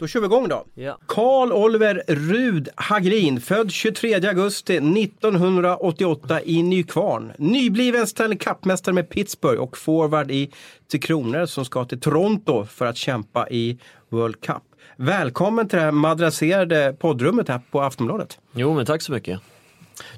Då 0.00 0.06
kör 0.06 0.20
vi 0.20 0.26
igång 0.26 0.48
då. 0.48 0.64
Ja. 0.74 0.98
Karl 1.06 1.52
Oliver 1.52 2.02
Rud 2.08 2.68
Hagelin, 2.74 3.40
född 3.40 3.70
23 3.70 4.14
augusti 4.14 4.76
1988 4.76 6.42
i 6.42 6.62
Nykvarn. 6.62 7.32
Nybliven 7.38 8.06
Stanley 8.06 8.38
Cup-mästare 8.38 8.94
med 8.94 9.08
Pittsburgh 9.08 9.62
och 9.62 9.76
forward 9.76 10.30
i 10.30 10.50
Tre 10.90 11.00
Kronor 11.00 11.46
som 11.46 11.64
ska 11.64 11.84
till 11.84 12.00
Toronto 12.00 12.64
för 12.64 12.86
att 12.86 12.96
kämpa 12.96 13.48
i 13.48 13.78
World 14.08 14.40
Cup. 14.40 14.62
Välkommen 14.96 15.68
till 15.68 15.78
det 15.78 15.84
här 15.84 15.92
madrasserade 15.92 16.96
poddrummet 16.98 17.48
här 17.48 17.60
på 17.70 17.80
Aftonbladet. 17.80 18.38
Jo, 18.54 18.74
men 18.74 18.86
tack 18.86 19.02
så 19.02 19.12
mycket. 19.12 19.40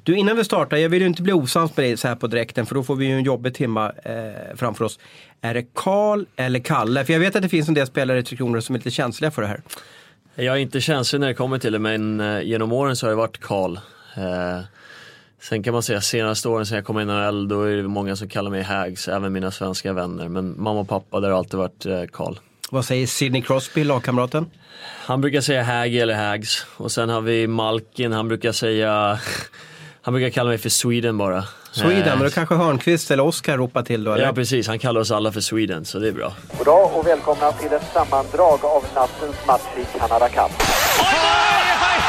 Du, 0.03 0.17
innan 0.17 0.37
vi 0.37 0.43
startar, 0.43 0.77
jag 0.77 0.89
vill 0.89 1.01
ju 1.01 1.07
inte 1.07 1.21
bli 1.21 1.33
osams 1.33 1.77
med 1.77 1.85
dig 1.85 1.97
så 1.97 2.07
här 2.07 2.15
på 2.15 2.27
direkten 2.27 2.65
för 2.65 2.75
då 2.75 2.83
får 2.83 2.95
vi 2.95 3.05
ju 3.05 3.13
en 3.13 3.23
jobbig 3.23 3.53
timma 3.53 3.91
eh, 4.03 4.55
framför 4.55 4.85
oss. 4.85 4.99
Är 5.41 5.53
det 5.53 5.63
Karl 5.73 6.25
eller 6.35 6.59
Kalle? 6.59 7.05
För 7.05 7.13
jag 7.13 7.19
vet 7.19 7.35
att 7.35 7.41
det 7.41 7.49
finns 7.49 7.67
en 7.67 7.73
del 7.73 7.87
spelare 7.87 8.19
i 8.19 8.23
Tre 8.23 8.37
Kronor 8.37 8.59
som 8.59 8.75
är 8.75 8.79
lite 8.79 8.91
känsliga 8.91 9.31
för 9.31 9.41
det 9.41 9.47
här. 9.47 9.61
Jag 10.35 10.55
är 10.55 10.59
inte 10.59 10.81
känslig 10.81 11.19
när 11.19 11.27
det 11.27 11.33
kommer 11.33 11.59
till 11.59 11.71
det, 11.71 11.79
men 11.79 12.19
eh, 12.19 12.41
genom 12.41 12.71
åren 12.71 12.95
så 12.95 13.05
har 13.05 13.09
det 13.09 13.15
varit 13.15 13.39
Karl. 13.39 13.77
Eh, 14.17 14.59
sen 15.41 15.63
kan 15.63 15.73
man 15.73 15.83
säga 15.83 16.01
senaste 16.01 16.49
åren 16.49 16.65
sen 16.65 16.75
jag 16.75 16.85
kom 16.85 16.99
in 16.99 17.09
i 17.09 17.13
NHL, 17.13 17.47
då 17.47 17.61
är 17.61 17.75
det 17.75 17.83
många 17.83 18.15
som 18.15 18.29
kallar 18.29 18.51
mig 18.51 18.61
Hags, 18.61 19.07
även 19.07 19.33
mina 19.33 19.51
svenska 19.51 19.93
vänner. 19.93 20.29
Men 20.29 20.55
mamma 20.57 20.79
och 20.79 20.89
pappa, 20.89 21.19
där 21.19 21.29
har 21.29 21.37
alltid 21.37 21.59
varit 21.59 21.85
eh, 21.85 22.03
Karl. 22.11 22.35
Vad 22.71 22.85
säger 22.85 23.07
Sidney 23.07 23.41
Crosby, 23.41 23.83
lagkamraten? 23.83 24.45
Han 25.05 25.21
brukar 25.21 25.41
säga 25.41 25.63
Hag 25.63 25.95
eller 25.95 26.13
Hags. 26.13 26.65
Och 26.77 26.91
sen 26.91 27.09
har 27.09 27.21
vi 27.21 27.47
Malkin, 27.47 28.11
han 28.11 28.27
brukar 28.27 28.51
säga 28.51 29.19
Han 30.05 30.13
brukar 30.13 30.29
kalla 30.29 30.49
mig 30.49 30.57
för 30.57 30.69
Sweden 30.69 31.17
bara. 31.17 31.43
Sweden, 31.71 32.07
Eh, 32.07 32.15
men 32.15 32.23
då 32.23 32.29
kanske 32.29 32.55
Hörnqvist 32.55 33.11
eller 33.11 33.23
Oskar 33.23 33.57
ropar 33.57 33.83
till 33.83 34.03
då 34.03 34.11
eller? 34.13 34.25
Ja 34.25 34.33
precis, 34.33 34.67
han 34.67 34.79
kallar 34.79 35.01
oss 35.01 35.11
alla 35.11 35.31
för 35.31 35.41
Sweden 35.41 35.85
så 35.85 35.99
det 35.99 36.07
är 36.07 36.11
bra. 36.11 36.33
Goddag 36.57 36.91
och 36.95 37.07
välkomna 37.07 37.51
till 37.51 37.73
ett 37.73 37.87
sammandrag 37.93 38.65
av 38.65 38.83
nattens 38.95 39.35
match 39.47 39.61
i 39.77 39.99
Canada 39.99 40.29
Cup. 40.29 40.51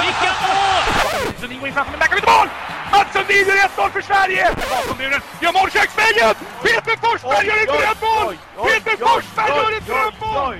Vilka 0.03 0.33
mål! 0.47 1.33
Sundin 1.41 1.59
går 1.61 1.69
in 1.69 1.75
framför, 1.75 1.91
men 1.93 2.01
där 2.01 2.07
kan 2.07 2.15
vi 2.17 2.21
inte 2.21 2.31
mål! 2.39 2.49
Mats 2.93 3.13
Sundin 3.13 3.47
gör 3.49 3.87
1-0 3.87 3.91
för 3.93 4.03
Sverige! 4.11 4.45
Bakom 4.71 4.97
muren, 4.99 5.21
gör 5.43 5.53
mål 5.53 5.71
köksvägen! 5.71 6.35
Peter 6.63 6.97
Forsberg 7.03 7.47
gör 7.47 7.59
ett 7.65 7.73
drömmål! 7.79 8.35
Peter 8.69 8.97
Forsberg 9.07 9.51
gör 9.59 9.73
ett 9.79 9.87
drömmål! 9.93 10.55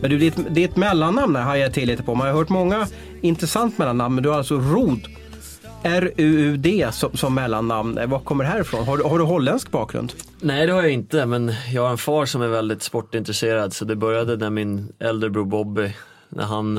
Men 0.00 0.10
du, 0.10 0.18
ditt, 0.18 0.54
ditt 0.54 0.76
mellannamn 0.76 1.34
har 1.36 1.42
hajar 1.42 1.62
jag 1.62 1.74
till 1.74 1.88
lite 1.88 2.02
på. 2.02 2.14
Man 2.14 2.26
har 2.26 2.34
hört 2.34 2.48
många 2.48 2.86
intressant 3.20 3.78
mellannamn, 3.78 4.14
men 4.14 4.22
du 4.24 4.28
har 4.30 4.36
alltså 4.38 4.54
Rod. 4.54 5.00
R-U-U-D 5.82 6.88
som, 6.92 7.16
som 7.16 7.34
mellannamn. 7.34 7.98
Var 8.10 8.18
kommer 8.18 8.44
det 8.44 8.50
här 8.50 8.60
ifrån? 8.60 8.84
Har, 8.86 8.96
du- 8.98 9.04
har 9.04 9.18
du 9.18 9.24
holländsk 9.24 9.70
bakgrund? 9.70 10.12
Nej 10.40 10.66
det 10.66 10.72
har 10.72 10.82
jag 10.82 10.92
inte, 10.92 11.26
men 11.26 11.52
jag 11.72 11.82
har 11.82 11.90
en 11.90 11.98
far 11.98 12.26
som 12.26 12.42
är 12.42 12.48
väldigt 12.48 12.82
sportintresserad 12.82 13.72
så 13.72 13.84
det 13.84 13.96
började 13.96 14.36
när 14.36 14.50
min 14.50 14.92
äldre 14.98 15.30
bror 15.30 15.44
Bobby, 15.44 15.92
när 16.28 16.44
han, 16.44 16.74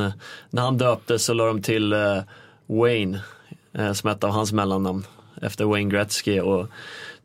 när 0.50 0.62
han 0.62 0.78
döptes 0.78 1.26
så 1.26 1.34
la 1.34 1.46
de 1.46 1.62
till 1.62 1.94
eh, 1.94 2.18
Wayne 2.68 3.20
eh, 3.74 3.94
som 3.94 4.10
ett 4.10 4.24
av 4.24 4.30
hans 4.32 4.54
mellannamn 4.54 5.06
efter 5.42 5.66
Wayne 5.66 5.92
Gretzky 5.92 6.40
och 6.40 6.68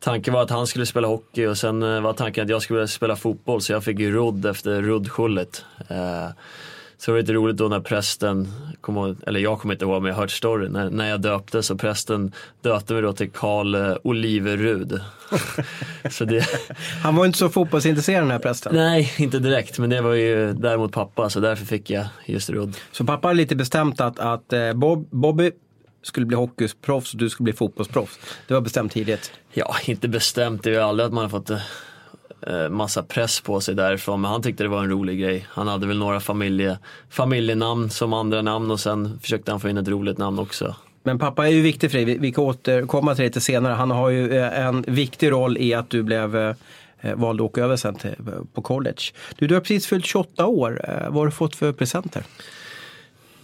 tanken 0.07 0.35
var 0.35 0.43
att 0.43 0.51
han 0.51 0.67
skulle 0.67 0.87
spela 0.87 1.09
hockey 1.09 1.47
och 1.47 1.59
sen 1.59 1.83
eh, 1.83 2.01
var 2.01 2.13
tanken 2.13 2.45
att 2.45 2.51
jag 2.51 2.63
skulle 2.63 2.89
spela 2.89 3.17
fotboll 3.17 3.61
så 3.61 3.73
jag 3.73 3.85
fick 3.85 3.99
ju 3.99 4.13
Rudd 4.13 4.47
efter 4.47 4.83
Rudd-Schullet. 4.83 5.65
Eh, 5.89 6.29
så 6.99 7.11
det 7.11 7.13
var 7.13 7.21
lite 7.21 7.33
roligt 7.33 7.57
då 7.57 7.69
när 7.69 7.81
prästen, 7.81 8.49
kom 8.81 9.17
eller 9.27 9.41
jag 9.41 9.61
kommer 9.61 9.75
inte 9.75 9.85
ihåg 9.85 10.03
men 10.03 10.09
jag 10.09 10.15
har 10.15 10.23
hört 10.23 10.31
storyn, 10.31 10.73
när, 10.73 10.91
när 10.91 11.11
jag 11.11 11.21
döptes 11.21 11.67
så 11.67 11.77
prästen 11.77 12.33
döpte 12.63 12.93
mig 12.93 13.03
då 13.03 13.13
till 13.13 13.31
Karl 13.31 13.75
eh, 13.75 13.97
Oliverud. 14.03 15.01
så 16.11 16.25
det, 16.25 16.47
Han 17.03 17.17
var 17.17 17.27
inte 17.27 17.39
så 17.39 17.49
fotbollsintresserad 17.49 18.23
den 18.23 18.31
här 18.31 18.39
prästen. 18.39 18.75
Nej, 18.75 19.13
inte 19.19 19.39
direkt, 19.39 19.79
men 19.79 19.91
det 19.91 20.01
var 20.01 20.15
ju 20.15 20.53
däremot 20.53 20.93
pappa 20.93 21.31
så 21.31 21.41
därför 21.41 21.67
fick 21.67 21.91
jag 21.91 22.07
just 22.27 22.51
Rudd. 22.51 22.77
Så 22.93 23.05
pappa 23.05 23.29
har 23.29 23.35
lite 23.35 23.57
bestämt 23.57 24.01
att, 24.01 24.19
att 24.19 24.53
Bob, 24.75 25.09
Bobby 25.11 25.53
skulle 26.07 26.27
bli 26.27 26.37
hockeyproffs 26.37 27.13
och 27.13 27.19
du 27.19 27.31
skulle 27.31 27.45
bli 27.45 27.53
fotbollsproffs. 27.53 28.19
Det 28.49 28.55
var 28.55 28.61
bestämt 28.61 28.93
tidigt. 28.93 29.33
Ja, 29.53 29.77
inte 29.85 30.09
bestämt, 30.09 30.63
det 30.63 30.71
är 30.71 30.75
ju 30.75 30.81
aldrig 30.81 31.07
att 31.07 31.13
man 31.13 31.23
har 31.23 31.29
fått 31.29 31.51
eh, 31.51 32.69
massa 32.71 33.03
press 33.03 33.41
på 33.41 33.61
sig 33.61 33.75
därifrån, 33.75 34.21
men 34.21 34.31
han 34.31 34.43
tyckte 34.43 34.63
det 34.63 34.69
var 34.69 34.83
en 34.83 34.91
rolig 34.91 35.21
grej. 35.21 35.47
Han 35.51 35.69
hade 35.69 35.87
väl 35.87 35.99
några 35.99 36.21
familje, 36.21 36.79
familjenamn 37.11 37.91
som 37.91 38.13
andra 38.13 38.43
namn 38.43 38.71
och 38.71 38.81
sen 38.81 39.19
försökte 39.23 39.51
han 39.51 39.61
få 39.61 39.69
in 39.69 39.77
ett 39.77 39.89
roligt 39.89 40.19
namn 40.19 40.39
också. 40.39 40.77
Men 41.03 41.19
pappa 41.19 41.47
är 41.47 41.51
ju 41.51 41.63
viktig 41.63 41.91
för 41.91 41.99
dig. 41.99 42.19
Vi, 42.19 42.33
kan 42.33 42.45
återkomma 42.45 43.15
till 43.15 43.23
det 43.23 43.29
lite 43.29 43.41
senare. 43.41 43.73
Han 43.73 43.91
har 43.91 44.11
ju 44.11 44.39
eh, 44.39 44.67
en 44.67 44.85
viktig 44.89 45.31
roll 45.31 45.59
i 45.59 45.75
att 45.75 45.91
du 45.91 46.03
blev 46.03 46.37
eh, 46.37 46.55
vald 47.15 47.41
att 47.41 47.45
åka 47.45 47.65
över 47.65 47.77
sen 47.77 47.95
till, 47.95 48.15
på 48.53 48.63
college. 48.63 49.03
Du, 49.39 49.47
du 49.47 49.55
har 49.55 49.61
precis 49.61 49.87
fyllt 49.87 50.07
28 50.07 50.47
år. 50.47 50.81
Eh, 50.89 51.05
vad 51.05 51.15
har 51.15 51.27
du 51.27 51.33
fått 51.33 51.57
för 51.57 51.73
presenter? 51.73 52.23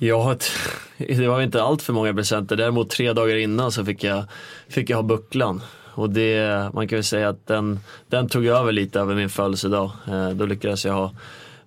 Ja, 0.05 0.37
det 0.97 1.29
var 1.29 1.43
inte 1.43 1.63
allt 1.63 1.83
för 1.83 1.93
många 1.93 2.15
presenter. 2.15 2.57
Däremot 2.57 2.91
tre 2.91 3.13
dagar 3.13 3.37
innan 3.37 3.73
så 3.73 3.85
fick 3.85 4.05
jag, 4.05 4.25
fick 4.69 4.91
jag 4.91 4.97
ha 4.97 5.03
bucklan. 5.03 5.63
Och 5.95 6.11
det, 6.11 6.71
man 6.75 6.89
kan 6.89 6.97
väl 6.97 7.05
säga 7.05 7.29
att 7.29 7.47
den, 7.47 7.81
den 8.09 8.29
tog 8.29 8.47
över 8.47 8.73
lite 8.73 9.01
över 9.01 9.15
min 9.15 9.29
födelsedag. 9.29 9.91
Eh, 10.09 10.31
då 10.31 10.47
lyckades 10.47 10.85
jag 10.85 10.93
ha 10.93 11.12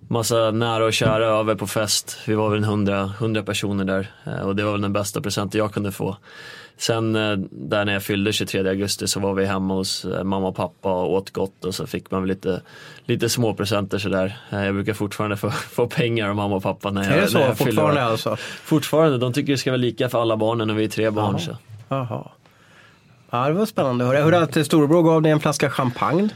massa 0.08 0.50
nära 0.50 0.84
och 0.84 0.92
kära 0.92 1.26
över 1.26 1.54
på 1.54 1.66
fest. 1.66 2.18
Vi 2.26 2.34
var 2.34 2.50
väl 2.50 2.58
en 2.58 2.64
hundra, 2.64 3.04
hundra 3.06 3.42
personer 3.42 3.84
där 3.84 4.10
eh, 4.26 4.40
och 4.40 4.56
det 4.56 4.64
var 4.64 4.72
väl 4.72 4.80
den 4.80 4.92
bästa 4.92 5.20
presenten 5.20 5.58
jag 5.58 5.72
kunde 5.72 5.92
få. 5.92 6.16
Sen 6.78 7.16
eh, 7.16 7.36
där 7.50 7.84
när 7.84 7.92
jag 7.92 8.02
fyllde 8.02 8.32
23 8.32 8.68
augusti 8.68 9.06
så 9.06 9.20
var 9.20 9.34
vi 9.34 9.44
hemma 9.46 9.74
hos 9.74 10.04
eh, 10.04 10.24
mamma 10.24 10.48
och 10.48 10.56
pappa 10.56 10.92
och 10.92 11.12
åt 11.12 11.30
gott 11.30 11.64
och 11.64 11.74
så 11.74 11.86
fick 11.86 12.10
man 12.10 12.26
lite, 12.26 12.60
lite 13.04 13.28
små 13.28 13.54
presenter 13.54 13.98
sådär. 13.98 14.36
Eh, 14.50 14.64
Jag 14.64 14.74
brukar 14.74 14.94
fortfarande 14.94 15.36
få, 15.36 15.50
få 15.50 15.86
pengar 15.86 16.28
av 16.28 16.36
mamma 16.36 16.56
och 16.56 16.62
pappa 16.62 16.90
när 16.90 17.02
jag, 17.04 17.10
Är 17.12 17.16
det 17.16 17.20
när 17.20 17.28
så 17.28 17.38
jag 17.38 17.58
fyller 17.58 17.70
fortfarande 17.70 18.00
år. 18.00 18.10
alltså? 18.10 18.36
Fortfarande, 18.64 19.18
de 19.18 19.32
tycker 19.32 19.52
det 19.52 19.58
ska 19.58 19.70
vara 19.70 19.76
lika 19.76 20.08
för 20.08 20.22
alla 20.22 20.36
barnen 20.36 20.70
och 20.70 20.78
vi 20.78 20.84
är 20.84 20.88
tre 20.88 21.10
barn. 21.10 21.30
Jaha. 21.32 21.38
Så. 21.38 21.56
Jaha. 21.88 22.28
Ja, 23.30 23.46
det 23.48 23.52
var 23.52 23.66
spännande 23.66 24.04
att 24.04 24.08
höra. 24.08 24.18
Jag 24.18 24.24
hörde 24.24 24.60
att 24.60 24.66
storebror 24.66 25.02
gav 25.02 25.22
dig 25.22 25.32
en 25.32 25.40
flaska 25.40 25.70
champagne. 25.70 26.28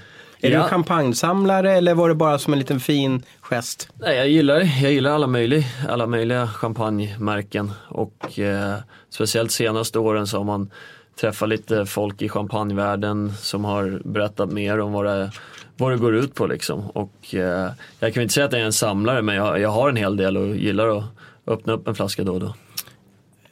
Är 0.42 0.50
Ja. 0.50 0.62
du 0.62 0.68
champagnesamlare 0.68 1.72
eller 1.72 1.94
var 1.94 2.08
det 2.08 2.14
bara 2.14 2.38
som 2.38 2.52
en 2.52 2.58
liten 2.58 2.80
fin 2.80 3.22
gest? 3.40 3.88
Nej, 3.94 4.16
jag, 4.16 4.28
gillar, 4.28 4.60
jag 4.82 4.92
gillar 4.92 5.10
alla, 5.10 5.26
möjliga, 5.26 5.64
alla 5.88 6.06
möjliga 6.06 6.46
champagnemärken 6.46 7.72
och 7.88 8.38
eh, 8.38 8.74
speciellt 9.10 9.50
senaste 9.50 9.98
åren 9.98 10.26
så 10.26 10.36
har 10.36 10.44
man 10.44 10.70
träffat 11.20 11.48
lite 11.48 11.86
folk 11.86 12.22
i 12.22 12.28
champagnevärlden 12.28 13.32
som 13.38 13.64
har 13.64 14.00
berättat 14.04 14.52
mer 14.52 14.80
om 14.80 14.92
vad 14.92 15.06
det, 15.06 15.30
vad 15.76 15.92
det 15.92 15.96
går 15.98 16.14
ut 16.16 16.34
på 16.34 16.46
liksom. 16.46 16.90
Och 16.90 17.34
eh, 17.34 17.70
jag 17.98 18.14
kan 18.14 18.22
inte 18.22 18.34
säga 18.34 18.46
att 18.46 18.52
jag 18.52 18.60
är 18.60 18.66
en 18.66 18.72
samlare 18.72 19.22
men 19.22 19.34
jag, 19.34 19.60
jag 19.60 19.68
har 19.68 19.88
en 19.88 19.96
hel 19.96 20.16
del 20.16 20.36
och 20.36 20.56
gillar 20.56 20.98
att 20.98 21.04
öppna 21.46 21.72
upp 21.72 21.88
en 21.88 21.94
flaska 21.94 22.24
då 22.24 22.32
och 22.34 22.40
då. 22.40 22.54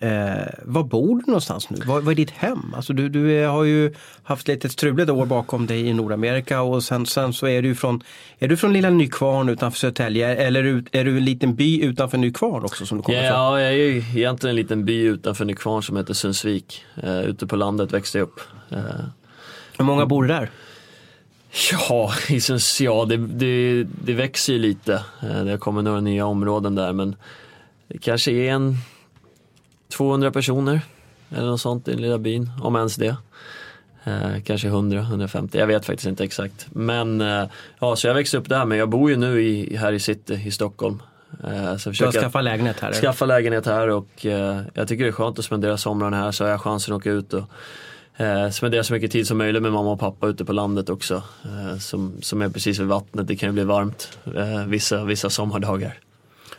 Eh, 0.00 0.46
var 0.62 0.82
bor 0.84 1.18
du 1.20 1.22
någonstans 1.26 1.70
nu? 1.70 1.78
Vad, 1.86 2.02
vad 2.04 2.12
är 2.12 2.16
ditt 2.16 2.30
hem? 2.30 2.74
Alltså 2.76 2.92
du, 2.92 3.08
du 3.08 3.32
är, 3.32 3.48
har 3.48 3.64
ju 3.64 3.94
haft 4.22 4.48
lite 4.48 4.68
struliga 4.68 5.12
år 5.12 5.26
bakom 5.26 5.66
dig 5.66 5.86
i 5.86 5.92
Nordamerika 5.92 6.62
och 6.62 6.82
sen, 6.84 7.06
sen 7.06 7.32
så 7.32 7.46
är 7.48 7.62
du 7.62 7.74
från, 7.74 8.02
är 8.38 8.48
du 8.48 8.56
från 8.56 8.72
lilla 8.72 8.90
Nykvarn 8.90 9.48
utanför 9.48 9.78
Södertälje 9.78 10.36
eller 10.36 10.60
är 10.60 10.72
du, 10.72 10.84
är 10.92 11.04
du 11.04 11.16
en 11.16 11.24
liten 11.24 11.54
by 11.54 11.80
utanför 11.84 12.18
Nykvarn 12.18 12.64
också 12.64 12.86
som 12.86 12.98
du 12.98 13.02
kommer 13.04 13.18
ifrån? 13.18 13.36
Ja, 13.38 13.60
jag 13.60 13.68
är 13.70 13.76
ju 13.76 13.96
egentligen 14.16 14.50
en 14.50 14.56
liten 14.56 14.84
by 14.84 15.02
utanför 15.02 15.44
Nykvarn 15.44 15.82
som 15.82 15.96
heter 15.96 16.14
Sundsvik. 16.14 16.84
Eh, 17.02 17.20
ute 17.20 17.46
på 17.46 17.56
landet 17.56 17.92
växte 17.92 18.18
jag 18.18 18.22
upp. 18.22 18.40
Eh, 18.70 18.78
Hur 19.78 19.84
många 19.84 20.06
bor 20.06 20.24
där? 20.24 20.50
Ja, 21.88 22.12
i 22.28 22.40
ja 22.80 23.04
det, 23.04 23.16
det, 23.16 23.84
det 24.04 24.12
växer 24.14 24.52
ju 24.52 24.58
lite. 24.58 24.94
Eh, 25.22 25.44
Det 25.44 25.50
har 25.50 25.58
kommit 25.58 25.84
några 25.84 26.00
nya 26.00 26.26
områden 26.26 26.74
där 26.74 26.92
men 26.92 27.16
det 27.88 27.98
kanske 27.98 28.32
är 28.32 28.52
en 28.52 28.76
200 29.88 30.30
personer 30.30 30.80
eller 31.30 31.46
något 31.46 31.60
sånt 31.60 31.88
i 31.88 31.90
den 31.90 32.02
lilla 32.02 32.18
byn, 32.18 32.50
om 32.62 32.76
ens 32.76 32.96
det. 32.96 33.16
Eh, 34.04 34.42
kanske 34.44 34.68
100, 34.68 35.00
150, 35.00 35.58
jag 35.58 35.66
vet 35.66 35.86
faktiskt 35.86 36.08
inte 36.08 36.24
exakt. 36.24 36.66
Men 36.72 37.20
eh, 37.20 37.44
ja, 37.78 37.96
så 37.96 38.06
jag 38.06 38.14
växte 38.14 38.38
upp 38.38 38.48
där 38.48 38.64
men 38.64 38.78
jag 38.78 38.88
bor 38.88 39.10
ju 39.10 39.16
nu 39.16 39.42
i, 39.42 39.76
här 39.76 39.92
i 39.92 40.00
city 40.00 40.42
i 40.46 40.50
Stockholm. 40.50 41.02
Eh, 41.44 41.76
så 41.76 41.88
jag 41.88 41.94
Du 41.94 42.04
har 42.04 42.12
skaffat 42.12 42.44
lägenhet 42.44 42.80
här? 42.80 42.88
eller? 42.88 43.00
skaffa 43.00 43.26
lägenhet 43.26 43.66
här 43.66 43.88
och 43.88 44.26
eh, 44.26 44.60
jag 44.74 44.88
tycker 44.88 45.04
det 45.04 45.10
är 45.10 45.12
skönt 45.12 45.38
att 45.38 45.44
spendera 45.44 45.76
somrarna 45.76 46.16
här 46.16 46.32
så 46.32 46.44
har 46.44 46.50
jag 46.50 46.60
chansen 46.60 46.94
att 46.94 47.00
åka 47.00 47.10
ut 47.10 47.32
och 47.32 47.44
eh, 48.16 48.50
spendera 48.50 48.84
så 48.84 48.92
mycket 48.92 49.12
tid 49.12 49.26
som 49.26 49.38
möjligt 49.38 49.62
med 49.62 49.72
mamma 49.72 49.90
och 49.90 50.00
pappa 50.00 50.26
ute 50.26 50.44
på 50.44 50.52
landet 50.52 50.88
också. 50.88 51.22
Eh, 51.44 51.78
som, 51.78 52.16
som 52.22 52.42
är 52.42 52.48
precis 52.48 52.78
vid 52.78 52.86
vattnet, 52.86 53.26
det 53.26 53.36
kan 53.36 53.48
ju 53.48 53.52
bli 53.52 53.64
varmt 53.64 54.18
vissa, 54.66 55.04
vissa 55.04 55.30
sommardagar. 55.30 55.98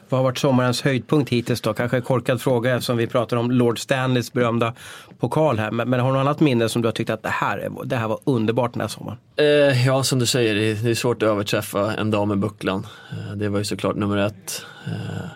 Vad 0.09 0.19
har 0.19 0.23
varit 0.23 0.37
sommarens 0.37 0.81
höjdpunkt 0.81 1.29
hittills 1.29 1.61
då? 1.61 1.73
Kanske 1.73 1.97
en 1.97 2.03
korkad 2.03 2.41
fråga 2.41 2.75
eftersom 2.75 2.97
vi 2.97 3.07
pratar 3.07 3.37
om 3.37 3.51
Lord 3.51 3.79
Stanleys 3.79 4.33
berömda 4.33 4.73
pokal 5.19 5.59
här. 5.59 5.71
Men, 5.71 5.89
men 5.89 5.99
har 5.99 6.07
du 6.07 6.13
något 6.13 6.21
annat 6.21 6.39
minne 6.39 6.69
som 6.69 6.81
du 6.81 6.87
har 6.87 6.93
tyckt 6.93 7.09
att 7.09 7.23
det 7.23 7.29
här, 7.29 7.69
det 7.85 7.95
här 7.95 8.07
var 8.07 8.19
underbart 8.23 8.73
den 8.73 8.81
här 8.81 8.87
sommaren? 8.87 9.17
Eh, 9.35 9.87
ja, 9.87 10.03
som 10.03 10.19
du 10.19 10.25
säger, 10.25 10.55
det 10.55 10.89
är, 10.89 10.95
svårt 10.95 11.23
att 11.23 11.29
överträffa 11.29 11.93
en 11.93 12.11
dag 12.11 12.27
med 12.27 12.39
bucklan. 12.39 12.87
Eh, 13.11 13.35
det 13.35 13.49
var 13.49 13.59
ju 13.59 13.65
såklart 13.65 13.95
nummer 13.95 14.17
ett. 14.17 14.65
Eh, 14.85 15.29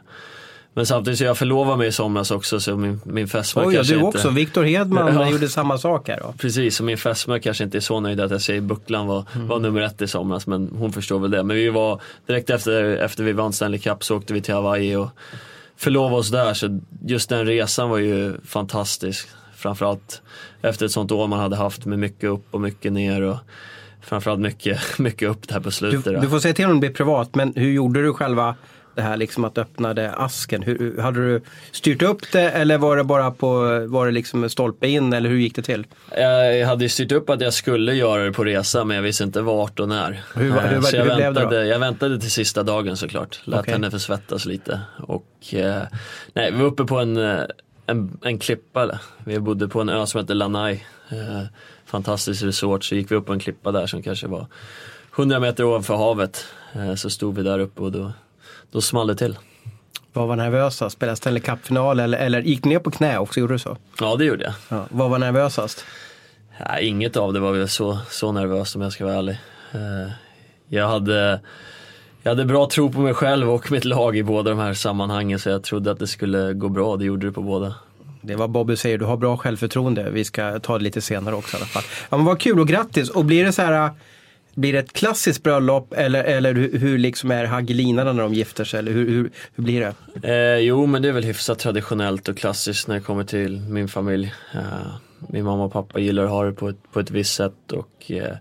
men 0.75 0.86
samtidigt 0.86 1.20
så 1.20 1.25
jag 1.25 1.38
förlovade 1.38 1.78
mig 1.78 1.88
i 1.88 1.92
somras 1.92 2.31
också 2.31 2.60
så 2.60 2.78
min, 2.78 3.02
min 3.06 3.28
fästmö 3.28 3.64
Oj, 3.66 3.75
kanske 3.75 3.94
du 3.94 4.00
inte... 4.00 4.18
också. 4.18 4.30
Viktor 4.30 4.64
Hedman 4.64 5.16
Ja. 5.16 5.30
gjorde 5.30 5.50
samma 5.50 5.78
sak 5.78 6.08
här 6.08 6.20
då. 6.22 6.34
Precis, 6.38 6.80
och 6.80 6.86
min 6.86 6.98
fästmö 6.98 7.40
kanske 7.40 7.64
inte 7.64 7.78
är 7.78 7.80
så 7.81 8.00
nöjd 8.00 8.20
att 8.20 8.31
jag 8.31 8.42
säger 8.42 8.62
Bucklan 8.62 9.08
var, 9.08 9.25
Mm. 9.36 9.48
var 9.48 9.60
nummer 9.60 9.81
ett 9.81 10.02
i 10.02 10.08
somras, 10.08 10.48
men 10.48 10.70
hon 10.78 10.94
förstår 10.94 11.20
väl 11.20 11.31
det. 11.31 11.44
Men 11.44 11.56
vi 11.56 11.70
var, 11.70 12.02
direkt 12.28 12.50
efter, 12.50 12.84
efter 12.84 13.24
vi 13.24 13.31
vann 13.34 13.54
Stanley 13.54 13.80
Cup 13.80 14.04
så 14.04 14.18
åkte 14.18 14.34
vi 14.34 14.42
till 14.42 14.54
Hawaii 14.54 14.96
och 14.96 15.10
förlovade 15.78 16.16
oss 16.16 16.30
där. 16.30 16.54
Så 16.54 16.80
just 17.06 17.30
den 17.30 17.46
resan 17.46 17.90
var 17.90 17.98
ju 17.98 18.34
fantastisk. 18.46 19.28
Framförallt 19.56 20.22
efter 20.62 20.86
ett 20.86 20.92
sånt 20.92 21.12
år 21.12 21.28
man 21.28 21.40
hade 21.40 21.56
haft 21.56 21.86
med 21.86 22.00
mycket 22.00 22.30
upp 22.30 22.46
och 22.52 22.62
mycket 22.62 22.94
ner 22.94 23.22
och 23.22 23.38
framförallt 24.02 24.40
mycket, 24.42 24.80
mycket 25.00 25.30
upp 25.30 25.48
där 25.48 25.60
på 25.60 25.64
Du, 25.64 25.72
slutet. 25.72 26.14
då. 26.14 26.20
du 26.22 26.30
får 26.30 26.40
säga 26.40 26.54
till 26.54 26.66
om 26.66 26.74
det 26.74 26.80
blir 26.80 26.90
privat, 26.90 27.36
men 27.36 27.54
hur 27.56 27.72
gjorde 27.72 28.02
du 28.04 28.14
själva 28.14 28.56
det 28.95 29.01
här 29.01 29.18
liksom 29.18 29.44
att 29.45 29.57
öppnade 29.57 30.12
asken? 30.12 30.63
Hur, 30.63 31.01
hade 31.01 31.19
du 31.28 31.42
styrt 31.72 32.01
upp 32.01 32.31
det 32.31 32.50
eller 32.51 32.78
var 32.78 32.98
det 32.98 33.04
bara 33.04 33.31
på, 33.31 33.50
var 33.88 34.06
det 34.06 34.12
liksom 34.12 34.50
stolpe 34.50 34.88
in 34.88 35.13
eller 35.13 35.30
hur 35.30 35.38
gick 35.38 35.56
det 35.56 35.62
till? 35.62 35.86
Jag 36.18 36.68
hade 36.68 36.90
styrt 36.90 37.12
upp 37.12 37.30
att 37.30 37.42
jag 37.42 37.54
skulle 37.54 37.94
göra 37.94 38.24
det 38.24 38.31
på 38.31 38.44
resa 38.44 38.84
men 38.84 38.95
jag 38.95 39.04
visste 39.04 39.24
inte 39.24 39.42
vart 39.42 39.80
och 39.80 39.90
när. 39.90 40.22
Hur- 40.36 40.44
hur- 40.51 40.74
Eh, 40.74 40.81
Så 40.81 40.95
jag, 40.95 41.06
hur 41.06 41.16
blev 41.16 41.34
det 41.34 41.40
då? 41.40 41.45
väntade, 41.48 41.66
jag 41.66 41.80
väntade 41.80 42.19
till 42.19 42.31
sista 42.31 42.63
dagen 42.63 42.98
såklart. 42.98 43.40
Lät 43.44 43.60
Okej. 43.60 43.74
henne 43.74 43.92
försvettas 43.92 44.45
lite. 44.45 44.80
Och, 45.07 45.54
eh, 45.54 45.81
nej, 46.34 46.51
vi 46.51 46.57
var 46.57 46.66
uppe 46.66 46.84
på 46.86 47.00
en, 47.00 47.18
eh, 47.18 47.39
en, 47.86 48.18
en 48.24 48.39
klippa. 48.39 49.00
Vi 49.25 49.39
bodde 49.39 49.68
på 49.68 49.81
en 49.81 49.89
ö 49.89 50.06
som 50.06 50.22
heter 50.22 50.34
Lanai. 50.34 50.74
Eh, 51.10 51.42
fantastisk 51.86 52.44
resort. 52.44 52.84
Så 52.84 52.96
gick 52.96 53.12
vi 53.12 53.16
upp 53.16 53.25
på 53.25 53.34
en 53.34 53.39
klippa 53.39 53.72
där 53.72 53.88
som 53.88 54.04
kanske 54.04 54.28
var 54.28 54.48
100 55.16 55.39
meter 55.39 55.63
ovanför 55.63 55.96
havet. 55.96 56.46
Så 56.98 57.10
stod 57.10 57.36
vi 57.36 57.44
där 57.44 57.60
uppe 57.60 57.81
och 57.81 57.92
då, 57.92 58.12
då 58.74 58.81
small 58.81 59.08
det 59.08 59.16
till. 59.16 59.38
Vad 60.14 60.28
var 60.28 60.36
nervösast? 60.36 60.96
Spela 60.96 61.16
Stanley 61.16 61.42
Cup-final 61.42 62.00
eller, 62.00 62.18
eller 62.18 62.42
gick 62.42 62.66
ner 62.66 62.80
på 62.80 62.92
knä 62.92 63.18
också? 63.18 63.40
Gjorde 63.40 63.54
du 63.54 63.60
så? 63.60 63.78
Ja 64.00 64.16
det 64.16 64.25
gjorde 64.25 64.44
jag. 64.44 64.54
Ja. 64.70 64.86
Vad 64.90 65.10
var 65.10 65.20
nervösast? 65.20 65.86
Nej, 66.70 66.88
inget 66.88 67.18
av 67.18 67.34
det 67.34 67.40
var 67.40 67.52
väl 67.52 67.70
så, 67.70 67.98
så 68.10 68.31
nervöst 68.31 68.75
om 68.75 68.81
jag 68.81 68.94
ska 68.94 69.06
vara 69.06 69.16
ärlig. 69.16 69.38
Eh, 69.74 70.12
Jag 70.70 70.88
hade, 70.88 71.40
jag 72.24 72.31
hade 72.31 72.46
bra 72.46 72.68
tro 72.70 72.92
på 72.92 73.00
mig 73.00 73.14
själv 73.14 73.50
och 73.52 73.72
mitt 73.72 73.86
lag 73.86 74.18
i 74.18 74.24
båda 74.24 74.50
de 74.50 74.60
här 74.60 74.74
sammanhangen 74.74 75.40
så 75.40 75.50
jag 75.50 75.64
trodde 75.64 75.92
att 75.92 76.00
det 76.00 76.08
skulle 76.08 76.54
gå 76.54 76.70
bra. 76.70 76.98
Det 76.98 77.06
gjorde 77.06 77.25
det 77.28 77.31
på 77.34 77.42
båda. 77.42 77.75
Det 78.22 78.36
var 78.36 78.48
Bobby 78.48 78.75
säger, 78.75 78.98
du 78.98 79.06
har 79.06 79.18
bra 79.18 79.38
självförtroende. 79.38 80.10
Vi 80.10 80.24
ska 80.25 80.60
ta 80.60 80.78
det 80.78 80.84
lite 80.84 81.02
senare 81.02 81.36
också 81.36 81.58
i 81.58 81.60
alla 81.60 81.66
fall. 81.68 81.84
Ja, 82.10 82.18
men 82.18 82.25
vad 82.25 82.40
kul 82.40 82.60
och 82.60 82.68
grattis! 82.68 83.10
Och 83.10 83.25
blir 83.25 83.46
det 83.46 83.52
så 83.52 83.62
här, 83.62 83.90
blir 84.55 84.73
det 84.73 84.79
ett 84.79 84.94
klassiskt 84.94 85.44
bröllop 85.44 85.94
eller, 85.94 86.23
eller 86.23 86.53
hur, 86.53 86.79
hur 86.79 86.97
liksom 86.97 87.31
är 87.31 87.45
hagelinarna 87.45 88.13
när 88.13 88.23
de 88.23 88.33
gifter 88.33 88.63
sig? 88.63 88.79
Eller 88.79 88.91
hur, 88.91 89.09
hur, 89.09 89.31
hur 89.55 89.63
blir 89.63 89.94
det? 90.21 90.33
Eh, 90.33 90.57
jo, 90.57 90.85
men 90.85 91.01
det 91.01 91.07
är 91.07 91.11
väl 91.11 91.23
hyfsat 91.23 91.59
traditionellt 91.59 92.27
och 92.27 92.38
klassiskt 92.38 92.88
när 92.88 92.95
det 92.95 93.01
kommer 93.01 93.23
till 93.23 93.59
min 93.59 93.88
familj. 93.88 94.33
Eh, 94.53 94.61
min 95.29 95.45
mamma 95.45 95.63
och 95.63 95.73
pappa 95.73 96.00
gillar 96.00 96.23
att 96.23 96.29
ha 96.29 96.44
det 96.44 96.51
på 96.53 96.69
ett, 96.69 96.91
på 96.91 97.00
ett 97.00 97.11
visst 97.11 97.35
sätt 97.35 97.71
och 97.71 98.11
eh, 98.11 98.38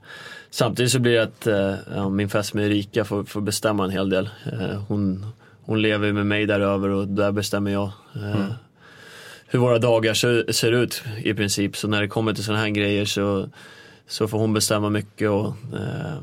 samtidigt 0.50 0.92
så 0.92 0.98
blir 0.98 1.12
det 1.12 1.22
att 1.22 1.46
eh, 1.46 2.10
min 2.10 2.28
fästmö 2.28 2.62
Erika 2.62 3.04
får, 3.04 3.24
får 3.24 3.40
bestämma 3.40 3.84
en 3.84 3.90
hel 3.90 4.10
del. 4.10 4.30
Eh, 4.52 4.82
hon, 4.88 5.26
hon 5.64 5.82
lever 5.82 6.12
med 6.12 6.26
mig 6.26 6.46
där 6.46 6.60
över 6.60 6.88
och 6.88 7.08
där 7.08 7.32
bestämmer 7.32 7.70
jag. 7.70 7.90
Eh, 8.14 8.46
Hur 9.46 9.58
våra 9.58 9.78
dagar 9.78 10.14
ser, 10.14 10.52
ser 10.52 10.72
ut 10.72 11.02
i 11.24 11.34
princip. 11.34 11.76
Så 11.76 11.88
när 11.88 12.00
det 12.00 12.08
kommer 12.08 12.34
till 12.34 12.44
sådana 12.44 12.62
här 12.62 12.68
grejer 12.68 13.04
så, 13.04 13.48
så 14.12 14.28
får 14.28 14.38
hon 14.38 14.52
bestämma 14.52 14.90
mycket 14.90 15.30
och 15.30 15.46
eh, 15.46 16.18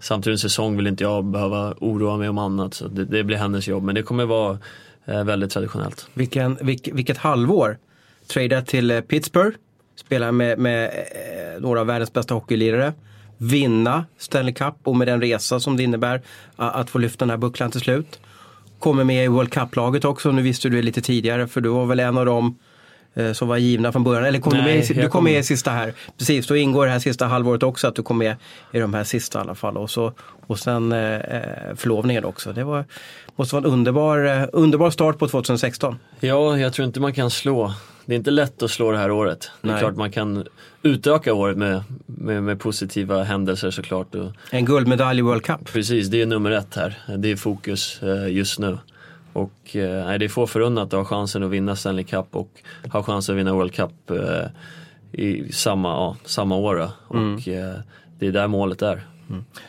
samtidigt 0.00 0.34
en 0.34 0.38
säsong 0.38 0.76
vill 0.76 0.86
inte 0.86 1.04
jag 1.04 1.24
behöva 1.24 1.74
oroa 1.80 2.16
mig 2.16 2.28
om 2.28 2.38
annat. 2.38 2.74
Så 2.74 2.88
det, 2.88 3.04
det 3.04 3.24
blir 3.24 3.36
hennes 3.36 3.68
jobb. 3.68 3.82
Men 3.84 3.94
det 3.94 4.02
kommer 4.02 4.24
vara 4.24 4.58
eh, 5.04 5.24
väldigt 5.24 5.50
traditionellt. 5.50 6.08
Vilken, 6.14 6.58
vilk, 6.60 6.88
vilket 6.92 7.16
halvår! 7.16 7.78
Trada 8.26 8.62
till 8.62 8.90
eh, 8.90 9.00
Pittsburgh, 9.00 9.56
spela 9.96 10.32
med, 10.32 10.58
med 10.58 10.84
eh, 10.84 11.60
några 11.60 11.80
av 11.80 11.86
världens 11.86 12.12
bästa 12.12 12.34
hockeylirare. 12.34 12.92
Vinna 13.38 14.04
Stanley 14.18 14.54
Cup 14.54 14.74
och 14.82 14.96
med 14.96 15.08
den 15.08 15.20
resa 15.20 15.60
som 15.60 15.76
det 15.76 15.82
innebär 15.82 16.22
att 16.56 16.90
få 16.90 16.98
lyfta 16.98 17.24
den 17.24 17.30
här 17.30 17.36
bucklan 17.36 17.70
till 17.70 17.80
slut. 17.80 18.20
Kommer 18.78 19.04
med 19.04 19.24
i 19.24 19.28
World 19.28 19.52
Cup-laget 19.52 20.04
också, 20.04 20.32
nu 20.32 20.42
visste 20.42 20.68
du 20.68 20.76
det 20.76 20.82
lite 20.82 21.00
tidigare 21.00 21.48
för 21.48 21.60
du 21.60 21.68
var 21.68 21.86
väl 21.86 22.00
en 22.00 22.18
av 22.18 22.26
dem 22.26 22.58
som 23.32 23.48
var 23.48 23.56
givna 23.56 23.92
från 23.92 24.04
början. 24.04 24.24
Eller 24.24 24.38
kom 24.38 24.52
du 24.52 24.58
Nej, 24.62 24.76
med, 24.78 24.90
i- 24.90 24.94
du 24.94 25.08
kom 25.08 25.24
med 25.24 25.38
i 25.38 25.42
sista 25.42 25.70
här. 25.70 25.92
Precis, 26.18 26.46
då 26.46 26.56
ingår 26.56 26.86
det 26.86 26.92
här 26.92 26.98
sista 26.98 27.26
halvåret 27.26 27.62
också 27.62 27.88
att 27.88 27.96
du 27.96 28.02
kom 28.02 28.18
med 28.18 28.36
i 28.72 28.78
de 28.78 28.94
här 28.94 29.04
sista 29.04 29.38
i 29.38 29.42
alla 29.42 29.54
fall. 29.54 29.76
Och, 29.76 29.90
så, 29.90 30.12
och 30.46 30.58
sen 30.58 30.92
eh, 30.92 31.14
eh, 31.14 31.42
förlovningen 31.76 32.24
också. 32.24 32.52
Det 32.52 32.64
var, 32.64 32.84
måste 33.36 33.54
vara 33.54 33.66
en 33.66 33.72
underbar, 33.72 34.24
eh, 34.26 34.44
underbar 34.52 34.90
start 34.90 35.18
på 35.18 35.28
2016. 35.28 35.98
Ja, 36.20 36.58
jag 36.58 36.72
tror 36.72 36.86
inte 36.86 37.00
man 37.00 37.12
kan 37.14 37.30
slå. 37.30 37.72
Det 38.06 38.12
är 38.14 38.16
inte 38.16 38.30
lätt 38.30 38.62
att 38.62 38.70
slå 38.70 38.90
det 38.92 38.98
här 38.98 39.10
året. 39.10 39.50
Det 39.62 39.68
är 39.68 39.72
Nej. 39.72 39.80
klart 39.80 39.96
man 39.96 40.10
kan 40.10 40.44
utöka 40.82 41.34
året 41.34 41.56
med, 41.56 41.82
med, 42.06 42.42
med 42.42 42.60
positiva 42.60 43.22
händelser 43.22 43.70
såklart. 43.70 44.06
En 44.50 44.64
guldmedalj 44.64 45.18
i 45.18 45.22
World 45.22 45.42
Cup. 45.42 45.72
precis, 45.72 46.08
det 46.08 46.22
är 46.22 46.26
nummer 46.26 46.50
ett 46.50 46.74
här. 46.76 46.98
Det 47.18 47.30
är 47.30 47.36
fokus 47.36 48.02
eh, 48.02 48.28
just 48.32 48.58
nu. 48.58 48.78
Och 49.34 49.76
eh, 49.76 50.18
det 50.18 50.24
är 50.24 50.28
få 50.28 50.46
förunnat 50.46 50.84
att 50.84 50.92
ha 50.92 51.04
chansen 51.04 51.42
att 51.42 51.50
vinna 51.50 51.76
Stanley 51.76 52.04
Cup 52.04 52.26
och 52.30 52.50
ha 52.92 53.02
chansen 53.02 53.34
att 53.34 53.38
vinna 53.38 53.54
World 53.54 53.74
Cup 53.74 54.10
eh, 54.10 54.46
i 55.12 55.52
samma, 55.52 55.88
ja, 55.88 56.16
samma 56.24 56.56
år. 56.56 56.76
då. 56.76 56.90
Och 57.08 57.48
eh, 57.48 57.74
det 58.18 58.26
är 58.26 58.32
där 58.32 58.46
målet 58.48 58.82
är. 58.82 59.06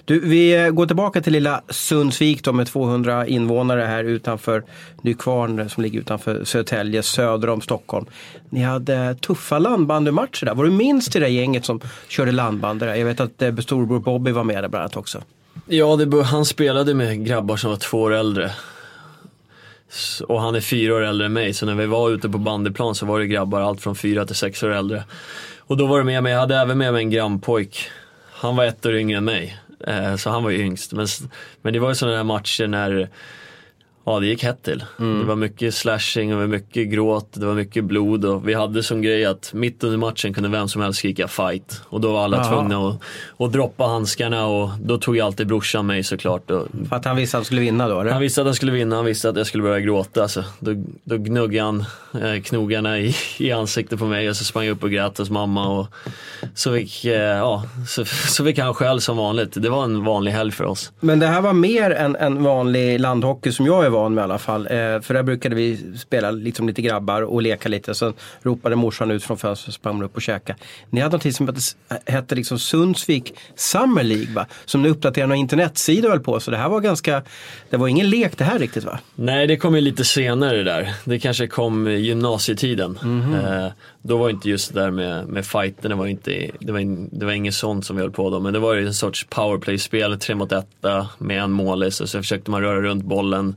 Du, 0.06 0.19
vi 0.19 0.63
eh, 0.63 0.69
går 0.69 0.85
tillbaka 0.85 1.21
till 1.21 1.33
lilla 1.33 1.62
Sundsvik 1.69 2.44
då 2.44 2.53
med 2.53 2.67
200 2.67 3.27
invånare 3.27 3.81
här 3.81 4.03
utanför 4.03 4.63
Nykvarn 5.01 5.59
eh, 5.59 5.68
som 5.68 5.83
ligger 5.83 6.00
utanför 6.00 6.44
Södertälje 6.44 7.03
söder 7.03 7.50
om 7.50 7.61
Stockholm. 7.61 8.06
Ni 8.50 8.63
hade 8.63 9.15
tuffa 9.15 9.59
landbandymatcher 9.59 10.45
där. 10.45 10.56
Var 10.56 10.63
du 10.63 10.71
minst 10.71 11.15
i 11.15 11.19
det 11.19 11.29
gänget 11.29 11.65
som 11.65 11.81
körde 12.07 12.31
landbandy 12.31 12.85
där? 12.85 12.95
Jag 12.95 13.06
vet 13.06 13.19
att 13.19 13.41
eh, 13.41 13.56
storbror 13.56 14.00
Bobby 14.00 14.31
var 14.31 14.44
med 14.44 14.63
där 14.63 14.69
bland 14.69 14.81
annat 14.81 14.97
också. 14.97 15.21
Ja, 15.68 15.95
det, 15.95 16.23
han 16.23 16.45
spelade 16.45 16.94
med 16.94 17.25
grabbar 17.25 17.57
som 17.57 17.69
var 17.69 17.77
två 17.77 18.01
år 18.01 18.13
äldre. 18.13 18.51
Och 20.27 20.41
han 20.41 20.55
är 20.55 20.61
fyra 20.61 20.95
år 20.95 21.01
äldre 21.01 21.25
än 21.25 21.33
mig, 21.33 21.53
så 21.53 21.65
när 21.65 21.75
vi 21.75 21.85
var 21.85 22.09
ute 22.09 22.29
på 22.29 22.37
bandyplan 22.37 22.95
så 22.95 23.05
var 23.05 23.19
det 23.19 23.27
grabbar 23.27 23.61
allt 23.61 23.81
från 23.81 23.95
fyra 23.95 24.25
till 24.25 24.35
sex 24.35 24.63
år 24.63 24.69
äldre. 24.69 25.03
Och 25.59 25.77
då 25.77 25.85
var 25.85 25.97
det 25.97 26.03
med 26.03 26.23
mig, 26.23 26.31
jag 26.31 26.39
hade 26.39 26.55
även 26.55 26.77
med 26.77 26.93
mig 26.93 27.03
en 27.03 27.09
grannpojk. 27.09 27.89
Han 28.31 28.55
var 28.55 28.65
ett 28.65 28.85
år 28.85 28.95
yngre 28.95 29.17
än 29.17 29.25
mig, 29.25 29.57
eh, 29.87 30.15
så 30.15 30.29
han 30.29 30.43
var 30.43 30.49
ju 30.49 30.59
yngst. 30.59 30.93
Men, 30.93 31.07
men 31.61 31.73
det 31.73 31.79
var 31.79 31.89
ju 31.89 31.95
sådana 31.95 32.17
där 32.17 32.23
matcher 32.23 32.67
när 32.67 33.09
Ja, 34.07 34.19
det 34.19 34.28
gick 34.28 34.44
hett 34.44 34.63
till. 34.63 34.84
Det 34.98 35.24
var 35.24 35.36
mycket 35.36 35.74
slashing, 35.74 36.34
och 36.34 36.40
det 36.42 36.48
var 36.48 36.52
mycket 36.52 36.88
gråt, 36.88 37.30
det 37.34 37.46
var 37.46 37.54
mycket 37.54 37.84
blod 37.84 38.25
och 38.25 38.48
vi 38.48 38.54
hade 38.54 38.84
som 38.84 39.02
grej 39.02 39.25
att 39.25 39.54
mitt 39.54 39.84
under 39.84 39.98
matchen 39.98 40.34
kunde 40.34 40.50
vem 40.50 40.68
som 40.68 40.81
helst 40.81 41.00
skrika 41.00 41.28
fight. 41.28 41.81
Och 41.90 42.02
då 42.02 42.12
var 42.13 42.24
alla 42.24 42.38
Jaha. 42.38 42.54
tvungna 42.54 42.88
att, 42.88 43.02
att 43.40 43.52
droppa 43.52 43.84
handskarna 43.84 44.46
och 44.46 44.69
då 44.80 44.98
tog 44.98 45.16
ju 45.16 45.22
alltid 45.22 45.48
brorsan 45.48 45.86
mig 45.86 46.04
såklart. 46.04 46.52
Och 46.52 46.68
För 46.90 46.95
att 46.95 47.06
han 47.06 47.16
visste 47.16 47.38
att 47.38 47.40
han 47.40 47.45
skulle 47.45 47.62
vinna 47.62 47.88
då? 47.88 48.00
Eller? 48.02 48.12
han 48.12 48.21
visste 48.21 48.42
att 48.42 48.47
han 48.47 48.56
skulle 48.56 48.71
vinna, 48.71 48.95
han 48.95 49.06
visste 49.06 49.30
att 49.30 49.38
jag 49.38 49.47
skulle 49.47 49.64
börja 49.64 49.80
gråta. 49.80 50.28
Så 50.28 50.44
då, 50.59 50.71
då 51.04 51.18
gnuggade 51.18 51.66
han 51.66 51.85
eh, 52.24 52.42
knogarna 52.42 53.00
i, 53.00 53.16
i 53.38 53.52
ansiktet 53.52 54.00
på 54.00 54.06
mig 54.06 54.30
och 54.30 54.35
så 54.35 54.44
sprang 54.44 54.66
jag 54.66 54.76
upp 54.76 54.83
och 54.83 54.92
grät 54.92 55.18
hos 55.18 55.30
mamma. 55.30 55.68
Och 55.68 55.88
så, 56.56 56.74
fick, 56.74 57.06
eh, 57.06 57.14
ja, 57.21 57.64
så, 57.88 58.06
så 58.06 58.45
fick 58.45 58.59
han 58.59 58.74
själv 58.74 59.00
som 59.00 59.18
vanligt. 59.18 59.52
Det 59.56 59.69
var 59.69 59.83
en 59.83 60.04
vanlig 60.04 60.31
helg 60.31 60.52
för 60.52 60.64
oss. 60.64 60.92
Men 61.00 61.19
det 61.19 61.28
här 61.28 61.42
var 61.42 61.54
mer 61.54 61.92
än 61.92 62.16
en 62.16 62.44
vanlig 62.44 63.00
landhockey 63.00 63.52
som 63.52 63.66
jag 63.66 63.85
är 63.85 63.94
van 63.95 64.14
med 64.14 64.21
i 64.21 64.23
alla 64.23 64.37
fall. 64.37 64.68
Eh, 64.68 65.02
för 65.02 65.14
där 65.14 65.23
brukade 65.23 65.56
vi 65.56 65.97
spela 65.97 66.31
liksom 66.31 66.68
lite 66.68 66.81
grabbar 66.81 67.21
och 67.21 67.42
leka 67.42 67.69
lite. 67.69 67.95
Sen 67.95 68.14
ropade 68.42 68.75
morsan 68.75 69.11
ut 69.11 69.23
från 69.23 69.37
fönstret 69.37 69.68
och 69.68 69.73
sprang 69.73 70.04
upp 70.04 70.16
och 70.16 70.21
käka. 70.21 70.56
Ni 70.90 71.02
hade 71.02 71.18
något 71.18 71.35
som 71.35 71.56
hette, 72.06 72.35
liksom 72.35 72.59
Sundsvik 72.59 73.33
Summer 73.56 74.04
League 74.04 74.33
va? 74.35 74.45
Som 74.66 74.81
ni 74.81 74.90
uppdaterade 74.90 75.28
någon 75.28 75.37
internetsida 75.37 76.09
höll 76.09 76.19
på. 76.19 76.40
Så 76.40 76.52
det 76.52 76.57
här 76.57 76.69
var 76.69 76.80
ganska, 76.80 77.23
det 77.69 77.78
var 77.78 77.87
ingen 77.87 78.09
lek 78.09 78.37
det 78.37 78.44
här 78.44 78.59
riktigt 78.59 78.83
va? 78.83 78.99
Nej, 79.16 79.47
det 79.47 79.57
kom 79.57 79.75
ju 79.75 79.81
lite 79.81 80.04
senare 80.04 80.64
där. 80.64 80.94
Det 81.06 81.19
kanske 81.19 81.47
kom 81.47 81.87
i 81.87 81.95
gymnasietiden. 81.95 82.99
Eh, 83.44 83.71
då 84.07 84.18
var 84.18 84.30
inte 84.30 84.50
just 84.50 84.74
det 84.74 84.80
där 84.81 84.92
med, 84.92 85.28
med 85.28 85.45
fighten, 85.45 85.90
det 85.90 85.95
var, 85.95 86.06
inte, 86.07 86.52
det, 86.59 86.71
var, 86.71 86.80
in- 86.80 87.09
det 87.12 87.26
var 87.26 87.33
inget 87.33 87.54
sånt 87.54 87.85
som 87.85 87.95
vi 87.95 88.02
höll 88.02 88.12
på 88.12 88.30
då. 88.30 88.40
Men 88.40 88.54
det 88.54 88.59
var 88.59 88.74
ju 88.74 88.85
en 88.88 88.94
sorts 88.94 89.26
powerplay-spel, 89.30 90.19
tre 90.19 90.35
mot 90.35 90.52
etta 90.52 91.07
med 91.18 91.42
en 91.44 91.52
målis 91.52 92.02
och 92.02 92.09
så 92.09 92.18
försökte 92.18 92.52
man 92.52 92.62
röra 92.62 92.81
runt 92.81 93.04
bollen 93.04 93.56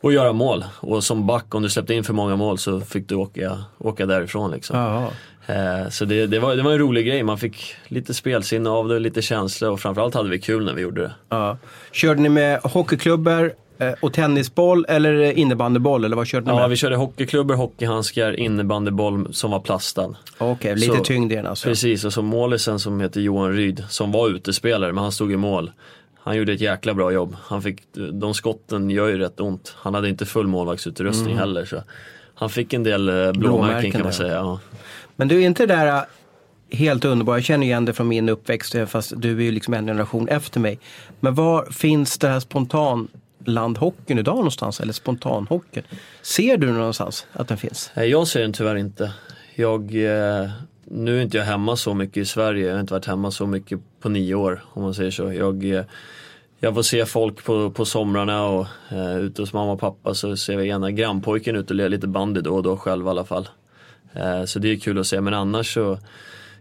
och 0.00 0.12
göra 0.12 0.32
mål. 0.32 0.64
Och 0.80 1.04
som 1.04 1.26
back, 1.26 1.54
om 1.54 1.62
du 1.62 1.68
släppte 1.68 1.94
in 1.94 2.04
för 2.04 2.12
många 2.12 2.36
mål 2.36 2.58
så 2.58 2.80
fick 2.80 3.08
du 3.08 3.14
åka, 3.14 3.58
åka 3.78 4.06
därifrån 4.06 4.50
liksom. 4.50 4.76
Jaha. 4.78 5.08
Eh, 5.46 5.88
Så 5.90 6.04
det, 6.04 6.26
det, 6.26 6.38
var, 6.38 6.56
det 6.56 6.62
var 6.62 6.72
en 6.72 6.78
rolig 6.78 7.06
grej, 7.06 7.22
man 7.22 7.38
fick 7.38 7.74
lite 7.88 8.14
spelsinne 8.14 8.70
av 8.70 8.88
det, 8.88 8.98
lite 8.98 9.22
känsla 9.22 9.70
och 9.70 9.80
framförallt 9.80 10.14
hade 10.14 10.30
vi 10.30 10.38
kul 10.38 10.64
när 10.64 10.74
vi 10.74 10.82
gjorde 10.82 11.00
det. 11.02 11.12
Ja. 11.28 11.58
Körde 11.92 12.20
ni 12.22 12.28
med 12.28 12.60
hockeyklubbor 12.62 13.52
och 14.00 14.12
tennisboll 14.12 14.86
eller 14.88 15.32
innebandyboll 15.38 16.04
eller 16.04 16.16
vad 16.16 16.26
körde 16.26 16.46
ni 16.46 16.52
Ja, 16.52 16.60
med? 16.60 16.70
vi 16.70 16.76
körde 16.76 16.96
hockeyklubbor, 16.96 17.54
hockeyhandskar, 17.54 18.40
innebandyboll 18.40 19.34
som 19.34 19.50
var 19.50 19.60
plastad. 19.60 20.14
Okej, 20.38 20.76
lite 20.76 20.96
Så- 20.96 21.04
tyngd 21.04 21.32
i 21.32 21.34
den 21.36 21.46
alltså. 21.46 21.68
Precis, 21.68 22.04
och 22.04 22.12
så 22.12 22.22
målisen 22.22 22.78
som 22.78 23.00
heter 23.00 23.20
Johan 23.20 23.52
Ryd, 23.52 23.84
som 23.88 24.12
var 24.12 24.28
utespelare, 24.28 24.92
men 24.92 25.02
han 25.02 25.12
stod 25.12 25.32
i 25.32 25.36
mål. 25.36 25.70
han 26.24 26.36
gjorde 26.36 26.52
ett 26.52 26.60
jäkla 26.60 26.94
bra 26.94 27.12
jobb. 27.12 27.36
Han 27.42 27.62
fick, 27.62 27.78
de 28.12 28.34
skotten 28.34 28.90
gör 28.90 29.08
ju 29.08 29.18
rätt 29.18 29.40
ont. 29.40 29.74
Han 29.78 29.94
hade 29.94 30.08
inte 30.08 30.26
full 30.26 30.46
målvaktsutrustning 30.46 31.36
heller. 31.38 31.64
Så 31.64 31.76
han 32.34 32.50
fick 32.50 32.72
en 32.72 32.82
del 32.82 33.08
eh, 33.08 33.14
blåmärken 33.14 33.40
Blåmärken 33.40 33.90
kan 33.92 34.02
man 34.02 34.12
säga. 34.12 34.32
Ja. 34.32 34.60
Men 35.16 35.28
du 35.28 35.42
är 35.42 35.46
inte 35.46 35.66
det 35.66 35.74
där 35.74 35.86
äh, 35.86 36.02
helt 36.78 37.04
underbara, 37.04 37.36
jag 37.36 37.44
känner 37.44 37.66
igen 37.66 37.84
det 37.84 37.92
från 37.92 38.08
min 38.08 38.28
uppväxt 38.28 38.74
fast 38.88 39.12
du 39.16 39.36
är 39.38 39.42
ju 39.42 39.50
liksom 39.50 39.74
en 39.74 39.86
generation 39.86 40.28
efter 40.28 40.60
mig. 40.60 40.78
Men 41.20 41.34
var 41.34 41.64
finns 41.64 42.18
det 42.18 42.28
här 42.28 42.40
landhockeyn 43.44 44.18
idag 44.18 44.36
någonstans? 44.36 44.80
Eller 44.80 44.92
spontanhockeyn? 44.92 45.84
Ser 46.22 46.56
du 46.56 46.72
någonstans 46.72 47.26
att 47.32 47.48
den 47.48 47.58
finns? 47.58 47.90
Nej, 47.94 48.08
Jag 48.10 48.28
ser 48.28 48.40
den 48.40 48.52
tyvärr 48.52 48.76
inte. 48.76 49.12
Jag, 49.54 49.80
eh, 49.82 50.50
nu 50.84 51.18
är 51.18 51.22
inte 51.22 51.36
jag 51.36 51.44
hemma 51.44 51.76
så 51.76 51.94
mycket 51.94 52.16
i 52.16 52.24
Sverige. 52.24 52.66
Jag 52.66 52.74
har 52.74 52.80
inte 52.80 52.92
varit 52.92 53.06
hemma 53.06 53.30
så 53.30 53.46
mycket 53.46 53.80
på 54.00 54.08
nio 54.08 54.34
år 54.34 54.64
om 54.72 54.82
man 54.82 54.94
säger 54.94 55.10
så. 55.10 55.32
Jag, 55.32 55.64
eh, 55.64 55.84
jag 56.60 56.74
får 56.74 56.82
se 56.82 57.06
folk 57.06 57.44
på, 57.44 57.70
på 57.70 57.84
somrarna 57.84 58.44
och 58.44 58.66
eh, 58.90 59.16
ute 59.18 59.42
hos 59.42 59.52
mamma 59.52 59.72
och 59.72 59.80
pappa 59.80 60.14
så 60.14 60.36
ser 60.36 60.56
vi 60.56 60.68
ena 60.68 60.90
grannpojken 60.90 61.56
ut 61.56 61.70
och 61.70 61.76
lirar 61.76 61.88
lite 61.88 62.06
bandy 62.06 62.40
då 62.40 62.54
och 62.54 62.62
då 62.62 62.76
själv 62.76 63.06
i 63.06 63.08
alla 63.08 63.24
fall. 63.24 63.48
Eh, 64.12 64.44
så 64.44 64.58
det 64.58 64.68
är 64.72 64.76
kul 64.76 64.98
att 64.98 65.06
se 65.06 65.20
men 65.20 65.34
annars 65.34 65.74
så 65.74 65.98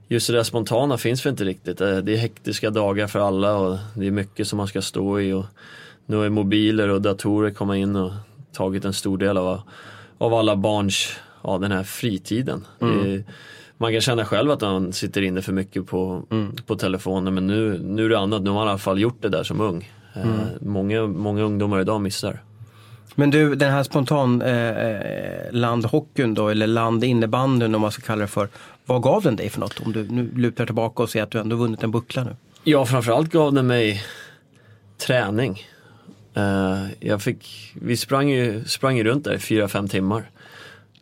Just 0.07 0.27
det 0.27 0.33
där 0.33 0.43
spontana 0.43 0.97
finns 0.97 1.25
väl 1.25 1.31
inte 1.31 1.43
riktigt. 1.43 1.81
Eh, 1.81 1.97
Det 1.97 2.13
är 2.13 2.17
hektiska 2.17 2.69
dagar 2.69 3.07
för 3.07 3.19
alla 3.19 3.55
och 3.55 3.77
det 3.95 4.07
är 4.07 4.11
mycket 4.11 4.47
som 4.47 4.57
man 4.57 4.67
ska 4.67 4.81
stå 4.81 5.19
i. 5.19 5.33
Och 5.33 5.45
nu 6.05 6.15
har 6.15 6.23
ju 6.23 6.29
mobiler 6.29 6.89
och 6.89 7.01
datorer 7.01 7.51
kommit 7.51 7.77
in 7.77 7.95
och 7.95 8.11
tagit 8.53 8.85
en 8.85 8.93
stor 8.93 9.17
del 9.17 9.37
av, 9.37 9.61
av 10.17 10.33
alla 10.33 10.55
barns, 10.55 11.09
ja 11.43 11.57
den 11.57 11.71
här 11.71 11.83
fritiden. 11.83 12.67
Det 12.79 12.85
är, 12.85 13.23
man 13.77 13.91
kan 13.91 14.01
känna 14.01 14.25
själv 14.25 14.51
att 14.51 14.61
man 14.61 14.93
sitter 14.93 15.21
inne 15.21 15.41
för 15.41 15.53
mycket 15.53 15.87
på, 15.87 16.23
på 16.65 16.75
telefonen 16.75 17.33
men 17.33 17.47
nu, 17.47 17.79
nu 17.83 18.05
är 18.05 18.09
det 18.09 18.19
annat. 18.19 18.41
Nu 18.41 18.49
har 18.49 18.57
man 18.57 18.67
i 18.67 18.69
alla 18.69 18.77
fall 18.79 18.99
gjort 18.99 19.21
det 19.21 19.29
där 19.29 19.43
som 19.43 19.61
ung. 19.61 19.89
Eh, 20.13 20.23
Många, 20.61 21.07
många 21.07 21.41
ungdomar 21.43 21.81
idag 21.81 22.01
missar. 22.01 22.43
Men 23.15 23.31
du, 23.31 23.55
den 23.55 23.71
här 23.71 23.83
spontan 23.83 24.41
eh, 24.41 24.69
eh, 24.69 25.51
landhockeyn 25.51 26.33
då, 26.33 26.49
eller 26.49 26.67
landinnebandyn 26.67 27.75
om 27.75 27.81
man 27.81 27.91
ska 27.91 28.01
kalla 28.01 28.21
det 28.21 28.27
för. 28.27 28.47
Vad 28.85 29.01
gav 29.01 29.23
den 29.23 29.35
dig 29.35 29.49
för 29.49 29.59
något? 29.59 29.79
Om 29.85 29.91
du 29.93 30.03
nu 30.03 30.31
lutar 30.35 30.65
tillbaka 30.65 31.03
och 31.03 31.09
ser 31.09 31.23
att 31.23 31.31
du 31.31 31.39
ändå 31.39 31.55
vunnit 31.55 31.83
en 31.83 31.91
buckla 31.91 32.23
nu. 32.23 32.35
Ja, 32.63 32.85
framförallt 32.85 33.31
gav 33.31 33.53
det 33.53 33.63
mig 33.63 34.03
träning. 35.07 35.63
Eh, 36.33 36.85
jag 36.99 37.21
fick, 37.21 37.71
vi 37.81 37.97
sprang 37.97 38.29
ju, 38.29 38.63
sprang 38.65 38.97
ju 38.97 39.03
runt 39.03 39.23
där 39.23 39.33
i 39.33 39.39
fyra, 39.39 39.67
fem 39.67 39.87
timmar. 39.87 40.29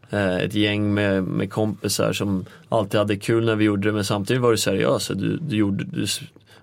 Eh, 0.09 0.37
ett 0.37 0.53
gäng 0.53 0.93
med, 0.93 1.23
med 1.23 1.51
kompisar 1.51 2.13
som 2.13 2.45
alltid 2.69 2.99
hade 2.99 3.15
kul 3.15 3.45
när 3.45 3.55
vi 3.55 3.65
gjorde 3.65 3.87
det 3.87 3.93
men 3.93 4.05
samtidigt 4.05 4.41
var 4.41 4.51
du 4.51 4.57
seriös. 4.57 5.07
Du, 5.07 5.37
du, 5.37 5.55
gjorde, 5.55 5.83
du, 5.83 6.05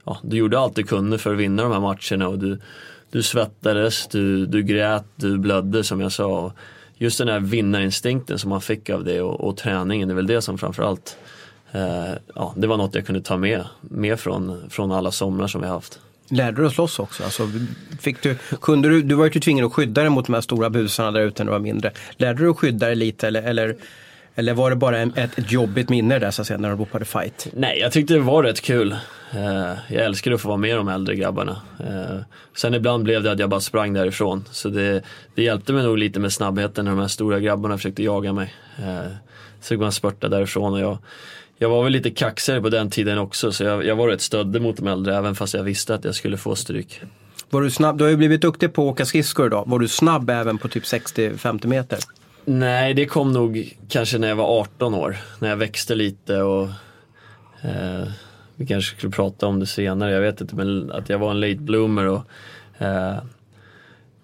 ja, 0.04 0.18
du 0.22 0.36
gjorde 0.36 0.58
allt 0.58 0.76
du 0.76 0.82
kunde 0.82 1.18
för 1.18 1.32
att 1.32 1.38
vinna 1.38 1.62
de 1.62 1.72
här 1.72 1.80
matcherna 1.80 2.28
och 2.28 2.38
du, 2.38 2.58
du 3.10 3.22
svettades, 3.22 4.06
du, 4.06 4.46
du 4.46 4.62
grät, 4.62 5.04
du 5.16 5.38
blödde 5.38 5.84
som 5.84 6.00
jag 6.00 6.12
sa. 6.12 6.52
Just 6.98 7.18
den 7.18 7.28
här 7.28 7.40
vinnarinstinkten 7.40 8.38
som 8.38 8.50
man 8.50 8.60
fick 8.60 8.90
av 8.90 9.04
det 9.04 9.20
och, 9.20 9.40
och 9.40 9.56
träningen, 9.56 10.08
det 10.08 10.12
är 10.12 10.16
väl 10.16 10.26
det 10.26 10.42
som 10.42 10.58
framförallt 10.58 11.16
eh, 11.72 12.12
ja, 12.34 12.54
det 12.56 12.66
var 12.66 12.76
något 12.76 12.94
jag 12.94 13.06
kunde 13.06 13.20
ta 13.20 13.36
med, 13.36 13.64
med 13.80 14.20
från, 14.20 14.70
från 14.70 14.92
alla 14.92 15.10
somrar 15.10 15.46
som 15.46 15.60
vi 15.60 15.66
haft. 15.66 16.00
Lärde 16.28 16.56
du 16.56 16.62
dig 16.62 16.66
att 16.66 16.74
slåss 16.74 16.98
också? 16.98 17.24
Alltså, 17.24 17.50
fick 18.00 18.22
du, 18.22 18.36
kunde 18.60 18.88
du, 18.88 19.02
du 19.02 19.14
var 19.14 19.24
ju 19.24 19.40
tvingad 19.40 19.66
att 19.66 19.72
skydda 19.72 20.00
dig 20.00 20.10
mot 20.10 20.26
de 20.26 20.34
här 20.34 20.40
stora 20.40 20.70
busarna 20.70 21.10
där 21.10 21.20
ute 21.20 21.44
när 21.44 21.52
du 21.52 21.52
var 21.52 21.62
mindre. 21.62 21.92
Lärde 22.16 22.38
du 22.38 22.44
dig 22.44 22.50
att 22.50 22.58
skydda 22.58 22.86
dig 22.86 22.96
lite 22.96 23.28
eller, 23.28 23.42
eller, 23.42 23.76
eller 24.34 24.54
var 24.54 24.70
det 24.70 24.76
bara 24.76 24.98
en, 24.98 25.12
ett, 25.16 25.38
ett 25.38 25.52
jobbigt 25.52 25.88
minne 25.88 26.18
där 26.18 26.30
så 26.30 26.42
att 26.42 26.46
säga 26.48 26.58
när 26.58 26.70
du 26.70 26.76
ropade 26.76 27.04
fight? 27.04 27.46
Nej, 27.52 27.78
jag 27.78 27.92
tyckte 27.92 28.14
det 28.14 28.20
var 28.20 28.42
rätt 28.42 28.60
kul. 28.60 28.96
Eh, 29.30 29.72
jag 29.88 30.04
älskade 30.04 30.36
att 30.36 30.42
få 30.42 30.48
vara 30.48 30.58
med 30.58 30.76
de 30.76 30.88
äldre 30.88 31.14
grabbarna. 31.14 31.56
Eh, 31.80 32.18
sen 32.56 32.74
ibland 32.74 33.04
blev 33.04 33.22
det 33.22 33.32
att 33.32 33.38
jag 33.38 33.50
bara 33.50 33.60
sprang 33.60 33.92
därifrån. 33.92 34.44
Så 34.50 34.68
det, 34.68 35.02
det 35.34 35.42
hjälpte 35.42 35.72
mig 35.72 35.82
nog 35.82 35.98
lite 35.98 36.20
med 36.20 36.32
snabbheten 36.32 36.84
när 36.84 36.92
de 36.92 37.00
här 37.00 37.08
stora 37.08 37.40
grabbarna 37.40 37.76
försökte 37.76 38.02
jaga 38.02 38.32
mig. 38.32 38.54
Eh, 38.78 39.12
så 39.60 39.68
fick 39.68 39.80
man 39.80 39.92
spurta 39.92 40.28
därifrån 40.28 40.72
och 40.72 40.80
jag, 40.80 40.98
jag 41.58 41.68
var 41.68 41.84
väl 41.84 41.92
lite 41.92 42.10
kaxigare 42.10 42.60
på 42.62 42.68
den 42.68 42.90
tiden 42.90 43.18
också 43.18 43.52
så 43.52 43.64
jag, 43.64 43.84
jag 43.84 43.96
var 43.96 44.08
rätt 44.08 44.20
stöddig 44.20 44.62
mot 44.62 44.76
de 44.76 44.86
äldre 44.86 45.16
även 45.16 45.34
fast 45.34 45.54
jag 45.54 45.62
visste 45.62 45.94
att 45.94 46.04
jag 46.04 46.14
skulle 46.14 46.36
få 46.36 46.56
stryk. 46.56 47.00
Var 47.50 47.62
du 47.62 47.70
snabb? 47.70 47.98
Du 47.98 48.04
har 48.04 48.10
ju 48.10 48.16
blivit 48.16 48.40
duktig 48.40 48.72
på 48.72 48.82
att 48.82 48.92
åka 48.92 49.04
skridskor 49.04 49.46
idag. 49.46 49.64
Var 49.66 49.78
du 49.78 49.88
snabb 49.88 50.30
även 50.30 50.58
på 50.58 50.68
typ 50.68 50.84
60-50 50.84 51.66
meter? 51.66 51.98
Nej, 52.44 52.94
det 52.94 53.06
kom 53.06 53.32
nog 53.32 53.76
kanske 53.88 54.18
när 54.18 54.28
jag 54.28 54.36
var 54.36 54.60
18 54.60 54.94
år. 54.94 55.16
När 55.38 55.48
jag 55.48 55.56
växte 55.56 55.94
lite 55.94 56.42
och 56.42 56.68
eh, 57.62 58.08
vi 58.56 58.66
kanske 58.66 58.96
skulle 58.96 59.12
prata 59.12 59.46
om 59.46 59.60
det 59.60 59.66
senare, 59.66 60.12
jag 60.12 60.20
vet 60.20 60.40
inte, 60.40 60.56
men 60.56 60.92
att 60.92 61.08
jag 61.08 61.18
var 61.18 61.30
en 61.30 61.40
late 61.40 61.62
bloomer 61.62 62.06
och 62.06 62.22
eh, 62.78 63.16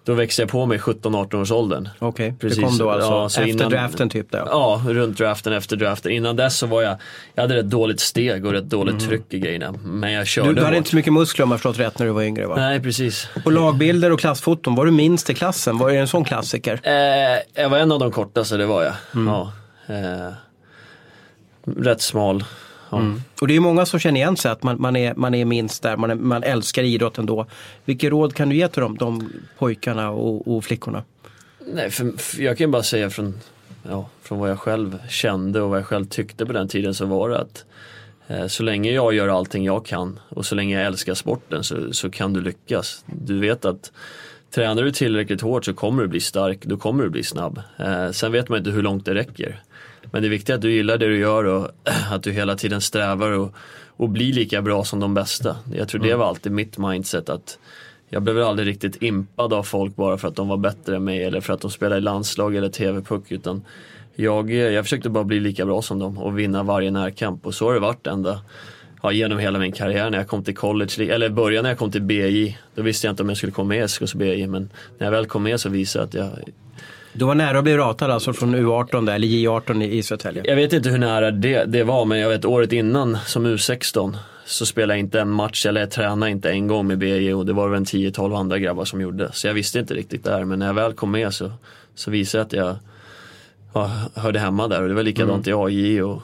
då 0.05 0.13
växte 0.13 0.41
jag 0.41 0.49
på 0.49 0.65
mig 0.65 0.77
i 0.77 0.79
17-18 0.81 1.41
års 1.41 1.51
åldern. 1.51 1.89
Okej, 1.99 2.29
det 2.31 2.37
Precis. 2.47 2.63
kom 2.63 2.77
då 2.77 2.89
alltså 2.89 3.09
Ja, 3.11 3.25
efter 3.25 3.45
innan- 3.47 3.69
draften 3.71 4.09
typ 4.09 4.31
där. 4.31 4.43
Ja, 4.49 4.81
runt 4.87 5.17
draften 5.17 5.53
efter 5.53 5.75
draften. 5.75 6.11
Innan 6.11 6.35
dess 6.35 6.57
så 6.57 6.67
var 6.67 6.81
jag, 6.81 6.97
jag 7.35 7.43
hade 7.43 7.55
rätt 7.55 7.69
dåligt 7.69 7.99
steg 7.99 8.45
och 8.45 8.51
rätt 8.51 8.63
dåligt 8.69 8.99
tryck 8.99 9.33
i 9.33 9.39
grejerna. 9.39 9.71
Men 9.83 10.11
jag 10.11 10.27
körde 10.27 10.47
Du, 10.49 10.53
du 10.55 10.63
hade 10.65 10.77
inte 10.77 10.89
så 10.89 10.95
mycket 10.95 11.13
muskler 11.13 11.43
om 11.45 11.51
jag 11.51 11.59
förstått 11.59 11.79
rätt 11.79 11.99
när 11.99 12.05
du 12.05 12.11
var 12.11 12.21
yngre 12.23 12.45
va? 12.47 12.55
Nej, 12.55 12.79
precis. 12.79 13.27
På 13.43 13.49
lagbilder 13.49 14.11
och 14.11 14.19
klassfoton, 14.19 14.75
var 14.75 14.85
du 14.85 14.91
minst 14.91 15.29
i 15.29 15.33
klassen? 15.33 15.77
Var 15.77 15.89
det 15.89 15.97
en 15.97 16.07
sån 16.07 16.23
klassiker? 16.23 16.79
Eh, 16.83 17.61
jag 17.63 17.69
var 17.69 17.77
en 17.77 17.91
av 17.91 17.99
de 17.99 18.11
kortaste, 18.11 18.57
det 18.57 18.65
var 18.65 18.83
jag. 18.83 18.93
Ja. 19.27 19.51
Eh, 19.87 20.33
rätt 21.77 22.01
smal. 22.01 22.43
Ja. 22.95 23.19
Och 23.41 23.47
det 23.47 23.53
är 23.53 23.55
ju 23.55 23.61
många 23.61 23.85
som 23.85 23.99
känner 23.99 24.19
igen 24.19 24.37
sig 24.37 24.51
att 24.51 24.63
man, 24.63 24.81
man, 24.81 24.95
är, 24.95 25.13
man 25.15 25.33
är 25.33 25.45
minst 25.45 25.83
där, 25.83 25.97
man, 25.97 26.11
är, 26.11 26.15
man 26.15 26.43
älskar 26.43 26.83
idrotten 26.83 27.25
då. 27.25 27.45
Vilket 27.85 28.09
råd 28.09 28.33
kan 28.33 28.49
du 28.49 28.55
ge 28.55 28.67
till 28.67 28.81
dem, 28.81 28.97
de 28.97 29.29
pojkarna 29.57 30.09
och, 30.09 30.55
och 30.55 30.65
flickorna? 30.65 31.03
Nej, 31.73 31.91
för, 31.91 32.17
för 32.17 32.41
jag 32.41 32.57
kan 32.57 32.71
bara 32.71 32.83
säga 32.83 33.09
från, 33.09 33.39
ja, 33.89 34.09
från 34.21 34.39
vad 34.39 34.49
jag 34.49 34.59
själv 34.59 34.99
kände 35.09 35.61
och 35.61 35.69
vad 35.69 35.79
jag 35.79 35.85
själv 35.85 36.05
tyckte 36.05 36.45
på 36.45 36.53
den 36.53 36.67
tiden 36.67 36.93
så 36.93 37.05
var 37.05 37.29
det 37.29 37.39
att 37.39 37.65
eh, 38.27 38.47
så 38.47 38.63
länge 38.63 38.91
jag 38.91 39.13
gör 39.13 39.27
allting 39.27 39.65
jag 39.65 39.85
kan 39.85 40.19
och 40.29 40.45
så 40.45 40.55
länge 40.55 40.75
jag 40.77 40.85
älskar 40.85 41.13
sporten 41.13 41.63
så, 41.63 41.93
så 41.93 42.09
kan 42.09 42.33
du 42.33 42.41
lyckas. 42.41 43.03
Du 43.05 43.39
vet 43.39 43.65
att 43.65 43.91
tränar 44.55 44.83
du 44.83 44.91
tillräckligt 44.91 45.41
hårt 45.41 45.65
så 45.65 45.73
kommer 45.73 46.01
du 46.01 46.07
bli 46.07 46.19
stark, 46.19 46.65
då 46.65 46.77
kommer 46.77 47.03
du 47.03 47.09
bli 47.09 47.23
snabb. 47.23 47.61
Eh, 47.77 48.11
sen 48.11 48.31
vet 48.31 48.49
man 48.49 48.57
inte 48.57 48.71
hur 48.71 48.81
långt 48.81 49.05
det 49.05 49.15
räcker. 49.15 49.61
Men 50.13 50.21
det 50.21 50.27
är 50.27 50.29
viktigt 50.29 50.55
att 50.55 50.61
du 50.61 50.71
gillar 50.71 50.97
det 50.97 51.07
du 51.07 51.17
gör 51.17 51.43
och 51.43 51.67
att 52.11 52.23
du 52.23 52.31
hela 52.31 52.55
tiden 52.55 52.81
strävar 52.81 53.31
och, 53.31 53.53
och 53.87 54.09
blir 54.09 54.33
lika 54.33 54.61
bra 54.61 54.83
som 54.83 54.99
de 54.99 55.13
bästa. 55.13 55.55
Jag 55.75 55.87
tror 55.87 56.01
det 56.01 56.15
var 56.15 56.25
alltid 56.25 56.51
mitt 56.51 56.77
mindset 56.77 57.29
att 57.29 57.59
jag 58.09 58.21
blev 58.21 58.41
aldrig 58.41 58.67
riktigt 58.67 59.03
impad 59.03 59.53
av 59.53 59.63
folk 59.63 59.95
bara 59.95 60.17
för 60.17 60.27
att 60.27 60.35
de 60.35 60.47
var 60.47 60.57
bättre 60.57 60.95
än 60.95 61.03
mig 61.03 61.23
eller 61.23 61.41
för 61.41 61.53
att 61.53 61.61
de 61.61 61.71
spelade 61.71 61.97
i 61.97 62.01
landslag 62.01 62.55
eller 62.55 62.69
TV-puck 62.69 63.31
utan 63.31 63.65
jag, 64.15 64.51
jag 64.51 64.85
försökte 64.85 65.09
bara 65.09 65.23
bli 65.23 65.39
lika 65.39 65.65
bra 65.65 65.81
som 65.81 65.99
dem 65.99 66.17
och 66.17 66.39
vinna 66.39 66.63
varje 66.63 66.91
närkamp. 66.91 67.45
Och 67.45 67.55
så 67.55 67.65
har 67.65 67.73
det 67.73 67.79
varit 67.79 68.07
ända 68.07 68.41
ja, 69.03 69.11
genom 69.11 69.39
hela 69.39 69.59
min 69.59 69.71
karriär 69.71 70.09
när 70.09 70.17
jag 70.17 70.27
kom 70.27 70.43
till 70.43 70.55
college, 70.55 71.13
eller 71.13 71.29
början 71.29 71.63
när 71.63 71.69
jag 71.69 71.79
kom 71.79 71.91
till 71.91 72.01
BJ, 72.01 72.57
då 72.75 72.81
visste 72.81 73.07
jag 73.07 73.11
inte 73.11 73.23
om 73.23 73.29
jag 73.29 73.37
skulle 73.37 73.51
komma 73.51 73.69
med 73.69 73.83
i 73.83 73.87
SKs 73.87 74.13
BJ 74.15 74.47
men 74.47 74.69
när 74.97 75.07
jag 75.07 75.11
väl 75.11 75.25
kom 75.25 75.43
med 75.43 75.59
så 75.59 75.69
visade 75.69 76.17
jag 76.17 76.25
att 76.25 76.35
jag, 76.35 76.53
Du 77.13 77.25
var 77.25 77.35
nära 77.35 77.57
att 77.57 77.63
bli 77.63 77.77
ratad 77.77 78.11
alltså 78.11 78.33
från 78.33 78.55
U18 78.55 79.05
där, 79.05 79.13
eller 79.13 79.27
J18 79.27 79.83
i, 79.83 80.03
Södertälje. 80.03 80.43
Jag 80.45 80.55
vet 80.55 80.73
inte 80.73 80.89
hur 80.89 80.97
nära 80.97 81.31
det, 81.31 81.63
det 81.65 81.83
var 81.83 82.05
men 82.05 82.19
jag 82.19 82.29
vet 82.29 82.45
året 82.45 82.71
innan 82.71 83.17
som 83.25 83.47
U16 83.47 84.17
så 84.45 84.65
spelade 84.65 84.93
jag 84.93 84.99
inte 84.99 85.19
en 85.19 85.29
match 85.29 85.65
eller 85.65 85.81
jag 85.81 85.91
tränade 85.91 86.31
inte 86.31 86.51
en 86.51 86.67
gång 86.67 86.87
med 86.87 86.97
BJ 86.97 87.33
och 87.33 87.45
det 87.45 87.53
var 87.53 87.67
väl 87.67 87.77
en 87.77 87.85
10-12 87.85 88.37
andra 88.37 88.59
grabbar 88.59 88.85
som 88.85 89.01
gjorde. 89.01 89.29
Så 89.33 89.47
jag 89.47 89.53
visste 89.53 89.79
inte 89.79 89.93
riktigt 89.93 90.23
där 90.23 90.45
men 90.45 90.59
när 90.59 90.65
jag 90.65 90.73
väl 90.73 90.93
kom 90.93 91.11
med 91.11 91.33
så, 91.33 91.51
så 91.95 92.11
visade 92.11 92.39
jag 92.39 92.45
att 92.45 92.53
jag 92.53 92.77
ja, 93.73 93.91
hörde 94.21 94.39
hemma 94.39 94.67
där 94.67 94.81
och 94.81 94.87
det 94.87 94.93
var 94.93 95.03
likadant 95.03 95.47
i 95.47 95.53
AJ 95.53 96.03
och 96.03 96.21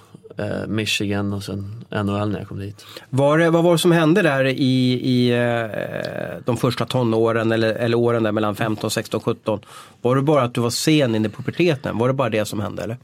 Michigan 0.67 1.33
och 1.33 1.43
sen 1.43 1.85
NHL 1.89 2.29
när 2.29 2.39
jag 2.39 2.47
kom 2.47 2.59
dit. 2.59 2.85
Var 3.09 3.49
vad 3.49 3.63
var 3.63 3.71
det 3.71 3.77
som 3.77 3.91
hände 3.91 4.21
där 4.21 4.45
i, 4.45 4.93
i 5.03 5.29
eh, 5.31 6.43
de 6.45 6.57
första 6.57 6.85
tonåren 6.85 7.51
eller, 7.51 7.73
eller 7.73 7.97
åren 7.97 8.23
där 8.23 8.31
mellan 8.31 8.55
15, 8.55 8.91
16, 8.91 9.19
17? 9.19 9.59
Var 10.01 10.15
det 10.15 10.21
bara 10.21 10.43
att 10.43 10.53
du 10.53 10.61
var 10.61 10.69
sen 10.69 11.15
in 11.15 11.25
i 11.25 11.29
puberteten? 11.29 11.97
Var 11.97 12.07
det 12.07 12.13
bara 12.13 12.29
det 12.29 12.45
som 12.45 12.59
hände 12.59 12.83
eller? 12.83 12.97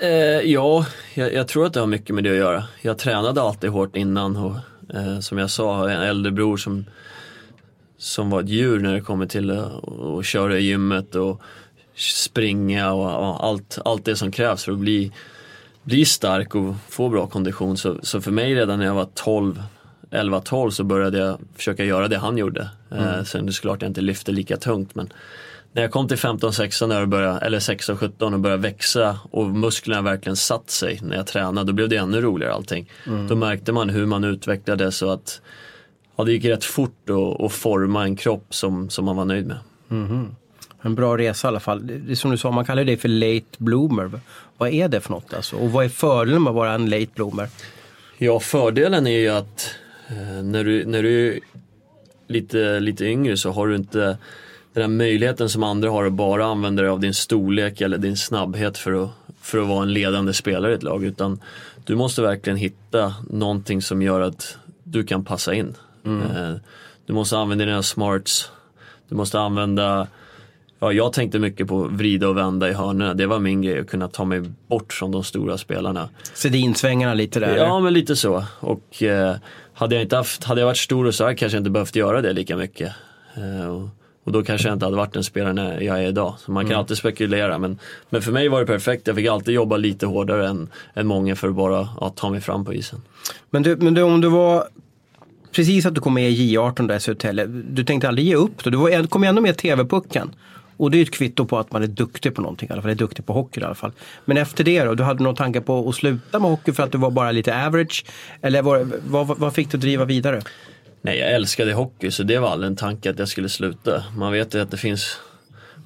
Eh, 0.00 0.50
ja, 0.50 0.86
jag, 1.14 1.34
jag 1.34 1.48
tror 1.48 1.66
att 1.66 1.72
det 1.72 1.80
har 1.80 1.86
mycket 1.86 2.14
med 2.14 2.24
det 2.24 2.30
att 2.30 2.36
göra. 2.36 2.64
Jag 2.80 2.98
tränade 2.98 3.42
alltid 3.42 3.70
hårt 3.70 3.96
innan 3.96 4.36
och 4.36 4.56
eh, 4.94 5.20
som 5.20 5.38
jag 5.38 5.50
sa 5.50 5.76
har 5.76 5.88
en 5.88 6.02
äldre 6.02 6.32
bror 6.32 6.56
som, 6.56 6.84
som 7.98 8.30
var 8.30 8.40
ett 8.40 8.48
djur 8.48 8.80
när 8.80 8.94
det 8.94 9.00
kommer 9.00 9.26
till 9.26 9.50
att 9.50 9.88
att 10.22 10.26
köra 10.26 10.58
i 10.58 10.62
gymmet 10.62 11.14
och 11.14 11.42
springa 11.96 12.92
och, 12.92 13.28
och 13.28 13.44
allt, 13.44 13.78
allt 13.84 14.04
det 14.04 14.16
som 14.16 14.32
krävs 14.32 14.64
för 14.64 14.72
att 14.72 14.78
bli, 14.78 15.12
bli 15.82 16.04
stark 16.04 16.54
och 16.54 16.74
få 16.88 17.08
bra 17.08 17.26
kondition. 17.26 17.76
Så, 17.76 17.98
så 18.02 18.20
för 18.20 18.30
mig 18.30 18.54
redan 18.54 18.78
när 18.78 18.86
jag 18.86 18.94
var 18.94 19.08
12 19.14 19.62
11-12 20.10 20.70
så 20.70 20.84
började 20.84 21.18
jag 21.18 21.38
försöka 21.56 21.84
göra 21.84 22.08
det 22.08 22.18
han 22.18 22.38
gjorde. 22.38 22.68
Eh, 22.90 23.22
sen 23.22 23.42
är 23.42 23.46
det 23.46 23.52
såklart 23.52 23.82
jag 23.82 23.90
inte 23.90 24.00
lyfte 24.00 24.32
lika 24.32 24.56
tungt 24.56 24.94
men 24.94 25.12
när 25.72 25.82
jag 25.82 25.90
kom 25.90 26.08
till 26.08 26.16
15-16 26.16 26.86
när 26.86 26.98
jag 26.98 27.08
började, 27.08 27.38
eller 27.38 27.58
16-17 27.58 28.34
och 28.34 28.40
började 28.40 28.62
växa 28.62 29.18
och 29.30 29.46
musklerna 29.46 30.02
verkligen 30.02 30.36
satt 30.36 30.70
sig 30.70 31.00
när 31.02 31.16
jag 31.16 31.26
tränade, 31.26 31.66
då 31.66 31.72
blev 31.72 31.88
det 31.88 31.96
ännu 31.96 32.20
roligare 32.20 32.52
allting. 32.52 32.90
Då 33.28 33.36
märkte 33.36 33.72
man 33.72 33.88
hur 33.88 34.06
man 34.06 34.24
utvecklades 34.24 35.02
och 35.02 35.12
att 35.12 35.40
ja, 36.16 36.24
det 36.24 36.32
gick 36.32 36.44
rätt 36.44 36.64
fort 36.64 37.10
att, 37.40 37.52
forma 37.52 38.04
en 38.04 38.16
kropp 38.16 38.54
som, 38.54 38.90
som 38.90 39.04
man 39.04 39.16
var 39.16 39.24
nöjd 39.24 39.46
med. 39.46 39.56
En 40.82 40.94
bra 40.94 41.18
resa 41.18 41.46
i 41.46 41.48
alla 41.48 41.60
fall. 41.60 41.86
Det 41.86 42.12
är 42.12 42.14
som 42.14 42.30
du 42.30 42.36
sa, 42.36 42.50
man 42.50 42.64
kallar 42.64 42.84
det 42.84 42.96
för 42.96 43.08
late 43.08 43.46
bloomer. 43.58 44.10
Vad 44.62 44.70
är 44.72 44.88
det 44.88 45.00
för 45.00 45.10
något 45.10 45.34
alltså? 45.34 45.56
Och 45.56 45.72
vad 45.72 45.84
är 45.84 45.88
fördelen 45.88 46.42
med 46.42 46.50
att 46.50 46.56
vara 46.56 46.72
en 46.72 46.90
late 46.90 47.06
bloomer? 47.14 47.48
Ja, 48.18 48.40
fördelen 48.40 49.06
är 49.06 49.18
ju 49.18 49.28
att 49.28 49.74
eh, 50.08 50.42
när, 50.42 50.64
du, 50.64 50.84
när 50.86 51.02
du 51.02 51.28
är 51.34 51.40
lite, 52.26 52.80
lite 52.80 53.04
yngre 53.04 53.36
så 53.36 53.50
har 53.50 53.66
du 53.68 53.76
inte 53.76 54.18
den 54.72 54.82
här 54.82 54.88
möjligheten 54.88 55.48
som 55.48 55.62
andra 55.62 55.90
har 55.90 56.04
att 56.04 56.12
bara 56.12 56.44
använda 56.44 56.82
dig 56.82 56.90
av 56.90 57.00
din 57.00 57.14
storlek 57.14 57.80
eller 57.80 57.98
din 57.98 58.16
snabbhet 58.16 58.78
för 58.78 59.04
att, 59.04 59.10
för 59.40 59.58
att 59.58 59.68
vara 59.68 59.82
en 59.82 59.92
ledande 59.92 60.32
spelare 60.32 60.72
i 60.72 60.74
ett 60.74 60.82
lag. 60.82 61.04
Utan 61.04 61.40
du 61.84 61.96
måste 61.96 62.22
verkligen 62.22 62.56
hitta 62.56 63.14
någonting 63.30 63.82
som 63.82 64.02
gör 64.02 64.20
att 64.20 64.56
du 64.84 65.04
kan 65.04 65.24
passa 65.24 65.54
in. 65.54 65.74
Eh, 66.06 66.54
Du 67.06 67.12
måste 67.12 67.38
använda 67.38 67.64
dina 67.64 67.82
smarts. 67.82 68.50
Du 69.08 69.14
måste 69.14 69.40
använda 69.40 70.06
Ja, 70.82 70.92
jag 70.92 71.12
tänkte 71.12 71.38
mycket 71.38 71.66
på 71.68 71.82
vrida 71.82 72.28
och 72.28 72.36
vända 72.36 72.68
i 72.68 72.72
hörnorna. 72.72 73.14
Det 73.14 73.26
var 73.26 73.38
min 73.38 73.62
grej, 73.62 73.80
att 73.80 73.86
kunna 73.86 74.08
ta 74.08 74.24
mig 74.24 74.42
bort 74.68 74.92
från 74.92 75.10
de 75.10 75.24
stora 75.24 75.58
spelarna. 75.58 76.08
Sedinsvängarna 76.34 77.14
lite 77.14 77.40
där. 77.40 77.56
Ja, 77.56 77.80
men 77.80 77.92
lite 77.92 78.16
så. 78.16 78.44
Och 78.60 79.02
eh, 79.02 79.36
hade, 79.74 79.94
jag 79.94 80.02
inte 80.02 80.16
haft, 80.16 80.44
hade 80.44 80.60
jag 80.60 80.66
varit 80.66 80.78
stor 80.78 81.06
och 81.06 81.14
stark 81.14 81.38
kanske 81.38 81.56
jag 81.56 81.60
inte 81.60 81.70
behövt 81.70 81.96
göra 81.96 82.20
det 82.20 82.32
lika 82.32 82.56
mycket. 82.56 82.92
Eh, 83.34 83.68
och, 83.68 83.88
och 84.24 84.32
då 84.32 84.42
kanske 84.42 84.68
jag 84.68 84.74
inte 84.74 84.86
hade 84.86 84.96
varit 84.96 85.12
den 85.12 85.24
spelaren 85.24 85.84
jag 85.84 86.02
är 86.04 86.08
idag. 86.08 86.34
Så 86.38 86.52
man 86.52 86.66
kan 86.66 86.78
alltid 86.78 86.96
spekulera. 86.96 87.58
Men, 87.58 87.78
men 88.10 88.22
för 88.22 88.32
mig 88.32 88.48
var 88.48 88.60
det 88.60 88.66
perfekt. 88.66 89.06
Jag 89.06 89.16
fick 89.16 89.28
alltid 89.28 89.54
jobba 89.54 89.76
lite 89.76 90.06
hårdare 90.06 90.48
än, 90.48 90.68
än 90.94 91.06
många 91.06 91.36
för 91.36 91.48
att 91.48 91.54
bara 91.54 91.88
ja, 92.00 92.12
ta 92.16 92.30
mig 92.30 92.40
fram 92.40 92.64
på 92.64 92.74
isen. 92.74 93.02
Men, 93.50 93.62
du, 93.62 93.76
men 93.76 93.94
du, 93.94 94.02
om 94.02 94.20
du 94.20 94.28
var 94.28 94.68
precis 95.52 95.86
att 95.86 95.94
du 95.94 96.00
kom 96.00 96.14
med 96.14 96.30
i 96.30 96.56
J18 96.56 96.88
där 96.88 96.96
i 96.96 97.00
Södertälje. 97.00 97.46
Du 97.46 97.84
tänkte 97.84 98.08
aldrig 98.08 98.26
ge 98.26 98.34
upp 98.34 98.64
då? 98.64 98.70
Du 98.70 98.76
var, 98.76 99.06
kom 99.06 99.24
ändå 99.24 99.42
med 99.42 99.50
i 99.50 99.54
TV-pucken. 99.54 100.34
Och 100.82 100.90
det 100.90 100.98
är 100.98 101.02
ett 101.02 101.10
kvitto 101.10 101.44
på 101.46 101.58
att 101.58 101.72
man 101.72 101.82
är 101.82 101.86
duktig 101.86 102.34
på 102.34 102.42
någonting, 102.42 102.68
i 102.68 102.72
alla 102.72 102.82
fall 102.82 102.90
är 102.90 102.94
duktig 102.94 103.26
på 103.26 103.32
hockey 103.32 103.60
i 103.60 103.64
alla 103.64 103.74
fall. 103.74 103.92
Men 104.24 104.36
efter 104.36 104.64
det 104.64 104.84
då, 104.84 104.94
du 104.94 105.02
hade 105.02 105.22
någon 105.22 105.34
tanke 105.34 105.60
på 105.60 105.88
att 105.88 105.94
sluta 105.94 106.38
med 106.38 106.50
hockey 106.50 106.72
för 106.72 106.82
att 106.82 106.92
du 106.92 106.98
var 106.98 107.10
bara 107.10 107.32
lite 107.32 107.66
average? 107.66 108.04
Eller 108.40 108.62
var, 108.62 108.86
vad, 109.06 109.38
vad 109.38 109.54
fick 109.54 109.70
du 109.70 109.78
driva 109.78 110.04
vidare? 110.04 110.42
Nej, 111.02 111.18
jag 111.18 111.32
älskade 111.32 111.72
hockey 111.72 112.10
så 112.10 112.22
det 112.22 112.38
var 112.38 112.48
aldrig 112.48 112.70
en 112.70 112.76
tanke 112.76 113.10
att 113.10 113.18
jag 113.18 113.28
skulle 113.28 113.48
sluta. 113.48 114.04
Man 114.16 114.32
vet 114.32 114.54
ju 114.54 114.60
att 114.60 114.70
det 114.70 114.76
finns 114.76 115.18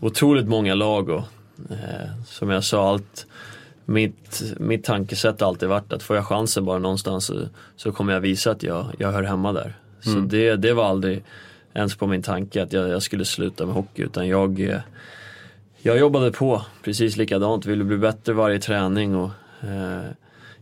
otroligt 0.01 0.49
många 0.49 0.75
lag 0.75 1.09
och 1.09 1.25
eh, 1.71 2.25
som 2.27 2.51
jag 2.51 2.65
sa, 2.65 2.91
allt, 2.91 3.27
mitt, 3.85 4.43
mitt 4.57 4.85
tankesätt 4.85 5.41
har 5.41 5.49
alltid 5.49 5.69
varit 5.69 5.93
att 5.93 6.03
får 6.03 6.17
jag 6.17 6.27
chansen 6.27 6.65
bara 6.65 6.79
någonstans 6.79 7.25
så, 7.25 7.35
så 7.77 7.93
kommer 7.93 8.13
jag 8.13 8.21
visa 8.21 8.51
att 8.51 8.63
jag, 8.63 8.87
jag 8.99 9.13
hör 9.13 9.23
hemma 9.23 9.53
där. 9.53 9.77
Så 10.01 10.11
det, 10.11 10.57
det 10.57 10.73
var 10.73 10.85
aldrig 10.85 11.25
ens 11.77 11.97
på 11.97 12.07
min 12.07 12.23
tanke 12.23 12.63
att 12.63 12.73
jag, 12.73 12.89
jag 12.89 13.03
skulle 13.03 13.25
sluta 13.25 13.67
med 13.67 13.75
hockey 13.75 14.03
utan 14.03 14.29
jag, 14.29 14.61
eh, 14.61 14.81
jag 15.79 15.99
jobbade 15.99 16.33
på 16.33 16.63
precis 16.85 17.17
likadant, 17.17 17.67
ville 17.67 17.85
bli 17.85 17.99
bättre 17.99 18.33
varje 18.33 18.59
träning 18.59 19.17
och 19.17 19.31
eh, 19.61 20.11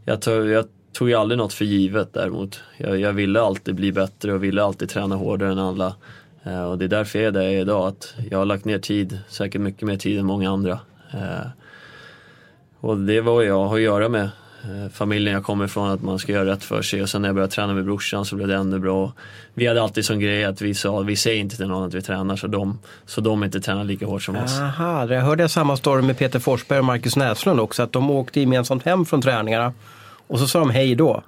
jag, 0.04 0.22
tog, 0.22 0.48
jag 0.48 0.64
tog 0.92 1.08
ju 1.08 1.14
aldrig 1.14 1.38
något 1.38 1.52
för 1.52 1.64
givet 1.64 2.12
däremot. 2.12 2.60
Jag, 2.76 3.00
jag 3.00 3.12
ville 3.12 3.40
alltid 3.40 3.74
bli 3.74 3.92
bättre 3.92 4.32
och 4.32 4.44
ville 4.44 4.62
alltid 4.62 4.88
träna 4.88 5.16
hårdare 5.16 5.52
än 5.52 5.58
alla. 5.58 5.96
Eh, 6.42 6.64
och 6.64 6.78
det 6.78 6.84
är 6.84 6.88
därför 6.88 7.18
jag 7.18 7.28
är 7.28 7.32
där 7.32 7.42
jag 7.42 7.52
är 7.52 7.60
idag, 7.60 7.88
att 7.88 8.14
jag 8.30 8.38
har 8.38 8.44
lagt 8.44 8.64
ner 8.64 8.78
tid, 8.78 9.18
säkert 9.28 9.60
mycket 9.60 9.82
mer 9.82 9.96
tid 9.96 10.18
än 10.18 10.26
många 10.26 10.50
andra. 10.50 10.80
Eh, 11.12 11.46
och 12.80 12.98
det 12.98 13.20
var 13.20 13.42
jag 13.42 13.64
har 13.64 13.76
att 13.76 13.82
göra 13.82 14.08
med 14.08 14.28
Eh, 14.64 14.90
familjen 14.92 15.34
jag 15.34 15.44
kommer 15.44 15.64
ifrån, 15.64 15.90
att 15.90 16.02
man 16.02 16.18
ska 16.18 16.32
göra 16.32 16.50
rätt 16.50 16.64
för 16.64 16.82
sig. 16.82 17.02
Och 17.02 17.08
sen 17.08 17.22
när 17.22 17.28
jag 17.28 17.34
började 17.34 17.52
träna 17.52 17.74
med 17.74 17.84
brorsan 17.84 18.24
så 18.24 18.36
blev 18.36 18.48
det 18.48 18.54
ännu 18.54 18.78
bra. 18.78 19.12
Vi 19.54 19.66
hade 19.66 19.82
alltid 19.82 20.04
som 20.04 20.20
grej 20.20 20.44
att 20.44 20.60
vi 20.60 20.74
sa, 20.74 21.00
vi 21.00 21.16
säger 21.16 21.40
inte 21.40 21.56
till 21.56 21.66
någon 21.66 21.86
att 21.86 21.94
vi 21.94 22.02
tränar 22.02 22.36
så 22.36 22.46
de, 22.46 22.78
så 23.06 23.20
de 23.20 23.44
inte 23.44 23.60
tränar 23.60 23.84
lika 23.84 24.06
hårt 24.06 24.22
som 24.22 24.36
oss. 24.36 24.60
Aha, 24.60 25.06
jag 25.06 25.20
hörde 25.20 25.42
jag 25.42 25.50
samma 25.50 25.76
story 25.76 26.02
med 26.02 26.18
Peter 26.18 26.38
Forsberg 26.38 26.78
och 26.78 26.84
Marcus 26.84 27.16
Näslund 27.16 27.60
också. 27.60 27.82
Att 27.82 27.92
de 27.92 28.10
åkte 28.10 28.40
gemensamt 28.40 28.84
hem 28.84 29.04
från 29.04 29.22
träningarna. 29.22 29.72
Och 30.26 30.38
så 30.38 30.46
sa 30.46 30.58
de 30.58 30.70
hej 30.70 30.94
då. 30.94 31.22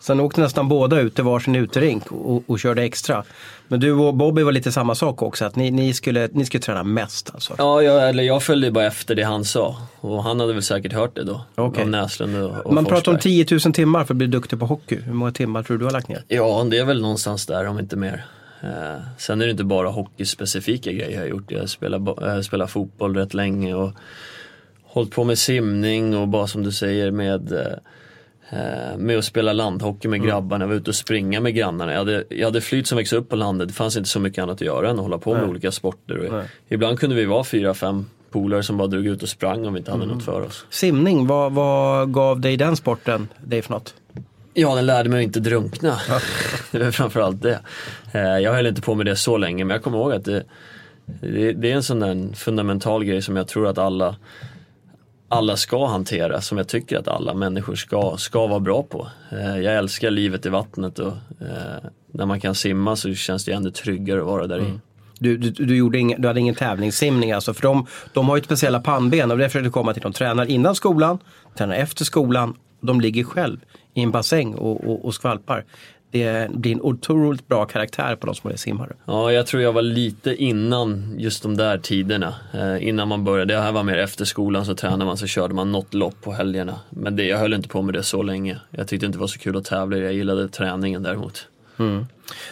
Sen 0.00 0.20
åkte 0.20 0.40
nästan 0.40 0.68
båda 0.68 1.00
ut 1.00 1.14
till 1.14 1.24
varsin 1.24 1.54
uterink 1.54 2.12
och, 2.12 2.42
och 2.46 2.60
körde 2.60 2.82
extra. 2.82 3.24
Men 3.68 3.80
du 3.80 3.92
och 3.92 4.14
Bobby 4.14 4.42
var 4.42 4.52
lite 4.52 4.72
samma 4.72 4.94
sak 4.94 5.22
också, 5.22 5.44
att 5.44 5.56
ni, 5.56 5.70
ni, 5.70 5.94
skulle, 5.94 6.28
ni 6.32 6.44
skulle 6.44 6.60
träna 6.60 6.82
mest 6.82 7.30
alltså. 7.34 7.54
Ja, 7.58 7.82
jag, 7.82 8.08
eller 8.08 8.22
jag 8.22 8.42
följde 8.42 8.70
bara 8.70 8.86
efter 8.86 9.14
det 9.14 9.22
han 9.22 9.44
sa. 9.44 9.76
Och 10.00 10.22
han 10.22 10.40
hade 10.40 10.52
väl 10.52 10.62
säkert 10.62 10.92
hört 10.92 11.14
det 11.14 11.24
då. 11.24 11.40
Okej. 11.54 11.82
Av 11.82 11.88
Näslund 11.88 12.36
och, 12.36 12.66
och 12.66 12.74
Man 12.74 12.84
pratar 12.84 13.12
om 13.12 13.18
Forsberg. 13.18 13.46
10 13.46 13.58
000 13.64 13.74
timmar 13.74 14.04
för 14.04 14.14
att 14.14 14.18
bli 14.18 14.26
duktig 14.26 14.58
på 14.58 14.66
hockey. 14.66 14.98
Hur 15.04 15.12
många 15.12 15.32
timmar 15.32 15.62
tror 15.62 15.76
du 15.76 15.78
du 15.78 15.84
har 15.84 15.92
lagt 15.92 16.08
ner? 16.08 16.22
Ja, 16.28 16.66
det 16.70 16.78
är 16.78 16.84
väl 16.84 17.00
någonstans 17.00 17.46
där 17.46 17.66
om 17.66 17.78
inte 17.78 17.96
mer. 17.96 18.24
Eh, 18.60 19.02
sen 19.18 19.40
är 19.40 19.44
det 19.44 19.50
inte 19.50 19.64
bara 19.64 19.88
hockeyspecifika 19.88 20.92
grejer 20.92 21.10
jag 21.10 21.20
har 21.20 21.26
gjort. 21.26 21.50
Jag 21.50 21.68
spelar, 21.68 22.28
eh, 22.36 22.40
spelar 22.40 22.66
fotboll 22.66 23.16
rätt 23.16 23.34
länge 23.34 23.74
och 23.74 23.92
hållit 24.84 25.10
på 25.10 25.24
med 25.24 25.38
simning 25.38 26.16
och 26.16 26.28
bara 26.28 26.46
som 26.46 26.62
du 26.62 26.72
säger 26.72 27.10
med 27.10 27.52
eh, 27.52 27.78
med 28.96 29.18
att 29.18 29.24
spela 29.24 29.52
landhockey 29.52 30.08
med 30.08 30.22
grabbarna, 30.22 30.66
var 30.66 30.74
ute 30.74 30.90
och 30.90 30.94
springa 30.94 31.40
med 31.40 31.54
grannarna. 31.54 31.92
Jag 31.92 31.98
hade, 31.98 32.24
jag 32.30 32.44
hade 32.46 32.60
flyt 32.60 32.86
som 32.86 32.96
växte 32.98 33.16
upp 33.16 33.28
på 33.28 33.36
landet, 33.36 33.68
det 33.68 33.74
fanns 33.74 33.96
inte 33.96 34.08
så 34.08 34.20
mycket 34.20 34.42
annat 34.42 34.54
att 34.54 34.60
göra 34.60 34.90
än 34.90 34.96
att 34.96 35.02
hålla 35.02 35.18
på 35.18 35.34
med 35.34 35.44
olika 35.48 35.72
sporter. 35.72 36.18
Och 36.18 36.42
ibland 36.68 36.98
kunde 37.00 37.16
vi 37.16 37.24
vara 37.24 37.44
fyra, 37.44 37.74
fem 37.74 38.06
polare 38.30 38.62
som 38.62 38.76
bara 38.76 38.88
drog 38.88 39.06
ut 39.06 39.22
och 39.22 39.28
sprang 39.28 39.66
om 39.66 39.72
vi 39.74 39.78
inte 39.78 39.90
hade 39.90 40.06
något 40.06 40.24
för 40.24 40.40
oss. 40.42 40.66
Simning, 40.70 41.26
vad, 41.26 41.52
vad 41.52 42.12
gav 42.12 42.40
dig 42.40 42.56
den 42.56 42.76
sporten 42.76 43.28
dig 43.44 43.62
för 43.62 43.70
något? 43.72 43.94
Ja, 44.54 44.74
den 44.74 44.86
lärde 44.86 45.08
mig 45.08 45.18
att 45.18 45.24
inte 45.24 45.40
drunkna. 45.40 45.98
det 46.70 46.78
var 46.78 46.90
framförallt 46.90 47.42
det. 47.42 47.60
Eh, 48.12 48.20
Jag 48.22 48.52
höll 48.54 48.66
inte 48.66 48.82
på 48.82 48.94
med 48.94 49.06
det 49.06 49.16
så 49.16 49.36
länge, 49.36 49.64
men 49.64 49.74
jag 49.74 49.82
kommer 49.84 49.98
ihåg 49.98 50.12
att 50.12 50.24
det, 50.24 50.44
det, 51.20 51.52
det 51.52 51.70
är 51.70 51.74
en 51.74 51.82
sån 51.82 52.00
där 52.00 52.34
fundamental 52.34 53.04
grej 53.04 53.22
som 53.22 53.36
jag 53.36 53.48
tror 53.48 53.66
att 53.66 53.78
alla, 53.78 54.16
alla 55.28 55.56
ska 55.56 55.86
hantera, 55.86 56.40
som 56.40 56.58
jag 56.58 56.68
tycker 56.68 56.98
att 56.98 57.08
alla 57.08 57.34
människor 57.34 57.74
ska, 57.74 58.16
ska 58.18 58.46
vara 58.46 58.60
bra 58.60 58.82
på. 58.82 59.08
Eh, 59.32 59.58
Jag 59.58 59.76
älskar 59.76 60.10
livet 60.10 60.46
i 60.46 60.48
vattnet 60.48 60.98
och 60.98 61.12
eh, 61.40 61.88
när 62.12 62.26
man 62.26 62.40
kan 62.40 62.54
simma 62.54 62.96
så 62.96 63.14
känns 63.14 63.44
det 63.44 63.52
ännu 63.52 63.70
tryggare 63.70 64.20
att 64.20 64.26
vara 64.26 64.46
där 64.46 64.58
i. 64.58 64.64
Mm. 64.64 64.80
Du, 65.18 65.36
du, 65.36 65.50
du, 65.50 65.76
gjorde 65.76 65.98
ing, 65.98 66.14
du 66.18 66.28
hade 66.28 66.40
ingen 66.40 66.54
tävlingssimning 66.54 67.32
alltså, 67.32 67.54
för 67.54 67.62
de, 67.62 67.86
de 68.12 68.28
har 68.28 68.36
ju 68.36 68.42
speciella 68.42 68.80
pannben 68.80 69.30
och 69.30 69.38
det 69.38 69.48
försökte 69.48 69.70
komma 69.70 69.92
till. 69.92 70.02
De 70.02 70.12
tränar 70.12 70.44
innan 70.44 70.74
skolan, 70.74 71.18
tränar 71.56 71.74
efter 71.74 72.04
skolan, 72.04 72.54
de 72.80 73.00
ligger 73.00 73.24
själv 73.24 73.58
i 73.94 74.02
en 74.02 74.10
bassäng 74.10 74.54
och, 74.54 74.90
och, 74.90 75.04
och 75.04 75.14
skvalpar. 75.14 75.64
Det 76.10 76.50
blir 76.50 76.72
en 76.72 76.80
otroligt 76.82 77.48
bra 77.48 77.64
karaktär 77.64 78.16
på 78.16 78.26
de 78.26 78.34
som 78.34 78.50
är 78.50 78.56
simmare. 78.56 78.92
Ja, 79.04 79.32
jag 79.32 79.46
tror 79.46 79.62
jag 79.62 79.72
var 79.72 79.82
lite 79.82 80.34
innan 80.34 81.14
just 81.18 81.42
de 81.42 81.56
där 81.56 81.78
tiderna. 81.78 82.34
Eh, 82.54 82.88
innan 82.88 83.08
man 83.08 83.24
började, 83.24 83.54
det 83.54 83.60
här 83.60 83.72
var 83.72 83.82
mer 83.82 83.98
efter 83.98 84.24
skolan 84.24 84.64
så 84.66 84.74
tränade 84.74 85.04
man 85.04 85.16
så 85.16 85.26
körde 85.26 85.54
man 85.54 85.72
något 85.72 85.94
lopp 85.94 86.22
på 86.22 86.32
helgerna. 86.32 86.74
Men 86.90 87.16
det, 87.16 87.24
jag 87.24 87.38
höll 87.38 87.54
inte 87.54 87.68
på 87.68 87.82
med 87.82 87.94
det 87.94 88.02
så 88.02 88.22
länge. 88.22 88.56
Jag 88.70 88.88
tyckte 88.88 89.06
inte 89.06 89.16
det 89.18 89.20
var 89.20 89.26
så 89.26 89.38
kul 89.38 89.56
att 89.56 89.64
tävla, 89.64 89.96
jag 89.98 90.12
gillade 90.12 90.48
träningen 90.48 91.02
däremot. 91.02 91.46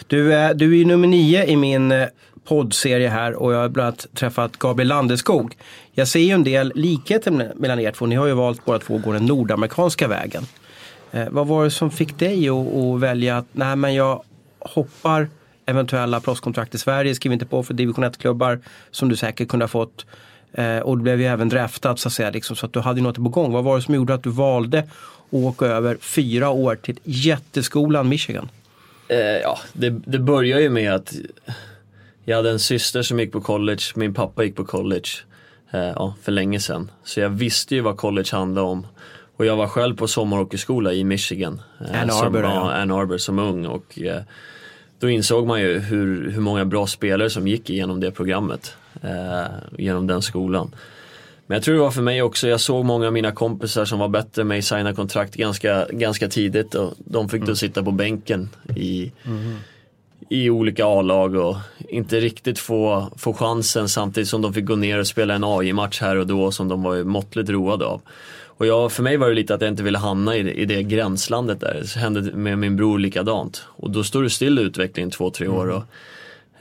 Du, 0.07 0.33
är- 0.33 0.53
du 0.53 0.71
är 0.73 0.77
ju 0.77 0.85
nummer 0.85 1.07
nio 1.07 1.45
i 1.45 1.55
min 1.55 1.91
eh, 1.91 2.07
poddserie 2.47 3.09
här 3.09 3.33
och 3.35 3.53
jag 3.53 3.59
har 3.59 3.69
bland 3.69 3.87
annat 3.87 4.07
träffat 4.13 4.57
Gabriel 4.57 4.87
Landeskog. 4.87 5.57
Jag 5.91 6.07
ser 6.07 6.19
ju 6.19 6.29
en 6.31 6.43
del 6.43 6.71
likheter 6.75 7.31
me- 7.31 7.51
mellan 7.55 7.79
er 7.79 7.91
två. 7.91 8.05
Ni 8.05 8.15
har 8.15 8.27
ju 8.27 8.33
valt 8.33 8.65
båda 8.65 8.79
två 8.79 8.95
att 8.95 9.03
gå 9.03 9.11
den 9.11 9.25
nordamerikanska 9.25 10.07
vägen. 10.07 10.43
Eh, 11.11 11.29
vad 11.29 11.47
var 11.47 11.63
det 11.63 11.71
som 11.71 11.91
fick 11.91 12.19
dig 12.19 12.49
att, 12.49 12.73
att 12.73 12.99
välja 12.99 13.37
att 13.37 13.45
nej 13.51 13.75
men 13.75 13.93
jag 13.93 14.23
hoppar 14.59 15.29
eventuella 15.65 16.19
proffskontrakt 16.19 16.75
i 16.75 16.77
Sverige, 16.77 17.15
skriver 17.15 17.33
inte 17.33 17.45
på 17.45 17.63
för 17.63 17.73
division 17.73 18.05
1-klubbar 18.05 18.59
som 18.91 19.09
du 19.09 19.15
säkert 19.15 19.47
kunde 19.47 19.63
ha 19.63 19.67
fått. 19.67 20.05
Eh, 20.53 20.79
och 20.79 20.97
du 20.97 21.03
blev 21.03 21.21
ju 21.21 21.27
även 21.27 21.49
draftad 21.49 21.97
så 21.97 22.07
att 22.07 22.13
säga, 22.13 22.29
liksom, 22.29 22.55
så 22.55 22.65
att 22.65 22.73
du 22.73 22.79
hade 22.79 23.01
något 23.01 23.15
på 23.15 23.21
gång. 23.21 23.51
Vad 23.51 23.63
var 23.63 23.75
det 23.75 23.81
som 23.81 23.95
gjorde 23.95 24.13
att 24.13 24.23
du 24.23 24.29
valde 24.29 24.79
att 24.79 24.87
åka 25.33 25.65
över 25.65 25.97
fyra 26.01 26.49
år 26.49 26.75
till 26.75 26.99
jätteskolan 27.03 28.09
Michigan? 28.09 28.49
Eh, 29.07 29.17
ja, 29.17 29.59
det, 29.73 29.89
det 29.89 30.19
börjar 30.19 30.59
ju 30.59 30.69
med 30.69 30.93
att 30.93 31.13
jag 32.25 32.35
hade 32.35 32.51
en 32.51 32.59
syster 32.59 33.01
som 33.01 33.19
gick 33.19 33.31
på 33.31 33.41
college, 33.41 33.83
min 33.95 34.13
pappa 34.13 34.43
gick 34.43 34.55
på 34.55 34.65
college 34.65 35.09
eh, 35.71 35.79
ja, 35.79 36.13
för 36.21 36.31
länge 36.31 36.59
sedan. 36.59 36.91
Så 37.03 37.19
jag 37.19 37.29
visste 37.29 37.75
ju 37.75 37.81
vad 37.81 37.97
college 37.97 38.29
handlade 38.31 38.67
om. 38.67 38.87
Och 39.37 39.45
jag 39.45 39.55
var 39.55 39.67
själv 39.67 39.95
på 39.95 40.07
sommarhockeyskola 40.07 40.93
i 40.93 41.03
Michigan. 41.03 41.61
eh, 41.79 42.01
Ann 42.01 42.09
som, 42.09 42.27
Arbor, 42.27 42.43
ja. 42.43 42.49
ja, 42.49 42.73
Ann 42.73 42.91
Arbor 42.91 43.17
som 43.17 43.39
ung. 43.39 43.65
Och, 43.65 43.99
eh, 43.99 44.21
då 44.99 45.09
insåg 45.09 45.47
man 45.47 45.61
ju 45.61 45.79
hur, 45.79 46.31
hur 46.31 46.41
många 46.41 46.65
bra 46.65 46.87
spelare 46.87 47.29
som 47.29 47.47
gick 47.47 47.69
igenom 47.69 47.99
det 47.99 48.11
programmet. 48.11 48.75
Eh, 49.01 49.45
genom 49.77 50.07
den 50.07 50.21
skolan. 50.21 50.75
Men 51.47 51.55
jag 51.55 51.63
tror 51.63 51.75
det 51.75 51.81
var 51.81 51.91
för 51.91 52.01
mig 52.01 52.21
också, 52.21 52.47
jag 52.47 52.59
såg 52.59 52.85
många 52.85 53.07
av 53.07 53.13
mina 53.13 53.31
kompisar 53.31 53.85
som 53.85 53.99
var 53.99 54.07
bättre 54.07 54.41
än 54.41 54.47
mig 54.47 54.61
signa 54.61 54.93
kontrakt 54.93 55.35
ganska, 55.35 55.87
ganska 55.91 56.29
tidigt 56.29 56.75
och 56.75 56.93
de 56.97 57.29
fick 57.29 57.43
då 57.43 57.55
sitta 57.55 57.83
på 57.83 57.91
bänken 57.91 58.49
i, 58.75 59.11
i 60.29 60.49
olika 60.49 60.85
A-lag 60.85 61.35
och 61.35 61.55
inte 61.89 62.19
riktigt 62.19 62.59
få, 62.59 63.11
få 63.17 63.33
chansen 63.33 63.89
samtidigt 63.89 64.29
som 64.29 64.41
de 64.41 64.53
fick 64.53 64.65
gå 64.65 64.75
ner 64.75 64.99
och 64.99 65.07
spela 65.07 65.33
en 65.33 65.43
AI-match 65.43 66.01
här 66.01 66.15
och 66.15 66.27
då 66.27 66.51
som 66.51 66.67
de 66.67 66.83
var 66.83 67.03
måttligt 67.03 67.49
roade 67.49 67.85
av. 67.85 68.01
Och 68.57 68.65
jag, 68.67 68.91
för 68.91 69.03
mig 69.03 69.17
var 69.17 69.29
det 69.29 69.35
lite 69.35 69.55
att 69.55 69.61
jag 69.61 69.67
inte 69.71 69.83
ville 69.83 69.97
hamna 69.97 70.35
i 70.35 70.43
det, 70.43 70.53
i 70.53 70.65
det 70.65 70.83
gränslandet 70.83 71.59
där. 71.59 71.73
Det 71.93 71.99
hände 71.99 72.21
med 72.21 72.57
min 72.57 72.75
bror 72.75 72.99
likadant. 72.99 73.65
Och 73.67 73.91
då 73.91 74.03
står 74.03 74.23
du 74.23 74.29
still 74.29 74.59
i 74.59 74.61
utvecklingen 74.61 75.11
två, 75.11 75.29
tre 75.29 75.47
år. 75.47 75.67
Och, 75.69 75.83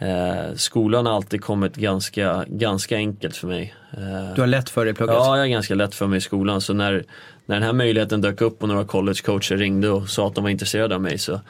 eh, 0.07 0.55
skolan 0.55 1.07
har 1.07 1.13
alltid 1.13 1.41
kommit 1.41 1.77
ganska, 1.77 2.45
ganska 2.49 2.97
enkelt 2.97 3.37
för 3.37 3.47
mig. 3.49 3.75
Eh, 3.93 4.35
Du 4.35 4.41
har 4.41 4.47
lätt 4.47 4.71
för 4.71 4.85
dig 4.85 4.93
i 4.93 4.95
plugget? 4.95 5.15
Ja, 5.17 5.37
jag 5.37 5.47
är 5.47 5.51
ganska 5.51 5.75
lätt 5.75 5.95
för 5.95 6.07
mig 6.07 6.17
i 6.17 6.21
skolan. 6.21 6.61
Så 6.61 6.73
när, 6.75 7.05
när 7.47 7.57
den 7.57 7.63
här 7.63 7.73
möjligheten 7.73 8.21
dök 8.21 8.41
upp 8.41 8.63
och 8.63 8.69
några 8.69 8.85
collegecoacher 8.85 9.57
ringde 9.57 9.89
och 9.91 10.09
sa 10.09 10.27
att 10.27 10.35
de 10.35 10.45
var 10.45 10.51
intresserade 10.51 10.95
av 10.95 11.01
mig 11.01 11.19
så, 11.19 11.41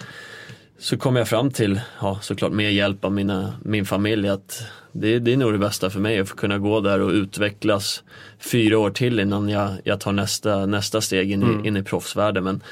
så 0.79 0.97
kom 0.97 1.17
jag 1.17 1.29
fram 1.29 1.51
till, 1.51 1.81
ja, 2.01 2.19
såklart 2.23 2.53
med 2.53 2.75
hjälp 2.75 3.05
av 3.05 3.13
mina, 3.13 3.55
min 3.65 3.85
familj, 3.85 4.29
att 4.29 4.63
det, 4.93 5.19
det 5.19 5.33
är 5.33 5.37
nog 5.37 5.53
det 5.53 5.59
bästa 5.59 5.91
för 5.91 6.01
mig 6.01 6.19
att 6.19 6.29
få 6.29 6.37
kunna 6.37 6.59
gå 6.59 6.81
där 6.81 7.01
och 7.01 7.11
utvecklas 7.11 8.05
fyra 8.39 8.79
år 8.79 8.91
till 8.91 9.21
innan 9.21 9.49
jag, 9.49 9.71
jag 9.85 10.01
tar 10.01 10.13
nästa, 10.13 10.67
nästa 10.67 11.01
steg 11.01 11.33
in 11.33 11.61
i, 11.65 11.69
in 11.69 11.77
i 11.77 11.83
proffsvärlden. 11.83 12.45
Men 12.45 12.63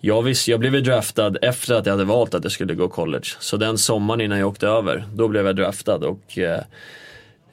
jag, 0.00 0.22
visste, 0.22 0.50
jag 0.50 0.60
blev 0.60 0.82
draftad 0.82 1.36
efter 1.42 1.74
att 1.74 1.86
jag 1.86 1.92
hade 1.92 2.04
valt 2.04 2.34
att 2.34 2.44
jag 2.44 2.52
skulle 2.52 2.74
gå 2.74 2.88
college. 2.88 3.28
Så 3.38 3.56
den 3.56 3.78
sommaren 3.78 4.20
innan 4.20 4.38
jag 4.38 4.48
åkte 4.48 4.68
över, 4.68 5.04
då 5.14 5.28
blev 5.28 5.46
jag 5.46 5.56
draftad. 5.56 5.96
och 5.96 6.38
eh, 6.38 6.60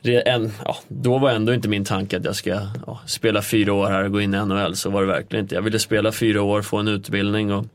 en, 0.04 0.52
ja, 0.66 0.78
då 0.88 1.18
var 1.18 1.32
ändå 1.32 1.54
inte 1.54 1.70
min 1.70 1.86
tanke 1.86 2.18
att 2.18 2.26
jag 2.26 2.36
ska 2.36 2.50
ja, 2.88 3.00
spela 3.06 3.42
fyra 3.42 3.74
år 3.74 3.88
här 3.88 4.04
och 4.04 4.12
gå 4.12 4.22
in 4.22 4.34
i 4.34 4.46
NHL. 4.46 4.76
Så 4.76 4.90
var 4.90 5.02
det 5.02 5.08
verkligen 5.08 5.46
inte. 5.46 5.56
Jag 5.56 5.62
ville 5.62 5.80
spela 5.80 6.12
fyra 6.12 6.42
år, 6.42 6.62
få 6.62 6.78
en 6.78 6.88
utbildning 6.88 7.54
och 7.54 7.66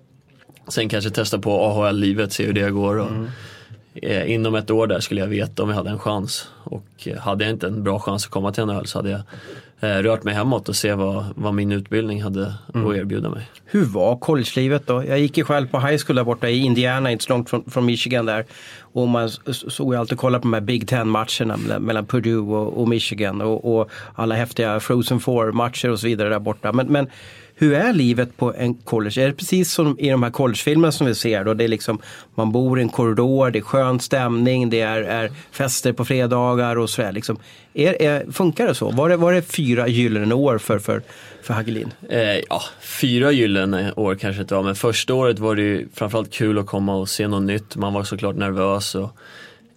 sen 0.69 0.89
kanske 0.89 1.11
testa 1.11 1.39
på 1.39 1.51
AHL-livet, 1.51 2.33
se 2.33 2.47
hur 2.47 2.53
det 2.53 2.71
går. 2.71 2.99
Och, 2.99 3.11
eh, 3.95 4.33
inom 4.33 4.55
ett 4.55 4.71
år 4.71 4.87
där 4.87 5.01
skulle 5.01 5.21
jag 5.21 5.29
veta 5.29 5.63
om 5.63 5.69
jag 5.69 5.77
hade 5.77 5.91
en 5.91 5.99
chans. 5.99 6.49
Och 6.65 6.87
eh, 7.05 7.19
hade 7.19 7.45
jag 7.45 7.53
inte 7.53 7.67
en 7.67 7.83
bra 7.83 7.99
chans 7.99 8.25
att 8.25 8.31
komma 8.31 8.53
till 8.53 8.65
NHL 8.65 8.87
så 8.87 8.99
hade 8.99 9.11
jag 9.11 9.21
eh, 9.81 10.03
rört 10.03 10.25
mig 10.25 10.35
hemåt 10.35 10.69
och 10.69 10.77
se 10.77 10.95
vad, 10.95 11.25
vad 11.37 11.55
min 11.55 11.73
utbildning 11.73 12.23
hade 12.23 12.55
att 12.67 12.97
erbjuda 12.97 13.31
mig. 13.31 13.51
Hur 13.65 13.85
var 13.85 14.17
collegelivet 14.17 14.87
då? 14.87 15.05
Jag 15.05 15.19
gick 15.19 15.39
ju 15.39 15.45
själv 15.45 15.69
på 15.69 15.81
high 15.81 16.03
school 16.07 16.17
där 16.17 16.25
borta 16.25 16.49
i 16.49 16.59
Indiana, 16.59 17.13
inte 17.13 17.25
så 17.25 17.33
långt 17.33 17.51
från, 17.51 17.71
från 17.71 17.87
Michigan 17.87 18.27
där. 18.27 18.45
Och 18.81 19.09
man 19.09 19.31
såg 19.51 19.95
ju 19.95 20.01
alltid 20.01 20.19
kolla 20.19 20.39
på 20.39 20.43
de 20.43 20.53
här 20.53 20.61
Big 20.61 20.89
Ten-matcherna 20.89 21.79
mellan 21.79 22.07
Purdue 22.07 22.57
och, 22.57 22.81
och 22.81 22.89
Michigan. 22.89 23.41
Och, 23.41 23.77
och 23.81 23.91
alla 24.15 24.35
häftiga 24.35 24.81
Frozen 24.81 25.21
Four-matcher 25.21 25.91
och 25.91 26.01
så 26.01 26.07
vidare 26.07 26.29
där 26.29 26.39
borta. 26.39 26.73
Men, 26.73 26.87
men 26.87 27.07
hur 27.55 27.75
är 27.75 27.93
livet 27.93 28.37
på 28.37 28.55
en 28.55 28.75
college? 28.75 29.23
Är 29.23 29.27
det 29.27 29.33
precis 29.33 29.73
som 29.73 29.99
i 29.99 30.11
de 30.11 30.23
här 30.23 30.31
collegefilmerna 30.31 30.93
som 30.93 31.07
vi 31.07 31.15
ser 31.15 31.45
då? 31.45 31.55
Det 31.55 31.65
är 31.65 31.69
liksom, 31.69 31.99
man 32.35 32.53
bor 32.53 32.79
i 32.79 32.83
en 32.83 32.89
korridor, 32.89 33.51
det 33.51 33.59
är 33.59 33.63
skön 33.63 34.01
stämning, 34.01 34.71
det 34.71 34.81
är, 34.81 35.03
är 35.03 35.31
fester 35.51 35.93
på 35.93 36.05
fredagar 36.05 36.77
och 36.77 36.91
sådär. 36.91 37.13
Liksom. 37.13 37.39
Är, 37.75 38.03
är, 38.03 38.33
funkar 38.33 38.67
det 38.67 38.75
så? 38.75 38.91
Var 38.91 39.09
det, 39.09 39.17
var 39.17 39.33
det 39.33 39.43
fyra 39.43 39.89
gyllene 39.89 40.35
år 40.35 40.59
för, 40.59 40.79
för, 40.79 41.03
för 41.43 41.55
Hagelin? 41.55 41.93
Eh, 42.09 42.21
ja, 42.49 42.63
fyra 42.81 43.33
gyllene 43.33 43.93
år 43.93 44.15
kanske 44.15 44.43
inte 44.43 44.55
var, 44.55 44.63
men 44.63 44.75
första 44.75 45.15
året 45.15 45.39
var 45.39 45.57
det 45.57 45.63
ju 45.63 45.89
framförallt 45.95 46.33
kul 46.33 46.59
att 46.59 46.67
komma 46.67 46.95
och 46.95 47.09
se 47.09 47.29
något 47.29 47.43
nytt. 47.43 47.77
Man 47.77 47.93
var 47.93 48.05
såklart 48.05 48.37
nervös 48.37 48.95
och 48.95 49.17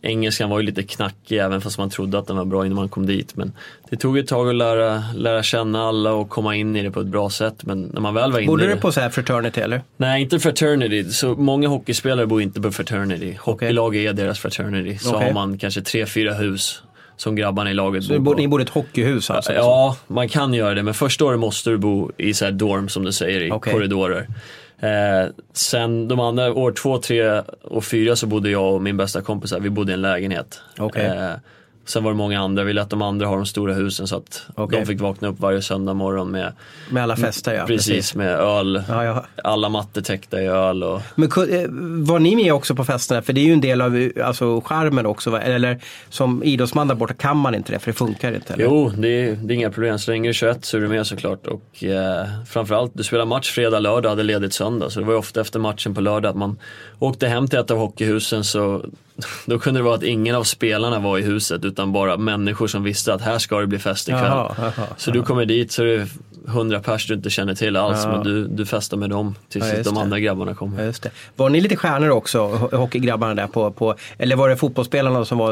engelskan 0.05 0.49
var 0.49 0.59
ju 0.59 0.65
lite 0.65 0.83
knackig 0.83 1.37
även 1.37 1.61
fast 1.61 1.77
man 1.77 1.89
trodde 1.89 2.19
att 2.19 2.27
den 2.27 2.37
var 2.37 2.45
bra 2.45 2.65
innan 2.65 2.75
man 2.75 2.89
kom 2.89 3.05
dit. 3.05 3.35
Men 3.35 3.53
det 3.89 3.95
tog 3.95 4.17
ett 4.17 4.27
tag 4.27 4.49
att 4.49 4.55
lära, 4.55 5.03
lära 5.15 5.43
känna 5.43 5.87
alla 5.87 6.11
och 6.13 6.29
komma 6.29 6.55
in 6.55 6.75
i 6.75 6.83
det 6.83 6.91
på 6.91 6.99
ett 6.99 7.07
bra 7.07 7.29
sätt. 7.29 7.55
Men 7.63 7.81
när 7.93 8.01
man 8.01 8.13
väl 8.13 8.31
var 8.31 8.39
inne 8.39 8.47
Bodde 8.47 8.65
i 8.65 8.67
du 8.67 8.75
på 8.75 8.91
så 8.91 8.99
här 9.01 9.09
fraternity 9.09 9.61
eller? 9.61 9.81
Nej, 9.97 10.21
inte 10.21 10.39
fraternity. 10.39 11.03
Så 11.03 11.35
många 11.35 11.67
hockeyspelare 11.67 12.25
bor 12.25 12.41
inte 12.41 12.61
på 12.61 12.71
fraternity. 12.71 13.37
Hockeylag 13.39 13.95
är 13.95 14.13
deras 14.13 14.39
fraternity. 14.39 14.97
Så 14.97 15.15
Okej. 15.15 15.27
har 15.27 15.33
man 15.33 15.57
kanske 15.57 15.81
tre, 15.81 16.05
fyra 16.05 16.33
hus 16.33 16.81
som 17.17 17.35
grabbarna 17.35 17.71
i 17.71 17.73
laget 17.73 18.03
Så 18.03 18.19
bor 18.19 18.33
på. 18.33 18.39
ni 18.39 18.47
bodde 18.47 18.63
i 18.63 18.65
ett 18.65 18.69
hockeyhus 18.69 19.29
alltså? 19.29 19.53
Ja, 19.53 19.97
man 20.07 20.29
kan 20.29 20.53
göra 20.53 20.73
det, 20.73 20.83
men 20.83 20.93
första 20.93 21.25
året 21.25 21.39
måste 21.39 21.69
du 21.69 21.77
bo 21.77 22.11
i 22.17 22.33
så 22.33 22.45
här 22.45 22.51
dorm 22.51 22.89
som 22.89 23.05
du 23.05 23.11
säger, 23.11 23.41
i 23.41 23.51
Okej. 23.51 23.73
korridorer. 23.73 24.27
Eh, 24.85 25.29
sen 25.53 26.07
de 26.07 26.19
andra, 26.19 26.53
år 26.53 26.71
två, 26.71 26.97
tre 26.97 27.41
och 27.63 27.83
fyra 27.83 28.15
så 28.15 28.27
bodde 28.27 28.49
jag 28.49 28.73
och 28.73 28.81
min 28.81 28.97
bästa 28.97 29.21
kompis 29.21 29.51
här, 29.51 29.59
vi 29.59 29.69
bodde 29.69 29.91
i 29.91 29.93
en 29.93 30.01
lägenhet. 30.01 30.61
Okej. 30.77 31.05
Eh, 31.05 31.33
sen 31.85 32.03
var 32.03 32.11
det 32.11 32.17
många 32.17 32.41
andra, 32.41 32.63
vi 32.63 32.73
lät 32.73 32.89
de 32.89 33.01
andra 33.01 33.27
ha 33.27 33.35
de 33.35 33.45
stora 33.45 33.73
husen 33.73 34.07
så 34.07 34.17
att 34.17 34.47
Okej. 34.55 34.79
de 34.79 34.85
fick 34.85 35.01
vakna 35.01 35.27
upp 35.27 35.39
varje 35.39 35.61
söndag 35.61 35.93
morgon 35.93 36.31
med, 36.31 36.53
Med 36.89 37.03
alla 37.03 37.15
fester 37.15 37.53
ja. 37.53 37.65
precis, 37.65 38.15
med 38.15 38.33
öl, 38.33 38.83
Ja, 38.89 39.03
ja. 39.03 39.25
alla 39.43 39.69
mattor 39.69 40.01
täckta 40.01 40.41
i 40.41 40.47
öl 40.47 40.83
och 40.83 41.01
Men 41.15 41.29
eh, 41.29 41.69
var 42.07 42.19
ni 42.19 42.35
med 42.35 42.53
också 42.53 42.75
på 42.75 42.85
festerna? 42.85 43.21
För 43.21 43.33
det 43.33 43.41
är 43.41 43.45
ju 43.45 43.53
en 43.53 43.61
del 43.61 43.81
av 43.81 44.09
alltså, 44.23 44.61
charmen 44.61 45.05
också. 45.05 45.37
Eller 45.37 45.79
som 46.09 46.43
idrottsman 46.43 46.87
där 46.87 46.95
borta 46.95 47.13
kan 47.13 47.37
man 47.37 47.55
inte 47.55 47.71
det 47.71 47.79
för 47.79 47.91
det 47.91 47.97
funkar 47.97 48.35
inte. 48.35 48.53
Eller? 48.53 48.63
Jo, 48.63 48.91
det 48.97 49.07
är, 49.07 49.35
det 49.35 49.53
är 49.53 49.55
inga 49.55 49.71
problem. 49.71 49.99
Så 49.99 50.11
länge 50.11 50.23
du 50.23 50.29
är 50.29 50.33
21 50.33 50.65
så 50.65 50.77
är 50.77 50.81
du 50.81 50.87
med 50.87 51.07
såklart. 51.07 51.47
Och 51.47 51.83
eh, 51.83 52.25
framförallt, 52.47 52.91
du 52.93 53.03
spelar 53.03 53.25
match 53.25 53.51
fredag, 53.51 53.79
lördag, 53.79 54.09
hade 54.09 54.23
ledigt 54.23 54.53
söndag. 54.53 54.89
Så 54.89 54.99
det 54.99 55.05
var 55.05 55.13
ju 55.13 55.19
ofta 55.19 55.41
efter 55.41 55.59
matchen 55.59 55.95
på 55.95 56.01
lördag 56.01 56.29
att 56.29 56.37
man 56.37 56.57
åkte 56.99 57.27
hem 57.27 57.47
till 57.47 57.59
ett 57.59 57.71
av 57.71 57.77
hockeyhusen 57.77 58.43
så 58.43 58.85
då 59.45 59.59
kunde 59.59 59.79
det 59.79 59.83
vara 59.83 59.95
att 59.95 60.03
ingen 60.03 60.35
av 60.35 60.43
spelarna 60.43 60.99
var 60.99 61.17
i 61.17 61.21
huset 61.21 61.65
utan 61.65 61.91
bara 61.91 62.17
människor 62.17 62.67
som 62.67 62.83
visste 62.83 63.13
att 63.13 63.21
här 63.21 63.39
ska 63.39 63.59
det 63.59 63.67
bli 63.67 63.79
fest 63.79 64.07
ikväll. 64.07 64.23
Jaha, 64.23 64.55
jaha, 64.57 64.87
så 64.97 65.11
du 65.11 65.23
kommer 65.23 65.45
dit 65.45 65.71
så 65.71 65.81
är 65.81 65.85
det 65.85 66.07
100 66.47 66.79
pers 66.79 67.07
du 67.07 67.13
inte 67.13 67.29
känner 67.29 67.55
till 67.55 67.75
alls 67.75 67.99
Ja. 68.03 68.11
men 68.11 68.23
du, 68.23 68.47
du 68.47 68.65
festar 68.65 68.97
med 68.97 69.09
dem 69.09 69.35
tills 69.49 69.65
Ja, 69.73 69.83
de 69.83 69.97
andra 69.97 70.19
grabbarna 70.19 70.53
kommer. 70.53 70.79
Ja, 70.79 70.85
just 70.85 71.03
det. 71.03 71.11
Var 71.35 71.49
ni 71.49 71.61
lite 71.61 71.75
stjärnor 71.75 72.09
också, 72.09 72.39
ho- 72.39 72.75
hockeygrabbarna 72.75 73.35
där 73.35 73.47
på, 73.47 73.71
på 73.71 73.95
eller 74.17 74.35
var 74.35 74.49
det 74.49 74.57
fotbollsspelarna 74.57 75.25
som 75.25 75.37
var 75.37 75.51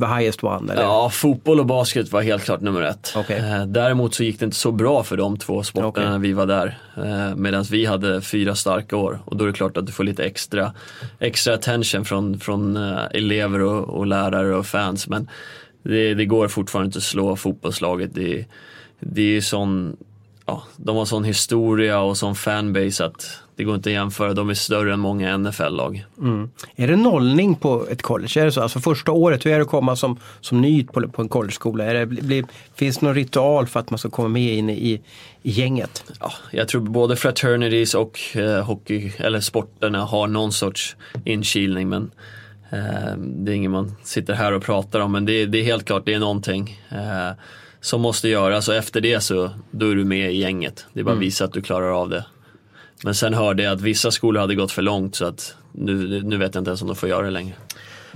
the 0.00 0.06
highest 0.20 0.44
one? 0.44 0.72
Eller? 0.72 0.82
Ja, 0.82 1.10
fotboll 1.10 1.60
och 1.60 1.66
basket 1.66 2.12
var 2.12 2.22
helt 2.22 2.44
klart 2.44 2.60
nummer 2.60 2.82
ett. 2.82 3.14
Okej. 3.16 3.38
Eh, 3.38 3.66
däremot 3.66 4.14
så 4.14 4.24
gick 4.24 4.38
det 4.38 4.44
inte 4.44 4.56
så 4.56 4.72
bra 4.72 5.02
för 5.02 5.16
de 5.16 5.36
två 5.38 5.62
sporterna 5.62 5.88
Okej. 5.88 6.10
när 6.10 6.18
vi 6.18 6.32
var 6.32 6.46
där. 6.46 6.78
Eh, 6.96 7.36
Medan 7.36 7.64
vi 7.70 7.84
hade 7.86 8.20
fyra 8.20 8.54
starka 8.54 8.96
år 8.96 9.18
och 9.24 9.36
då 9.36 9.44
är 9.44 9.48
det 9.48 9.54
klart 9.54 9.76
att 9.76 9.86
du 9.86 9.92
får 9.92 10.04
lite 10.04 10.24
extra, 10.24 10.72
extra 11.18 11.54
attention 11.54 12.04
från, 12.04 12.40
från 12.40 12.76
eh, 12.76 12.98
elever 13.10 13.60
och, 13.62 13.88
och 13.88 14.06
lärare 14.06 14.56
och 14.56 14.66
fans. 14.66 15.08
Men 15.08 15.28
det, 15.82 16.14
det 16.14 16.24
går 16.24 16.48
fortfarande 16.48 16.86
inte 16.86 16.98
att 16.98 17.02
slå 17.02 17.36
fotbollslaget. 17.36 18.10
Det, 18.14 18.44
det 19.00 19.36
är 19.36 19.40
sån, 19.40 19.96
ja, 20.46 20.62
de 20.76 20.96
har 20.96 21.04
sån 21.04 21.24
historia 21.24 22.00
och 22.00 22.16
sån 22.16 22.34
fanbase 22.34 23.04
att 23.04 23.38
det 23.56 23.64
går 23.64 23.74
inte 23.74 23.88
att 23.88 23.92
jämföra. 23.92 24.34
De 24.34 24.50
är 24.50 24.54
större 24.54 24.92
än 24.92 25.00
många 25.00 25.36
NFL-lag. 25.38 26.04
Är 26.76 26.86
det 26.88 26.96
nollning 26.96 27.54
på 27.54 27.86
ett 27.90 28.02
college? 28.02 28.40
Är 28.40 28.44
det 28.44 28.52
så? 28.52 28.60
Alltså 28.62 28.80
första 28.80 29.12
året, 29.12 29.46
hur 29.46 29.50
är 29.52 29.56
det 29.56 29.62
att 29.62 29.68
komma 29.70 29.96
som, 29.96 30.18
som 30.40 30.60
ny 30.60 30.84
på, 30.84 31.08
på 31.08 31.22
en 31.22 31.28
collegeskola? 31.28 31.84
Är 31.84 31.94
det, 31.94 32.06
blir, 32.06 32.44
finns 32.74 32.98
det 32.98 33.06
någon 33.06 33.14
ritual 33.14 33.66
för 33.66 33.80
att 33.80 33.90
man 33.90 33.98
ska 33.98 34.10
komma 34.10 34.28
med 34.28 34.54
in 34.54 34.70
i, 34.70 35.00
i 35.42 35.50
gänget? 35.50 36.04
ja, 36.20 36.32
jag 36.50 36.68
tror 36.68 36.80
både 36.80 37.16
fraternities 37.16 37.94
och 37.94 38.20
eh, 38.36 38.64
hockey, 38.64 39.12
eller 39.18 39.40
sporterna 39.40 40.04
har 40.04 40.26
någon 40.26 40.52
sorts 40.52 40.96
inkilning 41.24 41.88
men 41.88 42.10
eh, 42.70 43.16
det 43.18 43.52
är 43.52 43.56
inget 43.56 43.70
man 43.70 43.94
sitter 44.02 44.34
här 44.34 44.52
och 44.52 44.62
pratar 44.62 45.00
om 45.00 45.12
men 45.12 45.24
det, 45.24 45.32
är- 45.32 45.46
det 45.46 45.58
är 45.58 45.64
helt 45.64 45.84
klart, 45.84 46.02
det 46.06 46.14
är 46.14 46.18
någonting 46.18 46.80
eh, 46.90 47.30
som 47.82 48.00
måste 48.00 48.28
göras 48.28 48.68
och 48.68 48.74
efter 48.74 49.00
det 49.00 49.20
så 49.20 49.50
då 49.70 49.90
är 49.90 49.94
du 49.94 50.04
med 50.04 50.32
i 50.32 50.36
gänget. 50.36 50.86
Det 50.92 51.00
är 51.00 51.04
bara 51.04 51.14
att 51.14 51.20
visa 51.20 51.44
att 51.44 51.52
du 51.52 51.62
klarar 51.62 52.00
av 52.00 52.08
det. 52.08 52.24
Men 53.04 53.14
sen 53.14 53.34
hörde 53.34 53.62
jag 53.62 53.72
att 53.72 53.80
vissa 53.80 54.10
skolor 54.10 54.40
hade 54.40 54.54
gått 54.54 54.72
för 54.72 54.82
långt 54.82 55.14
så 55.14 55.24
att 55.24 55.54
nu, 55.72 56.22
nu 56.22 56.36
vet 56.36 56.54
jag 56.54 56.60
inte 56.60 56.70
ens 56.70 56.82
om 56.82 56.88
de 56.88 56.96
får 56.96 57.08
göra 57.08 57.22
det 57.22 57.30
längre. 57.30 57.54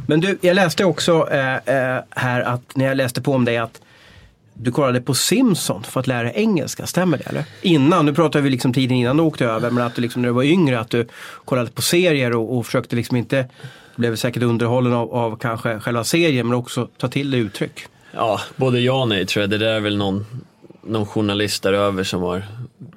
Men 0.06 0.20
du, 0.20 0.38
jag 0.40 0.54
läste 0.54 0.84
också 0.84 1.28
eh, 1.30 1.54
eh, 1.56 2.02
här 2.10 2.40
att 2.40 2.76
när 2.76 2.84
jag 2.84 2.96
läste 2.96 3.22
på 3.22 3.32
om 3.32 3.44
dig 3.44 3.56
att 3.56 3.80
du 4.54 4.72
kollade 4.72 5.00
på 5.00 5.14
Simpson 5.14 5.82
för 5.82 6.00
att 6.00 6.06
lära 6.06 6.22
dig 6.22 6.32
engelska, 6.36 6.86
stämmer 6.86 7.18
det 7.18 7.24
eller? 7.24 7.44
Innan, 7.62 8.06
nu 8.06 8.14
pratar 8.14 8.40
vi 8.40 8.50
liksom 8.50 8.72
tiden 8.72 8.96
innan 8.96 9.16
du 9.16 9.22
åkte 9.22 9.44
över, 9.44 9.70
men 9.70 9.84
att 9.84 9.94
du 9.94 10.02
liksom 10.02 10.22
när 10.22 10.28
du 10.28 10.32
var 10.32 10.42
yngre 10.42 10.80
att 10.80 10.90
du 10.90 11.08
kollade 11.44 11.70
på 11.70 11.82
serier 11.82 12.34
och, 12.34 12.56
och 12.56 12.66
försökte 12.66 12.96
liksom 12.96 13.16
inte, 13.16 13.48
blev 13.96 14.16
säkert 14.16 14.42
underhållen 14.42 14.92
av, 14.92 15.14
av 15.14 15.38
kanske 15.38 15.80
själva 15.80 16.04
serien 16.04 16.46
men 16.46 16.56
också 16.56 16.88
ta 16.98 17.08
till 17.08 17.30
dig 17.30 17.40
uttryck. 17.40 17.86
Ja, 18.16 18.40
både 18.56 18.80
ja 18.80 19.00
och 19.02 19.08
nej 19.08 19.26
tror 19.26 19.42
jag. 19.42 19.50
Det 19.50 19.58
där 19.58 19.66
är 19.72 19.80
väl 19.80 19.96
någon, 19.96 20.26
någon 20.86 21.06
journalist 21.06 21.62
där 21.62 21.72
över 21.72 22.04
som 22.04 22.22
har 22.22 22.42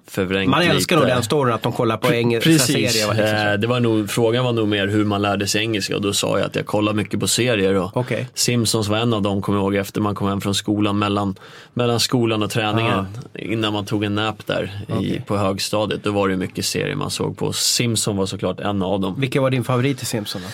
förvrängt 0.07 0.49
Man 0.51 0.61
älskar 0.61 0.97
nog 0.97 1.07
den 1.07 1.23
storyn 1.23 1.53
att 1.53 1.61
de 1.63 1.73
kollar 1.73 1.97
på 1.97 2.13
engelska 2.13 2.49
Precis, 2.49 2.93
serier. 2.93 3.45
så. 3.45 3.51
Eh, 3.51 3.59
det 3.59 3.67
var 3.67 3.79
nog, 3.79 4.09
frågan 4.09 4.45
var 4.45 4.53
nog 4.53 4.67
mer 4.67 4.87
hur 4.87 5.05
man 5.05 5.21
lärde 5.21 5.47
sig 5.47 5.61
engelska 5.61 5.95
och 5.95 6.01
då 6.01 6.13
sa 6.13 6.37
jag 6.39 6.45
att 6.45 6.55
jag 6.55 6.65
kollar 6.65 6.93
mycket 6.93 7.19
på 7.19 7.27
serier 7.27 7.75
och 7.75 7.97
Okej. 7.97 8.27
Simpsons 8.33 8.87
var 8.87 8.97
en 8.97 9.13
av 9.13 9.21
dem, 9.21 9.41
kommer 9.41 9.59
jag 9.59 9.63
ihåg, 9.63 9.75
efter 9.75 10.01
man 10.01 10.15
kom 10.15 10.27
hem 10.27 10.41
från 10.41 10.55
skolan, 10.55 10.99
mellan, 10.99 11.35
mellan 11.73 11.99
skolan 11.99 12.43
och 12.43 12.49
träningen, 12.49 13.05
innan 13.35 13.73
man 13.73 13.85
tog 13.85 14.03
en 14.03 14.15
nap 14.15 14.45
där 14.47 14.71
i, 15.01 15.21
på 15.27 15.37
högstadiet. 15.37 16.03
Då 16.03 16.11
var 16.11 16.29
det 16.29 16.37
mycket 16.37 16.65
serier 16.65 16.95
man 16.95 17.11
såg 17.11 17.37
på. 17.37 17.53
Simpson 17.53 18.17
var 18.17 18.25
såklart 18.25 18.59
en 18.59 18.81
av 18.81 18.99
dem. 18.99 19.15
Vilken 19.19 19.43
var 19.43 19.49
din 19.49 19.63
favorit 19.63 20.01
i 20.01 20.05
Simpson? 20.05 20.41
Då? 20.41 20.47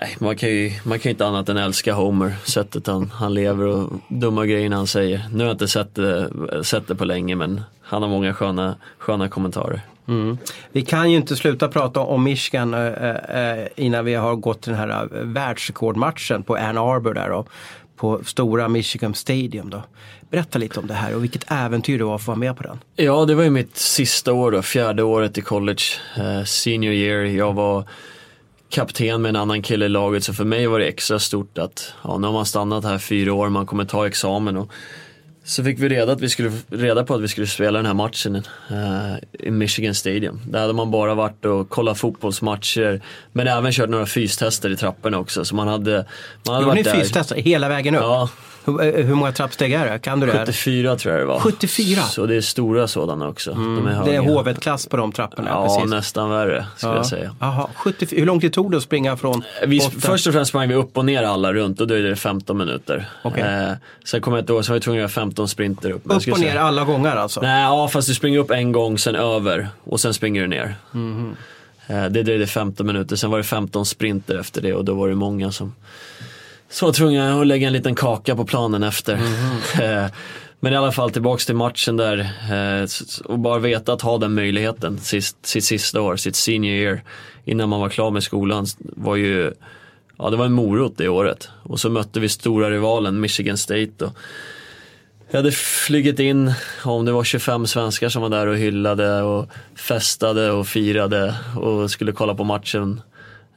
Nej, 0.00 0.16
man, 0.18 0.36
kan 0.36 0.48
ju, 0.48 0.72
man 0.84 0.98
kan 0.98 1.10
ju 1.10 1.10
inte 1.10 1.26
annat 1.26 1.48
än 1.48 1.56
älska 1.56 1.94
Homer, 1.94 2.34
sättet 2.44 2.86
han, 2.86 3.10
han 3.10 3.34
lever 3.34 3.66
och 3.66 3.92
dumma 4.08 4.46
grejerna 4.46 4.76
han 4.76 4.86
säger. 4.86 5.24
Nu 5.32 5.38
har 5.38 5.44
jag 5.44 5.54
inte 5.54 5.68
sett 5.68 5.94
det, 5.94 6.30
sett 6.64 6.88
det 6.88 6.94
på 6.94 7.04
länge 7.04 7.36
men 7.36 7.60
han 7.82 8.02
har 8.02 8.08
många 8.08 8.34
sköna, 8.34 8.76
sköna 8.98 9.28
kommentarer. 9.28 9.80
Mm. 10.08 10.38
Vi 10.72 10.82
kan 10.82 11.10
ju 11.10 11.16
inte 11.16 11.36
sluta 11.36 11.68
prata 11.68 12.00
om 12.00 12.24
Michigan 12.24 12.74
eh, 12.74 13.08
eh, 13.08 13.66
innan 13.76 14.04
vi 14.04 14.14
har 14.14 14.34
gått 14.34 14.62
till 14.62 14.72
den 14.72 14.80
här 14.80 15.02
eh, 15.02 15.20
världsrekordmatchen 15.22 16.42
på 16.42 16.56
Ann 16.56 16.78
Arbor 16.78 17.14
där 17.14 17.28
då. 17.28 17.46
på 17.96 18.20
stora 18.24 18.68
Michigan 18.68 19.14
Stadium. 19.14 19.70
Då. 19.70 19.82
Berätta 20.30 20.58
lite 20.58 20.80
om 20.80 20.86
det 20.86 20.94
här 20.94 21.14
och 21.14 21.22
vilket 21.24 21.50
äventyr 21.50 21.98
det 21.98 22.04
var 22.04 22.14
att 22.14 22.22
få 22.22 22.30
vara 22.30 22.38
med 22.38 22.56
på 22.56 22.62
den. 22.62 22.78
Ja, 22.96 23.24
det 23.24 23.34
var 23.34 23.42
ju 23.42 23.50
mitt 23.50 23.76
sista 23.76 24.32
år 24.32 24.50
då, 24.50 24.62
fjärde 24.62 25.02
året 25.02 25.38
i 25.38 25.40
college, 25.40 25.82
eh, 26.16 26.44
senior 26.44 26.92
year. 26.92 27.24
Jag 27.24 27.52
var 27.52 27.84
kapten 28.74 29.22
med 29.22 29.28
en 29.28 29.36
annan 29.36 29.62
kille 29.62 29.84
i 29.84 29.88
laget 29.88 30.24
så 30.24 30.34
för 30.34 30.44
mig 30.44 30.66
var 30.66 30.78
det 30.78 30.86
extra 30.86 31.18
stort 31.18 31.58
att 31.58 31.94
ja, 32.04 32.18
nu 32.18 32.26
har 32.26 32.34
man 32.34 32.46
stannat 32.46 32.84
här 32.84 32.98
fyra 32.98 33.32
år, 33.32 33.48
man 33.48 33.66
kommer 33.66 33.84
ta 33.84 34.06
examen. 34.06 34.56
Och, 34.56 34.72
så 35.44 35.64
fick 35.64 35.78
vi 35.78 35.88
reda, 35.88 36.12
att 36.12 36.20
vi 36.20 36.28
skulle, 36.28 36.52
reda 36.70 37.04
på 37.04 37.14
att 37.14 37.20
vi 37.20 37.28
skulle 37.28 37.46
spela 37.46 37.78
den 37.78 37.86
här 37.86 37.94
matchen 37.94 38.36
uh, 38.36 39.16
i 39.32 39.50
Michigan 39.50 39.94
Stadium. 39.94 40.40
Där 40.48 40.60
hade 40.60 40.72
man 40.72 40.90
bara 40.90 41.14
varit 41.14 41.44
och 41.44 41.68
kollat 41.68 41.98
fotbollsmatcher 41.98 43.00
men 43.32 43.46
även 43.46 43.72
kört 43.72 43.88
några 43.88 44.06
fystester 44.06 44.70
i 44.70 44.76
trapporna 44.76 45.18
också. 45.18 45.44
Så 45.44 45.54
man 45.54 45.68
hade, 45.68 46.06
man 46.46 46.54
hade 46.54 46.66
Gjorde 46.66 46.74
ni 46.74 46.82
varit 46.82 46.94
där. 46.94 47.00
fystester 47.00 47.36
hela 47.36 47.68
vägen 47.68 47.94
upp? 47.94 48.02
Ja, 48.02 48.28
Hur, 48.64 48.82
eh, 48.98 49.04
hur 49.06 49.14
många 49.14 49.32
trappsteg 49.32 49.72
är 49.72 49.90
det? 49.92 49.98
Kan 49.98 50.20
du 50.20 50.26
det? 50.26 50.32
74 50.32 50.96
tror 50.96 51.12
jag 51.14 51.22
det 51.22 51.26
var. 51.26 51.40
74? 51.40 52.02
Så 52.02 52.26
det 52.26 52.36
är 52.36 52.40
stora 52.40 52.88
sådana 52.88 53.28
också. 53.28 53.52
De 53.54 53.86
är 53.86 54.04
Det 54.04 54.14
är. 54.16 54.20
H1-klass 54.20 54.86
på 54.86 54.96
de 54.96 55.12
trapporna. 55.12 55.48
Ja, 55.50 55.66
precis. 55.76 55.90
nästan 55.90 56.30
värre 56.30 56.66
skulle 56.76 56.94
jag 56.94 57.06
säga. 57.06 57.34
Jaha, 57.40 57.68
74. 57.74 58.18
Hur 58.20 58.26
lång 58.26 58.40
tid 58.40 58.52
tog 58.52 58.70
det 58.70 58.76
att 58.76 58.82
springa 58.82 59.16
från 59.16 59.42
Vi, 59.66 59.78
botten? 59.78 60.00
först 60.00 60.26
och 60.26 60.32
främst 60.32 60.48
sprang 60.48 60.68
vi 60.68 60.74
upp 60.74 60.96
och 60.98 61.04
ner 61.04 61.22
alla 61.22 61.52
runt 61.52 61.80
och 61.80 61.86
då 61.86 61.94
är 61.94 62.02
det 62.02 62.16
15 62.16 62.58
minuter. 62.58 63.08
Okej. 63.24 63.42
Eh, 63.42 63.72
sen 64.04 64.20
kom 64.20 64.32
jag 64.34 64.44
ett 64.44 64.50
år 64.50 64.62
så 64.62 64.72
var 64.72 64.76
jag 64.76 64.82
tvungen 64.82 64.98
att 65.00 65.02
göra 65.16 65.24
15 65.24 65.48
sprinter 65.48 65.90
upp. 65.90 66.02
Upp 66.04 66.12
och 66.12 66.26
ner 66.28 66.34
säga- 66.36 66.60
alla 66.62 66.84
gånger 66.84 67.16
alltså? 67.16 67.40
Nej, 67.40 67.62
ja 67.62 67.88
fast 67.88 68.08
du 68.08 68.14
springer 68.14 68.38
upp 68.38 68.50
en 68.50 68.72
gång, 68.72 68.98
sen 68.98 69.14
över 69.16 69.68
och 69.84 70.00
sen 70.00 70.14
springer 70.14 70.40
du 70.42 70.46
ner. 70.48 70.74
Eh, 71.86 72.04
det 72.04 72.22
dröjde 72.22 72.46
15 72.46 72.86
minuter, 72.86 73.16
sen 73.16 73.30
var 73.30 73.38
det 73.38 73.44
15 73.44 73.86
sprinter 73.86 74.38
efter 74.38 74.62
det 74.62 74.74
och 74.74 74.84
då 74.84 74.94
var 74.94 75.08
det 75.08 75.14
många 75.14 75.52
som 75.52 75.74
så 76.74 76.86
var 76.86 76.92
tvungna 76.92 77.40
att 77.40 77.46
lägga 77.46 77.66
en 77.66 77.72
liten 77.72 77.94
kaka 77.94 78.36
på 78.36 78.44
planen 78.44 78.82
efter. 78.82 79.14
Eh, 79.82 80.06
Men 80.60 80.72
i 80.72 80.76
alla 80.76 80.92
fall 80.92 81.10
tillbaks 81.10 81.46
till 81.46 81.54
matchen 81.54 81.96
där 81.96 82.18
eh, 82.52 82.86
och 83.24 83.38
bara 83.38 83.58
veta 83.58 83.92
att 83.92 84.02
ha 84.02 84.18
den 84.18 84.34
möjligheten 84.34 84.98
sist, 84.98 85.36
sitt 85.46 85.64
sista 85.64 86.00
år, 86.00 86.16
sitt 86.16 86.36
senior 86.36 86.74
year 86.74 87.02
innan 87.44 87.68
man 87.68 87.80
var 87.80 87.88
klar 87.88 88.10
med 88.10 88.22
skolan 88.22 88.66
var 88.78 89.16
ju 89.16 89.52
Ja 90.18 90.30
det 90.30 90.36
var 90.36 90.44
en 90.44 90.52
morot 90.52 90.92
det 90.96 91.08
året 91.08 91.48
och 91.62 91.80
så 91.80 91.90
mötte 91.90 92.20
vi 92.20 92.28
stora 92.28 92.70
rivalen 92.70 93.20
Michigan 93.20 93.58
State 93.58 94.04
och 94.04 94.12
jag 95.30 95.38
hade 95.38 95.52
flugit 95.52 96.18
in, 96.18 96.52
om 96.84 97.04
det 97.04 97.12
var 97.12 97.24
25 97.24 97.66
svenskar 97.66 98.08
som 98.08 98.22
var 98.22 98.28
där 98.28 98.46
och 98.46 98.56
hyllade 98.56 99.22
och 99.22 99.48
festade 99.74 100.50
och 100.50 100.66
firade 100.66 101.34
och 101.56 101.90
skulle 101.90 102.12
kolla 102.12 102.34
på 102.34 102.44
matchen. 102.44 103.00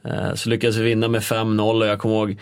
Eh, 0.05 0.33
Så 0.35 0.49
lyckades 0.49 0.75
vi 0.75 0.83
vinna 0.83 1.07
med 1.07 1.21
5-0 1.21 1.81
och 1.81 1.87
jag 1.87 1.99
kommer 1.99 2.15
ihåg 2.15 2.37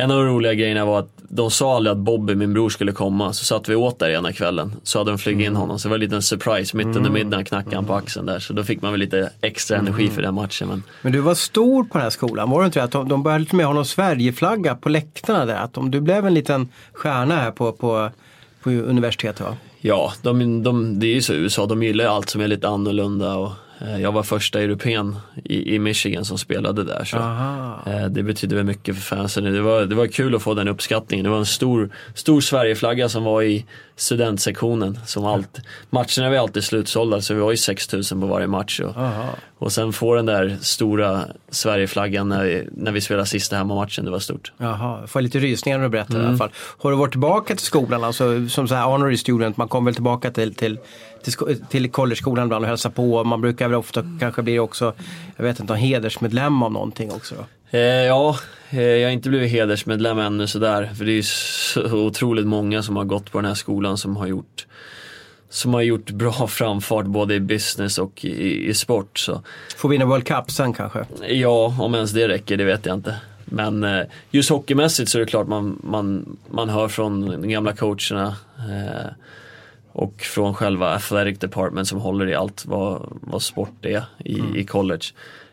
en 0.00 0.10
av 0.10 0.16
de 0.16 0.26
roliga 0.26 0.54
grejerna 0.54 0.84
var 0.84 0.98
att 0.98 1.08
de 1.28 1.50
sa 1.50 1.76
aldrig 1.76 1.92
att 1.92 1.98
Bobby, 1.98 2.34
min 2.34 2.52
bror, 2.52 2.68
skulle 2.68 2.92
komma. 2.92 3.32
Så 3.32 3.44
satt 3.44 3.68
vi 3.68 3.74
åt 3.74 3.98
där 3.98 4.10
ena 4.10 4.32
kvällen. 4.32 4.72
Så 4.82 4.98
hade 4.98 5.10
de 5.10 5.18
flugit 5.18 5.46
in 5.46 5.56
honom. 5.56 5.78
Så 5.78 5.88
det 5.88 5.90
var 5.90 5.96
en 5.96 6.00
liten 6.00 6.22
surprise. 6.22 6.76
Mitt 6.76 6.86
under 6.86 7.10
middagen 7.10 7.44
knackade 7.44 7.76
han 7.76 7.84
på 7.84 7.94
axeln 7.94 8.26
där. 8.26 8.38
Så 8.38 8.52
då 8.52 8.64
fick 8.64 8.82
man 8.82 8.92
väl 8.92 9.00
lite 9.00 9.30
extra 9.40 9.76
energi 9.76 10.08
för 10.08 10.22
den 10.22 10.34
matchen. 10.34 10.68
Men 10.68 10.82
Men 11.02 11.12
du 11.12 11.20
var 11.20 11.34
stor 11.34 11.84
på 11.84 11.90
den 11.92 12.02
här 12.02 12.10
skolan, 12.10 12.50
var 12.50 12.60
det 12.60 12.66
inte 12.66 12.78
det? 12.78 12.84
Att 12.84 12.90
de, 12.90 13.08
de 13.08 13.22
började 13.22 13.56
med 13.56 13.66
någon 13.66 13.84
Sverigeflagga 13.84 14.74
på 14.74 14.88
läktarna 14.88 15.46
där. 15.46 15.56
Att 15.56 15.76
du 15.92 16.00
blev 16.00 16.26
en 16.26 16.34
liten 16.34 16.68
stjärna 16.92 17.36
här 17.36 17.50
på, 17.50 17.72
på, 17.72 18.10
på 18.62 18.70
universitetet 18.70 19.40
va? 19.40 19.56
Ja, 19.80 20.12
de, 20.22 20.62
de, 20.62 21.00
det 21.00 21.06
är 21.06 21.14
ju 21.14 21.22
så 21.22 21.32
i 21.32 21.36
USA, 21.36 21.66
de 21.66 21.82
gillar 21.82 22.04
ju 22.04 22.10
allt 22.10 22.30
som 22.30 22.40
är 22.40 22.48
lite 22.48 22.68
annorlunda 22.68 23.34
och 23.34 23.52
jag 24.00 24.12
var 24.12 24.22
första 24.22 24.60
europeen 24.60 25.16
i, 25.44 25.74
i 25.74 25.78
Michigan 25.78 26.24
som 26.24 26.38
spelade 26.38 26.84
där. 26.84 27.04
Så, 27.04 27.16
Aha. 27.16 27.78
eh, 27.86 28.06
det 28.06 28.22
betyder 28.22 28.56
väl 28.56 28.64
mycket 28.64 28.94
för 28.94 29.02
fansen. 29.02 29.44
Det 29.44 29.60
var, 29.60 29.82
det 29.82 29.94
var 29.94 30.06
kul 30.06 30.34
att 30.34 30.42
få 30.42 30.54
den 30.54 30.68
uppskattningen. 30.68 31.24
Det 31.24 31.30
var 31.30 31.38
en 31.38 31.46
stor, 31.46 31.90
stor 32.14 32.40
Sverigeflagga 32.40 33.08
som 33.08 33.24
var 33.24 33.42
i 33.42 33.64
studentsektionen. 33.96 34.98
Som 35.06 35.24
allt, 35.24 35.60
matcherna 35.90 36.30
var 36.30 36.36
alltid 36.36 36.64
slutsålda 36.64 37.20
så 37.20 37.34
vi 37.34 37.40
var 37.40 37.50
ju 37.50 37.56
6000 37.56 38.20
på 38.20 38.26
varje 38.26 38.46
match. 38.46 38.80
Och, 38.80 38.94
och 39.58 39.72
sen 39.72 39.92
få 39.92 40.14
den 40.14 40.26
där 40.26 40.56
stora 40.60 41.24
Sverigeflaggan 41.50 42.28
när 42.28 42.44
vi, 42.44 42.68
när 42.72 42.92
vi 42.92 43.00
spelade 43.00 43.26
sista 43.26 43.56
hemmamatchen, 43.56 44.04
det 44.04 44.10
var 44.10 44.18
stort. 44.18 44.52
Jaha, 44.58 45.06
får 45.06 45.20
lite 45.20 45.38
rysningar 45.38 45.78
när 45.78 45.84
du 45.84 45.90
berättar 45.90 46.14
Mm. 46.14 46.24
i 46.26 46.28
alla 46.28 46.38
fall. 46.38 46.50
Har 46.78 46.90
du 46.90 46.96
varit 46.96 47.10
tillbaka 47.10 47.54
till 47.56 47.64
skolan, 47.66 48.04
alltså 48.04 48.48
som 48.48 48.68
så 48.68 48.74
här 48.74 48.84
honorary 48.84 49.16
student, 49.16 49.56
man 49.56 49.68
kommer 49.68 49.90
väl 49.90 49.94
tillbaka 49.94 50.30
till, 50.30 50.54
till, 50.54 50.78
till, 51.22 51.64
till 51.68 51.90
collegeskolan 51.90 52.44
ibland 52.44 52.64
och 52.64 52.68
hälsar 52.68 52.90
på. 52.90 53.24
Man 53.24 53.40
brukar 53.40 53.68
väl 53.68 53.78
ofta 53.78 54.04
kanske 54.20 54.42
bli 54.42 54.58
också, 54.58 54.94
jag 55.36 55.44
vet 55.44 55.60
inte, 55.60 55.74
hedersmedlem 55.74 56.62
av 56.62 56.72
någonting 56.72 57.12
också 57.12 57.34
då. 57.34 57.44
Eh, 57.78 57.80
ja, 57.82 58.36
eh, 58.70 58.82
jag 58.82 59.08
har 59.08 59.12
inte 59.12 59.28
blivit 59.28 59.50
hedersmedlem 59.50 60.18
ännu 60.18 60.46
sådär. 60.46 60.90
För 60.96 61.04
det 61.04 61.12
är 61.12 61.14
ju 61.14 61.22
så 61.22 61.82
otroligt 61.92 62.46
många 62.46 62.82
som 62.82 62.96
har 62.96 63.04
gått 63.04 63.32
på 63.32 63.38
den 63.38 63.44
här 63.44 63.54
skolan 63.54 63.98
som 63.98 64.16
har 64.16 64.26
gjort 64.26 64.66
som 65.50 65.74
har 65.74 65.82
gjort 65.82 66.10
bra 66.10 66.32
framfart 66.48 67.06
både 67.06 67.34
i 67.34 67.40
business 67.40 67.98
och 67.98 68.24
i, 68.24 68.68
i 68.68 68.74
sport. 68.74 69.18
Så 69.18 69.42
Får 69.76 69.88
vinna 69.88 70.04
World 70.04 70.26
Cup 70.26 70.50
sen 70.50 70.72
kanske. 70.72 71.04
ja, 71.28 71.76
om 71.80 71.94
ens 71.94 72.10
det 72.12 72.28
räcker, 72.28 72.56
det 72.56 72.64
vet 72.64 72.86
jag 72.86 72.94
inte. 72.94 73.16
Men 73.44 73.84
eh, 73.84 74.02
just 74.30 74.50
hockeymässigt 74.50 75.10
så 75.10 75.18
är 75.18 75.20
det 75.20 75.26
klart 75.26 75.48
man, 75.48 75.80
man, 75.82 76.36
man 76.50 76.68
hör 76.68 76.88
från 76.88 77.26
de 77.40 77.48
gamla 77.48 77.72
coacherna 77.72 78.36
eh, 78.58 79.10
och 79.92 80.20
från 80.20 80.54
själva 80.54 80.94
athletic 80.94 81.38
department 81.38 81.88
som 81.88 82.00
håller 82.00 82.28
i 82.28 82.34
allt 82.34 82.66
vad, 82.66 83.18
vad 83.20 83.42
sport 83.42 83.84
är 83.84 84.04
i, 84.18 84.40
i 84.54 84.64
college. 84.64 85.04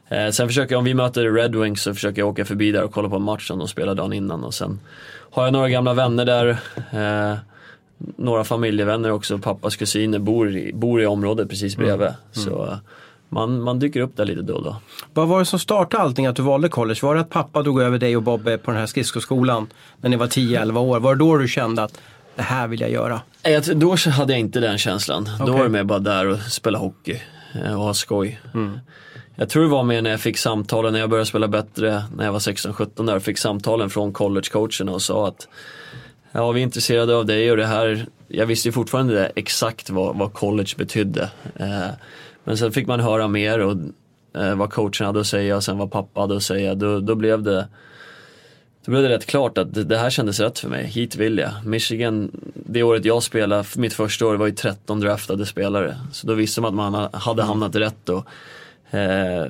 Eh, 0.07 0.29
sen 0.29 0.47
försöker 0.47 0.73
jag, 0.73 0.79
om 0.79 0.85
vi 0.85 0.93
möter 0.93 1.31
Red 1.31 1.55
Wings 1.55 1.81
så 1.81 1.93
försöker 1.93 2.21
jag 2.21 2.29
åka 2.29 2.45
förbi 2.45 2.71
där 2.71 2.83
och 2.83 2.91
kolla 2.91 3.09
på 3.09 3.15
en 3.15 3.21
match 3.21 3.47
som 3.47 3.59
de 3.59 3.67
spelar 3.67 3.95
dagen 3.95 4.13
innan 4.13 4.43
och 4.43 4.53
sen 4.53 4.79
har 5.31 5.43
jag 5.43 5.53
några 5.53 5.69
gamla 5.69 5.93
vänner 5.93 6.25
där. 6.25 6.49
Eh, 6.91 7.37
några 8.15 8.43
familjevänner 8.43 9.11
också, 9.11 9.37
pappas 9.37 9.75
kusiner 9.75 10.19
bor 10.19 10.55
i, 10.55 10.73
bor 10.73 11.01
i 11.01 11.05
området 11.05 11.49
precis 11.49 11.77
bredvid. 11.77 12.09
Så 12.31 12.65
eh, 12.65 12.77
man, 13.29 13.61
man 13.61 13.79
dyker 13.79 14.01
upp 14.01 14.17
där 14.17 14.25
lite 14.25 14.41
då 14.41 14.53
och 14.53 14.63
då. 14.63 14.75
Vad 15.13 15.27
var 15.27 15.39
det 15.39 15.45
som 15.45 15.59
startade 15.59 16.03
allting 16.03 16.25
att 16.25 16.35
du 16.35 16.41
valde 16.41 16.69
college? 16.69 16.99
Var 17.01 17.15
det 17.15 17.21
att 17.21 17.29
pappa 17.29 17.63
drog 17.63 17.81
över 17.81 17.97
dig 17.97 18.17
och 18.17 18.23
Bobbe 18.23 18.57
på 18.57 18.71
den 18.71 18.79
här 18.79 18.87
skridskoskolan 18.87 19.67
när 20.01 20.09
ni 20.09 20.15
var 20.15 20.27
10-11 20.27 20.77
år? 20.77 20.99
Var 20.99 21.15
det 21.15 21.19
då 21.19 21.37
du 21.37 21.47
kände 21.47 21.83
att 21.83 21.99
det 22.37 22.43
här 22.43 22.67
vill 22.67 22.81
jag 22.81 22.91
göra? 22.91 23.21
Nej, 23.43 23.53
jag 23.53 23.77
Då 23.77 23.95
hade 24.11 24.33
jag 24.33 24.39
inte 24.39 24.59
den 24.59 24.77
känslan. 24.77 25.29
Då 25.37 25.43
Okej. 25.43 25.55
var 25.55 25.63
det 25.63 25.69
mer 25.69 25.83
bara 25.83 25.99
där 25.99 26.27
och 26.27 26.39
spela 26.39 26.77
hockey 26.77 27.21
eh, 27.65 27.73
och 27.73 27.83
ha 27.83 27.93
skoj. 27.93 28.39
Jag 29.35 29.49
tror 29.49 29.63
det 29.63 29.69
var 29.69 29.83
mer 29.83 30.01
när 30.01 30.09
jag 30.09 30.19
fick 30.19 30.37
samtalen, 30.37 30.93
när 30.93 30.99
jag 30.99 31.09
började 31.09 31.25
spela 31.25 31.47
bättre 31.47 32.03
när 32.15 32.25
jag 32.25 32.31
var 32.31 32.39
16-17 32.39 33.05
där, 33.05 33.19
fick 33.19 33.37
samtalen 33.37 33.89
från 33.89 34.13
collegecoacherna 34.13 34.91
och 34.91 35.01
sa 35.01 35.27
att 35.27 35.47
ja, 36.31 36.51
vi 36.51 36.61
är 36.61 36.63
intresserade 36.63 37.15
av 37.15 37.25
dig 37.25 37.51
och 37.51 37.57
det 37.57 37.65
här, 37.65 38.05
jag 38.27 38.45
visste 38.45 38.67
ju 38.67 38.71
fortfarande 38.71 39.13
det, 39.13 39.31
exakt 39.35 39.89
vad, 39.89 40.17
vad 40.17 40.33
college 40.33 40.73
betydde. 40.77 41.29
Eh, 41.55 41.87
men 42.43 42.57
sen 42.57 42.71
fick 42.71 42.87
man 42.87 42.99
höra 42.99 43.27
mer 43.27 43.59
och 43.59 43.77
eh, 44.41 44.55
vad 44.55 44.71
coachen 44.71 45.05
hade 45.07 45.19
att 45.19 45.27
säga 45.27 45.55
och 45.55 45.63
sen 45.63 45.77
vad 45.77 45.91
pappa 45.91 46.21
hade 46.21 46.37
att 46.37 46.43
säga. 46.43 46.75
Då, 46.75 46.99
då 46.99 47.15
blev 47.15 47.43
det 47.43 47.67
då 48.87 48.91
blev 48.91 49.03
det 49.03 49.09
rätt 49.09 49.25
klart 49.25 49.57
att 49.57 49.89
det, 49.89 49.97
här 49.97 50.09
kändes 50.09 50.39
rätt 50.39 50.59
för 50.59 50.69
mig. 50.69 50.85
Hit 50.85 51.15
vill 51.15 51.37
jag. 51.37 51.51
Michigan, 51.65 52.31
det 52.53 52.83
året 52.83 53.05
jag 53.05 53.23
spelade, 53.23 53.65
mitt 53.75 53.93
första 53.93 54.25
år 54.27 54.35
var 54.35 54.45
ju 54.45 54.51
13 54.51 54.99
draftade 54.99 55.45
spelare. 55.45 55.97
Så 56.11 56.27
då 56.27 56.33
visste 56.33 56.61
man 56.61 56.69
att 56.69 56.75
man 56.75 56.93
ha- 56.93 57.09
hade 57.13 57.43
hamnat 57.43 57.75
rätt 57.75 58.09
och 58.09 58.25
eh, 58.97 59.45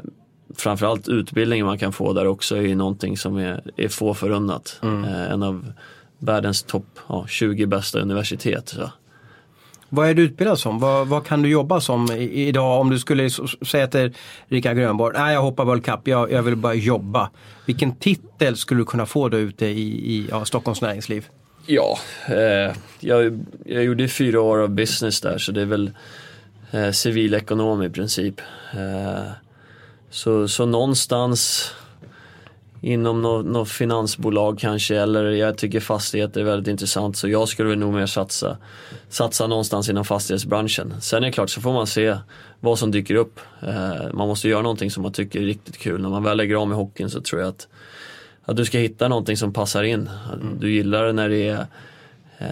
framförallt 0.56 1.08
utbildningen 1.08 1.66
man 1.66 1.78
kan 1.78 1.94
få 1.94 2.14
där 2.14 2.28
också 2.28 2.56
är 2.56 2.62
ju 2.62 2.76
någonting 2.76 3.18
som 3.18 3.38
är, 3.38 3.62
är 3.78 3.88
få 3.88 4.14
förunnat. 4.14 4.80
Eh, 4.84 5.32
en 5.32 5.44
av 5.44 5.74
världens 6.20 6.64
topp 6.64 7.00
ja, 7.10 7.26
20 7.28 7.66
bästa 7.66 8.00
universitet. 8.00 8.70
Så. 8.70 8.92
Vad 9.90 10.10
är 10.10 10.14
du 10.14 10.22
utbildad 10.22 10.60
som? 10.60 10.80
Vad, 10.80 11.08
vad 11.08 11.26
kan 11.26 11.42
du 11.42 11.50
jobba 11.50 11.82
som 11.82 12.12
i, 12.12 12.48
idag 12.48 12.82
om 12.82 12.90
du 12.90 13.00
skulle 13.00 13.30
säga 13.68 13.88
till 13.88 14.14
Rickard 14.48 14.78
Grönborg, 14.78 15.18
nej 15.18 15.34
jag 15.34 15.42
hoppar 15.42 15.66
World 15.66 15.86
Cup, 15.86 16.08
jag, 16.08 16.32
jag 16.32 16.44
vill 16.44 16.56
bara 16.56 16.74
jobba. 16.74 17.30
Vilken 17.66 17.96
titel 17.96 18.58
skulle 18.58 18.82
du 18.82 18.86
kunna 18.86 19.06
få 19.06 19.30
då 19.30 19.38
ute 19.38 19.66
i, 19.66 20.16
i 20.16 20.28
ja, 20.30 20.46
Stockholms 20.46 20.82
näringsliv? 20.82 21.26
Ja, 21.66 21.98
eh, 22.28 22.76
jag, 23.00 23.46
jag 23.66 23.84
gjorde 23.84 24.08
fyra 24.08 24.42
år 24.42 24.58
av 24.58 24.70
business 24.70 25.22
där 25.22 25.38
så 25.38 25.52
det 25.52 25.62
är 25.62 25.66
väl 25.66 25.92
eh, 26.72 26.92
civilekonom 26.92 27.84
i 27.84 27.90
princip. 27.90 28.42
Eh, 28.74 29.32
så, 30.10 30.48
så 30.48 30.66
någonstans 30.66 31.72
inom 32.82 33.22
något 33.22 33.46
nå 33.46 33.66
finansbolag 33.66 34.60
kanske 34.60 34.98
eller 34.98 35.32
jag 35.32 35.58
tycker 35.58 35.80
fastigheter 35.80 36.42
är 36.42 36.46
väldigt 36.46 36.68
intressant 36.68 37.18
så 37.18 37.30
jag 37.30 37.48
skulle 37.48 37.76
nog 37.76 37.94
mer 37.94 38.06
satsa, 38.06 38.58
satsa 39.10 39.48
någonstans 39.48 39.90
inom 39.90 40.06
fastighetsbranschen. 40.06 40.94
Sen 41.02 41.24
är 41.24 41.28
det 41.28 41.34
klart 41.34 41.50
så 41.50 41.62
får 41.62 41.74
man 41.74 41.88
se 41.88 42.18
vad 42.60 42.80
som 42.80 42.92
dyker 42.92 43.16
upp. 43.16 43.40
Eh, 43.62 44.14
man 44.14 44.28
måste 44.28 44.50
göra 44.50 44.62
någonting 44.62 44.92
som 44.92 45.04
man 45.04 45.14
tycker 45.14 45.42
är 45.42 45.46
riktigt 45.46 45.78
kul. 45.78 46.02
När 46.02 46.10
man 46.10 46.24
väl 46.24 46.38
lägger 46.38 46.56
av 46.56 46.68
med 46.68 46.78
hockeyn 46.78 47.10
så 47.10 47.22
tror 47.22 47.42
jag 47.42 47.50
att 47.50 47.68
att 48.48 48.58
du 48.58 48.66
ska 48.66 48.78
hitta 48.78 49.08
någonting 49.08 49.38
som 49.38 49.54
passar 49.54 49.84
in. 49.84 50.10
Du 50.60 50.72
gillar 50.72 51.04
det 51.04 51.14
när 51.14 51.30
det 51.30 51.48
är 51.48 51.66
eh, 52.38 52.48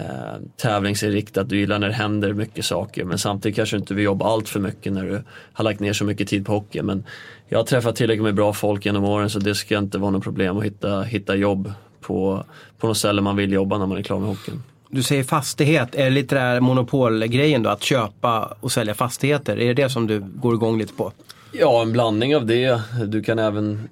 tävlingsinriktat, 0.58 1.50
du 1.50 1.58
gillar 1.58 1.80
när 1.80 1.88
det 1.88 1.94
händer 1.94 2.34
mycket 2.34 2.66
saker 2.66 3.04
men 3.04 3.18
samtidigt 3.18 3.56
kanske 3.56 3.76
du 3.76 3.80
inte 3.80 3.94
vill 3.94 4.06
jobba 4.06 4.26
allt 4.26 4.50
för 4.50 4.60
mycket 4.60 4.94
när 4.94 5.04
du 5.04 5.24
har 5.54 5.64
lagt 5.64 5.80
ner 5.80 5.94
så 5.94 6.06
mycket 6.06 6.28
tid 6.28 6.46
på 6.46 6.52
hockey. 6.52 6.82
Men 6.82 7.04
jag 7.48 7.60
har 7.60 7.64
träffat 7.64 7.96
tillräckligt 7.96 8.24
med 8.24 8.36
bra 8.36 8.54
folk 8.54 8.86
genom 8.86 9.04
åren 9.04 9.30
så 9.30 9.40
det 9.40 9.56
ska 9.56 9.78
inte 9.78 9.98
vara 9.98 10.12
något 10.12 10.24
problem 10.24 10.58
att 10.58 10.64
hitta, 10.64 11.02
hitta 11.02 11.36
jobb 11.36 11.74
på, 12.02 12.44
på 12.78 12.88
något 12.88 12.98
ställe 12.98 13.22
man 13.22 13.36
vill 13.36 13.52
jobba 13.52 13.78
när 13.78 13.86
man 13.86 13.98
är 13.98 14.04
klar 14.04 14.20
med 14.20 14.30
hockeyn. 14.30 14.64
Du 14.90 15.04
säger 15.04 15.24
fastighet, 15.24 15.96
är 15.96 16.04
det 16.04 16.10
lite 16.10 16.36
där 16.36 16.60
monopolgrejen 16.60 17.64
då? 17.64 17.70
Att 17.70 17.84
köpa 17.84 18.56
och 18.60 18.72
sälja 18.72 18.94
fastigheter? 18.94 19.60
Är 19.60 19.68
det 19.68 19.84
det 19.84 19.90
som 19.90 20.08
du 20.08 20.20
går 20.20 20.54
igång 20.54 20.78
lite 20.78 20.94
på? 20.94 21.12
Ja, 21.52 21.82
en 21.82 21.92
blandning 21.92 22.36
av 22.36 22.46
det. 22.46 22.82
Du 23.08 23.24
kan 23.24 23.40
även 23.40 23.90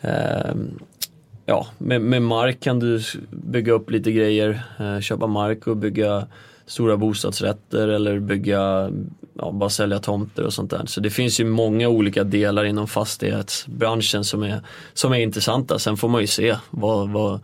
eh, 0.00 0.54
Ja, 1.50 1.66
med, 1.78 2.00
med 2.00 2.22
mark 2.22 2.60
kan 2.60 2.78
du 2.78 3.02
bygga 3.30 3.72
upp 3.72 3.90
lite 3.90 4.12
grejer. 4.12 4.62
Eh, 4.78 5.00
köpa 5.00 5.26
mark 5.26 5.66
och 5.66 5.76
bygga 5.76 6.26
stora 6.66 6.96
bostadsrätter 6.96 7.88
eller 7.88 8.18
bygga, 8.18 8.90
ja, 9.34 9.52
bara 9.52 9.70
sälja 9.70 9.98
tomter 9.98 10.42
och 10.42 10.52
sånt 10.52 10.70
där. 10.70 10.86
Så 10.86 11.00
det 11.00 11.10
finns 11.10 11.40
ju 11.40 11.44
många 11.44 11.88
olika 11.88 12.24
delar 12.24 12.64
inom 12.64 12.88
fastighetsbranschen 12.88 14.24
som 14.24 14.42
är, 14.42 14.60
som 14.94 15.12
är 15.12 15.18
intressanta. 15.18 15.78
Sen 15.78 15.96
får 15.96 16.08
man 16.08 16.20
ju 16.20 16.26
se 16.26 16.56
vad, 16.70 17.08
vad 17.08 17.40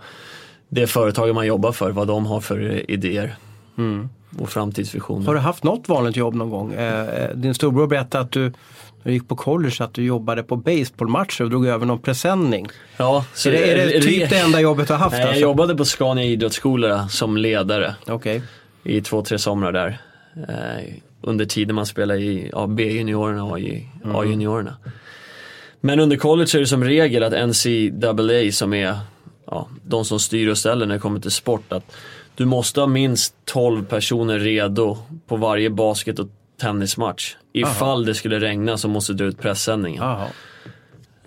det 0.69 0.87
företaget 0.87 1.35
man 1.35 1.47
jobbar 1.47 1.73
för, 1.73 1.91
vad 1.91 2.09
de 2.09 2.27
har 2.27 2.41
för 2.41 2.91
idéer. 2.91 3.37
Och 4.39 4.49
framtidsvisioner. 4.49 5.27
Har 5.27 5.35
du 5.35 5.41
haft 5.41 5.65
något 5.65 5.89
vanligt 5.89 6.17
jobb 6.17 6.35
någon 6.35 6.51
gång? 6.51 6.73
Eh, 6.73 7.31
din 7.35 7.55
storbror 7.55 7.87
berättade 7.87 8.25
att 8.25 8.33
du 8.33 8.53
när 9.05 9.11
du 9.11 9.15
gick 9.15 9.29
på 9.29 9.37
college 9.37 9.75
att 9.79 9.95
du 9.95 10.05
jobbade 10.05 10.43
på 10.43 10.57
baseballmatcher 10.57 11.45
och 11.45 11.51
drog 11.51 11.67
över 11.67 11.87
någon 11.87 11.99
presenning. 11.99 12.69
Ja, 12.97 13.25
Så 13.35 13.49
är 13.49 13.53
det, 13.53 13.73
är 13.73 13.87
det 13.87 14.01
typ 14.01 14.31
det 14.31 14.39
enda 14.39 14.61
jobbet 14.61 14.89
du 14.89 14.93
har 14.93 14.99
haft? 15.01 15.13
Nej, 15.13 15.21
jag 15.21 15.29
alltså? 15.29 15.43
jobbade 15.43 15.75
på 15.75 15.85
Scania 15.85 16.25
idrottsskola 16.25 17.09
som 17.09 17.37
ledare 17.37 17.95
Okej. 18.07 18.43
i 18.83 19.01
två, 19.01 19.23
tre 19.23 19.39
somrar 19.39 19.73
där. 19.73 19.99
Eh, 20.49 20.95
under 21.23 21.45
tiden 21.45 21.75
man 21.75 21.87
spelade 21.87 22.21
i 22.21 22.51
ja, 22.53 22.67
B-juniorerna 22.67 23.45
och 23.45 23.61
i 23.61 23.87
A-juniorerna. 24.05 24.77
Men 25.81 26.01
under 26.01 26.17
college 26.17 26.51
är 26.55 26.61
det 26.61 26.67
som 26.67 26.85
regel 26.85 27.23
att 27.23 27.49
NCAA 27.49 28.53
som 28.53 28.75
är 28.75 28.97
ja, 29.47 29.69
de 29.83 30.05
som 30.05 30.21
styr 30.21 30.49
och 30.49 30.59
ställer 30.59 30.87
när 30.87 30.95
det 30.95 31.01
kommer 31.01 31.21
till 31.21 31.31
sport. 31.31 31.73
Att 31.73 31.97
du 32.35 32.45
måste 32.45 32.81
ha 32.81 32.87
minst 32.87 33.35
12 33.45 33.85
personer 33.85 34.39
redo 34.39 34.99
på 35.27 35.37
varje 35.37 35.71
basket 35.71 36.19
och 36.19 36.29
tennismatch. 36.61 37.37
Ifall 37.59 38.05
det 38.05 38.15
skulle 38.15 38.41
regna 38.41 38.79
så 38.79 38.89
måste 38.89 39.13
du 39.13 39.17
dra 39.17 39.25
ut 39.25 39.41
pressändningen. 39.41 40.03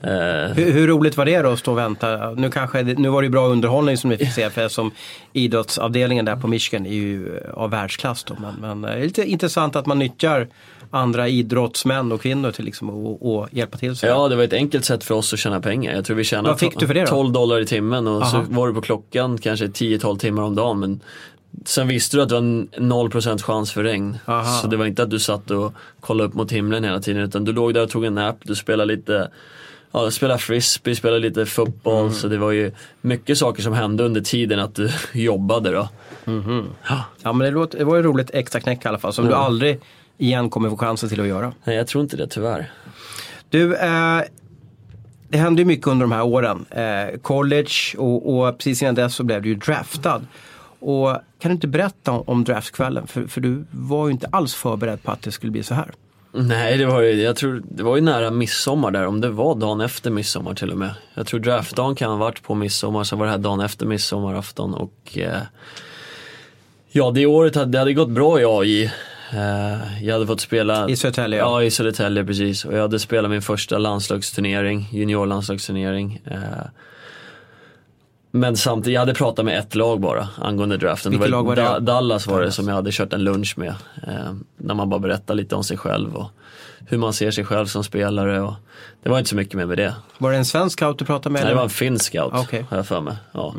Eh, 0.02 0.10
Hur, 0.56 0.72
hur 0.72 0.88
roligt 0.88 1.18
var 1.18 1.26
det 1.26 1.42
då 1.42 1.50
att 1.50 1.60
stå 1.60 1.72
och 1.72 1.78
vänta? 1.78 2.32
Nu, 2.32 2.50
kanske, 2.52 2.84
det- 2.84 3.00
nu 3.00 3.10
var 3.10 3.22
det 3.22 3.26
ju 3.26 3.30
bra 3.32 3.48
underhållning 3.48 3.98
som 3.98 4.10
vi 4.10 4.18
fick 4.18 4.32
se 4.34 4.50
för 4.50 4.68
som 4.68 4.92
idrottsavdelningen 5.34 6.26
där 6.26 6.36
på 6.36 6.48
Michigan 6.48 6.86
är 6.86 6.92
ju 6.94 7.38
eh, 7.38 7.54
av 7.54 7.70
världsklass 7.70 8.24
då. 8.24 8.36
Men, 8.42 8.56
men 8.80 8.84
eh, 8.92 8.96
det 8.96 9.02
är 9.02 9.04
lite 9.06 9.24
intressant 9.26 9.76
att 9.76 9.86
man 9.86 10.00
nyttjar 10.00 10.48
andra 10.92 11.28
idrottsmän 11.28 12.12
och 12.12 12.22
kvinnor 12.22 12.52
till 12.52 12.66
liksom 12.66 12.90
att 12.90 13.26
att 13.26 13.54
hjälpa 13.54 13.78
till. 13.78 13.96
Så. 13.96 14.06
Ja, 14.06 14.28
det 14.28 14.36
var 14.36 14.44
ett 14.44 14.54
enkelt 14.54 14.86
sätt 14.86 15.04
för 15.04 15.16
oss 15.16 15.34
att 15.34 15.40
tjäna 15.40 15.62
pengar. 15.62 15.94
Jag 15.94 16.06
tror 16.06 16.16
vi 16.18 16.24
tjänade 16.24 16.50
Vad 16.50 16.60
fick 16.60 16.80
du 16.80 16.88
för 16.88 16.94
det 16.94 17.02
då? 17.02 17.08
12 17.08 17.32
dollar 17.34 17.60
i 17.60 17.66
timmen 17.66 18.08
och 18.08 18.28
så 18.28 18.38
Aha. 18.38 18.46
var 18.50 18.68
du 18.68 18.74
på 18.74 18.82
klockan 18.82 19.38
kanske 19.38 19.66
10-12 19.68 20.18
timmar 20.18 20.44
om 20.44 20.56
dagen. 20.56 20.80
Men 20.80 21.00
sen 21.66 21.88
visste 21.88 22.18
du 22.18 22.24
att 22.24 22.32
var 22.32 22.38
en 22.38 22.70
0% 22.70 23.42
chans 23.42 23.72
för 23.72 23.84
regn. 23.84 24.18
Aha. 24.26 24.62
Så 24.62 24.68
det 24.68 24.78
var 24.78 24.86
inte 24.86 25.04
att 25.04 25.10
du 25.10 25.20
satt 25.20 25.52
och 25.52 25.74
kollade 26.00 26.30
upp 26.30 26.34
mot 26.34 26.52
himlen 26.52 26.84
hela 26.84 27.00
tiden 27.00 27.24
utan 27.24 27.44
du 27.44 27.54
låg 27.54 27.74
där 27.74 27.84
och 27.84 27.90
tog 27.90 28.06
en 28.06 28.16
nap, 28.16 28.38
du 28.44 28.56
spelade 28.56 28.96
lite 28.96 29.30
Ja, 29.92 30.12
spelade 30.12 30.40
frisbee, 30.40 30.96
spelade 30.96 31.20
lite 31.20 31.46
fotboll. 31.46 32.02
Mm. 32.02 32.14
Så 32.14 32.28
det 32.28 32.38
var 32.38 32.52
ju 32.52 32.72
mycket 33.02 33.38
saker 33.38 33.64
som 33.64 33.74
hände 33.74 34.04
under 34.04 34.22
tiden 34.22 34.60
att 34.60 34.76
du 34.76 34.90
jobbade 35.14 35.72
då. 35.72 35.90
Ja 37.24 37.34
men 37.34 37.46
det, 37.46 37.52
låter, 37.52 37.78
det 37.78 37.84
var 37.84 37.96
ju 37.96 38.04
roligt 38.04 38.32
extra 38.34 38.62
knäck 38.62 38.86
i 38.86 38.88
alla 38.88 38.98
fall 38.98 39.14
som 39.14 39.26
du 39.26 39.34
aldrig 39.34 39.80
igen 40.18 40.50
kommer 40.50 40.70
få 40.70 40.78
chansen 40.78 41.10
till 41.10 41.22
att 41.22 41.28
göra. 41.28 41.54
Nej, 41.64 41.76
jag 41.76 41.88
tror 41.88 42.04
inte 42.04 42.18
det 42.18 42.28
tyvärr. 42.28 42.72
Du, 43.50 43.76
eh, 43.76 44.22
det 45.30 45.38
hände 45.38 45.62
ju 45.62 45.66
mycket 45.66 45.88
under 45.88 46.04
de 46.04 46.12
här 46.12 46.24
åren. 46.24 46.66
Eh, 46.70 47.20
college 47.22 47.98
och, 47.98 48.40
och 48.40 48.58
precis 48.58 48.82
innan 48.82 48.96
dess 48.96 49.16
så 49.16 49.24
blev 49.24 49.42
du 49.42 49.50
ju 49.50 49.56
draftad. 49.56 50.22
Och 50.80 51.10
kan 51.40 51.50
du 51.50 51.54
inte 51.54 51.68
berätta 51.68 52.12
om, 52.12 52.44
draftkvällen? 52.44 53.08
För, 53.08 53.28
för 53.28 53.42
du 53.42 53.66
var 53.72 54.08
ju 54.08 54.12
inte 54.12 54.28
alls 54.32 54.56
förberedd 54.56 55.04
på 55.04 55.12
att 55.12 55.22
det 55.22 55.32
skulle 55.32 55.52
bli 55.52 55.64
så 55.64 55.74
här. 55.74 55.92
Nej, 56.32 56.78
det 56.78 56.86
var 56.86 57.02
ju, 57.02 57.22
jag 57.22 57.36
tror, 57.36 57.64
det 57.72 57.84
var 57.84 57.96
ju 57.96 58.02
nära 58.02 58.32
midsommar 58.32 58.92
där, 58.92 59.08
om 59.08 59.22
det 59.22 59.30
var 59.30 59.56
dagen 59.56 59.82
efter 59.82 60.12
midsommar 60.12 60.54
till 60.54 60.72
och 60.72 60.78
med. 60.78 60.92
Jag 61.14 61.28
tror 61.28 61.40
draftdagen 61.40 61.96
kan 61.96 62.10
ha 62.10 62.18
varit 62.18 62.44
på 62.44 62.56
midsommar, 62.56 63.04
så 63.04 63.16
var 63.16 63.26
det 63.26 63.32
här 63.32 63.38
dagen 63.38 63.60
efter 63.60 63.86
midsommarafton 63.86 64.74
och 64.74 65.18
eh, 65.18 65.42
Ja, 66.92 67.12
det 67.12 67.26
året 67.26 67.56
hade, 67.56 67.72
det 67.72 67.80
hade 67.80 67.94
gått 67.94 68.10
bra 68.10 68.42
i 68.42 68.46
AI. 68.46 68.92
Eh, 69.34 70.04
jag 70.06 70.14
hade 70.14 70.28
fått 70.28 70.42
spela 70.42 70.90
I 70.90 70.96
Södertälje, 70.96 71.40
Ja, 71.40 71.62
ja. 71.62 71.64
i 71.68 71.72
Södertälje 71.72 72.26
precis. 72.26 72.66
Och 72.66 72.74
jag 72.74 72.82
hade 72.82 73.00
spelat 73.00 73.32
min 73.32 73.42
första 73.42 73.78
landslagsturnering, 73.78 74.90
juniorlandslagsturnering. 74.92 76.22
Eh, 76.26 76.38
men 78.40 78.58
samtidigt, 78.58 78.94
jag 78.94 79.02
hade 79.02 79.14
pratat 79.14 79.46
med 79.46 79.60
ett 79.60 79.76
lag 79.76 80.00
bara 80.00 80.28
angående 80.42 80.78
draften. 80.78 81.12
Vilket 81.12 81.28
det 81.28 81.32
lag 81.32 81.44
var 81.44 81.56
det? 81.56 81.62
Da- 81.62 81.80
Dallas 81.80 82.28
var 82.28 82.42
det 82.42 82.52
som 82.52 82.68
jag 82.68 82.76
hade 82.76 82.92
kört 82.92 83.14
en 83.14 83.24
lunch 83.24 83.54
med. 83.58 83.76
Eh, 84.08 84.34
när 84.58 84.74
man 84.74 84.90
bara 84.90 85.00
berättar 85.00 85.36
lite 85.36 85.56
om 85.56 85.64
sig 85.64 85.78
själv 85.78 86.16
och 86.16 86.30
hur 86.88 86.98
man 86.98 87.14
ser 87.14 87.32
sig 87.32 87.46
själv 87.46 87.66
som 87.66 87.84
spelare. 87.84 88.42
Och 88.42 88.54
det 89.04 89.10
var 89.10 89.18
inte 89.18 89.30
så 89.30 89.36
mycket 89.36 89.54
mer 89.54 89.66
med 89.66 89.78
det. 89.78 89.94
Var 90.18 90.32
det 90.32 90.38
en 90.38 90.46
svensk 90.46 90.80
scout 90.80 91.00
du 91.00 91.06
pratade 91.06 91.34
med? 91.34 91.40
Nej, 91.40 91.46
det 91.46 91.48
eller? 91.50 91.56
var 91.58 91.64
en 91.64 91.70
finsk 91.70 92.06
scout, 92.06 92.34
Okej. 92.36 92.66
har 92.70 92.78
jag 92.78 92.88
för 92.88 93.02
mig. 93.02 93.16
Ja. 93.32 93.54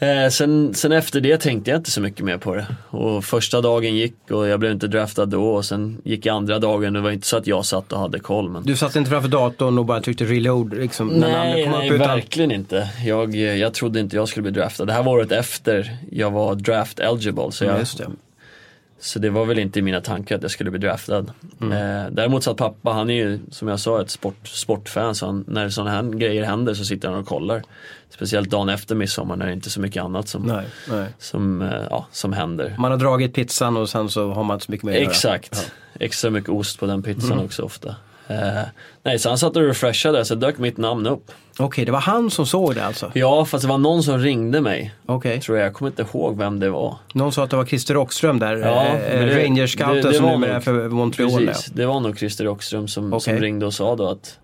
Eh, 0.00 0.28
sen, 0.28 0.74
sen 0.74 0.92
efter 0.92 1.20
det 1.20 1.40
tänkte 1.40 1.70
jag 1.70 1.78
inte 1.78 1.90
så 1.90 2.00
mycket 2.00 2.24
mer 2.24 2.38
på 2.38 2.54
det. 2.54 2.66
Och 2.90 3.24
första 3.24 3.60
dagen 3.60 3.96
gick 3.96 4.30
och 4.30 4.48
jag 4.48 4.60
blev 4.60 4.72
inte 4.72 4.88
draftad 4.88 5.26
då 5.26 5.50
och 5.54 5.64
sen 5.64 6.00
gick 6.04 6.26
andra 6.26 6.58
dagen. 6.58 6.92
Det 6.92 7.00
var 7.00 7.10
inte 7.10 7.26
så 7.26 7.36
att 7.36 7.46
jag 7.46 7.64
satt 7.64 7.92
och 7.92 7.98
hade 7.98 8.18
koll. 8.18 8.50
Men... 8.50 8.62
Du 8.62 8.76
satt 8.76 8.96
inte 8.96 9.10
framför 9.10 9.28
datorn 9.28 9.78
och 9.78 9.84
bara 9.84 10.00
tryckte 10.00 10.24
reload 10.24 10.74
liksom, 10.74 11.08
Nej, 11.08 11.68
nej? 11.68 11.88
Utan... 11.88 11.98
verkligen 11.98 12.52
inte. 12.52 12.88
Jag, 13.04 13.34
jag 13.34 13.74
trodde 13.74 14.00
inte 14.00 14.16
jag 14.16 14.28
skulle 14.28 14.42
bli 14.42 14.52
draftad. 14.52 14.84
Det 14.84 14.92
här 14.92 15.02
var 15.02 15.12
året 15.12 15.32
efter 15.32 15.96
jag 16.10 16.30
var 16.30 16.54
draft 16.54 16.98
eligible. 16.98 17.52
Så, 17.52 17.64
Ja, 17.64 17.78
jag. 17.98 18.12
Så 19.00 19.18
det 19.18 19.30
var 19.30 19.44
väl 19.44 19.58
inte 19.58 19.78
i 19.78 19.82
mina 19.82 20.00
tankar 20.00 20.36
att 20.36 20.42
jag 20.42 20.50
skulle 20.50 20.70
bli 20.70 20.80
draftad. 20.80 21.26
Mm. 21.60 21.72
Eh, 21.72 22.10
däremot 22.10 22.44
satt 22.44 22.56
pappa, 22.56 22.90
han 22.90 23.10
är 23.10 23.14
ju 23.14 23.38
som 23.50 23.68
jag 23.68 23.80
sa 23.80 24.00
ett 24.00 24.10
sport, 24.10 24.48
sportfan. 24.48 25.14
Så 25.14 25.26
han, 25.26 25.44
när 25.48 25.68
sådana 25.68 25.90
här 25.90 26.02
grejer 26.02 26.44
händer 26.44 26.74
så 26.74 26.84
sitter 26.84 27.08
han 27.08 27.18
och 27.18 27.26
kollar. 27.26 27.62
Speciellt 28.10 28.50
dagen 28.50 28.68
efter 28.68 28.94
midsommar 28.94 29.36
när 29.36 29.46
det 29.46 29.52
inte 29.52 29.68
är 29.68 29.70
så 29.70 29.80
mycket 29.80 30.02
annat 30.02 30.28
som, 30.28 30.42
Nej, 30.42 30.66
nej. 30.90 31.06
som, 31.18 31.62
eh, 31.62 31.82
ja, 31.90 32.06
som 32.12 32.32
händer. 32.32 32.74
Man 32.78 32.90
har 32.90 32.98
dragit 32.98 33.34
pizzan 33.34 33.76
och 33.76 33.88
sen 33.88 34.08
så 34.08 34.32
har 34.32 34.44
man 34.44 34.54
inte 34.54 34.66
så 34.66 34.72
mycket 34.72 34.84
mer 34.84 34.92
att 34.92 35.00
göra. 35.00 35.10
Exakt. 35.10 35.72
Extra 36.00 36.30
mycket 36.30 36.50
ost 36.50 36.80
på 36.80 36.86
den 36.86 37.02
pizzan 37.02 37.38
också 37.38 37.62
ofta. 37.62 37.94
Eh, 38.28 38.62
nej, 39.02 39.18
så 39.18 39.28
han 39.28 39.38
satt 39.38 39.56
och 39.56 39.62
refreshade 39.62 40.24
så 40.24 40.34
dök 40.34 40.58
mitt 40.58 40.76
namn 40.76 41.06
upp. 41.06 41.32
Okej, 41.60 41.84
det 41.84 41.92
var 41.92 42.00
han 42.00 42.30
som 42.30 42.46
såg 42.46 42.74
det 42.74 42.84
alltså? 42.84 43.10
Ja, 43.14 43.44
fast 43.44 43.62
det 43.62 43.68
var 43.68 43.78
någon 43.78 44.02
som 44.02 44.18
ringde 44.18 44.60
mig. 44.60 44.94
Okej. 45.06 45.40
Tror 45.40 45.58
jag, 45.58 45.66
jag 45.66 45.74
kommer 45.74 45.90
inte 45.90 46.02
ihåg 46.02 46.38
vem 46.38 46.60
det 46.60 46.70
var. 46.70 46.96
Någon 47.14 47.32
sa 47.32 47.44
att 47.44 47.50
det 47.50 47.56
var 47.56 47.64
Christer 47.64 47.94
Rockström 47.94 48.38
där, 48.38 48.56
Ja, 48.56 48.86
eh, 48.86 49.20
det- 49.26 50.02
det 50.02 50.14
som 50.14 50.26
numera 50.26 50.56
är 50.56 50.60
för 50.60 50.88
Montreal. 50.88 51.30
Ja. 51.44 51.52
Precis, 51.52 51.66
det 51.72 51.86
var 51.86 52.00
nog 52.00 52.18
Christer 52.18 52.44
Rockström 52.44 52.88
som, 52.88 53.12
Okej. 53.12 53.20
som 53.20 53.36
ringde 53.42 53.66
och 53.66 53.74
sa 53.74 53.96
då 53.96 54.08
att 54.08 54.38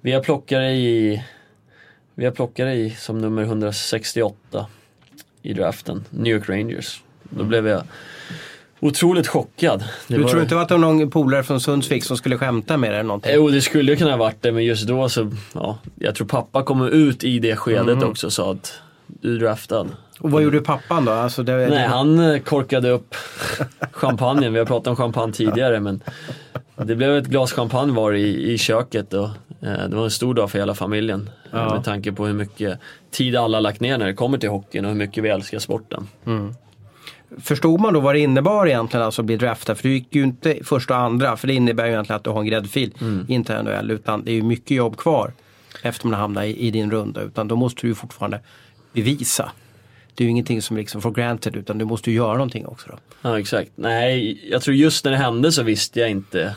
vi 0.00 0.12
har 0.12 0.22
plockat 0.22 0.58
dig 0.58 0.86
i, 0.86 1.22
vi 2.14 2.24
har 2.24 2.32
plockat 2.32 2.66
dig 2.66 2.86
i 2.86 2.90
som 2.90 3.18
nummer 3.20 3.42
168 3.42 4.66
i 5.42 5.52
draften, 5.52 6.04
New 6.10 6.32
York 6.36 6.48
Rangers. 6.48 7.02
Då 7.22 7.44
blev 7.44 7.68
jag 7.68 7.82
otroligt 8.80 9.28
chockad. 9.28 9.84
Det 10.08 10.14
Du 10.16 10.22
var- 10.22 10.28
tror 10.30 10.42
inte 10.42 10.60
att 10.60 10.68
det 10.68 10.74
var 10.74 10.78
någon 10.80 11.10
polare 11.10 11.42
från 11.42 11.60
Sundsvik 11.60 12.04
som 12.04 12.16
skulle 12.16 12.38
skämta 12.38 12.76
med 12.76 12.90
dig 12.90 12.98
eller 12.98 13.06
någonting? 13.08 13.32
Jo, 13.34 13.48
det 13.50 13.60
skulle 13.60 13.92
ju 13.92 13.96
kunna 13.96 14.10
ha 14.10 14.18
varit 14.18 14.42
det, 14.42 14.52
men 14.52 14.64
just 14.64 14.86
då 14.86 15.08
så, 15.08 15.30
ja, 15.54 15.78
jag 15.94 16.14
tror 16.14 16.26
pappa 16.26 16.62
kom 16.62 16.82
ut 16.82 17.24
i 17.24 17.38
det 17.38 17.56
skedet 17.56 17.88
Mm. 17.96 18.08
också 18.08 18.26
och 18.26 18.32
sa 18.32 18.52
att 18.52 18.72
du 19.06 19.34
är 19.36 19.38
draftad. 19.40 19.86
Och 20.20 20.30
vad 20.30 20.42
gjorde 20.42 20.60
pappan 20.60 21.04
då? 21.04 21.12
Alltså 21.12 21.42
det, 21.42 21.52
Nej, 21.68 21.86
han 21.86 22.18
eh, 22.20 22.40
korkade 22.40 22.90
upp 22.90 23.14
champagnen. 23.92 24.52
Vi 24.52 24.58
har 24.58 24.66
pratat 24.66 24.86
om 24.86 24.96
champagne 24.96 25.32
tidigare 25.32 25.80
men 25.80 26.00
det 26.76 26.94
blev 26.96 27.16
ett 27.16 27.26
glas 27.26 27.52
champagne 27.52 27.92
var 27.92 28.12
i, 28.12 28.52
i 28.52 28.58
köket 28.58 29.12
och 29.14 29.24
eh, 29.62 29.88
det 29.88 29.96
var 29.96 30.04
en 30.04 30.10
stor 30.10 30.34
dag 30.34 30.50
för 30.50 30.58
hela 30.58 30.74
familjen. 30.74 31.30
eh, 31.44 31.58
Ja. 31.58 31.74
Med 31.74 31.84
tanke 31.84 32.12
på 32.12 32.26
hur 32.26 32.32
mycket 32.34 32.78
tid 33.10 33.36
alla 33.36 33.60
lagt 33.60 33.80
ner 33.80 33.98
när 33.98 34.06
det 34.06 34.14
kommer 34.14 34.38
till 34.38 34.48
hockeyn 34.48 34.84
och 34.84 34.90
hur 34.90 34.98
mycket 34.98 35.24
vi 35.24 35.28
älskar 35.28 35.58
sporten. 35.58 36.08
Förstod 37.38 37.80
man 37.80 37.94
då 37.94 38.00
vad 38.00 38.14
det 38.14 38.18
innebar 38.18 38.66
egentligen 38.66 39.06
alltså 39.06 39.22
att 39.22 39.26
bli 39.26 39.36
draftad? 39.36 39.74
För 39.74 39.82
du 39.82 39.94
gick 39.94 40.14
ju 40.14 40.22
inte 40.22 40.58
första 40.64 40.94
och 40.94 41.00
andra, 41.00 41.36
för 41.36 41.46
det 41.46 41.54
innebär 41.54 41.84
ju 41.84 41.92
egentligen 41.92 42.16
att 42.16 42.24
du 42.24 42.30
har 42.30 42.40
en 42.40 42.46
gräddfil. 42.46 42.94
Mm. 43.00 43.26
Inte 43.28 43.54
en 43.54 43.64
NHL, 43.64 43.90
utan 43.90 44.24
det 44.24 44.30
är 44.30 44.34
ju 44.34 44.42
mycket 44.42 44.70
jobb 44.70 44.96
kvar 44.96 45.32
efter 45.82 46.06
man 46.06 46.20
hamnar 46.20 46.42
i, 46.42 46.56
i 46.56 46.70
din 46.70 46.90
runda. 46.90 47.22
Utan 47.22 47.48
då 47.48 47.56
måste 47.56 47.80
du 47.80 47.88
ju 47.88 47.94
fortfarande 47.94 48.40
bevisa. 48.92 49.52
Det 50.14 50.24
är 50.24 50.26
ju 50.26 50.30
ingenting 50.30 50.62
som 50.62 50.76
liksom 50.76 51.02
for 51.02 51.10
granted, 51.10 51.56
utan 51.56 51.78
du 51.78 51.84
måste 51.84 52.10
ju 52.10 52.16
göra 52.16 52.32
någonting 52.32 52.66
också. 52.66 52.88
Då. 52.88 52.98
Ja 53.22 53.38
exakt. 53.38 53.70
Nej, 53.74 54.40
jag 54.50 54.62
tror 54.62 54.76
just 54.76 55.04
när 55.04 55.12
det 55.12 55.18
hände 55.18 55.52
så 55.52 55.62
visste 55.62 56.00
jag 56.00 56.10
inte 56.10 56.54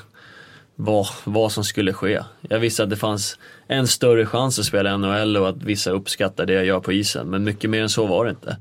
vad, 0.75 1.07
vad 1.23 1.51
som 1.51 1.63
skulle 1.63 1.93
ske. 1.93 2.19
Jag 2.41 2.59
visste 2.59 2.83
att 2.83 2.89
det 2.89 2.95
fanns 2.95 3.37
en 3.67 3.87
större 3.87 4.25
chans 4.25 4.59
att 4.59 4.65
spela 4.65 4.97
NHL 4.97 5.37
och 5.37 5.49
att 5.49 5.63
vissa 5.63 5.91
uppskattar 5.91 6.45
det 6.45 6.53
jag 6.53 6.65
gör 6.65 6.79
på 6.79 6.93
isen. 6.93 7.27
Men 7.27 7.43
mycket 7.43 7.69
mer 7.69 7.81
än 7.81 7.89
så 7.89 8.05
var 8.05 8.25
det 8.25 8.29
inte. 8.31 8.57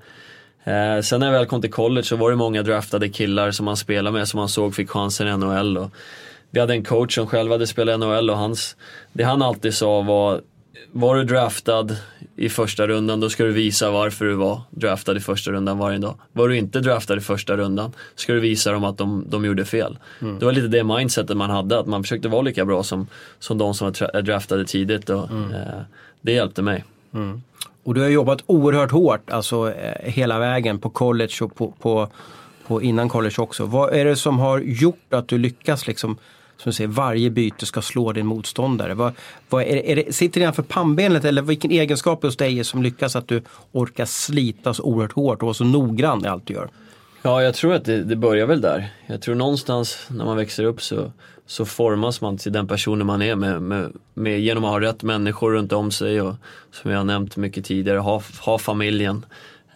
Eh, 0.65 1.01
sen 1.03 1.21
när 1.21 1.27
jag 1.27 1.33
väl 1.33 1.47
kom 1.47 1.61
till 1.61 1.73
college 1.73 2.05
så 2.05 2.17
var 2.17 2.31
det 2.31 2.37
många 2.37 2.63
draftade 2.63 3.09
killar 3.09 3.51
som 3.51 3.65
man 3.65 3.77
spelade 3.77 4.19
med 4.19 4.29
som 4.29 4.39
man 4.39 4.49
såg 4.49 4.75
fick 4.75 4.91
chansen 4.91 5.29
i 5.29 5.37
NHL. 5.37 5.79
Och 5.79 5.91
vi 6.51 6.61
hade 6.61 6.73
en 6.73 6.85
coach 6.85 7.15
som 7.15 7.27
själv 7.27 7.53
hade 7.53 7.67
spelat 7.67 7.95
i 7.95 7.99
NHL 7.99 8.31
och 8.31 8.39
hans, 8.39 8.77
det 9.13 9.25
han 9.25 9.43
alltid 9.43 9.75
sa 9.75 10.01
var 10.03 10.41
var 10.95 11.17
du 11.17 11.25
draftad 11.25 11.89
i 12.37 12.49
första 12.49 12.87
rundan 12.87 13.21
då 13.21 13.31
ska 13.31 13.45
du 13.45 13.53
visa 13.53 13.91
varför 13.91 14.25
du 14.25 14.35
var 14.35 14.61
draftad 14.71 15.17
i 15.17 15.21
första 15.21 15.51
rundan 15.51 15.79
varje 15.79 15.99
dag. 15.99 16.15
Var 16.33 16.49
du 16.49 16.57
inte 16.57 16.81
draftad 16.81 17.17
i 17.17 17.21
första 17.21 17.57
rundan 17.57 17.93
ska 18.15 18.33
du 18.33 18.41
visa 18.41 18.73
dem 18.73 18.85
att 18.85 18.99
de, 18.99 19.25
de 19.29 19.45
gjorde 19.45 19.65
fel. 19.65 19.99
Mm. 20.21 20.39
Det 20.39 20.45
var 20.45 20.53
lite 20.53 20.69
det 20.69 20.85
mindsetet 20.85 21.37
man 21.37 21.51
hade, 21.51 21.79
att 21.79 21.87
man 21.87 22.03
försökte 22.03 22.29
vara 22.29 22.43
lika 22.43 22.65
bra 22.65 22.83
som, 22.83 23.07
som 23.39 23.59
de 23.59 23.75
som 23.75 23.85
var 23.85 24.23
draftade 24.23 24.65
tidigt 24.65 25.11
och 25.11 25.31
Mm. 25.31 25.53
eh, 25.53 25.81
det 26.21 26.33
hjälpte 26.33 26.63
mig. 26.63 26.85
Och 27.85 27.95
du 27.95 28.01
har 28.01 28.09
jobbat 28.09 28.43
oerhört 28.47 28.91
hårt, 28.91 29.31
alltså 29.31 29.73
eh, 29.73 30.11
hela 30.13 30.39
vägen 30.39 30.79
på 30.79 30.91
college 30.91 31.35
och 31.41 31.55
på, 31.55 31.75
på, 31.81 32.09
på 32.67 32.83
innan 32.83 33.09
college 33.09 33.35
också. 33.39 33.65
Vad 33.67 33.93
är 33.93 34.05
det 34.05 34.17
som 34.17 34.39
har 34.39 34.59
gjort 34.59 35.13
att 35.13 35.29
du 35.29 35.39
lyckas 35.39 35.87
liksom, 35.87 36.17
som 36.57 36.71
du 36.71 36.73
säger, 36.73 36.89
varje 36.89 37.31
byte 37.31 37.67
ska 37.67 37.83
slå 37.83 38.13
din 38.13 38.27
motståndare? 38.27 38.95
Vad, 38.95 39.13
vad 39.49 39.63
är, 39.63 39.75
det, 39.75 39.93
är 39.93 39.97
det, 39.97 40.13
sitter 40.13 40.41
det 40.41 40.45
innanför 40.45 40.63
pannbenet 40.63 41.25
eller 41.25 41.43
vilken 41.43 41.71
egenskap 41.71 42.23
hos 42.23 42.37
dig 42.37 42.59
är 42.59 42.65
som 42.65 42.83
lyckas 42.83 43.17
att 43.17 43.29
du 43.29 43.43
orkar 43.73 44.05
slita 44.05 44.75
så 44.75 44.83
oerhört 44.83 45.13
hårt 45.13 45.43
och 45.43 45.47
vara 45.47 45.55
så 45.55 45.65
noggrann 45.65 46.25
i 46.25 46.29
allt 46.29 46.47
du 46.47 46.55
gör? 46.55 46.69
Ja, 47.23 47.43
jag 47.43 47.55
tror 47.55 47.75
att 47.75 47.85
det, 47.85 48.05
det 48.05 48.17
börjar 48.17 48.47
väl 48.47 48.61
där. 48.61 48.93
Jag 49.07 49.23
tror 49.23 49.35
någonstans 49.35 50.07
när 50.11 50.25
man 50.25 50.37
växer 50.37 50.65
upp 50.65 50.83
så, 50.83 51.13
så 51.47 51.65
formas 51.65 52.21
man 52.21 52.39
till 52.39 52.53
den 52.53 52.69
personen 52.69 53.07
man 53.07 53.23
är 53.23 53.37
med, 53.37 53.63
med, 53.63 53.93
med, 54.15 54.41
genom 54.41 54.65
att 54.65 54.71
ha 54.71 54.81
rätt 54.81 55.03
människor 55.03 55.53
runt 55.53 55.73
om 55.73 55.91
sig 55.91 56.21
och 56.21 56.35
som 56.71 56.91
jag 56.91 56.99
har 56.99 57.05
nämnt 57.05 57.37
mycket 57.37 57.65
tidigare, 57.65 57.99
ha, 57.99 58.23
ha 58.41 58.59
familjen 58.59 59.27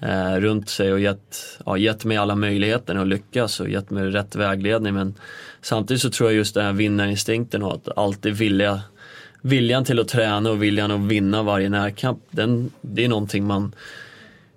eh, 0.00 0.34
runt 0.34 0.68
sig 0.68 0.92
och 0.92 1.00
gett, 1.00 1.58
ja, 1.66 1.76
gett 1.76 2.04
mig 2.04 2.16
alla 2.16 2.34
möjligheter 2.34 2.94
att 2.94 3.06
lyckas 3.06 3.60
och 3.60 3.68
gett 3.68 3.90
mig 3.90 4.10
rätt 4.10 4.36
vägledning. 4.36 4.94
Men 4.94 5.14
samtidigt 5.62 6.02
så 6.02 6.10
tror 6.10 6.30
jag 6.30 6.36
just 6.36 6.54
den 6.54 6.64
här 6.64 6.72
vinnarinstinkten 6.72 7.62
och 7.62 7.74
att 7.74 7.98
alltid 7.98 8.34
vilja 8.34 8.80
Viljan 9.46 9.84
till 9.84 10.00
att 10.00 10.08
träna 10.08 10.50
och 10.50 10.62
viljan 10.62 10.90
att 10.90 11.00
vinna 11.00 11.42
varje 11.42 11.68
närkamp, 11.68 12.18
den, 12.30 12.70
det 12.80 13.04
är 13.04 13.08
någonting 13.08 13.46
man 13.46 13.74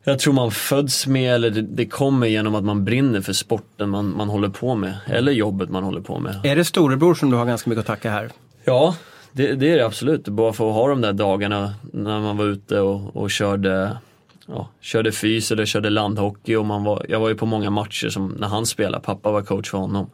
jag 0.10 0.20
tror 0.20 0.34
man 0.34 0.52
föds 0.52 1.08
med 1.08 1.36
eller 1.36 1.50
det, 1.50 1.62
det 1.62 1.86
kommer 1.86 2.28
genom 2.28 2.56
att 2.56 2.64
man 2.64 2.86
brinner 2.86 3.22
för 3.22 3.34
sporten 3.34 3.90
man, 3.90 4.18
man 4.18 4.30
håller 4.30 4.50
på 4.50 4.76
med. 4.76 4.98
Eller 5.06 5.32
jobbet 5.32 5.70
man 5.70 5.84
håller 5.84 6.02
på 6.02 6.20
med. 6.20 6.36
Är 6.44 6.56
det 6.56 6.66
storebror 6.66 7.14
som 7.16 7.32
du 7.32 7.38
har 7.38 7.46
ganska 7.46 7.70
mycket 7.70 7.80
att 7.80 7.88
tacka 7.88 8.12
här? 8.12 8.30
Ja, 8.66 8.96
det, 9.32 9.56
det 9.56 9.72
är 9.72 9.78
det 9.78 9.86
absolut. 9.86 10.28
Bara 10.28 10.54
för 10.54 10.70
att 10.70 10.76
ha 10.76 10.88
de 10.88 11.02
där 11.02 11.14
dagarna 11.14 11.74
när 11.94 12.20
man 12.20 12.38
var 12.38 12.46
ute 12.46 12.80
och, 12.80 13.16
och 13.16 13.32
körde, 13.32 13.98
ja, 14.46 14.70
körde 14.82 15.12
fys 15.12 15.52
eller 15.52 15.66
körde 15.66 15.90
landhockey. 15.90 16.56
Och 16.56 16.66
man 16.66 16.84
var, 16.84 17.06
jag 17.10 17.20
var 17.20 17.30
ju 17.30 17.36
på 17.36 17.46
många 17.46 17.70
matcher 17.70 18.10
som 18.10 18.28
när 18.40 18.48
han 18.48 18.66
spelade, 18.66 19.04
pappa 19.04 19.32
var 19.32 19.42
coach 19.42 19.70
för 19.70 19.78
honom. 19.78 20.10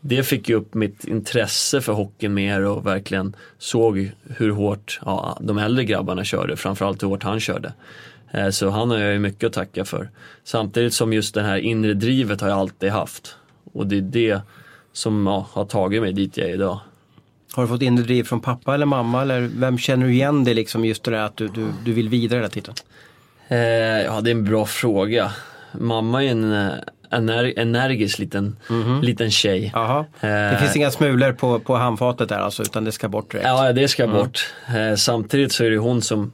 Det 0.00 0.22
fick 0.22 0.48
ju 0.48 0.54
upp 0.54 0.74
mitt 0.74 1.04
intresse 1.04 1.80
för 1.80 1.92
hockeyn 1.92 2.34
mer 2.34 2.64
och 2.64 2.86
verkligen 2.86 3.36
såg 3.58 4.10
hur 4.36 4.50
hårt 4.50 5.00
ja, 5.04 5.38
de 5.40 5.58
äldre 5.58 5.84
grabbarna 5.84 6.24
körde, 6.24 6.56
framförallt 6.56 7.02
hur 7.02 7.08
hårt 7.08 7.22
han 7.22 7.40
körde. 7.40 7.72
Eh, 8.32 8.50
Så 8.50 8.70
han 8.70 8.90
har 8.90 8.98
jag 8.98 9.12
ju 9.12 9.18
mycket 9.18 9.44
att 9.46 9.52
tacka 9.52 9.84
för. 9.84 10.10
Samtidigt 10.44 10.94
som 10.94 11.12
just 11.12 11.34
det 11.34 11.42
här 11.42 11.56
inre 11.58 11.94
drivet 11.94 12.40
har 12.40 12.48
jag 12.48 12.58
alltid 12.58 12.90
haft. 12.90 13.36
Och 13.72 13.86
det 13.86 13.96
är 13.96 14.00
det 14.00 14.40
som 14.92 15.26
ja, 15.26 15.46
har 15.52 15.64
tagit 15.64 16.02
mig 16.02 16.12
dit 16.12 16.36
jag 16.36 16.48
är 16.48 16.54
idag. 16.54 16.80
Har 17.52 17.62
du 17.62 17.68
fått 17.68 17.82
inre 17.82 18.02
driv 18.04 18.24
från 18.24 18.40
pappa 18.40 18.74
eller 18.74 18.86
mamma 18.86 19.22
eller 19.22 19.40
vem 19.40 19.78
känner 19.78 20.06
du 20.06 20.12
igen 20.12 20.44
dig 20.44 20.54
liksom 20.54 20.84
just 20.84 21.04
det 21.04 21.10
där 21.10 21.18
att 21.22 21.36
du, 21.36 21.48
du, 21.48 21.66
du 21.84 21.92
vill 21.92 22.08
vidare 22.08 22.38
hela 22.38 22.48
tiden? 22.48 22.74
Eh, 23.48 23.58
ja, 24.04 24.20
det 24.20 24.30
är 24.30 24.34
en 24.34 24.44
bra 24.44 24.66
fråga. 24.66 25.32
Mamma 25.72 26.24
är 26.24 26.28
en 26.30 26.52
eh, 26.52 26.72
ener- 27.10 27.52
energisk 27.58 28.18
liten, 28.18 28.56
liten 29.02 29.30
tjej. 29.30 29.70
Jaha. 29.74 30.04
Det 30.20 30.28
Eh, 30.28 30.58
finns 30.58 30.76
inga 30.76 30.90
smulor 30.90 31.32
på, 31.32 31.58
på 31.60 31.76
handfatet 31.76 32.28
där 32.28 32.38
alltså 32.38 32.62
utan 32.62 32.84
det 32.84 32.92
ska 32.92 33.08
bort 33.08 33.30
direkt. 33.30 33.46
Ja, 33.46 33.72
det 33.72 33.88
ska 33.88 34.06
bort. 34.08 34.52
Eh, 34.76 34.94
samtidigt 34.96 35.52
så 35.52 35.64
är 35.64 35.70
det 35.70 35.76
hon 35.78 36.02
som, 36.02 36.32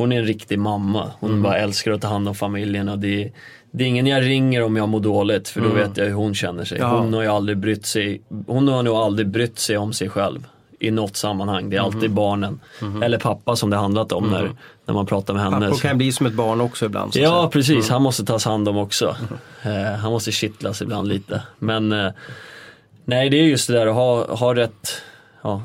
hon 0.00 0.12
är 0.12 0.18
en 0.18 0.24
riktig 0.26 0.58
mamma. 0.58 1.10
Hon 1.20 1.42
bara 1.42 1.56
älskar 1.58 1.92
att 1.92 2.00
ta 2.00 2.08
hand 2.08 2.28
om 2.28 2.34
familjen 2.34 2.88
och 2.88 2.98
det 2.98 3.24
är, 3.24 3.32
det 3.70 3.84
är 3.84 3.88
ingen 3.88 4.06
jag 4.06 4.22
ringer 4.22 4.62
om 4.62 4.76
jag 4.76 4.88
mår 4.88 5.00
dåligt 5.00 5.48
för 5.48 5.60
då 5.60 5.68
vet 5.68 5.96
jag 5.96 6.04
hur 6.06 6.12
hon 6.12 6.34
känner 6.34 6.64
sig. 6.64 6.78
Ja. 6.78 6.98
Hon 6.98 7.14
har 7.14 7.22
ju 7.22 7.28
aldrig 7.28 7.58
brytt 7.58 7.86
sig, 7.86 8.20
hon 8.46 8.68
har 8.68 8.82
nog 8.82 8.96
aldrig 8.96 9.28
brytt 9.28 9.58
sig 9.58 9.76
om 9.78 9.92
sig 9.92 10.08
själv 10.08 10.46
i 10.78 10.90
något 10.90 11.16
sammanhang. 11.16 11.70
Det 11.70 11.76
är 11.76 11.80
alltid 11.80 12.10
barnen, 12.10 12.60
eller 13.02 13.18
pappa 13.18 13.56
som 13.56 13.70
det 13.70 13.76
handlat 13.76 14.12
om 14.12 14.30
när, 14.30 14.50
när 14.86 14.94
man 14.94 15.06
pratar 15.06 15.34
med 15.34 15.42
henne. 15.42 15.60
Pappor 15.60 15.74
Så- 15.74 15.82
kan 15.82 15.98
bli 15.98 16.12
som 16.12 16.26
ett 16.26 16.34
barn 16.34 16.60
också 16.60 16.86
ibland. 16.86 17.16
Ja 17.16 17.50
precis, 17.52 17.88
han 17.88 18.02
måste 18.02 18.24
tas 18.24 18.44
hand 18.44 18.68
om 18.68 18.76
också. 18.76 19.16
Eh, 19.62 19.98
han 19.98 20.12
måste 20.12 20.32
kittlas 20.32 20.82
ibland 20.82 21.08
lite. 21.08 21.42
Men 21.58 21.92
eh, 21.92 22.10
nej 23.04 23.30
det 23.30 23.36
är 23.40 23.44
just 23.44 23.68
det 23.68 23.74
där 23.74 23.86
att 23.86 23.94
ha, 23.94 24.34
ha 24.36 24.54
rätt, 24.54 25.02
ja, 25.42 25.62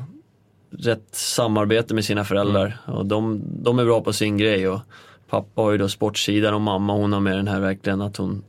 rätt 0.78 1.14
samarbete 1.14 1.94
med 1.94 2.04
sina 2.04 2.24
föräldrar. 2.24 2.78
Och 2.86 3.06
de, 3.06 3.42
de 3.62 3.78
är 3.78 3.84
bra 3.84 4.00
på 4.00 4.12
sin 4.12 4.36
grej. 4.36 4.68
Och 4.68 4.80
pappa 5.30 5.62
har 5.62 5.72
ju 5.72 5.78
då 5.78 5.88
sportsidan 5.88 6.54
och 6.54 6.60
mamma 6.60 6.92
hon 6.92 7.12
har 7.12 7.20
med 7.20 7.36
den 7.36 7.48
här 7.48 7.60
verkligen 7.60 8.00
att 8.00 8.16
hon, 8.16 8.44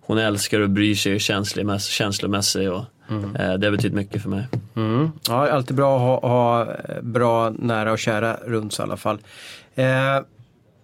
hon 0.00 0.18
älskar 0.18 0.60
och 0.60 0.70
bryr 0.70 0.94
sig 0.94 1.12
och 1.12 1.16
är 1.16 1.20
känslomässig. 1.20 1.92
känslomässig 1.92 2.72
och, 2.72 2.84
eh, 3.38 3.54
det 3.54 3.66
har 3.66 3.70
betytt 3.70 3.94
mycket 3.94 4.22
för 4.22 4.28
mig. 4.28 4.46
Mm. 4.76 5.10
Ja, 5.28 5.50
alltid 5.50 5.76
bra 5.76 5.96
att 5.96 6.22
ha, 6.22 6.28
ha 6.28 6.62
eh, 6.62 7.02
bra 7.02 7.50
nära 7.50 7.92
och 7.92 7.98
kära 7.98 8.36
runt 8.44 8.72
sig 8.72 8.82
i 8.82 8.86
alla 8.86 8.96
fall. 8.96 9.18
Eh, 9.74 9.84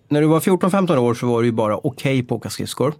när 0.08 0.20
du 0.20 0.26
var 0.26 0.40
14-15 0.40 0.96
år 0.96 1.14
så 1.14 1.26
var 1.26 1.40
du 1.40 1.46
ju 1.46 1.52
bara 1.52 1.76
okej 1.76 2.22
på 2.22 2.34
att 2.34 2.40
åka 2.40 2.50
skridskor. 2.50 2.94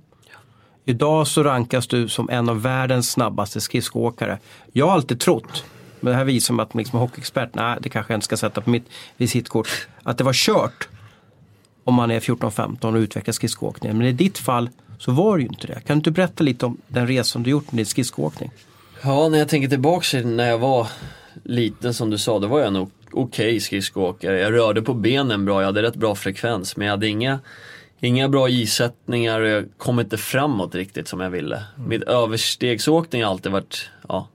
Idag 0.84 1.26
så 1.26 1.42
rankas 1.42 1.86
du 1.86 2.08
som 2.08 2.30
en 2.30 2.48
av 2.48 2.62
världens 2.62 3.10
snabbaste 3.10 3.60
skridskoåkare. 3.60 4.38
Jag 4.72 4.86
har 4.86 4.92
alltid 4.92 5.20
trott, 5.20 5.64
men 6.02 6.10
det 6.10 6.16
här 6.16 6.24
visar 6.24 6.54
mig 6.54 6.62
att 6.62 6.74
man 6.74 6.78
liksom 6.78 6.98
hockeyexpert, 6.98 7.54
nej 7.54 7.78
det 7.80 7.88
kanske 7.88 8.12
jag 8.12 8.16
inte 8.16 8.24
ska 8.24 8.36
sätta 8.36 8.60
på 8.60 8.70
mitt 8.70 8.86
visitkort, 9.16 9.88
att 10.02 10.18
det 10.18 10.24
var 10.24 10.32
kört 10.32 10.88
om 11.84 11.94
man 11.94 12.10
är 12.10 12.20
14-15 12.20 12.94
och 12.94 12.98
utvecklar 12.98 13.32
skridskoåkningen. 13.32 13.98
Men 13.98 14.06
i 14.06 14.12
ditt 14.12 14.38
fall 14.38 14.70
så 14.98 15.12
var 15.12 15.36
det 15.36 15.42
ju 15.42 15.48
inte 15.48 15.66
det. 15.66 15.74
Kan 15.74 15.82
du 15.86 15.94
inte 15.94 16.10
berätta 16.10 16.44
lite 16.44 16.66
om 16.66 16.76
den 16.88 17.06
resan 17.06 17.42
du 17.42 17.50
gjort 17.50 17.72
med 17.72 17.78
din 17.78 17.86
skridskoåkning? 17.86 18.50
Ja, 19.02 19.28
när 19.28 19.38
jag 19.38 19.48
tänker 19.48 19.68
tillbaka 19.68 20.04
till 20.04 20.26
när 20.26 20.48
jag 20.48 20.58
var 20.58 20.86
liten 21.44 21.94
som 21.94 22.10
du 22.10 22.18
sa, 22.18 22.38
då 22.38 22.46
var 22.46 22.60
jag 22.60 22.72
nog 22.72 22.90
okej 23.12 23.60
skridskoåkare. 23.60 24.40
Jag 24.40 24.52
rörde 24.52 24.82
på 24.82 24.94
benen 24.94 25.44
bra, 25.44 25.60
jag 25.60 25.66
hade 25.66 25.82
rätt 25.82 25.96
bra 25.96 26.14
frekvens 26.14 26.76
men 26.76 26.86
jag 26.86 26.92
hade 26.92 27.08
inga, 27.08 27.40
inga 28.00 28.28
bra 28.28 28.48
isättningar 28.48 29.40
och 29.40 29.48
jag 29.48 29.64
kom 29.78 30.00
inte 30.00 30.18
framåt 30.18 30.74
riktigt 30.74 31.08
som 31.08 31.20
jag 31.20 31.30
ville. 31.30 31.62
Mitt 31.76 32.02
överstegsåkning 32.02 33.24
har 33.24 33.30
alltid 33.30 33.52
varit, 33.52 33.90
ja, 34.08 34.28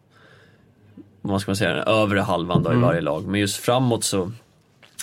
vad 1.21 1.41
ska 1.41 1.51
man 1.51 1.55
säga, 1.55 1.73
den 1.73 1.87
övre 1.87 2.19
halvan 2.19 2.63
då 2.63 2.73
i 2.73 2.75
varje 2.75 3.01
lag. 3.01 3.27
Men 3.27 3.39
just 3.39 3.57
framåt 3.57 4.03
så, 4.03 4.31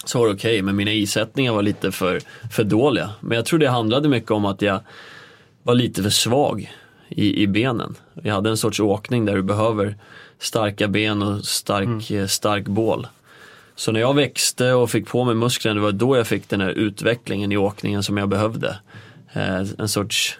så 0.05 0.19
var 0.19 0.27
det 0.27 0.35
okej, 0.35 0.62
men 0.62 0.77
mina 0.77 0.93
isättningar 0.93 1.53
var 1.53 1.62
lite 1.62 1.93
för, 1.93 2.21
för 2.53 2.65
dåliga. 2.65 3.11
Men 3.21 3.37
jag 3.37 3.47
tror 3.47 3.59
det 3.59 3.69
handlade 3.69 4.09
mycket 4.09 4.31
om 4.31 4.45
att 4.45 4.62
jag 4.62 4.81
var 5.62 5.75
lite 5.75 6.03
för 6.03 6.11
svag 6.11 6.73
i, 7.09 7.43
i 7.43 7.47
benen. 7.47 7.95
Jag 8.23 8.35
hade 8.35 8.51
en 8.51 8.57
sorts 8.57 8.81
åkning 8.81 9.25
där 9.25 9.35
du 9.35 9.43
behöver 9.43 9.97
starka 10.39 10.89
ben 10.89 11.23
och 11.23 11.45
stark, 11.45 12.11
eh, 12.11 12.27
stark 12.27 12.65
bål. 12.65 13.07
Så 13.77 13.93
när 13.93 14.01
jag 14.01 14.15
växte 14.15 14.73
och 14.73 14.91
fick 14.91 15.07
på 15.07 15.25
mig 15.25 15.35
musklerna, 15.35 15.75
det 15.75 15.81
var 15.81 15.93
då 15.93 16.17
jag 16.17 16.27
fick 16.27 16.49
den 16.49 16.61
här 16.61 16.71
utvecklingen 16.71 17.53
i 17.53 17.57
åkningen 17.57 18.03
som 18.03 18.17
jag 18.17 18.29
behövde. 18.29 18.79
Eh, 19.33 19.62
en 19.79 19.89
sorts, 19.89 20.39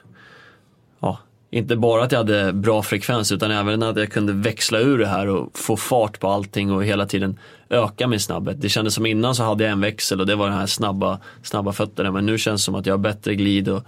ja, 1.01 1.18
inte 1.55 1.77
bara 1.77 2.05
att 2.05 2.13
jag 2.13 2.19
hade 2.19 2.53
bra 2.53 2.83
frekvens 2.83 3.33
utan 3.33 3.51
även 3.51 3.83
att 3.83 3.97
jag 3.97 4.13
kunde 4.13 4.33
växla 4.33 4.79
ur 4.79 4.99
det 4.99 5.07
här 5.07 5.27
och 5.27 5.59
få 5.59 5.77
fart 5.77 6.21
på 6.21 6.29
allting 6.29 6.73
och 6.73 6.85
hela 6.85 7.07
tiden 7.07 7.39
öka 7.71 8.07
min 8.07 8.21
snabbhet. 8.21 8.61
Det 8.61 8.69
kändes 8.69 8.95
som 8.95 9.07
innan 9.07 9.35
så 9.35 9.43
hade 9.43 9.65
jag 9.65 9.73
en 9.73 9.81
växel 9.81 10.21
och 10.21 10.27
det 10.27 10.35
var 10.35 10.49
den 10.49 10.59
här 10.59 10.67
snabba, 10.67 11.21
snabba 11.43 11.73
fötterna 11.73 12.11
men 12.11 12.27
nu 12.27 12.39
känns 12.39 12.61
det 12.61 12.65
som 12.65 12.75
att 12.75 12.87
jag 12.87 12.93
har 12.93 12.99
bättre 12.99 13.35
glid 13.35 13.69
och 13.69 13.85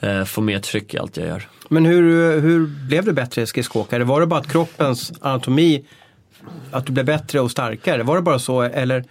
eh, 0.00 0.24
får 0.24 0.42
mer 0.42 0.58
tryck 0.58 0.94
i 0.94 0.98
allt 0.98 1.16
jag 1.16 1.26
gör. 1.26 1.48
Men 1.68 1.84
hur, 1.84 2.40
hur 2.40 2.66
blev 2.66 3.04
du 3.04 3.12
bättre 3.12 3.46
skridskoåkare? 3.46 4.04
Var 4.04 4.20
det 4.20 4.26
bara 4.26 4.40
att 4.40 4.52
kroppens 4.52 5.12
anatomi, 5.20 5.84
att 6.70 6.86
du 6.86 6.92
blev 6.92 7.06
bättre 7.06 7.40
och 7.40 7.50
starkare? 7.50 8.02
Var 8.02 8.16
det 8.16 8.22
bara 8.22 8.38
så 8.38 8.62
eller 8.62 9.04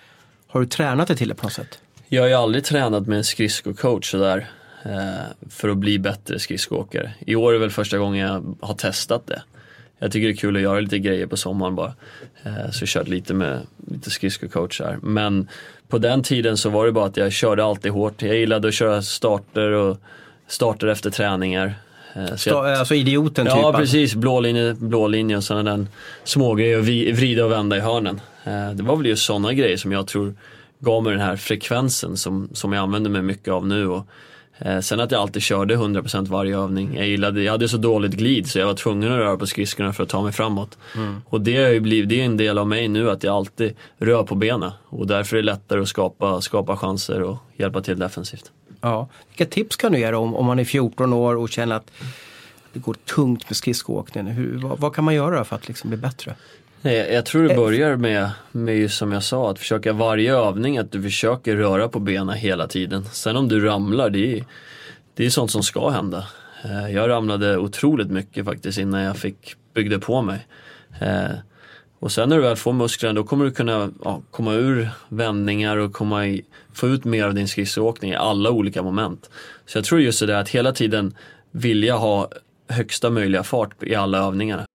har 0.47 0.59
du 0.59 0.65
tränat 0.65 1.07
dig 1.07 1.17
till 1.17 1.29
det 1.29 1.35
på 1.35 1.43
något 1.43 1.53
sätt? 1.53 1.79
Jag 2.07 2.21
har 2.21 2.27
ju 2.27 2.33
aldrig 2.33 2.63
tränat 2.63 3.07
med 3.07 3.17
en 3.17 3.23
skridskocoach 3.23 4.11
sådär 4.11 4.47
för 5.49 5.69
att 5.69 5.77
bli 5.77 5.99
bättre 5.99 6.39
skridskoåkare. 6.39 7.11
I 7.19 7.35
år 7.35 7.53
är 7.53 7.57
väl 7.57 7.69
första 7.69 7.97
gången 7.97 8.27
jag 8.27 8.55
har 8.67 8.73
testat 8.73 9.27
det. 9.27 9.41
Jag 9.99 10.11
tycker 10.11 10.27
det 10.27 10.33
är 10.33 10.37
kul 10.37 10.55
att 10.55 10.61
göra 10.61 10.79
lite 10.79 10.99
grejer 10.99 11.27
på 11.27 11.37
sommaren 11.37 11.75
bara. 11.75 11.93
Eh, 12.43 12.71
så 12.71 12.81
jag 12.81 12.89
kört 12.89 13.07
lite 13.07 13.33
med 13.33 13.59
lite 13.87 14.09
skridskocoachar. 14.09 14.99
Men 15.01 15.47
på 15.87 15.97
den 15.97 16.23
tiden 16.23 16.57
så 16.57 16.69
var 16.69 16.85
det 16.85 16.91
bara 16.91 17.05
att 17.05 17.17
jag 17.17 17.31
körde 17.31 17.63
alltid 17.63 17.91
hårt. 17.91 18.21
Jag 18.21 18.35
gillade 18.37 18.67
att 18.67 18.73
köra 18.73 19.01
starter 19.01 19.71
och 19.71 19.97
starter 20.47 20.87
efter 20.87 21.09
träningar. 21.09 21.73
Eh, 22.15 22.35
så 22.35 22.49
jag- 22.49 22.73
Alltså 22.79 22.95
idioten 22.95 23.45
typ. 23.45 23.55
Ja 23.55 23.67
alltså. 23.67 23.79
precis, 23.81 24.15
blå 24.15 24.39
linje, 24.39 24.73
blå 24.73 25.07
linje 25.07 25.37
och 25.37 25.43
sådana 25.43 25.77
där 25.77 25.87
smågrejer 26.23 26.77
och 26.77 26.83
vrida 27.17 27.45
och 27.45 27.51
vända 27.51 27.77
i 27.77 27.79
hörnen. 27.79 28.21
Eh, 28.43 28.71
Det 28.71 28.83
var 28.83 28.95
väl 28.95 29.05
just 29.05 29.25
sådana 29.25 29.53
grejer 29.53 29.77
som 29.77 29.91
jag 29.91 30.07
tror 30.07 30.33
gav 30.79 31.03
mig 31.03 31.11
den 31.11 31.21
här 31.21 31.35
frekvensen 31.35 32.17
som, 32.17 32.49
som 32.53 32.73
jag 32.73 32.81
använder 32.81 33.09
mig 33.09 33.21
mycket 33.21 33.53
av 33.53 33.67
nu. 33.67 33.87
Och, 33.87 33.97
Eh, 33.97 34.03
sen 34.81 34.99
att 34.99 35.11
jag 35.11 35.21
alltid 35.21 35.41
körde 35.41 35.75
100% 35.75 36.27
varje 36.27 36.57
övning. 36.57 36.95
Jag, 36.95 37.07
gillade, 37.07 37.43
jag 37.43 37.51
hade 37.51 37.69
så 37.69 37.77
dåligt 37.77 38.13
glid 38.13 38.49
så 38.49 38.59
jag 38.59 38.65
var 38.65 38.73
tvungen 38.73 39.11
att 39.11 39.17
röra 39.17 39.37
på 39.37 39.47
skridskorna 39.47 39.93
för 39.93 40.03
att 40.03 40.09
ta 40.09 40.23
mig 40.23 40.31
framåt. 40.31 40.77
Och 41.25 41.41
det 41.41 41.63
har 41.63 41.79
blivit, 41.79 42.09
det 42.09 42.21
är 42.21 42.25
en 42.25 42.37
del 42.37 42.57
av 42.57 42.67
mig 42.67 42.87
nu 42.87 43.09
att 43.09 43.23
jag 43.23 43.35
alltid 43.35 43.75
rör 43.97 44.23
på 44.23 44.35
benen. 44.35 44.71
Och 44.85 45.07
därför 45.07 45.37
är 45.37 45.41
det 45.41 45.45
lättare 45.45 45.81
att 45.81 45.87
skapa, 45.87 46.41
skapa 46.41 46.77
chanser 46.77 47.21
och 47.21 47.37
hjälpa 47.57 47.81
till 47.81 47.99
defensivt. 47.99 48.51
Ja. 48.81 49.07
Vilka 49.29 49.45
tips 49.45 49.75
kan 49.75 49.91
du 49.91 49.99
ge 49.99 50.13
om, 50.13 50.35
om 50.35 50.45
man 50.45 50.59
är 50.59 50.65
14 50.65 51.13
år 51.13 51.35
och 51.35 51.49
känner 51.49 51.75
att 51.75 51.91
det 52.73 52.79
går 52.79 52.93
tungt 52.93 53.49
med 53.49 53.57
skridskoåkningen? 53.57 54.27
Hur, 54.31 54.57
vad, 54.57 54.79
vad 54.79 54.95
kan 54.95 55.03
man 55.03 55.15
göra 55.15 55.43
för 55.43 55.55
att 55.55 55.67
liksom 55.67 55.89
bli 55.89 55.97
bättre? 55.97 56.35
Nej, 56.81 57.13
Jag, 57.13 57.25
tror 57.25 57.43
det 57.43 57.55
börjar 57.55 57.95
med, 57.95 58.29
med 58.51 58.91
som 58.91 59.11
jag 59.11 59.23
sa, 59.23 59.51
att 59.51 59.59
försöka 59.59 59.93
varje 59.93 60.35
övning 60.35 60.77
att 60.77 60.91
du 60.91 61.03
försöker 61.03 61.55
röra 61.55 61.89
på 61.89 61.99
benen 61.99 62.35
hela 62.35 62.67
tiden. 62.67 63.05
Sen 63.05 63.35
om 63.37 63.47
du 63.47 63.65
ramlar, 63.65 64.09
det 64.09 64.37
är, 64.39 64.45
det 65.13 65.25
är 65.25 65.29
sånt 65.29 65.51
som 65.51 65.63
ska 65.63 65.89
hända. 65.89 66.27
Eh, 66.63 66.89
Jag 66.95 67.09
ramlade 67.09 67.57
otroligt 67.57 68.09
mycket 68.11 68.45
faktiskt 68.45 68.77
innan 68.77 69.01
jag 69.01 69.17
fick 69.17 69.55
byggde 69.73 69.99
på 69.99 70.21
mig. 70.21 70.47
Eh, 71.01 71.35
Och 71.99 72.11
sen 72.11 72.29
när 72.29 72.35
du 72.35 72.41
väl 72.41 72.55
får 72.55 72.73
musklerna 72.73 73.13
då 73.13 73.23
kommer 73.23 73.45
du 73.45 73.51
kunna 73.51 73.91
ja, 74.03 74.21
komma 74.31 74.53
ur 74.53 74.89
vändningar 75.09 75.77
och 75.77 75.93
komma 75.93 76.27
i, 76.27 76.45
få 76.73 76.87
ut 76.87 77.05
mer 77.05 77.25
av 77.25 77.33
din 77.33 77.47
skridskoåkning 77.47 78.11
i 78.11 78.15
alla 78.15 78.51
olika 78.51 78.83
moment. 78.83 79.29
Så 79.65 79.77
jag 79.77 79.85
tror 79.85 80.01
just 80.01 80.19
det 80.19 80.25
där 80.25 80.41
att 80.41 80.49
hela 80.49 80.71
tiden 80.71 81.15
vilja 81.51 81.95
ha 81.95 82.29
högsta 82.69 83.09
möjliga 83.09 83.43
fart 83.43 83.83
i 83.83 83.95
alla 83.95 84.17
övningarna. 84.17 84.65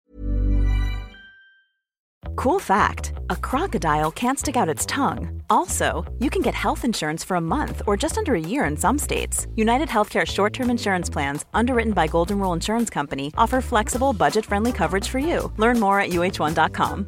Cool 2.37 2.61
fact 2.61 3.13
a 3.31 3.37
crocodile 3.37 4.11
can't 4.11 4.39
stick 4.39 4.57
out 4.57 4.69
its 4.69 4.87
tongue. 4.87 5.43
Also, 5.49 6.05
you 6.19 6.31
can 6.31 6.43
get 6.43 6.55
health 6.55 6.85
insurance 6.85 7.25
for 7.27 7.37
a 7.37 7.41
month 7.41 7.83
or 7.87 7.97
just 7.97 8.19
under 8.19 8.35
a 8.35 8.41
year 8.41 8.65
in 8.71 8.77
some 8.77 8.99
states. 8.99 9.47
United 9.57 9.89
Healthcare 9.89 10.27
short 10.27 10.53
term 10.53 10.71
insurance 10.71 11.13
plans, 11.13 11.45
underwritten 11.55 11.93
by 11.93 12.07
Golden 12.09 12.39
Rule 12.41 12.53
Insurance 12.57 12.91
Company, 12.95 13.33
offer 13.37 13.61
flexible, 13.61 14.13
budget 14.13 14.47
friendly 14.47 14.73
coverage 14.73 15.09
for 15.09 15.19
you. 15.19 15.53
Learn 15.59 15.81
more 15.81 16.01
at 16.01 16.11
uh1.com. 16.11 17.07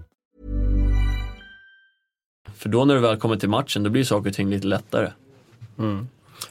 För 2.54 2.68
då 2.68 2.84
när 2.84 2.94
du 2.94 3.00
väl 3.00 3.16
kommer 3.16 3.36
till 3.36 3.48
matchen 3.48 3.82
då 3.82 3.90
blir 3.90 4.04
saker 4.04 4.30
och 4.30 4.36
ting 4.36 4.50
lite 4.50 4.66
lättare. 4.66 5.10
Mm. 5.78 6.08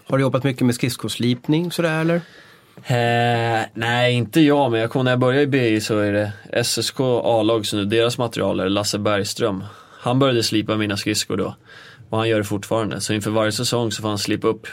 Har 0.08 0.18
du 0.18 0.22
jobbat 0.22 0.44
mycket 0.44 0.66
med 0.66 0.76
skridskoslipning 0.76 1.72
sådär 1.72 2.02
eller? 2.02 2.22
Eh, 2.84 3.66
nej, 3.74 4.14
inte 4.14 4.42
jag, 4.42 4.72
men 4.72 4.80
jag 4.80 4.90
kommer 4.90 5.04
när 5.04 5.12
jag 5.12 5.20
började 5.20 5.44
i 5.44 5.48
BI 5.48 5.82
så 5.82 6.00
är 6.00 6.12
det 6.14 6.64
SSK 6.64 7.00
A-lag, 7.00 7.66
så 7.66 7.76
nu 7.76 7.86
deras 7.86 8.18
material 8.18 8.60
är 8.60 8.70
Lasse 8.70 8.98
Bergström. 8.98 9.64
Han 10.00 10.20
började 10.20 10.44
slipa 10.44 10.78
mina 10.78 10.98
skridskor 10.98 11.38
då 11.38 11.56
och 12.10 12.18
han 12.18 12.30
gör 12.30 12.38
det 12.38 12.44
fortfarande. 12.44 13.02
Så 13.02 13.14
inför 13.14 13.32
varje 13.32 13.52
säsong 13.52 13.92
så 13.92 14.02
får 14.02 14.10
han 14.10 14.18
slipa 14.18 14.48
upp 14.48 14.68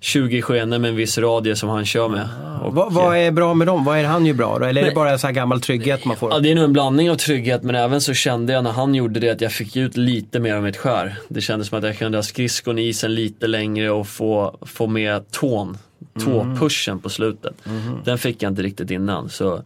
20 0.00 0.42
skenor 0.42 0.78
med 0.78 0.88
en 0.90 0.96
viss 0.96 1.18
radie 1.18 1.56
som 1.56 1.68
han 1.68 1.84
kör 1.84 2.08
med. 2.08 2.28
Och, 2.62 2.74
Vad, 2.74 2.92
vad 2.92 3.16
är 3.16 3.30
bra 3.30 3.54
med 3.54 3.66
dem? 3.66 3.84
Vad 3.84 3.98
är 3.98 4.04
han 4.04 4.26
ju 4.26 4.34
bra 4.34 4.58
då? 4.58 4.64
Eller 4.64 4.82
är 4.82 4.86
det 4.86 4.94
bara 4.94 5.18
så 5.18 5.26
här 5.26 5.34
gammal 5.34 5.60
trygghet 5.60 6.04
man 6.04 6.16
får? 6.16 6.32
Ja, 6.32 6.38
det 6.38 6.50
är 6.50 6.54
nog 6.54 6.64
en 6.64 6.72
blandning 6.72 7.10
av 7.10 7.14
trygghet 7.14 7.62
men 7.62 7.74
även 7.74 8.00
så 8.00 8.14
kände 8.14 8.52
jag 8.52 8.64
när 8.64 8.70
han 8.70 8.94
gjorde 8.94 9.20
det 9.20 9.30
att 9.30 9.40
jag 9.40 9.52
fick 9.52 9.76
ut 9.76 9.96
lite 9.96 10.40
mer 10.40 10.54
av 10.54 10.62
mitt 10.62 10.76
skär. 10.76 11.16
Det 11.28 11.40
kändes 11.40 11.68
som 11.68 11.78
att 11.78 11.84
jag 11.84 11.98
kunde 11.98 12.18
ha 12.18 12.22
skridskon 12.22 12.78
i 12.78 12.82
isen 12.88 13.14
lite 13.14 13.46
längre 13.46 13.90
och 13.90 14.08
få, 14.08 14.58
få 14.62 14.86
med 14.86 15.30
tån, 15.30 15.78
tåpushen 16.24 16.98
på 16.98 17.08
slutet. 17.10 17.54
Den 18.04 18.18
fick 18.18 18.42
jag 18.42 18.50
inte 18.52 18.62
riktigt 18.62 18.90
innan. 18.90 19.28
Så 19.28 19.62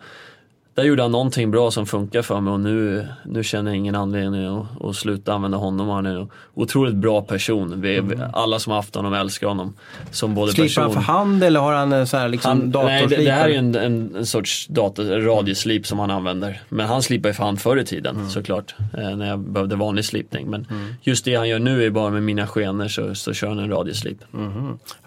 där 0.77 0.83
gjorde 0.83 1.03
han 1.03 1.13
någonting 1.13 1.51
bra 1.51 1.71
som 1.71 1.87
funkar 1.87 2.23
för 2.23 2.41
mig 2.41 2.53
och 2.53 2.61
nu, 2.61 3.07
nu 3.25 3.45
känner 3.45 3.71
jag 3.71 3.79
ingen 3.79 3.95
anledning 3.95 4.47
att, 4.47 4.85
att 4.85 4.97
sluta 4.97 5.33
använda 5.33 5.59
honom. 5.59 5.89
Han 5.89 6.07
är 6.07 6.21
en 6.21 6.29
otroligt 6.55 6.95
bra 6.95 7.23
person. 7.23 7.81
Vi, 7.81 8.03
Alla 8.33 8.59
som 8.59 8.71
har 8.71 8.79
haft 8.79 8.95
honom 8.95 9.15
älskar 9.15 9.49
honom 9.49 9.75
som 10.11 10.35
både 10.35 10.53
Slipar 10.53 10.67
person 10.67 10.83
han 10.83 10.93
för 10.93 11.01
hand 11.01 11.45
eller 11.45 11.61
har 11.61 11.73
han 11.73 11.93
en 11.93 12.07
så 12.07 12.17
här 12.17 12.29
liksom 12.29 12.73
han, 12.75 12.87
nej, 12.87 13.07
det, 13.07 13.17
det 13.17 13.31
här 13.31 13.49
är 13.49 13.59
en, 13.59 13.75
en, 13.75 14.17
en 14.17 14.27
sorts 14.27 14.67
dator, 14.67 15.05
radioslip 15.05 15.87
som 15.87 15.99
han 15.99 16.11
använder. 16.11 16.63
Men 16.69 16.87
han 16.87 17.03
slipar 17.03 17.29
ju 17.29 17.33
för 17.33 17.45
hand 17.45 17.61
förr 17.61 17.77
i 17.77 17.85
tiden 17.85 18.31
såklart. 18.31 18.75
Eh, 18.99 19.17
när 19.17 19.29
jag 19.29 19.39
behövde 19.39 19.77
vanlig 19.77 20.05
slipning. 20.05 20.51
Men 20.51 20.67
just 21.03 21.25
det 21.25 21.35
han 21.35 21.49
gör 21.49 21.59
nu 21.59 21.85
är 21.85 21.91
bara 21.91 22.11
med 22.11 22.23
mina 22.23 22.47
skenor 22.47 22.89
så, 22.89 23.15
så 23.15 23.33
kör 23.33 23.49
han 23.49 23.59
en 23.59 23.71
radioslip. 23.71 24.19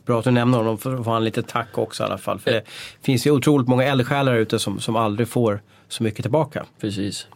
Bra 0.09 0.19
att 0.19 0.25
du 0.25 0.31
nämner 0.31 0.57
honom 0.57 0.77
för 0.77 0.95
att 0.95 1.05
få 1.05 1.11
han 1.11 1.23
lite 1.23 1.43
tack 1.43 1.77
också 1.77 2.03
i 2.03 2.05
alla 2.05 2.17
fall. 2.17 2.39
För 2.39 2.51
det 2.51 2.63
finns 3.01 3.27
ju 3.27 3.31
otroligt 3.31 3.67
många 3.67 3.83
eldsjälar 3.83 4.35
ute 4.35 4.59
som, 4.59 4.79
som 4.79 4.95
aldrig 4.95 5.27
får 5.27 5.61
så 5.87 6.03
mycket 6.03 6.21
tillbaka. 6.21 6.65
Precis. 6.81 7.27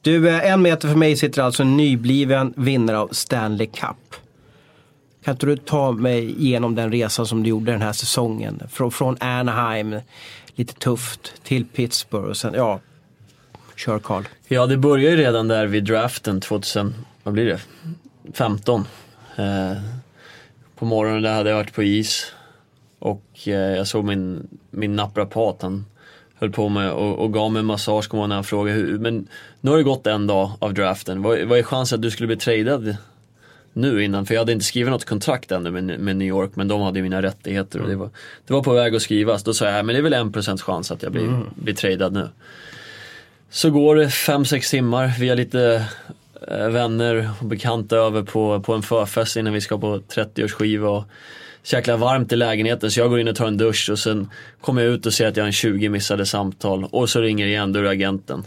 Du, 0.00 0.28
eh, 0.28 0.52
en 0.52 0.62
meter 0.62 0.88
för 0.88 0.96
mig 0.96 1.16
sitter 1.16 1.42
alltså 1.42 1.62
en 1.62 1.76
nybliven 1.76 2.54
vinnare 2.56 2.98
av 2.98 3.08
Stanley 3.08 3.66
Cup. 3.66 4.16
Kan 5.24 5.32
inte 5.34 5.46
du 5.46 5.56
ta 5.56 5.92
mig 5.92 6.42
igenom 6.42 6.74
den 6.74 6.92
resan 6.92 7.26
som 7.26 7.42
du 7.42 7.48
gjorde 7.48 7.72
den 7.72 7.82
här 7.82 7.92
säsongen? 7.92 8.62
Från, 8.70 8.90
från 8.90 9.16
Anaheim, 9.20 10.00
lite 10.54 10.74
tufft, 10.74 11.32
till 11.42 11.64
Pittsburgh 11.64 12.28
och 12.28 12.36
sen, 12.36 12.54
ja, 12.54 12.80
kör 13.76 13.98
Karl. 13.98 14.24
Ja, 14.48 14.66
det 14.66 14.76
började 14.76 15.10
ju 15.10 15.16
redan 15.16 15.48
där 15.48 15.66
vid 15.66 15.84
draften 15.84 16.40
2000, 16.40 16.94
vad 17.22 17.34
blir 17.34 17.46
det? 17.46 17.60
15. 18.34 18.86
Eh, 19.36 19.72
på 20.76 20.84
morgonen 20.84 21.22
där 21.22 21.34
hade 21.34 21.50
jag 21.50 21.56
varit 21.56 21.74
på 21.74 21.82
is 21.82 22.32
och 22.98 23.24
eh, 23.46 23.52
jag 23.52 23.86
såg 23.86 24.04
min, 24.04 24.48
min 24.70 24.96
naprapat, 24.96 25.62
han 25.62 25.84
höll 26.34 26.50
på 26.50 26.68
med 26.68 26.92
och, 26.92 27.18
och 27.18 27.32
gav 27.32 27.52
mig 27.52 27.60
en 27.60 27.66
massage 27.66 28.08
kommer 28.08 28.26
när 28.26 28.34
han 28.34 28.44
frågade 28.44 28.78
hur, 28.78 28.98
men 28.98 29.28
nu 29.60 29.70
har 29.70 29.78
det 29.78 29.82
gått 29.84 30.06
en 30.06 30.26
dag 30.26 30.50
av 30.58 30.74
draften, 30.74 31.22
vad, 31.22 31.40
vad 31.42 31.58
är 31.58 31.62
chansen 31.62 31.96
att 31.96 32.02
du 32.02 32.10
skulle 32.10 32.26
bli 32.26 32.36
tradad 32.36 32.96
nu 33.72 34.04
innan? 34.04 34.26
För 34.26 34.34
jag 34.34 34.40
hade 34.40 34.52
inte 34.52 34.64
skrivit 34.64 34.90
något 34.90 35.04
kontrakt 35.04 35.52
ännu 35.52 35.70
med, 35.70 35.84
med 36.00 36.16
New 36.16 36.28
York 36.28 36.50
men 36.54 36.68
de 36.68 36.80
hade 36.80 36.98
ju 36.98 37.02
mina 37.02 37.22
rättigheter 37.22 37.80
och 37.80 37.88
det 37.88 37.96
var, 37.96 38.10
det 38.46 38.52
var 38.52 38.62
på 38.62 38.72
väg 38.72 38.94
att 38.94 39.02
skrivas. 39.02 39.42
Då 39.42 39.54
sa 39.54 39.64
jag, 39.64 39.78
"Ja, 39.78 39.82
men 39.82 39.94
det 39.94 39.98
är 40.00 40.02
väl 40.02 40.12
en 40.12 40.32
procents 40.32 40.62
chans 40.62 40.90
att 40.90 41.02
jag 41.02 41.12
blir, 41.12 41.40
blir 41.54 41.74
tradad 41.74 42.12
nu. 42.12 42.28
Så 43.50 43.70
går 43.70 43.96
det 43.96 44.06
5-6 44.06 44.70
timmar 44.70 45.18
via 45.18 45.34
lite 45.34 45.86
vänner 46.48 47.30
och 47.40 47.46
bekanta 47.46 47.96
över 47.96 48.22
på, 48.22 48.60
på 48.60 48.74
en 48.74 48.82
förfest 48.82 49.36
innan 49.36 49.52
vi 49.52 49.60
ska 49.60 49.78
på 49.78 49.98
30-årsskiva. 49.98 50.86
Och 50.86 51.04
så 51.62 51.76
jäkla 51.76 51.96
varmt 51.96 52.32
i 52.32 52.36
lägenheten 52.36 52.90
så 52.90 53.00
jag 53.00 53.10
går 53.10 53.20
in 53.20 53.28
och 53.28 53.36
tar 53.36 53.46
en 53.46 53.56
dusch 53.56 53.90
och 53.90 53.98
sen 53.98 54.30
kommer 54.60 54.82
jag 54.82 54.92
ut 54.92 55.06
och 55.06 55.12
ser 55.14 55.26
att 55.26 55.36
jag 55.36 55.44
har 55.44 55.46
en 55.46 55.52
20 55.52 55.88
missade 55.88 56.26
samtal. 56.26 56.84
Och 56.90 57.10
så 57.10 57.20
ringer 57.20 57.46
igen, 57.46 57.72
då 57.72 57.78
är 57.78 57.82
det 57.82 57.90
agenten. 57.90 58.42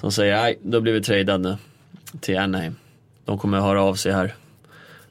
Som 0.00 0.12
säger, 0.12 0.36
nej, 0.36 0.58
då 0.62 0.80
blir 0.80 0.92
vi 0.92 1.02
tradad 1.02 1.40
nu 1.40 1.56
till 2.20 2.38
Anaheim. 2.38 2.74
De 3.24 3.38
kommer 3.38 3.58
att 3.58 3.64
höra 3.64 3.82
av 3.82 3.94
sig 3.94 4.12
här 4.12 4.34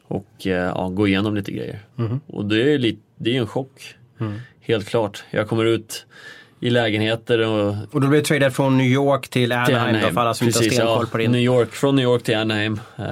och 0.08 0.48
eh, 0.48 0.52
ja, 0.52 0.90
gå 0.90 1.08
igenom 1.08 1.36
lite 1.36 1.52
grejer. 1.52 1.80
Och 2.28 2.46
det 2.46 2.74
är, 2.74 2.78
lite, 2.78 3.02
det 3.18 3.36
är 3.36 3.40
en 3.42 3.48
chock. 3.48 3.96
Helt 4.62 4.88
klart. 4.88 5.24
Jag 5.32 5.48
kommer 5.48 5.66
ut 5.66 6.06
i 6.62 6.70
lägenheter 6.70 7.40
och 7.48 7.68
Och 7.92 8.02
då 8.02 8.08
blev 8.08 8.12
du 8.12 8.22
tradad 8.22 8.54
från 8.54 8.78
New 8.78 8.88
York 8.88 9.22
till 9.28 9.32
till 9.32 9.52
Anaheim, 9.52 9.78
Anaheim. 9.78 10.02
då, 10.08 10.14
för 10.14 10.22
alla 10.22 10.34
som 10.34 10.48
inte 10.48 10.60
har 10.60 10.64
Precis, 10.64 10.78
stenkoll 10.78 11.08
på 11.08 11.18
din. 11.18 11.32
New 11.32 11.42
York, 11.42 11.72
från 11.72 11.96
New 11.96 12.04
York 12.04 12.24
till 12.24 12.36
Anaheim. 12.38 12.80
Eh, 12.98 13.06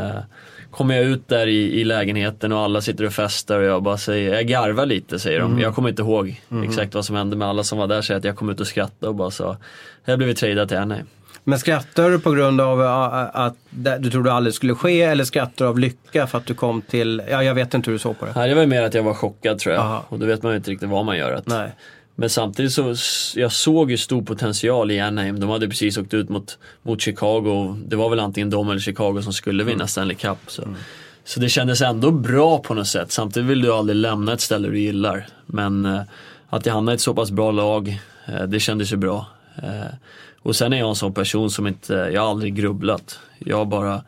kommer 0.72 0.96
jag 0.96 1.06
ut 1.06 1.28
där 1.28 1.48
i, 1.48 1.82
i 1.82 1.84
lägenheten 1.84 2.52
och 2.52 2.60
alla 2.60 2.82
sitter 2.82 3.04
och 3.06 3.14
festar 3.14 3.60
och 3.60 3.66
jag 3.66 3.84
bara 3.84 3.98
säger, 3.98 4.34
jag 4.34 4.46
garvar 4.48 4.86
lite 4.86 5.20
säger 5.20 5.40
Mm. 5.40 5.52
de. 5.58 5.62
Jag 5.64 5.76
kommer 5.76 5.90
inte 5.90 6.02
ihåg 6.02 6.42
exakt 6.66 6.96
vad 6.96 7.06
som 7.06 7.16
hände 7.16 7.36
med 7.36 7.48
alla 7.48 7.64
som 7.64 7.78
var 7.78 7.88
där. 7.88 8.02
Säger 8.02 8.18
att 8.18 8.24
jag 8.24 8.36
kom 8.36 8.50
ut 8.50 8.60
och 8.60 8.68
skrattade 8.68 9.08
och 9.10 9.16
bara 9.16 9.32
sa, 9.32 9.58
jag 10.06 10.18
blivit 10.18 10.38
tradad 10.38 10.68
till 10.68 10.78
Anaheim. 10.78 11.06
Men 11.44 11.60
skrattar 11.60 12.10
du 12.10 12.20
på 12.20 12.32
grund 12.32 12.62
av 12.62 12.80
uh, 12.82 13.30
att 13.34 13.56
det- 13.70 13.98
du 14.00 14.10
trodde 14.12 14.34
aldrig 14.34 14.54
skulle 14.54 14.76
ske 14.76 15.02
eller 15.02 15.24
skrattar 15.24 15.66
du 15.66 15.70
av 15.70 15.80
lycka 15.80 16.28
för 16.28 16.38
att 16.38 16.46
du 16.46 16.54
kom 16.54 16.82
till, 16.82 17.22
ja 17.30 17.44
jag 17.44 17.54
vet 17.56 17.74
inte 17.74 17.90
hur 17.90 17.96
du 17.96 18.00
såg 18.00 18.20
på 18.20 18.26
det. 18.26 18.32
Nej, 18.36 18.50
det 18.50 18.56
var 18.56 18.66
mer 18.66 18.82
att 18.84 18.94
jag 18.94 19.04
var 19.04 19.14
chockad 19.14 19.60
tror 19.60 19.76
jag. 19.76 19.84
Aha. 19.84 20.06
Och 20.10 20.20
då 20.20 20.26
vet 20.26 20.44
man 20.44 20.52
ju 20.52 20.58
inte 20.58 20.72
riktigt 20.72 20.90
vad 20.90 21.06
man 21.06 21.18
gör. 21.18 21.32
Att, 21.34 21.48
Nej. 21.48 21.72
Men 22.20 22.30
samtidigt 22.30 22.72
så, 22.74 22.96
jag 23.40 23.52
såg 23.52 23.92
ju 23.92 23.98
stor 23.98 24.22
potential 24.22 24.92
i 24.92 25.00
Anaheim. 25.00 25.40
De 25.40 25.50
hade 25.50 25.68
precis 25.68 25.98
åkt 25.98 26.14
ut 26.14 26.30
mot, 26.30 26.58
mot 26.82 27.02
Chicago. 27.02 27.78
Det 27.88 27.96
var 27.96 28.10
väl 28.10 28.20
antingen 28.20 28.50
de 28.50 28.70
eller 28.70 28.80
Chicago 28.80 29.22
som 29.22 29.34
skulle 29.34 29.64
vinna 29.64 29.88
Stanley 29.88 30.16
Cup. 30.16 30.38
Så. 30.48 30.64
så 31.24 31.40
det 31.40 31.50
kändes 31.50 31.82
ändå 31.82 32.12
bra 32.12 32.58
på 32.58 32.74
något 32.74 32.88
sätt. 32.88 33.12
Samtidigt 33.12 33.50
vill 33.50 33.62
du 33.62 33.74
aldrig 33.74 33.96
lämna 33.96 34.34
ett 34.34 34.42
ställe 34.42 34.68
du 34.68 34.80
gillar. 34.80 35.28
Men 35.46 35.86
eh, 35.86 36.02
att 36.50 36.66
jag 36.66 36.74
hamnade 36.74 36.94
i 36.94 36.96
ett 36.96 37.02
så 37.02 37.14
pass 37.14 37.32
bra 37.32 37.52
lag, 37.52 38.00
eh, 38.26 38.44
det 38.44 38.60
kändes 38.60 38.94
ju 38.94 38.98
bra. 38.98 39.26
Eh, 39.64 39.94
och 40.42 40.56
sen 40.56 40.74
är 40.74 40.80
jag 40.80 40.90
en 40.90 40.96
sån 40.96 41.14
person 41.14 41.50
som 41.50 41.68
inte, 41.68 41.94
jag 41.94 42.22
har 42.22 42.30
aldrig 42.30 42.56
grubblat. 42.56 43.20
Jag 43.40 43.58
har 43.58 43.66
bara 43.66 44.04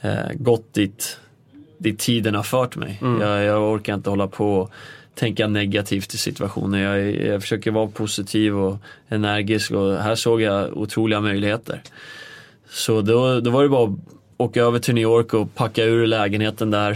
eh, 0.00 0.32
gått 0.34 0.74
dit, 0.74 1.18
dit 1.78 1.98
tiden 1.98 2.34
har 2.34 2.42
fört 2.42 2.76
mig. 2.76 2.98
Jag, 3.20 3.44
jag 3.44 3.72
orkar 3.72 3.94
inte 3.94 4.10
hålla 4.10 4.28
på 4.28 4.70
tänka 5.14 5.46
negativt 5.48 6.14
i 6.14 6.18
situationer. 6.18 6.78
Jag, 6.78 7.26
jag 7.26 7.40
försöker 7.42 7.70
vara 7.70 7.86
positiv 7.86 8.58
och 8.58 8.76
energisk 9.08 9.70
och 9.70 9.96
här 9.96 10.14
såg 10.14 10.42
jag 10.42 10.76
otroliga 10.76 11.20
möjligheter. 11.20 11.82
Så 12.70 13.00
då, 13.00 13.40
då 13.40 13.50
var 13.50 13.62
det 13.62 13.68
bara 13.68 13.84
att 13.84 13.98
åka 14.36 14.62
över 14.62 14.78
till 14.78 14.94
New 14.94 15.02
York 15.02 15.34
och 15.34 15.54
packa 15.54 15.84
ur 15.84 16.06
lägenheten 16.06 16.70
där. 16.70 16.90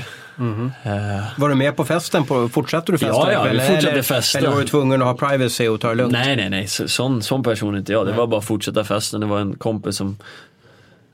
Eh, 0.82 1.24
Var 1.38 1.48
du 1.48 1.54
med 1.54 1.76
på 1.76 1.84
festen? 1.84 2.24
På, 2.24 2.48
fortsatte 2.48 2.92
du 2.92 2.98
festa? 2.98 3.32
Ja, 3.32 3.32
ja, 3.32 3.52
vi 3.52 3.60
fortsatte 3.60 3.90
eller, 3.90 4.02
festa. 4.02 4.38
Eller 4.38 4.50
var 4.50 4.60
du 4.60 4.66
tvungen 4.66 5.02
att 5.02 5.20
ha 5.20 5.28
privacy 5.28 5.68
och 5.68 5.80
ta 5.80 5.88
det 5.88 5.94
lugnt? 5.94 6.12
Nej, 6.12 6.36
nej, 6.36 6.50
nej. 6.50 6.66
Så, 6.66 6.88
sån, 6.88 7.22
sån 7.22 7.42
person 7.42 7.74
är 7.74 7.78
inte 7.78 7.92
jag. 7.92 8.06
Det 8.06 8.12
var 8.12 8.26
bara 8.26 8.38
att 8.38 8.46
fortsätta 8.46 8.84
festen. 8.84 9.20
Det 9.20 9.26
var 9.26 9.40
en 9.40 9.54
kompis 9.54 9.96
som 9.96 10.16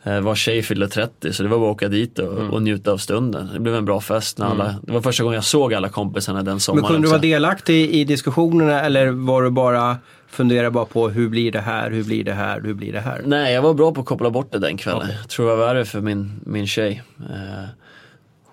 var 0.05 0.34
tjej 0.34 0.62
fyllde 0.62 0.88
30 0.88 1.32
så 1.32 1.42
det 1.42 1.48
var 1.48 1.59
bara 1.59 1.70
att 1.70 1.76
åka 1.76 1.88
dit 1.88 2.18
och, 2.18 2.32
Mm. 2.38 2.50
och 2.50 2.62
njuta 2.62 2.92
av 2.92 2.98
stunden. 2.98 3.48
Det 3.53 3.61
blev 3.61 3.74
en 3.74 3.84
bra 3.84 4.00
fest. 4.00 4.38
När 4.38 4.46
alla, 4.46 4.74
Det 4.82 4.92
var 4.92 5.00
första 5.00 5.22
gången 5.22 5.34
jag 5.34 5.44
såg 5.44 5.74
alla 5.74 5.88
kompisarna 5.88 6.42
den 6.42 6.53
Men 6.53 6.61
sommaren. 6.61 6.86
kunde 6.86 7.07
du 7.07 7.11
vara 7.11 7.20
delaktig 7.20 7.90
i 7.90 8.05
diskussionerna 8.05 8.80
eller 8.80 9.07
var 9.11 9.42
du 9.42 9.50
bara 9.50 9.96
funderade 10.28 10.70
bara 10.70 10.84
på 10.84 11.09
hur 11.09 11.28
blir 11.28 11.53
det 11.53 11.61
här, 11.61 11.90
hur 11.90 12.05
blir 12.05 12.24
det 12.24 12.32
här, 12.32 12.61
hur 12.61 12.74
blir 12.74 12.92
det 12.92 13.00
här? 13.00 13.22
Nej, 13.24 13.55
jag 13.55 13.62
var 13.62 13.74
bra 13.74 13.92
på 13.92 14.00
att 14.00 14.07
koppla 14.07 14.30
bort 14.30 14.53
det 14.53 14.59
den 14.59 14.76
kvällen. 14.76 15.09
Jag 15.20 15.28
tror 15.28 15.48
det 15.50 15.57
var 15.57 15.66
värre 15.66 15.84
för 15.84 16.00
min, 16.00 16.40
min 16.46 16.66
tjej. 16.66 17.03
Eh, 17.30 17.64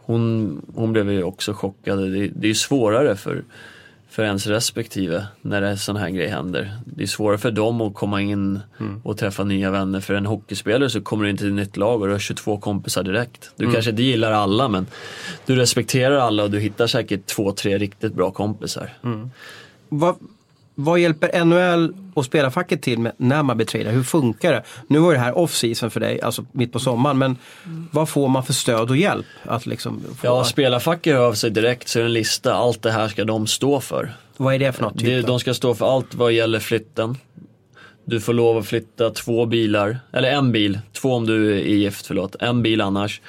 hon, 0.06 0.62
hon 0.76 0.93
blev 0.93 1.12
ju 1.12 1.24
också 1.24 1.54
chockad. 1.54 1.97
Det, 2.00 2.10
det 2.28 2.45
är 2.45 2.50
ju 2.50 2.56
svårare 2.56 3.16
för, 3.16 3.43
för 4.10 4.24
ens 4.24 4.47
respektive 4.47 5.28
när 5.41 5.62
det 5.62 5.78
sån 5.78 5.95
här 5.95 6.10
grej 6.10 6.28
händer. 6.28 6.78
Det 6.86 7.03
är 7.03 7.07
svårare 7.07 7.38
för 7.38 7.51
dem 7.51 7.82
att 7.82 7.93
komma 7.93 8.22
in 8.22 8.60
och 9.03 9.18
träffa 9.18 9.43
nya 9.43 9.72
vänner. 9.72 9.99
För 9.99 10.14
en 10.14 10.26
hockeyspelare 10.26 10.89
så 10.89 11.01
kommer 11.01 11.24
du 11.24 11.30
in 11.30 11.38
till 11.38 11.47
ett 11.47 11.53
nytt 11.53 11.78
lag 11.78 12.01
och 12.01 12.07
du 12.07 12.14
har 12.14 12.20
22 12.20 12.57
kompisar 12.57 13.03
direkt. 13.03 13.51
Du 13.55 13.72
kanske 13.74 13.91
inte 13.91 14.03
gillar 14.03 14.32
alla 14.32 14.68
men 14.68 14.88
du 15.45 15.55
respekterar 15.55 16.16
alla 16.18 16.43
och 16.43 16.51
du 16.51 16.60
hittar 16.60 16.88
säkert 16.88 17.26
två, 17.26 17.51
tre 17.51 17.78
riktigt 17.78 18.14
bra 18.14 18.32
kompisar. 18.32 18.93
Vad, 19.89 20.16
vad 20.80 20.99
hjälper 20.99 21.45
NHL 21.45 21.93
och 22.13 22.25
spelarfacket 22.25 22.82
till 22.82 22.99
med 22.99 23.11
när 23.17 23.43
man 23.43 23.57
blir 23.57 23.67
tradad? 23.67 23.93
Hur 23.93 24.03
funkar 24.03 24.53
det? 24.53 24.63
Nu 24.88 24.99
var 24.99 25.13
det 25.13 25.19
här 25.19 25.38
off-season 25.38 25.89
för 25.89 25.99
dig, 25.99 26.21
alltså 26.21 26.45
mitt 26.51 26.73
på 26.73 26.80
sommaren, 26.80 27.17
men 27.17 27.38
vad 27.91 28.09
får 28.09 28.27
man 28.27 28.43
för 28.43 28.53
stöd 28.53 28.89
och 28.89 28.97
hjälp? 28.97 29.25
Att 29.43 29.65
liksom 29.65 30.01
få, 30.17 30.27
Ja, 30.27 30.43
spelarfacket 30.43 31.13
hör 31.13 31.27
av 31.27 31.34
sig 31.34 31.49
direkt 31.49 31.88
så 31.88 31.99
är 31.99 32.03
det 32.03 32.09
en 32.09 32.13
lista. 32.13 32.53
Allt 32.53 32.82
det 32.82 32.91
här 32.91 33.07
ska 33.07 33.25
de 33.25 33.47
stå 33.47 33.80
för. 33.80 34.13
vad 34.38 34.53
är 34.55 34.59
det 34.59 34.71
för 34.71 34.82
något? 34.82 34.99
Typ 34.99 35.05
Det, 35.05 35.21
de 35.21 35.39
ska 35.39 35.53
stå 35.53 35.75
för 35.75 35.95
allt 35.95 36.15
vad 36.15 36.32
gäller 36.32 36.59
flytten. 36.59 37.17
Du 38.05 38.19
får 38.19 38.34
lov 38.34 38.57
att 38.57 38.67
flytta 38.67 39.09
två 39.09 39.45
bilar, 39.45 39.99
eller 40.13 40.32
en 40.32 40.51
bil, 40.51 40.80
två 40.93 41.13
om 41.13 41.25
du 41.25 41.53
är 41.59 41.63
gift, 41.63 42.05
förlåt, 42.05 42.36
en 42.39 42.63
bil 42.63 42.82
annars. 42.82 43.21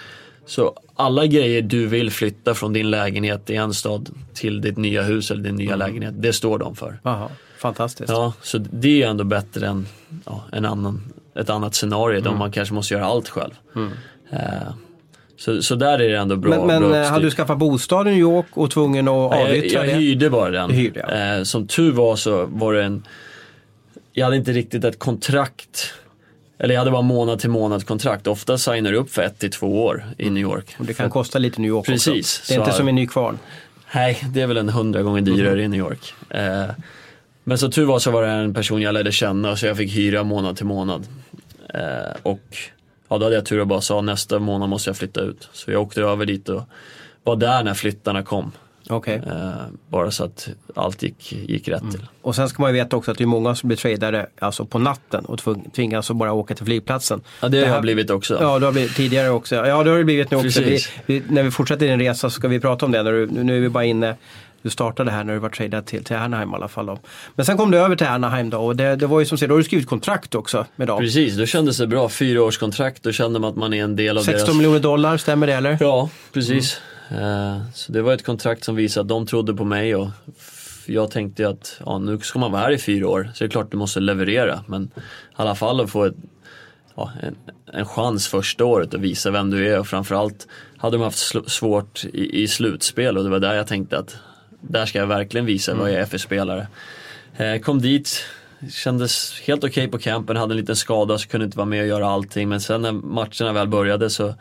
Så 0.47 0.75
alla 1.01 1.27
grejer 1.27 1.63
du 1.63 1.87
vill 1.87 2.11
flytta 2.11 2.55
från 2.55 2.73
din 2.73 2.91
lägenhet 2.91 3.51
i 3.51 3.57
en 3.57 3.75
stad 3.75 4.09
till 4.35 4.61
ditt 4.61 4.77
nya 4.77 5.03
hus 5.03 5.31
eller 5.31 5.43
din 5.43 5.57
nya 5.57 5.77
lägenhet, 5.77 6.15
det 6.19 6.33
står 6.33 6.59
de 6.59 6.77
för. 6.77 7.01
Jaha, 7.03 7.29
fantastiskt. 7.59 8.11
Ja, 8.11 8.33
så 8.43 8.59
det 8.59 9.03
är 9.03 9.09
ändå 9.09 9.25
bättre 9.25 9.67
än 9.67 9.87
ja, 10.27 10.45
en 10.53 10.65
annan, 10.65 11.13
ett 11.35 11.51
annat 11.51 11.75
scenario 11.75 12.19
Mm. 12.19 12.33
där 12.33 12.39
man 12.39 12.53
kanske 12.53 12.75
måste 12.75 12.95
göra 12.95 13.05
allt 13.07 13.29
själv. 13.29 13.53
Eh, 14.31 14.39
så, 15.37 15.63
så 15.63 15.75
där 15.75 15.99
är 15.99 16.09
det 16.09 16.17
ändå 16.19 16.37
bra. 16.37 16.51
men 16.51 16.67
men 16.67 16.91
bra 16.91 16.97
eh, 17.01 17.09
hade 17.11 17.25
du 17.25 17.31
skaffat 17.31 17.59
bostad 17.59 18.07
i 18.09 18.11
New 18.11 18.21
York 18.21 18.47
och 18.53 18.71
tvungen 18.71 19.09
att 19.09 19.33
avyttra 19.33 19.79
jag, 19.79 19.87
jag 19.89 19.95
det? 19.95 20.01
hyrde 20.01 20.31
bara 20.31 20.51
den. 20.51 20.71
Hyrde, 20.71 21.07
ja. 21.09 21.37
eh, 21.39 21.43
som 21.43 21.67
tur 21.67 21.93
var 21.93 22.17
så 22.17 22.47
var 22.47 22.75
det 22.75 22.85
en, 22.85 23.07
jag 24.13 24.25
hade 24.25 24.37
inte 24.37 24.53
riktigt 24.53 24.85
ett 24.85 24.99
kontrakt. 24.99 25.93
Eller 26.63 26.75
jag 26.75 26.81
hade 26.81 26.91
bara 26.91 27.03
månad 27.03 27.39
till 27.39 27.51
månad 27.51 27.87
kontrakt. 27.87 28.27
Ofta 28.27 28.59
signar 28.59 28.93
du 28.93 28.99
upp 28.99 29.11
för 29.11 29.23
ett 29.23 29.39
till 29.39 29.51
två 29.51 29.85
år 29.85 30.05
i 30.19 30.31
New 30.31 30.43
York. 30.43 30.77
Och 30.79 30.85
det 30.87 30.95
kan 30.95 31.11
kosta 31.11 31.39
lite 31.39 31.61
New 31.61 31.69
York 31.69 31.87
Precis, 31.87 32.39
också. 32.41 32.53
Det 32.53 32.57
är 32.57 32.59
inte 32.61 32.71
så- 32.73 32.77
som 32.77 32.89
i 32.89 32.93
Nykvarn. 32.93 33.39
Nej, 33.95 34.19
det 34.35 34.41
är 34.41 34.47
väl 34.47 34.57
en 34.57 34.69
hundra 34.69 35.03
gånger 35.03 35.21
dyrare 35.21 35.53
Mm. 35.53 35.65
i 35.65 35.69
New 35.69 35.79
York. 35.81 36.15
Eh, 36.31 36.65
men 37.45 37.59
så 37.59 37.71
tur 37.71 37.85
var 37.85 37.99
så 37.99 38.11
var 38.11 38.23
det 38.23 38.29
en 38.29 38.55
person 38.55 38.83
jag 38.83 38.95
lärde 38.95 39.13
känna 39.13 39.57
så 39.57 39.67
jag 39.67 39.77
fick 39.77 39.93
hyra 39.97 40.23
månad 40.25 40.57
till 40.57 40.67
månad. 40.67 41.07
Eh, 41.75 41.81
och 42.23 42.57
ja, 43.09 43.19
då 43.19 43.25
hade 43.27 43.35
jag 43.37 43.47
tur 43.47 43.61
och 43.61 43.67
bara 43.67 43.81
sa 43.81 44.01
nästa 44.01 44.39
månad 44.39 44.69
måste 44.69 44.91
jag 44.91 44.97
flytta 44.97 45.21
ut. 45.21 45.49
Så 45.53 45.71
jag 45.71 45.83
åkte 45.83 46.01
över 46.03 46.27
dit 46.27 46.49
och 46.49 46.63
var 47.23 47.37
där 47.37 47.63
när 47.65 47.75
flyttarna 47.75 48.23
kom. 48.23 48.53
Okej. 48.91 49.23
Eh, 49.27 49.51
bara 49.89 50.11
så 50.11 50.25
att 50.25 50.49
allt 50.75 51.03
gick, 51.03 51.33
gick 51.33 51.69
rätt 51.69 51.81
Mm. 51.81 51.93
till. 51.93 52.07
Och 52.23 52.35
sen 52.35 52.49
ska 52.49 52.63
man 52.63 52.71
ju 52.75 52.79
veta 52.83 52.97
också 52.97 53.11
att 53.11 53.19
det 53.19 53.25
är 53.25 53.27
många 53.27 53.55
som 53.55 53.69
blir 53.69 53.77
tradade 53.77 54.27
alltså 54.39 54.65
på 54.65 54.79
natten 54.79 55.25
och 55.25 55.41
tvingas 55.75 56.11
att 56.11 56.17
bara 56.17 56.33
åka 56.33 56.55
till 56.55 56.65
flygplatsen. 56.65 57.21
Ja, 57.43 57.49
det 57.49 57.59
har 57.59 57.67
här- 57.67 57.73
jag 57.75 57.83
blivit 57.83 58.11
också. 58.11 58.39
Ja, 58.41 58.59
det 58.59 58.67
har 58.67 58.73
blivit 58.73 58.95
tidigare 58.97 59.31
också. 59.31 59.55
Ja, 59.57 59.83
det 59.85 59.91
har 59.91 59.99
det 59.99 60.05
blivit 60.05 60.31
nu 60.31 60.37
också. 60.37 60.61
Vi, 60.63 60.79
vi, 61.07 61.23
när 61.29 61.43
vi 61.43 61.51
fortsätter 61.51 61.87
din 61.89 61.99
resa 61.99 62.31
så 62.31 62.31
ska 62.31 62.49
vi 62.49 62.61
prata 62.61 62.87
om 62.87 62.93
det. 62.93 63.03
När 63.03 63.13
du, 63.13 63.27
nu 63.27 63.57
är 63.57 63.61
vi 63.61 63.69
bara 63.69 63.85
inne, 63.85 64.15
du 64.63 64.71
startade 64.71 65.11
här 65.11 65.25
när 65.25 65.33
du 65.33 65.39
var 65.39 65.49
tradad 65.49 65.87
till, 65.87 66.05
till 66.05 66.17
Anaheim 66.17 66.51
i 66.51 66.55
alla 66.55 66.69
fall. 66.69 66.87
Då. 66.87 66.99
Men 67.35 67.47
sen 67.47 67.57
kom 67.57 67.71
du 67.71 67.79
över 67.79 67.97
till 67.97 68.07
Anaheim 68.07 68.51
då 68.51 68.59
och 68.59 68.77
det, 68.77 68.97
det 68.97 69.07
var 69.07 69.21
ju 69.21 69.27
som 69.27 69.39
sagt, 69.39 69.49
då 69.49 69.55
har 69.55 69.59
du 69.59 69.65
skrivit 69.65 69.87
kontrakt 69.89 70.35
också 70.35 70.67
med 70.77 70.87
dem. 70.89 71.01
Precis, 71.01 71.37
då 71.37 71.47
kändes 71.47 71.79
det 71.79 71.87
bra. 71.87 72.09
Fyra 72.09 72.43
års 72.43 72.59
kontrakt, 72.59 73.03
då 73.03 73.13
kände 73.13 73.39
man 73.39 73.51
att 73.51 73.57
man 73.57 73.75
är 73.75 73.85
en 73.85 73.97
del 73.97 74.19
av 74.19 74.23
16 74.23 74.45
deras... 74.47 74.57
miljoner 74.57 74.79
dollar, 74.81 75.17
stämmer 75.17 75.47
det 75.47 75.53
eller? 75.55 75.77
Ja, 75.81 76.09
precis. 76.33 76.81
Eh, 77.11 77.59
så 77.75 77.93
det 77.93 78.03
var 78.03 78.13
ett 78.13 78.25
kontrakt 78.25 78.65
som 78.65 78.77
visade 78.77 79.03
att 79.03 79.09
de 79.09 79.27
trodde 79.27 79.55
på 79.55 79.65
mig 79.65 79.95
och 79.95 80.09
jag 80.87 81.11
tänkte 81.11 81.43
ju 81.43 81.49
att 81.49 81.81
ja, 81.87 81.99
nu 81.99 82.19
ska 82.19 82.39
man 82.39 82.53
vara 82.53 82.63
här 82.63 82.71
i 82.71 82.79
fyra 82.79 83.09
år 83.09 83.31
så 83.35 83.45
det 83.45 83.49
är 83.49 83.51
klart 83.51 83.71
du 83.71 83.77
måste 83.77 84.01
leverera. 84.01 84.65
Men 84.67 84.83
i 84.97 85.01
alla 85.33 85.55
fall 85.55 85.81
att 85.81 85.91
få 85.91 86.05
ett, 86.05 86.15
ja, 86.95 87.13
en, 87.23 87.37
en 87.73 87.87
chans 87.87 88.29
första 88.29 88.65
året 88.65 88.95
att 88.95 89.01
visa 89.01 89.31
vem 89.31 89.51
du 89.51 89.69
är 89.69 89.79
och 89.79 89.87
framförallt 89.87 90.49
hade 90.77 90.97
de 90.97 91.03
haft 91.03 91.35
sl- 91.35 91.49
svårt 91.49 92.05
i, 92.05 92.43
i 92.43 92.49
slutspel 92.49 93.19
och 93.19 93.25
det 93.25 93.31
var 93.31 93.39
där 93.39 93.55
jag 93.55 93.67
tänkte 93.67 93.99
att 93.99 94.17
där 94.61 94.87
ska 94.87 94.99
jag 94.99 95.07
verkligen 95.07 95.47
visa 95.47 95.75
vad 95.75 95.91
jag 95.93 96.01
är 96.01 96.07
för 96.07 96.19
spelare. 96.19 96.67
Eh, 97.37 97.61
kom 97.61 97.81
dit, 97.81 98.25
kändes 98.71 99.41
helt 99.41 99.65
okej 99.65 99.89
på 99.89 99.99
campen, 99.99 100.37
hade 100.37 100.53
en 100.53 100.57
liten 100.57 100.77
skada 100.77 101.19
så 101.19 101.29
kunde 101.29 101.45
inte 101.45 101.59
vara 101.59 101.67
med 101.67 101.81
och 101.81 101.89
göra 101.89 102.09
allting 102.09 102.49
men 102.49 102.61
sen 102.61 102.83
när 102.83 102.93
matcherna 102.93 103.53
väl 103.53 103.69
började 103.69 104.11
så 104.11 104.35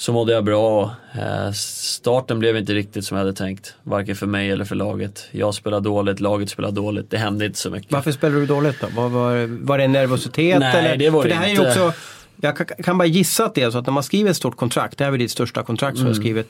så 0.00 0.12
mådde 0.12 0.32
jag 0.32 0.44
bra. 0.44 0.90
Eh, 1.14 1.52
starten 1.52 2.38
blev 2.38 2.56
inte 2.56 2.74
riktigt 2.74 3.04
som 3.04 3.16
jag 3.16 3.24
hade 3.24 3.36
tänkt. 3.36 3.74
Varken 3.82 4.16
för 4.16 4.26
mig 4.26 4.50
eller 4.50 4.64
för 4.64 4.74
laget. 4.74 5.28
Jag 5.30 5.54
spelade 5.54 5.84
dåligt, 5.88 6.20
laget 6.20 6.50
spelade 6.50 6.74
dåligt. 6.74 7.10
Det 7.10 7.18
hände 7.18 7.46
inte 7.46 7.58
så 7.58 7.70
mycket. 7.70 7.92
Varför 7.92 8.12
spelade 8.12 8.40
du 8.40 8.46
dåligt 8.46 8.80
då? 8.80 8.86
Var, 9.02 9.08
var, 9.08 9.64
var 9.66 9.78
det 9.78 9.88
nervositet? 9.88 10.58
Nej, 10.60 10.78
eller? 10.78 10.96
det 10.96 11.10
var 11.10 11.22
För 11.22 11.28
det 11.28 11.34
här 11.34 11.46
är 11.46 11.50
inte. 11.50 11.68
också, 11.68 11.92
jag 12.40 12.56
kan, 12.56 12.66
kan 12.66 12.98
bara 12.98 13.06
gissa 13.08 13.44
att 13.44 13.54
det 13.54 13.62
är 13.62 13.70
så 13.70 13.78
att 13.78 13.86
när 13.86 13.92
man 13.92 14.02
skriver 14.02 14.30
ett 14.30 14.36
stort 14.36 14.56
kontrakt, 14.56 14.98
det 14.98 15.04
här 15.04 15.12
är 15.12 15.18
ditt 15.18 15.30
största 15.30 15.62
kontrakt 15.62 15.96
som 15.96 16.06
Mm. 16.06 16.12
du 16.12 16.18
har 16.18 16.22
skrivit, 16.22 16.48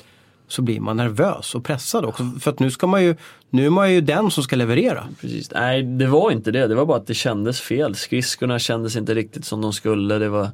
så 0.49 0.63
blir 0.63 0.81
man 0.81 0.97
nervös 0.97 1.55
och 1.55 1.65
pressad 1.65 2.05
också. 2.05 2.31
För 2.41 2.51
att 2.51 2.59
nu 2.61 2.71
ska 2.71 2.87
man 2.87 3.05
ju, 3.05 3.17
nu 3.51 3.67
är 3.67 3.71
man 3.71 3.93
ju 3.93 4.01
den 4.01 4.31
som 4.31 4.43
ska 4.43 4.57
leverera. 4.57 5.09
Precis. 5.21 5.51
Nej, 5.51 5.83
det 5.83 6.07
var 6.07 6.31
inte 6.31 6.51
det. 6.51 6.67
Det 6.67 6.75
var 6.75 6.87
bara 6.87 6.97
att 6.97 7.07
det 7.07 7.15
kändes 7.15 7.61
fel. 7.61 7.95
Skridskorna 7.95 8.59
kändes 8.59 8.97
inte 8.97 9.15
riktigt 9.15 9.45
som 9.45 9.61
de 9.61 9.73
skulle. 9.73 10.19
Det 10.19 10.29
var, 10.29 10.51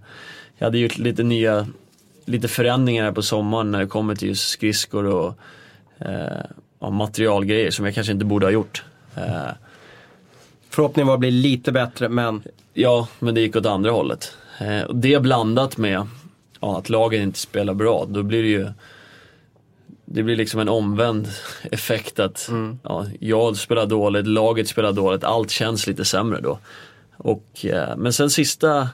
jag 0.58 0.66
hade 0.66 0.78
gjort 0.78 0.98
lite 0.98 1.22
nya, 1.22 1.66
lite 2.24 2.48
förändringar 2.48 3.04
här 3.04 3.12
på 3.12 3.22
sommaren 3.22 3.70
när 3.70 3.78
det 3.78 3.86
kommer 3.86 4.14
till 4.14 4.28
just 4.28 4.48
skridskor 4.48 5.04
och 5.06 5.38
eh, 5.98 6.44
ja, 6.80 6.90
materialgrejer 6.90 7.70
som 7.70 7.84
jag 7.84 7.94
kanske 7.94 8.12
inte 8.12 8.24
borde 8.24 8.46
ha 8.46 8.50
gjort. 8.50 8.84
Eh, 9.16 9.52
Förhoppningen 10.70 11.06
var 11.06 11.14
att 11.14 11.20
bli 11.20 11.30
lite 11.30 11.72
bättre 11.72 12.08
men 12.08 12.42
Ja, 12.76 13.08
men 13.18 13.34
det 13.34 13.40
gick 13.40 13.56
åt 13.56 13.66
andra 13.66 13.90
hållet. 13.90 14.36
Eh, 14.58 14.82
och 14.82 14.96
det 14.96 15.22
blandat 15.22 15.76
med 15.76 16.06
ja, 16.60 16.78
att 16.78 16.88
lagen 16.88 17.22
inte 17.22 17.38
spelar 17.38 17.74
bra, 17.74 18.06
då 18.08 18.22
blir 18.22 18.42
det 18.42 18.48
ju 18.48 18.68
det 20.04 20.22
blir 20.22 20.36
liksom 20.36 20.60
en 20.60 20.68
omvänd 20.68 21.28
effekt 21.62 22.20
att 22.20 22.50
ja, 22.82 23.06
jag 23.20 23.56
spelar 23.56 23.86
dåligt, 23.86 24.26
laget 24.26 24.68
spelar 24.68 24.92
dåligt, 24.92 25.24
allt 25.24 25.50
känns 25.50 25.86
lite 25.86 26.04
sämre 26.04 26.40
då. 26.40 26.58
Och, 27.16 27.66
eh, 27.66 27.96
men 27.96 28.12
sen 28.12 28.30
sista 28.30 28.88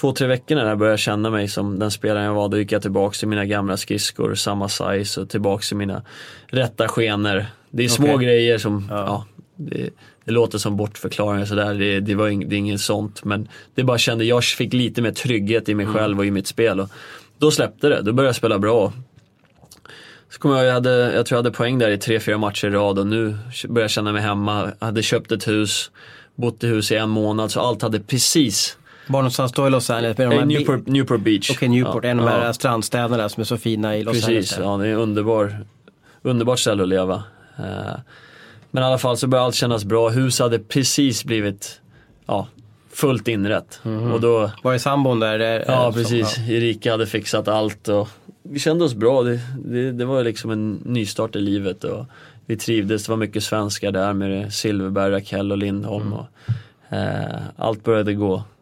två, 0.00 0.12
tre 0.12 0.26
veckorna 0.26 0.62
när 0.62 0.68
jag 0.68 0.78
började 0.78 0.98
känna 0.98 1.30
mig 1.30 1.48
som 1.48 1.78
den 1.78 1.90
spelaren 1.90 2.26
jag 2.26 2.34
var, 2.34 2.48
då 2.48 2.58
gick 2.58 2.72
jag 2.72 2.82
tillbaks 2.82 3.18
till 3.18 3.28
mina 3.28 3.44
gamla 3.44 3.76
skridskor, 3.76 4.34
samma 4.34 4.68
size 4.68 5.20
och 5.20 5.28
tillbaks 5.28 5.68
till 5.68 5.76
mina 5.76 6.02
rätta 6.46 6.88
skenor. 6.88 7.46
Det 7.70 7.84
är 7.84 7.88
små 7.88 8.14
Okej. 8.14 8.26
grejer 8.26 8.58
som, 8.58 8.86
ja, 8.90 9.26
det, 9.56 9.90
det 10.24 10.32
låter 10.32 10.58
som 10.58 10.76
bortförklaringar 10.76 11.44
sådär, 11.44 11.74
det, 11.74 12.00
det, 12.00 12.14
var 12.14 12.28
ing, 12.28 12.48
det 12.48 12.56
är 12.56 12.58
inget 12.58 12.80
sånt. 12.80 13.24
Men 13.24 13.48
det 13.74 13.84
bara 13.84 13.98
kände, 13.98 14.24
jag 14.24 14.44
fick 14.44 14.72
lite 14.72 15.02
mer 15.02 15.12
trygghet 15.12 15.68
i 15.68 15.74
mig 15.74 15.86
själv 15.86 16.18
och 16.18 16.26
i 16.26 16.30
mitt 16.30 16.46
spel. 16.46 16.80
Och 16.80 16.88
då 17.38 17.50
släppte 17.50 17.88
det, 17.88 18.02
då 18.02 18.12
började 18.12 18.28
jag 18.28 18.36
spela 18.36 18.58
bra. 18.58 18.92
Så 20.30 20.38
kommer 20.38 20.56
jag, 20.56 20.66
jag, 20.66 20.72
hade, 20.72 20.90
jag 20.90 21.26
tror 21.26 21.36
jag 21.36 21.44
hade 21.44 21.56
poäng 21.56 21.78
där 21.78 21.90
i 21.90 21.98
tre, 21.98 22.20
fyra 22.20 22.38
matcher 22.38 22.66
i 22.66 22.70
rad 22.70 22.98
och 22.98 23.06
nu 23.06 23.36
börjar 23.68 23.84
jag 23.84 23.90
känna 23.90 24.12
mig 24.12 24.22
hemma. 24.22 24.72
Jag 24.78 24.86
hade 24.86 25.02
köpt 25.02 25.32
ett 25.32 25.48
hus, 25.48 25.90
bott 26.34 26.64
i 26.64 26.66
hus 26.66 26.92
i 26.92 26.96
en 26.96 27.08
månad 27.08 27.50
så 27.50 27.60
allt 27.60 27.82
hade 27.82 28.00
precis 28.00 28.78
var 29.12 29.20
någonstans 29.20 29.52
då 29.52 29.66
i 29.66 29.70
Los 29.70 29.90
Angeles? 29.90 30.18
Med 30.18 30.26
de 30.28 30.32
Eh, 30.34 30.38
här 30.40 30.46
bi- 30.46 30.54
Newport, 30.54 30.86
Newport 30.86 31.20
Beach. 31.20 31.50
Okej, 31.50 31.68
Newport, 31.68 32.04
Ja, 32.04 32.10
en 32.10 32.20
av 32.20 32.26
de 32.26 32.32
här 32.32 32.46
ja, 32.46 32.52
strandstäderna 32.52 33.16
där 33.16 33.28
som 33.28 33.40
är 33.40 33.44
så 33.44 33.56
fina 33.56 33.96
i 33.96 34.04
Los 34.04 34.14
Angeles. 34.24 34.26
Precis, 34.26 34.56
där. 34.56 34.64
ja 34.64 34.76
det 34.76 34.88
är 34.88 34.94
underbar, 34.94 35.64
underbart 36.22 36.58
ställe 36.58 36.82
att 36.82 36.88
leva. 36.88 37.14
Eh, 37.58 37.94
Men 38.70 38.82
i 38.82 38.86
alla 38.86 38.98
fall 38.98 39.16
så 39.16 39.26
började 39.26 39.46
allt 39.46 39.54
kännas 39.54 39.84
bra. 39.84 40.08
Huset 40.08 40.44
hade 40.44 40.58
precis 40.58 41.24
blivit 41.24 41.80
ja, 42.26 42.46
fullt 42.92 43.28
inrätt. 43.28 43.80
Och 44.12 44.20
då, 44.20 44.50
Var 44.62 44.72
det 44.72 44.78
sambon 44.78 45.20
där? 45.20 45.40
eh, 45.40 45.62
ja 45.66 45.82
som- 45.84 46.02
precis, 46.02 46.38
Erika 46.48 46.90
hade 46.90 47.06
fixat 47.06 47.48
allt 47.48 47.88
och 47.88 48.08
vi 48.42 48.58
kände 48.58 48.84
oss 48.84 48.94
bra. 48.94 49.22
Det, 49.22 49.40
det, 49.64 49.92
det 49.92 50.04
var 50.04 50.24
liksom 50.24 50.50
en 50.50 50.72
nystart 50.84 51.36
i 51.36 51.40
livet 51.40 51.84
och 51.84 52.06
vi 52.46 52.56
trivdes. 52.56 53.04
Det 53.06 53.12
var 53.12 53.16
mycket 53.16 53.42
svenskar 53.42 53.92
där 53.92 54.12
med 54.12 54.52
Silverberg, 54.52 55.12
Rakell 55.12 55.52
och 55.52 55.58
Lindholm. 55.58 56.12
Och, 56.12 56.26
eh, 56.96 57.40
allt 57.56 57.84
började 57.84 58.14
gå, 58.14 58.42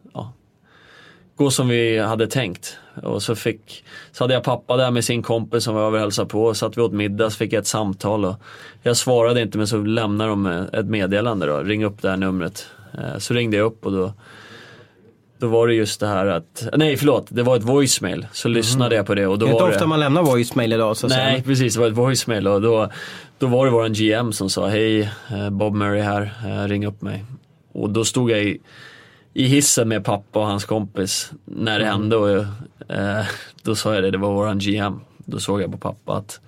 gå 1.43 1.51
som 1.51 1.67
vi 1.67 1.99
hade 1.99 2.27
tänkt. 2.27 2.77
Och 3.03 3.23
så, 3.23 3.35
fick, 3.35 3.83
så 4.11 4.23
hade 4.23 4.33
jag 4.33 4.43
pappa 4.43 4.77
där 4.77 4.91
med 4.91 5.03
sin 5.03 5.23
kompis 5.23 5.63
som 5.63 5.75
var 5.75 5.81
över 5.81 5.97
och 5.97 6.01
hälsade 6.01 6.29
på. 6.29 6.53
Satt 6.53 6.77
vi 6.77 6.81
åt 6.81 6.93
middag 6.93 7.29
så 7.29 7.37
fick 7.37 7.53
jag 7.53 7.59
ett 7.59 7.67
samtal. 7.67 8.25
Och 8.25 8.35
jag 8.83 8.97
svarade 8.97 9.41
inte 9.41 9.57
men 9.57 9.67
så 9.67 9.77
lämnade 9.77 10.29
de 10.29 10.45
ett 10.73 10.85
meddelande 10.85 11.45
då. 11.45 11.59
Ring 11.59 11.85
upp 11.85 12.01
det 12.01 12.09
här 12.09 12.17
numret. 12.17 12.67
Eh, 12.93 13.17
så 13.17 13.33
ringde 13.33 13.57
jag 13.57 13.65
upp 13.65 13.85
och 13.85 13.91
då 13.91 14.13
då 15.41 15.47
var 15.47 15.67
det 15.67 15.73
just 15.73 15.99
det 15.99 16.07
här 16.07 16.25
att, 16.25 16.67
nej 16.73 16.97
förlåt, 16.97 17.25
det 17.29 17.43
var 17.43 17.55
ett 17.57 17.63
voicemail. 17.63 18.27
Så 18.31 18.47
lyssnade 18.47 18.95
jag 18.95 19.05
på 19.05 19.15
det 19.15 19.27
och 19.27 19.39
då 19.39 19.45
Det 19.45 19.49
är 19.49 19.53
inte 19.53 19.63
var 19.63 19.69
ofta 19.69 19.79
det, 19.79 19.87
man 19.87 19.99
lämnar 19.99 20.23
voicemail 20.23 20.73
idag 20.73 20.97
så 20.97 21.07
Nej 21.07 21.17
säga. 21.17 21.43
precis, 21.43 21.73
det 21.73 21.79
var 21.79 21.87
ett 21.87 21.93
voicemail 21.93 22.47
och 22.47 22.61
då, 22.61 22.89
då 23.39 23.47
var 23.47 23.65
det 23.65 23.71
våran 23.71 23.93
GM 23.93 24.33
som 24.33 24.49
sa 24.49 24.67
hej 24.67 25.01
eh, 25.31 25.49
Bob 25.49 25.75
Murray 25.75 26.01
här, 26.01 26.33
eh, 26.45 26.67
ring 26.67 26.85
upp 26.85 27.01
mig. 27.01 27.25
Och 27.73 27.89
då 27.89 28.05
stod 28.05 28.31
jag 28.31 28.43
i, 28.43 28.59
i 29.33 29.43
hissen 29.43 29.87
med 29.87 30.05
pappa 30.05 30.39
och 30.39 30.45
hans 30.45 30.65
kompis 30.65 31.31
när 31.45 31.79
det 31.79 31.85
hände 31.85 32.15
och 32.15 32.29
eh, 32.95 33.25
då 33.63 33.75
sa 33.75 33.93
jag 33.93 34.03
det, 34.03 34.11
det 34.11 34.17
var 34.17 34.33
våran 34.33 34.59
GM. 34.59 34.99
Då 35.17 35.39
såg 35.39 35.61
jag 35.61 35.71
på 35.71 35.77
pappa 35.77 36.13
att 36.13 36.39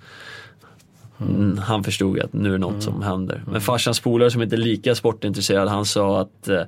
mm, 1.28 1.58
han 1.58 1.84
förstod 1.84 2.20
att 2.20 2.32
nu 2.32 2.54
är 2.54 2.58
något 2.58 2.82
som 2.82 3.02
händer. 3.02 3.42
Men 3.46 3.60
farsans 3.60 4.00
polare 4.00 4.30
som 4.30 4.42
inte 4.42 4.56
är 4.56 4.58
lika 4.58 4.94
sportintresserad 4.94 5.68
han 5.68 5.84
sa 5.84 6.20
att 6.20 6.48
eh, 6.48 6.60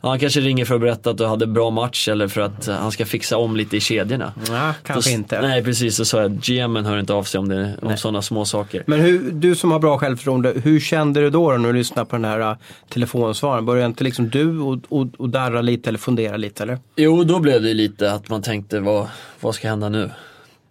han 0.00 0.18
kanske 0.18 0.40
ringer 0.40 0.64
för 0.64 0.74
att 0.74 0.80
berätta 0.80 1.10
att 1.10 1.18
du 1.18 1.26
hade 1.26 1.46
bra 1.46 1.70
match 1.70 2.08
eller 2.08 2.28
för 2.28 2.40
att 2.40 2.68
eh, 2.68 2.74
han 2.74 2.92
ska 2.92 3.06
fixa 3.06 3.36
om 3.36 3.56
lite 3.56 3.76
i 3.76 3.80
kedjorna. 3.80 4.32
Ja, 4.50 4.74
kanske 4.82 5.10
Då- 5.10 5.14
inte. 5.14 5.40
Nej 5.40 5.64
precis, 5.64 5.96
så 5.96 6.04
sa 6.04 6.20
jag 6.22 6.32
GMen 6.40 6.84
hör 6.84 6.98
inte 6.98 7.14
av 7.14 7.22
sig 7.22 7.38
om, 7.38 7.48
det, 7.48 7.76
om 7.82 7.96
sådana 7.96 8.22
små 8.22 8.44
saker. 8.44 8.82
Men 8.86 9.00
hur, 9.00 9.30
du 9.30 9.54
som 9.54 9.70
har 9.70 9.78
bra 9.78 9.98
självförtroende, 9.98 10.52
hur 10.64 10.80
kände 10.80 11.20
du 11.20 11.30
då, 11.30 11.50
då 11.50 11.58
när 11.58 11.72
du 11.72 11.78
lyssnade 11.78 12.06
på 12.06 12.16
den 12.16 12.24
här 12.24 12.40
uh, 12.40 12.56
telefonsvaren? 12.88 13.66
Började 13.66 13.86
inte 13.86 14.04
liksom 14.04 14.28
du 14.28 14.58
och, 14.58 14.78
och, 14.88 15.06
och 15.18 15.28
darra 15.28 15.60
lite 15.60 15.88
eller 15.90 15.98
fundera 15.98 16.36
lite 16.36 16.62
eller? 16.62 16.78
Jo, 16.96 17.24
då 17.24 17.40
blev 17.40 17.62
det 17.62 17.74
lite 17.74 18.12
att 18.12 18.28
man 18.28 18.42
tänkte 18.42 18.80
vad, 18.80 19.06
vad 19.40 19.54
ska 19.54 19.68
hända 19.68 19.88
nu? 19.88 20.10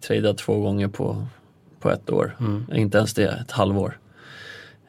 Trada 0.08 0.34
två 0.34 0.60
gånger 0.60 0.88
på, 0.88 1.26
på 1.84 1.90
ett 1.90 2.10
år, 2.10 2.36
inte 2.74 2.98
ens 2.98 3.14
det, 3.14 3.24
ett 3.24 3.50
halvår. 3.50 3.98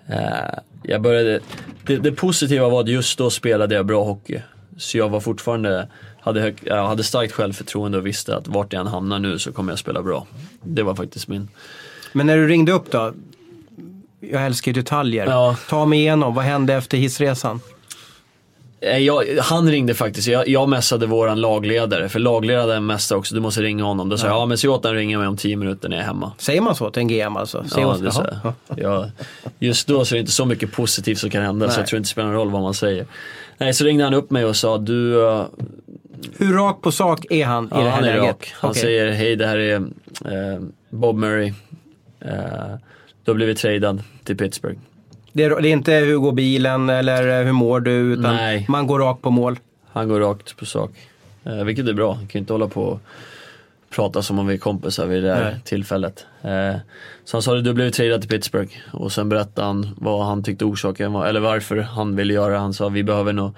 Eh, 0.07 0.59
jag 0.83 1.01
började, 1.01 1.39
det, 1.85 1.97
det 1.97 2.11
positiva 2.11 2.69
var 2.69 2.81
att 2.81 2.87
just 2.87 3.17
då 3.17 3.29
spelade 3.29 3.75
jag 3.75 3.85
bra 3.85 4.03
hockey. 4.03 4.41
Så 4.77 4.97
jag 4.97 5.09
var 5.09 5.19
fortfarande, 5.19 5.87
hade, 6.19 6.41
hög, 6.41 6.55
jag 6.63 6.87
hade 6.87 7.03
starkt 7.03 7.33
självförtroende 7.33 7.97
och 7.97 8.05
visste 8.05 8.35
att 8.35 8.47
vart 8.47 8.73
jag 8.73 8.79
än 8.79 8.87
hamnar 8.87 9.19
nu 9.19 9.39
så 9.39 9.51
kommer 9.51 9.71
jag 9.71 9.79
spela 9.79 10.01
bra. 10.01 10.27
Det 10.61 10.83
var 10.83 10.95
faktiskt 10.95 11.27
min, 11.27 11.47
Men 12.13 12.25
när 12.25 12.37
du 12.37 12.47
ringde 12.47 12.71
upp 12.71 12.91
då? 12.91 13.13
Jag 14.19 14.45
älskar 14.45 14.71
ju 14.71 14.81
detaljer. 14.81 15.25
Ja. 15.25 15.57
Ta 15.69 15.85
mig 15.85 15.99
igenom, 15.99 16.33
vad 16.33 16.45
hände 16.45 16.73
efter 16.73 16.97
hissresan? 16.97 17.59
Eh, 18.86 18.97
Jag, 18.97 19.23
han 19.41 19.69
ringde 19.71 19.93
faktiskt, 19.93 20.27
jag, 20.27 20.47
jag 20.47 20.69
messade 20.69 21.05
våran 21.05 21.41
lagledare, 21.41 22.09
för 22.09 22.19
lagledaren 22.19 22.86
messade 22.86 23.19
också, 23.19 23.36
du 23.36 23.41
måste 23.41 23.61
ringa 23.61 23.83
honom. 23.83 24.09
Då 24.09 24.17
sa 24.17 24.27
jag, 24.27 24.36
ja 24.36 24.45
men 24.45 24.57
se 24.57 24.67
åt 24.67 24.83
honom 24.83 24.95
ringa 24.97 25.17
mig 25.19 25.27
om 25.27 25.38
10 25.38 25.55
minuter 25.55 25.89
när 25.89 25.95
jag 25.97 26.03
är 26.03 26.07
hemma. 26.07 26.31
Säger 26.38 26.61
man 26.61 26.75
så 26.75 26.89
till 26.91 26.99
en 27.01 27.07
GM 27.07 27.38
alltså? 27.38 27.63
Säger 27.67 27.88
Ja, 27.88 27.97
man 28.01 28.11
så? 28.11 28.21
det 28.21 28.39
jag. 28.77 28.83
Ja, 28.83 29.09
just 29.59 29.88
då 29.88 30.05
så 30.05 30.15
är 30.15 30.17
det 30.17 30.19
inte 30.19 30.31
så 30.31 30.45
mycket 30.45 30.71
positivt 30.71 31.17
som 31.17 31.29
kan 31.29 31.41
hända 31.43 31.65
så 31.65 31.71
Nej. 31.71 31.79
jag 31.79 31.88
tror 31.88 31.97
inte 31.97 32.07
det 32.07 32.11
spelar 32.11 32.27
någon 32.27 32.38
roll 32.38 32.49
vad 32.51 32.61
man 32.61 32.73
säger. 32.73 33.05
Nej, 33.57 33.73
så 33.73 33.83
ringde 33.86 34.03
han 34.03 34.13
upp 34.13 34.31
mig 34.31 34.45
och 34.45 34.55
sa, 34.55 34.77
du, 34.77 35.13
uh, 35.13 35.45
Hur 36.38 36.53
rak 36.53 36.81
på 36.81 36.91
sak 36.91 37.25
är 37.29 37.45
han 37.45 37.65
i 37.65 37.67
ja, 37.71 37.77
det 37.77 37.83
här 37.83 37.89
han 37.91 38.03
är 38.03 38.07
läget? 38.07 38.25
rak. 38.27 38.53
Han 38.55 38.69
Okej. 38.71 38.81
säger, 38.81 39.11
hej 39.11 39.36
det 39.36 39.47
här 39.47 39.57
är 39.57 39.75
eh, 39.75 40.59
Bob 40.89 41.15
Murray. 41.15 41.47
Uh, 42.25 42.75
du 43.23 43.31
har 43.31 43.36
blivit 43.36 43.57
tradad 43.57 44.03
till 44.23 44.38
Pittsburgh. 44.38 44.77
Det 45.36 45.43
är, 45.43 45.61
det 45.61 45.69
är 45.69 45.71
inte 45.71 45.93
hur 45.93 46.17
går 46.17 46.31
bilen 46.31 46.89
eller 46.89 47.43
hur 47.43 47.51
mår 47.51 47.79
du 47.79 47.91
utan 47.91 48.36
Nej. 48.36 48.65
man 48.69 48.88
går 48.88 48.99
rakt 48.99 49.21
på 49.21 49.31
mål. 49.31 49.59
Han 49.91 50.07
går 50.07 50.19
rakt 50.19 50.57
på 50.57 50.65
sak. 50.65 50.91
Eh, 51.43 51.63
vilket 51.63 51.88
är 51.88 51.93
bra, 51.93 52.13
han 52.13 52.27
kan 52.27 52.39
ju 52.39 52.39
inte 52.39 52.53
hålla 52.53 52.67
på 52.67 52.81
och 52.81 52.99
prata 53.95 54.21
som 54.21 54.39
om 54.39 54.47
vi 54.47 54.53
är 54.53 54.57
kompisar 54.57 55.05
vid 55.05 55.23
det 55.23 55.36
här 55.36 55.43
Nej. 55.43 55.59
tillfället. 55.63 56.25
Eh, 56.41 56.75
så 57.25 57.38
han 57.38 57.41
sa 57.41 57.57
att 57.57 57.63
du 57.63 57.73
blev 57.73 57.89
tradad 57.89 58.21
till 58.21 58.29
Pittsburgh 58.29 58.73
och 58.93 59.11
sen 59.11 59.29
berättade 59.29 59.67
han 59.67 59.95
vad 59.97 60.25
han 60.25 60.43
tyckte 60.43 60.65
orsaken 60.65 61.13
var, 61.13 61.25
eller 61.25 61.39
varför 61.39 61.77
han 61.77 62.15
ville 62.15 62.33
göra. 62.33 62.59
Han 62.59 62.73
sa 62.73 62.89
vi 62.89 63.03
behöver 63.03 63.33
nog, 63.33 63.51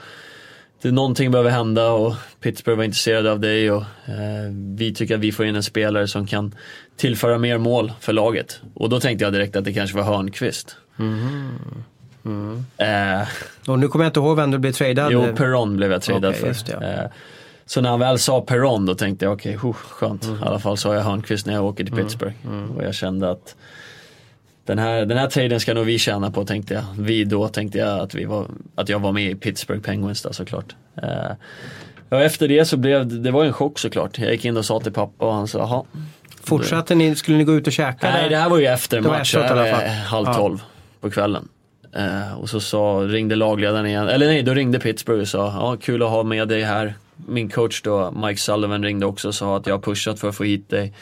det, 0.81 0.91
någonting 0.91 1.31
behöver 1.31 1.51
hända 1.51 1.91
och 1.91 2.13
Pittsburgh 2.41 2.77
var 2.77 2.83
intresserade 2.83 3.31
av 3.31 3.39
dig 3.39 3.71
och 3.71 3.81
eh, 4.05 4.51
vi 4.77 4.93
tycker 4.93 5.15
att 5.15 5.21
vi 5.21 5.31
får 5.31 5.45
in 5.45 5.55
en 5.55 5.63
spelare 5.63 6.07
som 6.07 6.27
kan 6.27 6.55
tillföra 6.95 7.37
mer 7.37 7.57
mål 7.57 7.91
för 7.99 8.13
laget. 8.13 8.61
Och 8.73 8.89
då 8.89 8.99
tänkte 8.99 9.25
jag 9.25 9.33
direkt 9.33 9.55
att 9.55 9.65
det 9.65 9.73
kanske 9.73 9.97
var 9.97 10.03
Hörnqvist. 10.03 10.77
Eh, 12.77 13.27
Och 13.67 13.79
nu 13.79 13.87
kommer 13.87 14.05
jag 14.05 14.09
inte 14.09 14.19
ihåg 14.19 14.35
vem 14.37 14.51
du 14.51 14.57
blev 14.57 14.71
tradad. 14.71 15.11
Jo, 15.11 15.25
Perron 15.35 15.77
blev 15.77 15.91
jag 15.91 16.01
tradad 16.01 16.35
Okej, 16.39 16.53
för. 16.53 16.65
det, 16.65 16.85
ja. 16.87 17.03
Eh, 17.03 17.09
Så 17.65 17.81
när 17.81 17.89
han 17.89 17.99
väl 17.99 18.19
sa 18.19 18.41
Perron 18.41 18.85
då 18.85 18.95
tänkte 18.95 19.25
jag 19.25 19.33
okej, 19.33 19.57
okay, 19.57 19.73
skönt. 19.73 20.23
Mm. 20.25 20.43
I 20.43 20.45
alla 20.45 20.59
fall 20.59 20.77
sa 20.77 20.93
jag 20.95 21.01
Hörnqvist 21.01 21.45
när 21.45 21.53
jag 21.53 21.65
åker 21.65 21.83
till 21.83 21.95
Pittsburgh. 21.95 22.33
Och 22.75 22.83
jag 22.83 22.93
kände 22.95 23.31
att 23.31 23.55
den 24.65 24.79
här, 24.79 25.05
den 25.05 25.17
här 25.17 25.27
traden 25.27 25.59
ska 25.59 25.73
nog 25.73 25.85
vi 25.85 25.99
tjäna 25.99 26.31
på 26.31 26.45
tänkte 26.45 26.73
jag. 26.73 26.83
Vi 26.99 27.23
då 27.23 27.47
tänkte 27.47 27.77
jag 27.77 27.99
att, 27.99 28.15
vi 28.15 28.25
var, 28.25 28.45
att 28.75 28.89
jag 28.89 28.99
var 28.99 29.11
med 29.11 29.31
i 29.31 29.35
Pittsburgh 29.35 29.81
Penguins 29.81 30.21
då 30.21 30.33
såklart. 30.33 30.75
Eh, 31.01 31.31
och 32.09 32.21
efter 32.21 32.47
det 32.47 32.65
så 32.65 32.77
blev 32.77 33.07
det, 33.07 33.19
det 33.19 33.31
var 33.31 33.45
en 33.45 33.53
chock 33.53 33.79
såklart. 33.79 34.19
Jag 34.19 34.31
gick 34.31 34.45
in 34.45 34.57
och 34.57 34.65
sa 34.65 34.79
till 34.79 34.91
pappa 34.93 35.25
och 35.25 35.33
han 35.33 35.47
sa 35.47 35.59
jaha. 35.59 35.83
Fortsatte 36.43 36.95
ni, 36.95 37.15
skulle 37.15 37.37
ni 37.37 37.43
gå 37.43 37.53
ut 37.53 37.67
och 37.67 37.73
käka? 37.73 38.09
Nej 38.09 38.23
där? 38.23 38.29
det 38.29 38.37
här 38.37 38.49
var 38.49 38.57
ju 38.57 38.65
efter 38.65 38.97
Det 39.01 39.07
var 39.07 39.17
match, 39.17 39.35
efteråt 39.35 39.55
det 39.57 39.67
i 39.67 39.71
här 39.71 39.77
alla 39.77 39.77
var 39.77 39.87
fall. 39.87 39.95
halv 40.05 40.27
Ja. 40.27 40.33
På 41.01 41.09
kvällen. 41.09 41.47
Eh, 41.95 42.33
och 42.39 42.49
så 42.49 42.59
sa, 42.59 43.01
ringde 43.07 43.35
lagledaren 43.35 43.85
igen, 43.85 44.07
eller 44.07 44.25
nej 44.27 44.43
då 44.43 44.53
ringde 44.53 44.79
Pittsburgh 44.79 45.21
och 45.21 45.27
sa 45.27 45.45
ja 45.45 45.77
kul 45.81 46.03
att 46.03 46.09
ha 46.09 46.23
med 46.23 46.47
dig 46.47 46.61
här. 46.63 46.93
Min 47.27 47.49
coach 47.49 47.81
då, 47.81 48.11
Mike 48.11 48.39
Sullivan 48.41 48.83
ringde 48.83 49.05
också 49.05 49.27
och 49.27 49.35
sa 49.35 49.57
att 49.57 49.67
jag 49.67 49.73
har 49.73 49.79
pushat 49.81 50.19
för 50.19 50.29
att 50.29 50.35
få 50.35 50.43
hit 50.43 50.69
dig. 50.69 50.93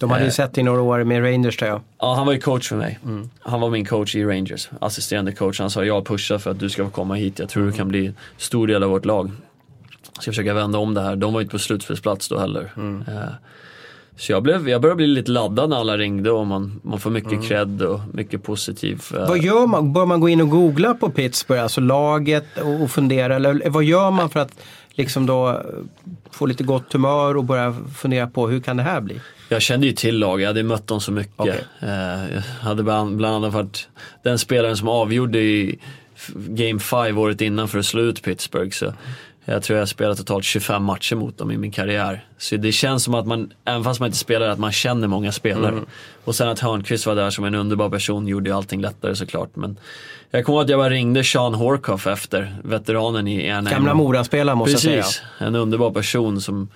De 0.00 0.10
hade 0.10 0.22
ju 0.22 0.28
Eh. 0.28 0.32
sett 0.32 0.58
i 0.58 0.62
några 0.62 0.80
år 0.82 1.04
med 1.04 1.22
Rangers 1.24 1.56
där 1.56 1.66
ja. 1.66 1.82
Ja, 1.98 2.14
han 2.14 2.26
var 2.26 2.32
ju 2.32 2.40
coach 2.40 2.68
för 2.68 2.76
mig. 2.76 2.98
Mm. 3.04 3.30
Han 3.40 3.60
var 3.60 3.70
min 3.70 3.84
coach 3.86 4.14
i 4.14 4.24
Rangers, 4.24 4.68
assisterande 4.80 5.32
coach. 5.32 5.60
Han 5.60 5.70
sa 5.70 5.84
jag 5.84 5.94
har 5.94 6.02
pushat 6.02 6.42
för 6.42 6.50
att 6.50 6.58
du 6.58 6.70
ska 6.70 6.84
få 6.84 6.90
komma 6.90 7.14
hit. 7.14 7.38
Jag 7.38 7.48
tror 7.48 7.62
Mm. 7.62 7.72
du 7.72 7.76
kan 7.78 7.88
bli 7.88 8.12
stor 8.36 8.66
del 8.66 8.82
av 8.82 8.90
vårt 8.90 9.04
lag. 9.04 9.30
Ska 10.20 10.30
försöka 10.30 10.54
vända 10.54 10.78
om 10.78 10.94
det 10.94 11.00
här. 11.00 11.16
De 11.16 11.32
var 11.32 11.40
ju 11.40 11.42
inte 11.44 11.52
på 11.52 11.58
slutspelsplats 11.58 12.28
då 12.28 12.38
heller. 12.38 12.72
Mm. 12.76 13.04
Eh, 13.08 13.22
Så 14.18 14.32
jag, 14.32 14.42
blev, 14.42 14.68
jag 14.68 14.80
började 14.82 14.96
bli 14.96 15.06
lite 15.06 15.30
laddad 15.30 15.70
när 15.70 15.76
alla 15.76 15.96
ringde 15.96 16.30
och 16.30 16.46
man, 16.46 16.80
man 16.84 17.00
får 17.00 17.10
mycket 17.10 17.44
cred 17.48 17.82
och 17.82 18.00
mycket 18.12 18.42
positiv. 18.42 19.02
eh, 19.10 19.16
Mm. 19.16 19.28
Vad 19.28 19.38
gör 19.38 19.66
man? 19.66 19.92
Bör 19.92 20.06
man 20.06 20.20
gå 20.20 20.28
in 20.28 20.40
och 20.40 20.48
googla 20.48 20.94
på 20.94 21.10
Pittsburgh, 21.10 21.62
alltså 21.62 21.80
laget 21.80 22.44
och, 22.58 22.82
och 22.82 22.90
fundera? 22.90 23.36
Eller 23.36 23.70
vad 23.70 23.84
gör 23.84 24.10
man 24.10 24.30
för 24.30 24.40
att 24.40 24.52
liksom 24.94 25.26
då 25.26 25.48
eh, 25.48 25.56
få 26.30 26.46
lite 26.46 26.64
gott 26.64 26.92
humör 26.92 27.36
och 27.36 27.44
börja 27.44 27.74
fundera 27.96 28.26
på 28.26 28.48
hur 28.48 28.60
kan 28.60 28.76
det 28.76 28.82
här 28.82 29.00
bli? 29.00 29.20
Jag 29.48 29.62
kände 29.62 29.86
ju 29.86 29.92
till 29.92 30.18
laget, 30.18 30.42
jag 30.42 30.48
hade 30.48 30.62
mött 30.62 30.86
dem 30.86 31.00
så 31.00 31.12
mycket. 31.12 31.32
Okej. 31.36 31.64
Eh, 31.80 31.88
Jag 32.34 32.42
hade 32.62 32.82
bland, 32.82 33.16
bland 33.16 33.34
annat 33.36 33.52
varit 33.54 33.88
den 34.22 34.38
spelaren 34.38 34.76
som 34.76 34.88
avgjorde 34.88 35.38
i 35.38 35.78
Game 36.34 36.78
5 36.80 37.18
året 37.18 37.40
innan 37.40 37.68
för 37.68 37.78
att 37.78 37.86
slå 37.86 38.02
ut 38.02 38.22
Pittsburgh. 38.22 38.70
Så 38.70 38.92
jag 39.48 39.62
tror 39.62 39.76
jag 39.76 39.80
har 39.82 39.86
spelat 39.86 40.18
totalt 40.18 40.44
25 40.44 40.84
matcher 40.84 41.16
mot 41.16 41.38
dem 41.38 41.50
i 41.50 41.56
min 41.56 41.70
karriär. 41.70 42.24
Så 42.38 42.56
det 42.56 42.72
känns 42.72 43.04
som 43.04 43.14
att 43.14 43.26
man, 43.26 43.52
även 43.64 43.84
fast 43.84 44.00
man 44.00 44.06
inte 44.06 44.18
spelar, 44.18 44.48
att 44.48 44.58
man 44.58 44.72
känner 44.72 45.08
många 45.08 45.32
spelare. 45.32 45.72
Mm. 45.72 45.86
Och 46.24 46.34
sen 46.34 46.48
att 46.48 46.60
Hörnqvist 46.60 47.06
var 47.06 47.14
där 47.14 47.30
som 47.30 47.44
en 47.44 47.54
underbar 47.54 47.90
person 47.90 48.28
gjorde 48.28 48.50
ju 48.50 48.56
allting 48.56 48.80
lättare 48.80 49.16
såklart. 49.16 49.56
Men 49.56 49.76
jag 50.30 50.44
kommer 50.44 50.58
ihåg 50.58 50.64
att 50.64 50.70
jag 50.70 50.78
bara 50.80 50.90
ringde 50.90 51.24
Sean 51.24 51.54
Horkoff 51.54 52.06
efter, 52.06 52.56
veteranen 52.64 53.28
i 53.28 53.50
Anaheim. 53.50 53.76
Gamla 53.76 53.94
Moraspelare 53.94 54.56
måste 54.56 54.72
jag 54.72 54.80
säga. 54.80 55.02
Precis, 55.02 55.22
en 55.38 55.54
underbar 55.54 55.90
person 55.90 56.40
som 56.40 56.68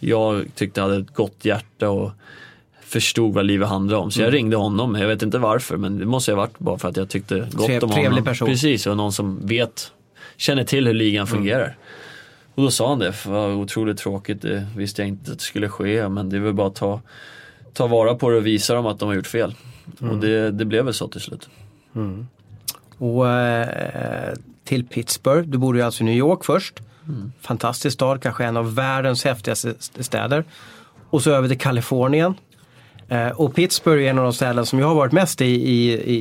jag 0.00 0.44
tyckte 0.54 0.80
hade 0.82 0.96
ett 0.96 1.14
gott 1.14 1.36
hjärta 1.44 1.90
och 1.90 2.10
förstod 2.84 3.34
vad 3.34 3.44
livet 3.44 3.68
handlade 3.68 4.02
om. 4.02 4.10
Så 4.10 4.20
Mm. 4.20 4.24
jag 4.32 4.38
ringde 4.38 4.56
honom, 4.56 4.94
jag 4.94 5.08
vet 5.08 5.22
inte 5.22 5.38
varför 5.38 5.76
men 5.76 5.98
det 5.98 6.06
måste 6.06 6.32
ha 6.32 6.36
varit 6.36 6.58
bara 6.58 6.78
för 6.78 6.88
att 6.88 6.96
jag 6.96 7.08
tyckte 7.08 7.48
gott 7.52 7.66
Trev- 7.66 7.84
om 7.84 7.90
trevlig 7.90 8.08
honom. 8.10 8.24
person. 8.24 8.48
Precis, 8.48 8.86
och 8.86 8.96
någon 8.96 9.12
som 9.12 9.46
vet, 9.46 9.92
känner 10.36 10.64
till 10.64 10.86
hur 10.86 10.94
ligan 10.94 11.26
Mm. 11.26 11.44
Och 12.56 12.62
då 12.62 12.70
sa 12.70 12.88
han 12.88 12.98
det, 12.98 13.12
för 13.12 13.54
otroligt 13.54 13.98
tråkigt, 13.98 14.42
det 14.42 14.66
visste 14.76 15.02
jag 15.02 15.08
inte 15.08 15.32
att 15.32 15.38
det 15.38 15.44
skulle 15.44 15.68
ske 15.68 16.08
men 16.08 16.28
det 16.30 16.36
är 16.36 16.40
väl 16.40 16.54
bara 16.54 16.66
att 16.66 16.74
ta, 16.74 17.00
ta 17.72 17.86
vara 17.86 18.14
på 18.14 18.30
det 18.30 18.36
och 18.36 18.46
visa 18.46 18.74
dem 18.74 18.86
att 18.86 18.98
de 18.98 19.08
har 19.08 19.14
gjort 19.14 19.26
fel. 19.26 19.54
Mm. 20.00 20.12
Och 20.12 20.20
det, 20.20 20.50
det 20.50 20.64
blev 20.64 20.84
väl 20.84 20.94
så 20.94 21.08
till 21.08 21.20
slut. 21.20 21.48
Och 22.98 23.28
eh, 23.28 24.32
till 24.64 24.84
Pittsburgh, 24.86 25.48
du 25.48 25.58
bodde 25.58 25.78
ju 25.78 25.84
alltså 25.84 26.02
i 26.02 26.06
New 26.06 26.14
York 26.16 26.44
först. 26.44 26.80
Mm. 27.08 27.32
Fantastisk 27.40 27.94
stad, 27.94 28.22
kanske 28.22 28.44
en 28.44 28.56
av 28.56 28.74
världens 28.74 29.24
häftigaste 29.24 29.70
st- 29.70 30.02
städer. 30.02 30.44
Och 31.10 31.22
så 31.22 31.30
över 31.30 31.48
till 31.48 31.58
Kalifornien. 31.58 32.34
Eh, 33.08 33.28
och 33.28 33.54
Pittsburgh 33.54 34.04
är 34.04 34.10
en 34.10 34.18
av 34.18 34.24
de 34.24 34.32
ställen 34.32 34.66
som 34.66 34.78
jag 34.78 34.86
har 34.86 34.94
varit 34.94 35.12
mest 35.12 35.40
i, 35.40 35.44
i, 35.44 35.92
i, 35.92 36.18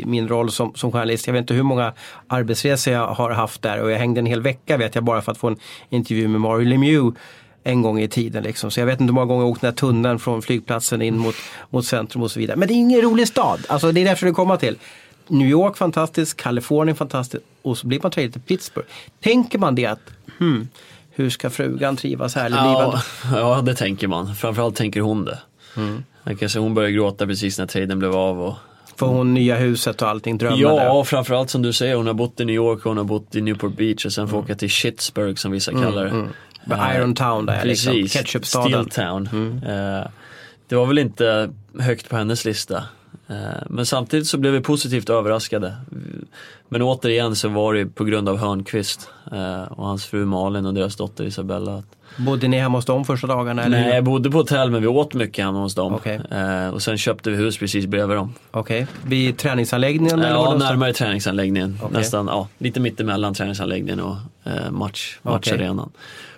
i 0.00 0.02
min 0.06 0.28
roll 0.28 0.50
som, 0.50 0.74
som 0.74 0.92
journalist. 0.92 1.26
Jag 1.26 1.34
vet 1.34 1.40
inte 1.40 1.54
hur 1.54 1.62
många 1.62 1.92
arbetsresor 2.28 2.92
jag 2.92 3.06
har 3.06 3.30
haft 3.30 3.62
där 3.62 3.82
och 3.82 3.90
jag 3.90 3.98
hängde 3.98 4.20
en 4.20 4.26
hel 4.26 4.42
vecka 4.42 4.76
vet 4.76 4.94
jag 4.94 5.04
bara 5.04 5.22
för 5.22 5.32
att 5.32 5.38
få 5.38 5.48
en 5.48 5.56
intervju 5.90 6.28
med 6.28 6.40
Mario 6.40 6.64
Lemieux 6.64 7.16
en 7.64 7.82
gång 7.82 8.00
i 8.00 8.08
tiden. 8.08 8.42
Liksom. 8.42 8.70
Så 8.70 8.80
jag 8.80 8.86
vet 8.86 9.00
inte 9.00 9.10
hur 9.10 9.14
många 9.14 9.26
gånger 9.26 9.42
jag 9.42 9.50
åkt 9.50 9.60
den 9.60 9.68
här 9.68 9.76
tunneln 9.76 10.18
från 10.18 10.42
flygplatsen 10.42 11.02
in 11.02 11.18
mot, 11.18 11.34
mot 11.70 11.86
centrum 11.86 12.22
och 12.22 12.30
så 12.30 12.40
vidare. 12.40 12.56
Men 12.56 12.68
det 12.68 12.74
är 12.74 12.76
ingen 12.76 13.02
rolig 13.02 13.28
stad. 13.28 13.60
Alltså, 13.68 13.92
det 13.92 14.00
är 14.00 14.04
därför 14.04 14.26
det 14.26 14.32
kommer 14.32 14.56
till. 14.56 14.78
New 15.26 15.48
York 15.48 15.76
fantastiskt, 15.76 16.36
Kalifornien 16.36 16.96
fantastiskt 16.96 17.44
och 17.62 17.78
så 17.78 17.86
blir 17.86 18.00
man 18.02 18.10
tradad 18.10 18.32
till 18.32 18.42
Pittsburgh. 18.42 18.88
Tänker 19.20 19.58
man 19.58 19.74
det 19.74 19.86
att 19.86 20.00
hmm, 20.38 20.68
hur 21.10 21.30
ska 21.30 21.50
frugan 21.50 21.96
trivas 21.96 22.34
här? 22.34 22.46
Eller. 22.46 22.56
Ja, 22.56 23.02
ja, 23.32 23.62
det 23.62 23.74
tänker 23.74 24.08
man. 24.08 24.34
Framförallt 24.34 24.76
tänker 24.76 25.00
hon 25.00 25.24
det. 25.24 25.38
Mm. 25.78 26.04
Jag 26.24 26.38
kan 26.40 26.48
säga, 26.48 26.62
hon 26.62 26.74
började 26.74 26.92
gråta 26.92 27.26
precis 27.26 27.58
när 27.58 27.66
traden 27.66 27.98
blev 27.98 28.14
av. 28.16 28.40
Och, 28.42 28.54
Får 28.96 29.06
hon 29.06 29.34
nya 29.34 29.56
huset 29.56 30.02
och 30.02 30.08
allting, 30.08 30.38
drömmar 30.38 30.56
ja, 30.58 31.04
framförallt 31.04 31.50
som 31.50 31.62
du 31.62 31.72
säger, 31.72 31.94
hon 31.94 32.06
har 32.06 32.14
bott 32.14 32.40
i 32.40 32.44
New 32.44 32.54
York 32.56 32.78
och 32.78 32.84
hon 32.90 32.96
har 32.96 33.04
bott 33.04 33.34
i 33.34 33.40
Newport 33.40 33.76
Beach 33.76 34.04
och 34.06 34.12
sen 34.12 34.28
får 34.28 34.38
åka 34.38 34.54
till 34.54 34.68
Shittsburg 34.70 35.38
som 35.38 35.50
vissa 35.52 35.72
kallar 35.72 36.04
det. 36.04 36.28
Med 36.64 36.96
Iron 36.96 37.14
Town 37.14 37.46
där 37.46 37.64
liksom, 37.64 37.92
Precis, 37.92 38.12
ketchupstaden. 38.12 38.68
Steel 38.90 38.90
Town. 38.90 39.26
Eh, 39.66 40.06
det 40.68 40.76
var 40.76 40.86
väl 40.86 40.98
inte 40.98 41.50
högt 41.78 42.08
på 42.08 42.16
hennes 42.16 42.44
lista. 42.44 42.76
Eh, 43.28 43.36
men 43.66 43.86
samtidigt 43.86 44.26
så 44.26 44.38
blev 44.38 44.52
vi 44.52 44.60
positivt 44.60 45.10
överraskade. 45.10 45.74
Men 46.68 46.82
återigen 46.82 47.36
så 47.36 47.48
var 47.48 47.74
det 47.74 47.86
på 47.86 48.04
grund 48.04 48.28
av 48.28 48.36
Hörnqvist 48.38 49.10
och 49.70 49.86
hans 49.86 50.04
fru 50.06 50.24
Malin 50.24 50.66
och 50.66 50.74
deras 50.74 50.96
dotter 50.96 51.24
Isabella. 51.24 51.74
att- 51.74 51.97
Bodde 52.18 52.48
ni 52.48 52.58
hemma 52.58 52.78
hos 52.78 52.84
dem 52.84 53.04
första 53.04 53.26
dagarna? 53.26 53.64
Eller? 53.64 53.80
Nej, 53.80 53.94
jag 53.94 54.04
bodde 54.04 54.30
på 54.30 54.38
hotell 54.38 54.70
men 54.70 54.80
vi 54.80 54.86
åt 54.86 55.14
mycket 55.14 55.44
hemma 55.44 55.58
hos 55.58 55.74
dem. 55.74 55.94
Okej. 55.94 56.20
Eh, 56.30 56.68
och 56.68 56.82
sen 56.82 56.98
köpte 56.98 57.30
vi 57.30 57.36
hus 57.36 57.58
precis 57.58 57.86
bredvid 57.86 58.16
dem. 58.16 58.34
Okej, 58.50 58.86
vid 59.06 59.38
träningsanläggningen? 59.38 60.20
var 60.20 60.26
Ja, 60.26 60.56
närmare 60.58 60.92
träningsanläggningen. 60.92 61.78
Okej. 61.82 61.98
Nästan, 61.98 62.26
ja, 62.26 62.48
lite 62.58 62.80
mittemellan 62.80 63.34
träningsanläggningen 63.34 64.00
och 64.00 64.16
eh, 64.44 64.70
match, 64.70 65.18
matcharenan. 65.22 65.90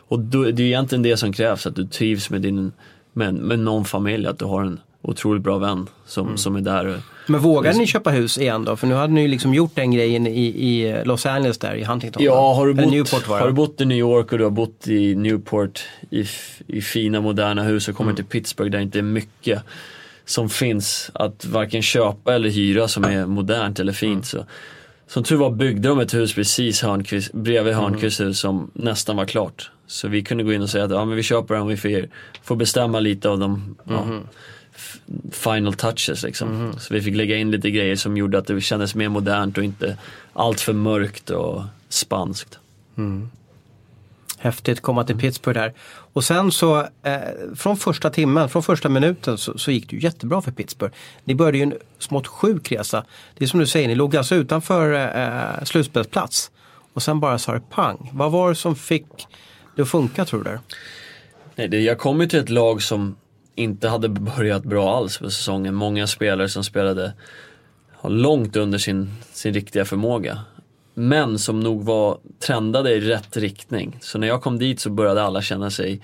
Och 0.08 0.18
då, 0.18 0.42
det 0.42 0.62
är 0.62 0.66
egentligen 0.66 1.02
det 1.02 1.16
som 1.16 1.32
krävs, 1.32 1.66
att 1.66 1.74
du 1.74 1.86
trivs 1.86 2.30
med, 2.30 2.40
din, 2.40 2.72
med, 3.12 3.34
med 3.34 3.58
någon 3.58 3.84
familj, 3.84 4.26
att 4.26 4.38
du 4.38 4.44
har 4.44 4.62
en 4.62 4.80
otroligt 5.02 5.42
bra 5.42 5.58
vän 5.58 5.86
som, 6.06 6.26
Mm. 6.26 6.38
som 6.38 6.56
är 6.56 6.60
där. 6.60 7.00
Men 7.26 7.40
vågade 7.40 7.78
ni 7.78 7.86
köpa 7.86 8.10
hus 8.10 8.38
igen 8.38 8.64
då? 8.64 8.76
För 8.76 8.86
nu 8.86 8.94
hade 8.94 9.12
ni 9.12 9.22
ju 9.22 9.28
liksom 9.28 9.54
gjort 9.54 9.70
den 9.74 9.90
grejen 9.90 10.26
i, 10.26 10.46
i 10.46 11.02
Los 11.04 11.26
Angeles 11.26 11.58
där 11.58 11.74
i 11.74 11.84
Huntington. 11.84 12.22
Ja, 12.22 12.54
har 12.54 12.66
du, 12.66 12.74
bott, 12.74 12.90
Newport 12.90 13.26
har 13.26 13.46
du 13.46 13.52
bott 13.52 13.80
i 13.80 13.84
New 13.84 13.98
York 13.98 14.32
och 14.32 14.38
du 14.38 14.44
har 14.44 14.50
bott 14.50 14.88
i 14.88 15.14
Newport 15.14 15.80
i, 16.10 16.24
i 16.66 16.80
fina 16.82 17.20
moderna 17.20 17.62
hus 17.62 17.88
och 17.88 17.92
Mm. 17.92 17.96
kommer 17.96 18.12
till 18.12 18.24
Pittsburgh 18.24 18.70
där 18.70 18.78
det 18.78 18.82
inte 18.82 18.98
är 18.98 19.02
mycket 19.02 19.62
som 20.24 20.48
finns 20.48 21.10
att 21.14 21.44
varken 21.44 21.82
köpa 21.82 22.34
eller 22.34 22.48
hyra 22.50 22.88
som 22.88 23.04
är 23.04 23.26
modernt 23.26 23.80
eller 23.80 23.92
fint. 23.92 24.12
Mm. 24.12 24.22
Så, 24.22 24.44
som 25.06 25.22
tur 25.24 25.36
var 25.36 25.50
byggde 25.50 25.88
de 25.88 26.00
ett 26.00 26.14
hus 26.14 26.34
precis 26.34 26.82
Hörnqvist, 26.82 27.32
bredvid 27.32 27.72
Mm. 27.72 27.84
Hörnqvists 27.84 28.20
hus 28.20 28.38
som 28.40 28.70
nästan 28.74 29.16
var 29.16 29.24
klart. 29.24 29.70
Så 29.86 30.08
vi 30.08 30.22
kunde 30.22 30.44
gå 30.44 30.52
in 30.52 30.62
och 30.62 30.70
säga 30.70 30.84
att 30.84 30.90
ja, 30.90 31.04
men 31.04 31.16
vi 31.16 31.22
köper 31.22 31.54
den 31.54 31.66
vi 31.66 31.76
får, 31.76 32.08
får 32.42 32.56
bestämma 32.56 33.00
lite 33.00 33.28
av 33.28 33.38
de 33.38 33.76
ja, 33.84 33.92
Mm-hmm. 33.92 34.20
Final 35.30 35.74
touches 35.74 36.22
liksom. 36.22 36.72
Så 36.78 36.94
vi 36.94 37.02
fick 37.02 37.16
lägga 37.16 37.36
in 37.36 37.50
lite 37.50 37.70
grejer 37.70 37.96
som 37.96 38.16
gjorde 38.16 38.38
att 38.38 38.46
det 38.46 38.60
kändes 38.60 38.94
mer 38.94 39.08
modernt 39.08 39.58
och 39.58 39.64
inte 39.64 39.96
allt 40.32 40.60
för 40.60 40.72
mörkt 40.72 41.30
och 41.30 41.62
spanskt. 41.88 42.58
Häftigt 44.38 44.80
komma 44.80 45.04
till 45.04 45.18
Pittsburgh 45.18 45.60
där. 45.60 45.72
Och 46.12 46.24
sen 46.24 46.52
så 46.52 46.80
eh, 47.02 47.18
från 47.56 47.76
första 47.76 48.10
timmen, 48.10 48.48
från 48.48 48.62
första 48.62 48.88
minuten 48.88 49.38
så, 49.38 49.58
så 49.58 49.70
gick 49.70 49.90
det 49.90 49.96
ju 49.96 50.02
jättebra 50.02 50.42
för 50.42 50.50
Pittsburgh. 50.50 50.94
Ni 51.24 51.34
började 51.34 51.58
ju 51.58 51.62
en 51.62 51.74
smått 51.98 52.26
sjuk 52.26 52.72
resa. 52.72 53.04
Det 53.38 53.44
är 53.44 53.48
som 53.48 53.60
du 53.60 53.66
säger, 53.66 53.88
ni 53.88 53.94
låg 53.94 54.16
alltså 54.16 54.34
utanför 54.34 54.92
eh, 55.18 55.64
slutspelsplats. 55.64 56.50
Och 56.92 57.02
sen 57.02 57.20
bara 57.20 57.38
sa 57.38 57.52
det 57.52 57.62
pang. 57.70 58.10
Vad 58.12 58.32
var 58.32 58.48
det 58.48 58.54
som 58.54 58.76
fick 58.76 59.06
det 59.76 59.82
att 59.82 59.88
funka 59.88 60.24
tror 60.24 60.44
du? 60.44 60.58
Nej, 61.54 61.68
det, 61.68 61.80
jag 61.80 61.98
kom 61.98 62.20
ju 62.20 62.26
till 62.26 62.38
ett 62.38 62.48
lag 62.48 62.82
som 62.82 63.16
inte 63.60 63.88
hade 63.88 64.08
börjat 64.08 64.62
bra 64.64 64.96
alls 64.96 65.18
på 65.18 65.30
säsongen. 65.30 65.74
Många 65.74 66.06
spelare 66.06 66.48
som 66.48 66.64
spelade 66.64 67.12
långt 68.02 68.56
under 68.56 68.78
sin, 68.78 69.10
sin 69.32 69.54
riktiga 69.54 69.84
förmåga. 69.84 70.38
Men 70.94 71.38
som 71.38 71.60
nog 71.60 71.84
var 71.84 72.18
trendade 72.46 72.90
i 72.94 73.00
rätt 73.00 73.36
riktning. 73.36 73.98
Så 74.00 74.18
när 74.18 74.26
jag 74.26 74.42
kom 74.42 74.58
dit 74.58 74.80
så 74.80 74.90
började 74.90 75.22
alla 75.22 75.42
känna 75.42 75.70
sig, 75.70 76.00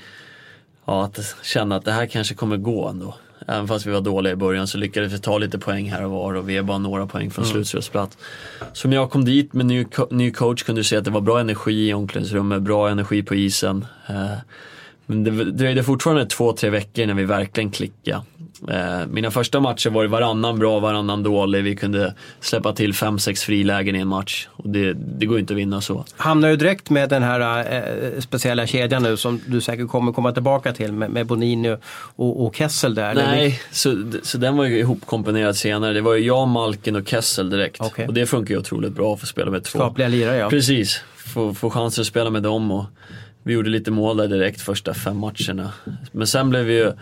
ja, 0.85 1.05
att 1.05 1.37
känna 1.43 1.77
att 1.77 1.85
det 1.85 1.93
här 1.93 2.07
kanske 2.07 2.35
kommer 2.35 2.57
gå 2.57 2.89
ändå. 2.89 3.15
Även 3.47 3.69
fast 3.69 3.87
vi 3.87 3.91
var 3.91 4.01
dåliga 4.01 4.33
i 4.33 4.37
början 4.37 4.67
så 4.67 4.79
lyckades 4.79 5.13
vi 5.13 5.19
ta 5.19 5.39
lite 5.39 5.59
poäng 5.59 5.91
här 5.91 6.05
och 6.05 6.11
var 6.11 6.35
och 6.35 6.49
vi 6.49 6.57
är 6.57 6.63
bara 6.63 6.79
några 6.79 7.07
poäng 7.07 7.31
från 7.31 7.45
slutspelsplats. 7.47 8.19
Så 8.73 8.89
när 8.89 8.97
jag 8.97 9.11
kom 9.11 9.25
dit 9.25 9.53
med 9.53 9.67
ny, 9.67 9.85
co- 9.85 10.09
ny 10.11 10.31
coach 10.31 10.63
kunde 10.63 10.81
du 10.81 10.85
se 10.85 10.97
att 10.97 11.05
det 11.05 11.11
var 11.11 11.21
bra 11.21 11.41
energi 11.41 11.89
i 11.89 11.95
omklädningsrummet, 11.95 12.63
bra 12.63 12.89
energi 12.89 13.23
på 13.23 13.35
isen. 13.35 13.87
Eh, 14.09 14.33
men 15.07 15.25
det 15.25 15.45
dröjde 15.45 15.83
fortfarande 15.83 16.27
två, 16.27 16.53
tre 16.53 16.71
veckor 16.71 17.07
när 17.07 17.15
vi 17.15 17.25
verkligen 17.25 17.71
klickade. 17.71 18.23
Eh, 18.71 19.07
mina 19.09 19.31
första 19.31 19.61
matcher 19.61 19.91
var 19.91 20.03
det 20.03 20.09
varannan 20.09 20.59
bra, 20.59 20.81
varannan 20.81 21.23
dålig. 21.23 21.65
Vi 21.65 21.77
kunde 21.77 22.15
släppa 22.41 22.73
till 22.73 22.95
fem, 22.95 23.19
sex 23.19 23.43
frilägen 23.43 23.97
i 23.97 23.99
en 23.99 24.09
match. 24.09 24.49
Och 24.53 24.69
det, 24.69 24.93
det 24.93 25.27
går 25.27 25.39
inte 25.39 25.53
att 25.53 25.59
vinna 25.59 25.81
så. 25.81 26.05
Hamnar 26.17 26.49
du 26.49 26.57
direkt 26.57 26.91
med 26.91 27.09
den 27.09 27.23
här 27.23 27.73
eh, 27.75 28.21
speciella 28.21 28.67
kedjan 28.67 29.03
nu 29.03 29.17
som 29.17 29.41
du 29.47 29.61
säkert 29.61 29.89
kommer 29.89 30.13
komma 30.13 30.33
tillbaka 30.33 30.73
till 30.73 30.93
med, 30.93 31.11
med 31.11 31.27
Bonini 31.27 31.77
och, 32.17 32.47
och 32.47 32.57
Kessel 32.57 32.95
där? 32.95 33.11
eller? 33.11 33.27
Nej, 33.27 33.61
så, 33.71 34.13
så 34.23 34.39
den 34.39 34.57
var 34.57 34.65
ju 34.65 34.79
ihopkomponerad 34.79 35.57
senare. 35.57 35.93
Det 35.93 36.01
var 36.01 36.15
ju 36.15 36.27
jag, 36.27 36.49
Malkin 36.49 36.97
och 36.97 37.09
Kessel 37.09 37.51
direkt. 37.51 37.81
Okej. 37.81 38.07
Och 38.07 38.15
det 38.15 38.27
funkar 38.27 38.55
ju 38.55 38.61
otroligt 38.61 38.93
bra 38.93 39.15
att 39.15 39.21
få 39.21 39.27
spela 39.27 39.51
med 39.51 39.65
två. 39.65 39.79
Skapliga 39.79 40.09
lirare 40.09 40.37
ja. 40.37 40.51
Precis, 40.51 41.01
få, 41.17 41.55
få 41.55 41.71
chansen 41.71 42.03
att 42.03 42.07
spela 42.07 42.31
med 42.31 42.43
dem 42.43 42.71
och 42.71 42.85
vi 43.47 43.53
gjorde 43.53 43.71
lite 43.71 43.91
mål 43.91 44.17
där 44.17 44.29
direkt 44.29 44.61
första 44.61 44.95
fem 44.95 45.17
matcherna. 45.17 45.73
Men 46.13 46.27
sen 46.27 46.51
blev 46.51 46.65
vi 46.65 46.75
ju, 46.75 46.93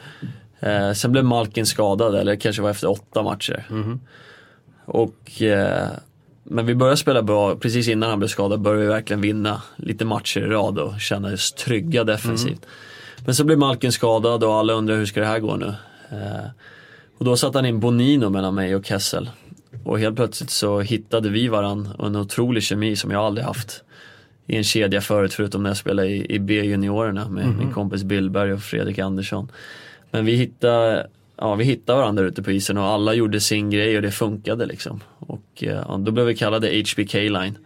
eh, 0.61 0.93
sen 0.93 1.13
blev 1.13 1.25
Malkin 1.25 1.67
skadad, 1.67 2.15
eller 2.15 2.37
kanske 2.37 2.63
var 2.63 2.71
efter 2.71 2.91
åtta 2.91 3.23
matcher. 3.23 3.65
Och, 4.85 5.43
eh, 5.43 5.89
men 6.45 6.67
vi 6.67 6.75
började 6.75 6.97
spela 6.97 7.23
bra, 7.23 7.57
precis 7.57 7.89
innan 7.89 8.11
han 8.11 8.19
blev 8.19 8.29
skadad 8.29 8.61
började 8.61 8.83
vi 8.83 8.89
verkligen 8.89 9.21
vinna 9.21 9.63
lite 9.77 10.05
matcher 10.05 10.41
i 10.41 10.47
rad 10.47 10.79
och 10.79 11.01
känna 11.01 11.33
oss 11.33 11.53
trygga 11.53 12.05
defensivt. 12.05 12.67
Men 13.25 13.35
så 13.35 13.45
blev 13.45 13.59
Malkin 13.59 13.93
skadad 13.93 14.45
och 14.45 14.55
alla 14.55 14.73
undrar 14.73 14.97
hur 14.97 15.07
ska 15.07 15.21
det 15.21 15.27
här 15.27 15.39
gå 15.39 15.57
nu? 15.57 15.75
Eh, 16.11 16.47
och 17.19 17.25
då 17.25 17.37
satte 17.37 17.59
han 17.59 17.67
in 17.67 17.81
Bonino 17.81 18.29
mellan 18.29 18.55
mig 18.55 18.77
och 18.77 18.87
Kessel. 18.87 19.31
Och 19.85 19.99
helt 19.99 20.17
plötsligt 20.17 20.51
så 20.51 20.81
hittade 20.81 21.29
vi 21.29 21.49
varann 21.49 21.89
och 21.99 22.07
en 22.07 22.17
otrolig 22.17 22.63
kemi 22.63 22.97
som 22.97 23.11
jag 23.11 23.23
aldrig 23.23 23.47
haft 23.47 23.85
i 24.47 24.57
en 24.57 24.65
kedja 24.65 25.01
förut 25.01 25.35
förutom 25.35 25.63
när 25.63 25.71
jag 25.71 25.77
spelade 25.77 26.09
i, 26.09 26.35
i 26.35 26.39
B-juniorerna 26.39 27.29
med 27.29 27.57
min 27.59 27.73
kompis 27.73 28.03
Billberg 28.03 28.53
och 28.53 28.63
Fredrik 28.63 28.99
Andersson. 28.99 29.49
Men 30.11 30.25
vi 30.25 30.33
hittade, 30.33 31.07
ja, 31.37 31.55
vi 31.55 31.65
hittade 31.65 31.99
varandra 31.99 32.25
ute 32.25 32.43
på 32.43 32.51
isen 32.51 32.79
och 32.79 32.85
alla 32.85 33.15
gjorde 33.15 33.41
sin 33.41 33.71
grej 33.71 33.97
och 33.97 34.03
det 34.03 34.11
funkade 34.11 34.67
liksom. 34.67 35.01
Och 35.19 35.45
eh, 35.61 35.85
ja, 35.89 36.01
då 36.05 36.13
blev 36.13 36.27
vi 36.27 36.37
kallade 36.37 36.69
HBK 36.69 37.15
Line. 37.15 37.59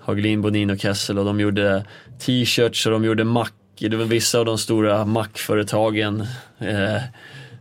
Hagelin, 0.00 0.42
Bonino 0.42 0.72
och 0.72 0.80
Kessel 0.80 1.18
och 1.18 1.24
de 1.24 1.40
gjorde 1.40 1.84
t-shirts 2.18 2.86
och 2.86 2.92
de 2.92 3.04
gjorde 3.04 3.24
mack. 3.24 3.54
Det 3.78 3.96
var 3.96 4.04
vissa 4.04 4.38
av 4.38 4.44
de 4.44 4.58
stora 4.58 5.04
mackföretagen 5.04 6.20
eh, 6.58 7.02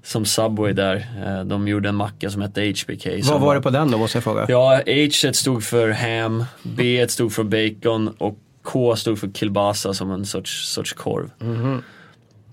som 0.08 0.26
Subway 0.26 0.74
där. 0.74 0.96
Eh, 1.26 1.46
de 1.46 1.68
gjorde 1.68 1.90
en 1.90 1.96
macka 1.96 2.30
som 2.30 2.42
hette 2.42 2.62
HBK. 2.62 3.08
Vad 3.24 3.42
var 3.42 3.56
det 3.56 3.62
på 3.62 3.70
den 3.70 3.92
då 3.92 3.98
måste 3.98 4.18
jag 4.18 4.24
fråga? 4.24 4.46
Ja, 4.50 4.82
H 4.86 5.36
stod 5.36 5.64
för 5.64 5.90
ham, 5.90 6.46
B 6.64 7.06
stod 7.10 7.34
för 7.34 7.44
bacon 7.44 8.08
och 8.18 8.38
K 8.64 8.96
stod 8.96 9.20
för 9.20 9.28
kilbasa 9.28 9.94
som 9.94 10.12
en 10.12 10.26
sorts, 10.26 10.70
sorts 10.70 10.94
korv. 10.94 11.32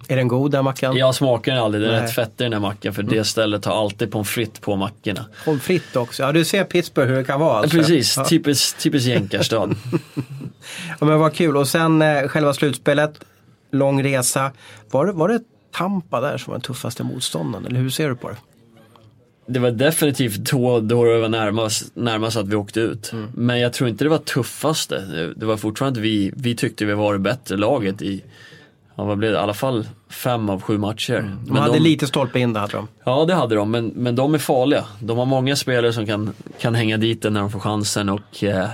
Är 0.09 0.17
den 0.17 0.29
god 0.29 0.51
den 0.51 0.65
mackan? 0.65 0.97
Jag 0.97 1.15
smakar 1.15 1.55
den 1.55 1.63
aldrig, 1.65 1.83
det 1.83 1.87
är 1.87 1.91
Nej. 1.91 1.99
Mm. 1.99 2.07
rätt 2.07 2.15
fett 2.15 2.41
i 2.41 2.45
den 2.45 2.53
här 2.53 2.61
mackan 2.61 2.95
för 2.95 3.03
det 3.03 3.25
stället 3.25 3.65
har 3.65 3.81
alltid 3.81 4.13
pommes 4.13 4.29
frites 4.29 4.61
på 4.61 4.77
mackorna. 4.77 5.25
Pommes 5.45 5.63
frites 5.63 5.97
också. 5.97 6.23
Ja 6.23 6.33
du 6.33 6.45
ser 6.45 6.65
Pittsburgh 6.65 7.09
hur 7.11 7.17
det 7.19 7.25
kan 7.25 7.41
vara 7.41 7.59
alltså. 7.59 7.77
Precis, 7.77 8.17
Ja. 8.17 8.25
typiskt, 8.25 8.83
typiskt 8.83 9.09
jänkarstad. 9.09 9.75
Ja, 11.01 11.07
men 11.07 11.19
vad 11.19 11.35
kul. 11.35 11.57
Och 11.57 11.69
sen 11.69 12.03
eh, 12.03 12.29
själva 12.29 12.55
slutspelet, 12.55 13.21
lång 13.73 14.03
resa. 14.05 14.53
Var 14.91 15.07
det, 15.07 15.13
var 15.13 15.29
det 15.29 15.41
Tampa 15.75 16.21
där 16.21 16.39
som 16.39 16.51
var 16.51 16.59
den 16.59 16.63
tuffaste 16.63 17.05
motståndaren? 17.05 17.67
Eller 17.67 17.81
hur 17.81 17.91
ser 17.91 18.09
du 18.09 18.17
på 18.17 18.29
det? 18.29 18.37
Det 19.47 19.59
var 19.59 19.71
definitivt 19.71 20.37
då, 20.37 20.81
då 20.81 21.05
det 21.05 21.21
var 21.21 21.29
närmast, 21.29 21.91
närmast 21.95 22.37
att 22.37 22.49
vi 22.49 22.57
åkte 22.57 22.81
ut. 22.81 23.13
Mm. 23.13 23.31
Men 23.35 23.61
jag 23.61 23.73
tror 23.73 23.91
inte 23.91 24.05
det 24.05 24.11
var 24.11 24.19
tuffaste. 24.19 25.01
Det, 25.37 25.47
var 25.47 25.57
fortfarande 25.57 26.01
att 26.01 26.05
vi, 26.05 26.33
vi 26.37 26.57
tyckte 26.57 26.85
vi 26.85 26.95
var 26.95 27.13
det 27.13 27.19
bättre 27.19 27.57
laget 27.57 28.03
i, 28.03 28.23
ja, 28.95 29.05
vad 29.05 29.19
blev 29.19 29.33
det, 29.33 29.39
i 29.39 29.41
alla 29.41 29.55
fall 29.55 29.87
fem 30.11 30.51
av 30.51 30.63
sju 30.63 30.79
matcher. 30.79 31.19
Mm. 31.19 31.39
De 31.45 31.53
Men 31.53 31.63
hade 31.63 31.79
lite 31.79 32.07
stolpe 32.07 32.39
in 32.39 32.53
det 32.53 32.61
hade 32.61 32.73
de. 32.73 32.89
Ja 33.05 33.25
det 33.25 33.35
hade 33.35 33.55
de, 33.55 33.71
men, 33.71 33.87
men 33.87 34.17
de 34.17 34.35
är 34.35 34.39
farliga. 34.39 34.85
De 35.01 35.19
har 35.19 35.27
många 35.27 35.57
spelare 35.57 35.93
som 35.93 36.07
kan, 36.07 36.33
kan 36.59 36.75
hänga 36.75 36.97
dit 36.97 37.23
den 37.23 37.33
när 37.33 37.41
de 37.41 37.51
får 37.51 37.61
chansen 37.61 38.09
och 38.09 38.45
eh, 38.45 38.69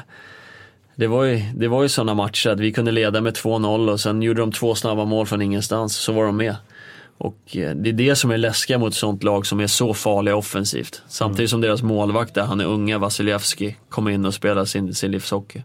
det 0.95 1.07
var 1.07 1.25
ju, 1.25 1.43
det 1.55 1.69
var 1.69 1.83
ju 1.83 1.89
sådana 1.89 2.15
matcher 2.15 2.51
att 2.51 2.61
vi 2.61 2.73
kunde 2.73 2.93
leda 2.93 3.21
med 3.21 3.35
2-0 3.35 3.91
och 3.91 4.01
sen 4.01 4.23
gjorde 4.23 4.41
de 4.41 4.53
två 4.53 4.75
snabba 4.75 5.05
mål 5.05 5.27
från 5.27 5.43
ingenstans, 5.43 5.97
så 5.97 6.13
var 6.13 6.25
de 6.25 6.37
med. 6.37 6.57
Och 7.21 7.57
eh, 7.57 7.75
det 7.75 7.89
är 7.89 7.93
det 7.93 8.17
som 8.17 8.31
är 8.31 8.39
läskiga 8.39 8.79
mot 8.79 8.89
ett 8.89 8.99
sånt 8.99 9.23
lag 9.23 9.47
som 9.47 9.61
är 9.61 9.67
så 9.67 9.95
farliga 9.95 10.37
offensivt. 10.37 11.03
Samtidigt 11.09 11.51
som 11.51 11.61
deras 11.61 11.83
målvakt 11.83 12.35
där, 12.35 12.43
han 12.43 12.61
är 12.61 12.65
unga 12.65 12.99
Vasilevski, 12.99 13.77
kommer 13.89 14.11
in 14.11 14.25
och 14.25 14.35
spelar 14.35 14.65
sin, 14.65 14.95
sin 14.95 15.11
livshockey. 15.11 15.63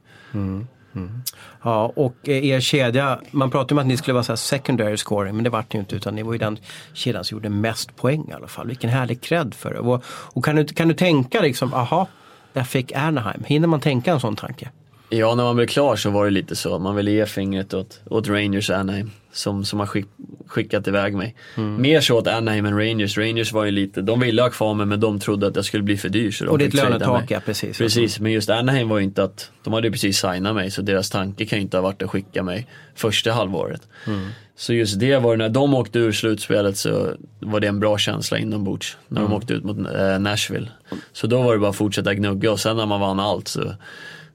Ja, 1.63 1.93
och 1.95 2.15
eh, 2.23 2.45
er 2.45 2.59
kedja, 2.59 3.19
man 3.31 3.51
pratade 3.51 3.73
om 3.73 3.77
att 3.77 3.87
ni 3.87 3.97
skulle 3.97 4.13
vara 4.13 4.23
så 4.23 4.31
här 4.31 4.37
secondary 4.37 4.97
scoring, 4.97 5.35
men 5.35 5.43
det 5.43 5.49
vart 5.49 5.73
ni 5.73 5.79
inte 5.79 5.95
utan 5.95 6.15
ni 6.15 6.23
var 6.23 6.33
ju 6.33 6.39
den 6.39 6.57
kedjan 6.93 7.23
som 7.23 7.35
gjorde 7.35 7.49
mest 7.49 7.95
poäng 7.95 8.27
i 8.29 8.33
alla 8.33 8.47
fall. 8.47 8.67
Vilken 8.67 8.89
härlig 8.89 9.21
cred 9.21 9.53
för 9.53 9.73
det. 9.73 9.79
Och, 9.79 10.03
och 10.07 10.45
kan, 10.45 10.55
du, 10.55 10.65
kan 10.65 10.87
du 10.87 10.93
tänka 10.93 11.41
liksom, 11.41 11.73
aha, 11.73 12.07
där 12.53 12.63
fick 12.63 12.91
Anaheim. 12.91 13.43
Hinner 13.45 13.67
man 13.67 13.79
tänka 13.79 14.11
en 14.11 14.19
sån 14.19 14.35
tanke? 14.35 14.69
Ja, 15.09 15.35
när 15.35 15.43
man 15.43 15.55
blev 15.55 15.67
klar 15.67 15.95
så 15.95 16.09
var 16.09 16.25
det 16.25 16.31
lite 16.31 16.55
så. 16.55 16.79
Man 16.79 16.95
ville 16.95 17.11
ge 17.11 17.25
fingret 17.25 17.73
åt, 17.73 18.01
åt 18.05 18.27
Rangers 18.27 18.69
Anaheim 18.69 19.11
som, 19.31 19.65
som 19.65 19.79
har 19.79 19.87
skick, 19.87 20.05
skickat 20.47 20.87
iväg 20.87 21.13
mig. 21.15 21.35
Mm. 21.55 21.81
Mer 21.81 22.01
så 22.01 22.17
åt 22.17 22.27
Anaheim 22.27 22.65
än 22.65 22.77
Rangers. 22.79 23.17
Rangers 23.17 23.53
var 23.53 23.65
ju 23.65 23.71
lite, 23.71 24.01
de 24.01 24.19
ville 24.19 24.41
ha 24.41 24.49
kvar 24.49 24.73
mig 24.73 24.85
men 24.85 24.99
de 24.99 25.19
trodde 25.19 25.47
att 25.47 25.55
jag 25.55 25.65
skulle 25.65 25.83
bli 25.83 25.97
för 25.97 26.09
dyr. 26.09 26.31
Så 26.31 26.45
de 26.45 26.49
Och 26.51 26.57
ditt 26.57 26.73
lönetak, 26.73 27.31
ja, 27.31 27.39
precis. 27.45 27.77
Precis, 27.77 28.19
men 28.19 28.31
just 28.31 28.49
Anaheim 28.49 28.89
var 28.89 28.97
ju 28.97 29.03
inte 29.03 29.23
att, 29.23 29.51
de 29.63 29.73
hade 29.73 29.87
ju 29.87 29.91
precis 29.91 30.19
signat 30.19 30.55
mig 30.55 30.71
så 30.71 30.81
deras 30.81 31.09
tanke 31.09 31.45
kan 31.45 31.57
ju 31.59 31.61
inte 31.63 31.77
ha 31.77 31.81
varit 31.81 32.01
att 32.01 32.09
skicka 32.09 32.43
mig 32.43 32.67
första 32.95 33.31
halvåret. 33.31 33.81
Mm. 34.07 34.27
Så 34.57 34.73
just 34.73 34.99
det 34.99 35.17
var 35.17 35.37
när 35.37 35.49
de 35.49 35.73
åkte 35.73 35.99
ur 35.99 36.11
slutspelet 36.11 36.77
så 36.77 37.13
var 37.39 37.59
det 37.59 37.67
en 37.67 37.79
bra 37.79 37.97
känsla 37.97 38.37
inombords. 38.37 38.97
När 39.07 39.21
Mm. 39.21 39.31
de 39.31 39.37
åkte 39.37 39.53
ut 39.53 39.63
mot 39.63 39.77
eh, 39.77 40.19
Nashville. 40.19 40.67
Så 41.13 41.27
då 41.27 41.41
var 41.41 41.53
det 41.53 41.59
bara 41.59 41.69
att 41.69 41.75
fortsätta 41.75 42.13
gnugga 42.13 42.51
och 42.51 42.59
sen 42.59 42.77
när 42.77 42.85
man 42.85 42.99
vann 43.01 43.19
allt 43.19 43.47
så, 43.47 43.73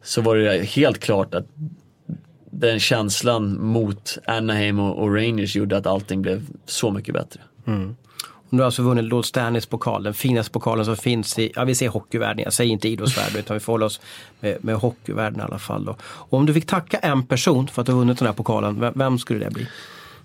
så 0.02 0.20
var 0.20 0.36
det 0.36 0.62
helt 0.64 0.98
klart 0.98 1.34
att 1.34 1.46
den 2.50 2.80
känslan 2.80 3.60
mot 3.60 4.18
Anaheim 4.26 4.78
och, 4.78 5.14
Rangers 5.14 5.56
gjorde 5.56 5.76
att 5.76 5.86
allting 5.86 6.22
blev 6.22 6.46
så 6.66 6.90
mycket 6.90 7.14
bättre. 7.14 7.40
Du 8.50 8.56
har 8.56 8.64
alltså 8.64 8.82
vunnit 8.82 9.04
Lord 9.04 9.26
Stanleys 9.26 9.66
pokal, 9.66 10.02
den 10.02 10.14
finaste 10.14 10.52
pokalen 10.52 10.84
som 10.84 10.96
finns 10.96 11.38
i, 11.38 11.52
ja 11.54 11.64
vi 11.64 11.74
säger 11.74 11.90
hockeyvärlden, 11.90 12.44
jag 12.44 12.52
säger 12.52 12.72
inte 12.72 12.88
idrottsvärlden 12.88 13.38
utan 13.38 13.54
vi 13.54 13.60
får 13.60 13.72
hålla 13.72 13.86
oss 13.86 14.00
med, 14.40 14.64
med 14.64 14.74
hockeyvärlden 14.74 15.40
i 15.40 15.42
alla 15.42 15.58
fall. 15.58 15.84
Då. 15.84 15.96
Och 16.02 16.38
om 16.38 16.46
du 16.46 16.54
fick 16.54 16.66
tacka 16.66 16.98
en 16.98 17.26
person 17.26 17.68
för 17.68 17.82
att 17.82 17.86
du 17.86 17.92
har 17.92 17.98
vunnit 17.98 18.18
den 18.18 18.26
här 18.26 18.34
pokalen, 18.34 18.80
vem, 18.80 18.92
vem 18.96 19.18
skulle 19.18 19.44
det 19.44 19.50
bli? 19.50 19.66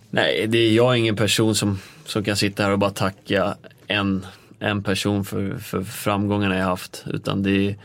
Nej, 0.09 0.47
det 0.47 0.57
är 0.57 0.71
jag 0.71 0.93
är 0.93 0.97
ingen 0.97 1.15
person 1.15 1.55
som, 1.55 1.79
som 2.05 2.23
kan 2.23 2.35
sitta 2.37 2.63
här 2.63 2.71
och 2.71 2.79
bara 2.79 2.91
tacka 2.91 3.55
en, 3.87 4.25
en 4.59 4.83
person 4.83 5.25
för, 5.25 5.57
för 5.57 5.83
framgångarna 5.83 6.57
jag 6.57 6.65
haft. 6.65 7.03
Utan 7.07 7.43
det 7.43 7.51
är, 7.51 7.75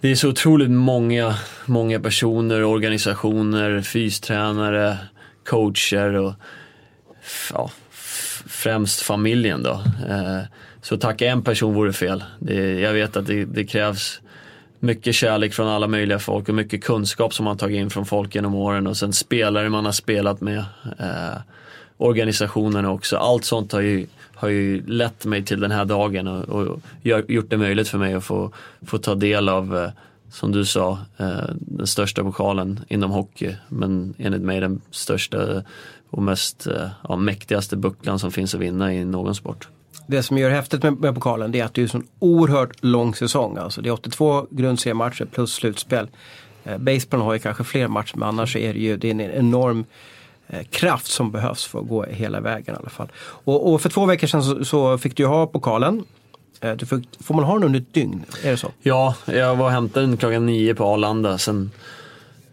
det 0.00 0.08
är 0.10 0.14
så 0.14 0.28
otroligt 0.28 0.70
många, 0.70 1.34
många 1.66 2.00
personer, 2.00 2.64
organisationer, 2.64 3.80
fystränare, 3.82 4.98
coacher 5.44 6.14
och 6.14 6.34
ja, 7.52 7.70
främst 8.46 9.00
familjen 9.00 9.62
då. 9.62 9.82
Eh, 10.08 10.40
så 10.82 10.96
tacka 10.96 11.26
en 11.26 11.42
person 11.42 11.74
vore 11.74 11.92
fel. 11.92 12.24
Det, 12.38 12.80
jag 12.80 12.92
vet 12.92 13.16
att 13.16 13.26
det, 13.26 13.44
det 13.44 13.64
krävs 13.64 14.20
mycket 14.78 15.14
kärlek 15.14 15.54
från 15.54 15.68
alla 15.68 15.86
möjliga 15.86 16.18
folk 16.18 16.48
och 16.48 16.54
mycket 16.54 16.84
kunskap 16.84 17.34
som 17.34 17.44
man 17.44 17.56
tagit 17.56 17.78
in 17.78 17.90
från 17.90 18.06
folk 18.06 18.34
genom 18.34 18.54
åren 18.54 18.86
och 18.86 18.96
sen 18.96 19.12
spelare 19.12 19.68
man 19.68 19.84
har 19.84 19.92
spelat 19.92 20.40
med. 20.40 20.64
Eh, 20.98 21.36
Organisationerna 22.00 22.90
också. 22.90 23.16
Allt 23.16 23.44
sånt 23.44 23.72
har 23.72 23.80
ju, 23.80 24.06
har 24.34 24.48
ju 24.48 24.86
lett 24.86 25.24
mig 25.24 25.44
till 25.44 25.60
den 25.60 25.70
här 25.70 25.84
dagen 25.84 26.28
och, 26.28 26.48
och 26.48 26.80
gjort 27.02 27.50
det 27.50 27.56
möjligt 27.56 27.88
för 27.88 27.98
mig 27.98 28.14
att 28.14 28.24
få, 28.24 28.52
få 28.86 28.98
ta 28.98 29.14
del 29.14 29.48
av, 29.48 29.76
eh, 29.76 29.90
som 30.30 30.52
du 30.52 30.64
sa, 30.64 30.98
eh, 31.18 31.50
den 31.58 31.86
största 31.86 32.22
pokalen 32.22 32.80
inom 32.88 33.10
hockey. 33.10 33.56
Men 33.68 34.14
enligt 34.18 34.42
mig 34.42 34.60
den 34.60 34.80
största 34.90 35.62
och 36.10 36.22
mest 36.22 36.66
eh, 36.66 36.88
ja, 37.08 37.16
mäktigaste 37.16 37.76
bucklan 37.76 38.18
som 38.18 38.30
finns 38.30 38.54
att 38.54 38.60
vinna 38.60 38.94
i 38.94 39.04
någon 39.04 39.34
sport. 39.34 39.68
Det 40.06 40.22
som 40.22 40.38
gör 40.38 40.50
det 40.50 40.56
häftigt 40.56 40.82
med, 40.82 40.92
med 40.92 41.14
pokalen 41.14 41.52
det 41.52 41.60
är 41.60 41.64
att 41.64 41.74
det 41.74 41.82
är 41.82 41.96
en 41.96 42.06
oerhört 42.18 42.84
lång 42.84 43.14
säsong. 43.14 43.56
Alltså 43.56 43.82
det 43.82 43.88
är 43.88 43.92
82 43.92 44.46
grundseriematcher 44.50 45.24
plus 45.24 45.52
slutspel. 45.52 46.08
Eh, 46.64 46.78
Baseball 46.78 47.20
har 47.20 47.32
ju 47.32 47.38
kanske 47.38 47.64
fler 47.64 47.88
matcher 47.88 48.16
men 48.16 48.28
annars 48.28 48.56
är 48.56 48.72
det 48.74 48.80
ju 48.80 48.96
det 48.96 49.08
är 49.08 49.10
en 49.10 49.20
enorm 49.20 49.84
kraft 50.70 51.06
som 51.06 51.30
behövs 51.30 51.64
för 51.66 51.78
att 51.78 51.88
gå 51.88 52.04
hela 52.04 52.40
vägen 52.40 52.74
i 52.74 52.78
alla 52.78 52.90
fall. 52.90 53.08
Och, 53.20 53.72
och 53.72 53.80
för 53.80 53.88
två 53.88 54.06
veckor 54.06 54.26
sedan 54.26 54.42
så, 54.42 54.64
så 54.64 54.98
fick 54.98 55.16
du 55.16 55.22
ju 55.22 55.26
ha 55.28 55.46
pokalen. 55.46 56.04
Eh, 56.60 56.72
du 56.72 56.86
fick, 56.86 57.08
får 57.24 57.34
man 57.34 57.44
ha 57.44 57.54
den 57.54 57.64
under 57.64 57.80
ett 57.80 57.94
dygn? 57.94 58.24
Är 58.44 58.50
det 58.50 58.56
så? 58.56 58.70
Ja, 58.82 59.14
jag 59.24 59.56
var 59.56 59.64
och 59.64 59.70
hämtade 59.72 60.06
den 60.06 60.16
klockan 60.16 60.46
nio 60.46 60.74
på 60.74 60.84
Arlanda. 60.84 61.38
Sen 61.38 61.70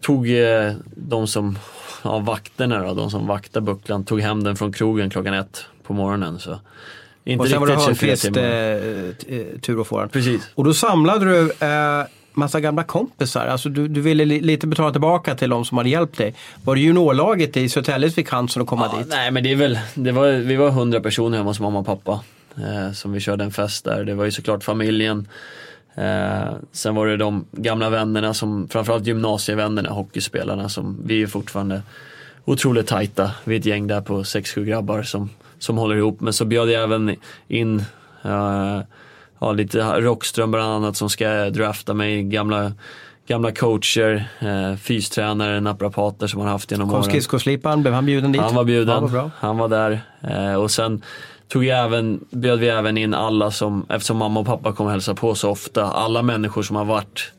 tog 0.00 0.30
eh, 0.30 0.72
de 0.94 1.26
som, 1.26 1.58
ja, 2.02 2.18
vakterna 2.18 2.84
då, 2.84 2.94
de 2.94 3.10
som 3.10 3.26
vaktar 3.26 3.60
bucklan, 3.60 4.04
tog 4.04 4.20
hem 4.20 4.44
den 4.44 4.56
från 4.56 4.72
krogen 4.72 5.10
klockan 5.10 5.34
ett 5.34 5.64
på 5.86 5.92
morgonen. 5.92 6.38
Så 6.38 6.58
inte 7.24 7.42
Och 7.42 7.48
sen 7.48 7.60
var 7.60 7.66
det 7.66 7.74
riktigt 7.74 7.98
24 7.98 8.10
Hörnqvist 8.10 8.22
timmar. 8.22 9.08
eh, 9.08 9.12
t- 9.14 9.52
eh, 9.54 9.60
tur 9.60 9.80
att 9.80 9.86
få 9.86 10.00
den. 10.00 10.08
Precis. 10.08 10.42
Och 10.54 10.64
då 10.64 10.74
samlade 10.74 11.24
du 11.24 11.40
eh, 11.66 12.04
massa 12.32 12.60
gamla 12.60 12.84
kompisar. 12.84 13.46
Alltså 13.46 13.68
du, 13.68 13.88
du 13.88 14.00
ville 14.00 14.24
li, 14.24 14.40
lite 14.40 14.66
betala 14.66 14.90
tillbaka 14.92 15.34
till 15.34 15.50
de 15.50 15.64
som 15.64 15.78
hade 15.78 15.90
hjälpt 15.90 16.18
dig. 16.18 16.34
Var 16.64 16.74
det 16.74 16.80
juniorlaget 16.80 17.56
i 17.56 17.68
Södertälje 17.68 18.08
som 18.10 18.14
fick 18.14 18.28
chansen 18.28 18.62
att 18.62 18.68
komma 18.68 18.90
Ja, 18.92 18.98
dit? 18.98 19.06
nej 19.10 19.30
men 19.30 19.42
det 19.42 19.52
är 19.52 19.56
väl, 19.56 19.78
det 19.94 20.12
var, 20.12 20.32
vi 20.32 20.56
var 20.56 20.70
hundra 20.70 21.00
personer 21.00 21.38
hemma 21.38 21.50
hos 21.50 21.60
mamma 21.60 21.78
och 21.78 21.86
pappa. 21.86 22.20
Eh, 22.56 22.92
som 22.92 23.12
vi 23.12 23.20
körde 23.20 23.44
en 23.44 23.50
fest 23.50 23.84
där. 23.84 24.04
Det 24.04 24.14
var 24.14 24.24
ju 24.24 24.30
såklart 24.30 24.64
familjen. 24.64 25.28
Eh, 25.94 26.52
sen 26.72 26.94
var 26.94 27.06
det 27.06 27.16
de 27.16 27.44
gamla 27.52 27.90
vännerna, 27.90 28.34
som, 28.34 28.68
framförallt 28.68 29.06
gymnasievännerna, 29.06 29.90
hockeyspelarna 29.90 30.68
som 30.68 31.00
vi 31.04 31.22
är 31.22 31.26
fortfarande 31.26 31.82
otroligt 32.44 32.86
tajta. 32.86 33.30
Vi 33.44 33.54
är 33.54 33.58
ett 33.58 33.66
gäng 33.66 33.86
där 33.86 34.00
på 34.00 34.22
6-7 34.22 34.64
grabbar 34.64 35.02
som, 35.02 35.30
som 35.58 35.78
håller 35.78 35.96
ihop. 35.96 36.20
Men 36.20 36.32
så 36.32 36.44
bjöd 36.44 36.68
jag 36.70 36.82
även 36.82 37.16
in 37.48 37.84
eh, 38.22 38.80
ja, 39.40 39.52
lite 39.52 40.00
Rockström 40.00 40.50
bland 40.50 40.72
annat 40.72 40.96
som 40.96 41.10
ska 41.10 41.50
drafta 41.50 41.94
mig. 41.94 42.22
Gamla, 42.22 42.72
gamla 43.28 43.52
coacher, 43.52 44.28
eh, 44.40 44.76
fystränare, 44.76 45.60
naprapater 45.60 46.26
som 46.26 46.38
man 46.38 46.48
haft 46.48 46.70
genom 46.70 46.88
Kom 46.88 46.94
åren. 46.98 47.04
skridskosliparen, 47.10 47.82
blev 47.82 47.94
han 47.94 48.06
bjuden 48.06 48.32
dit? 48.32 48.40
Han 48.42 48.54
var 48.54 48.64
bjuden, 48.64 49.08
Ja, 49.14 49.30
han 49.38 49.58
var 49.58 49.68
där. 49.68 50.00
Eh, 50.22 50.54
och 50.54 50.70
sen 50.70 51.02
tog 51.48 51.64
jag 51.64 51.84
även, 51.84 52.20
bjöd 52.30 52.58
vi 52.58 52.68
även 52.68 52.98
in 52.98 53.14
alla 53.14 53.50
som, 53.50 53.86
eftersom 53.88 54.16
mamma 54.16 54.40
och 54.40 54.46
pappa 54.46 54.72
kom 54.72 54.86
och 54.86 54.92
hälsa 54.92 55.14
på 55.14 55.34
så 55.34 55.50
ofta, 55.50 55.84
alla 55.84 56.22
människor 56.22 56.62
som 56.62 56.76
har 56.76 56.84
varit 56.84 57.32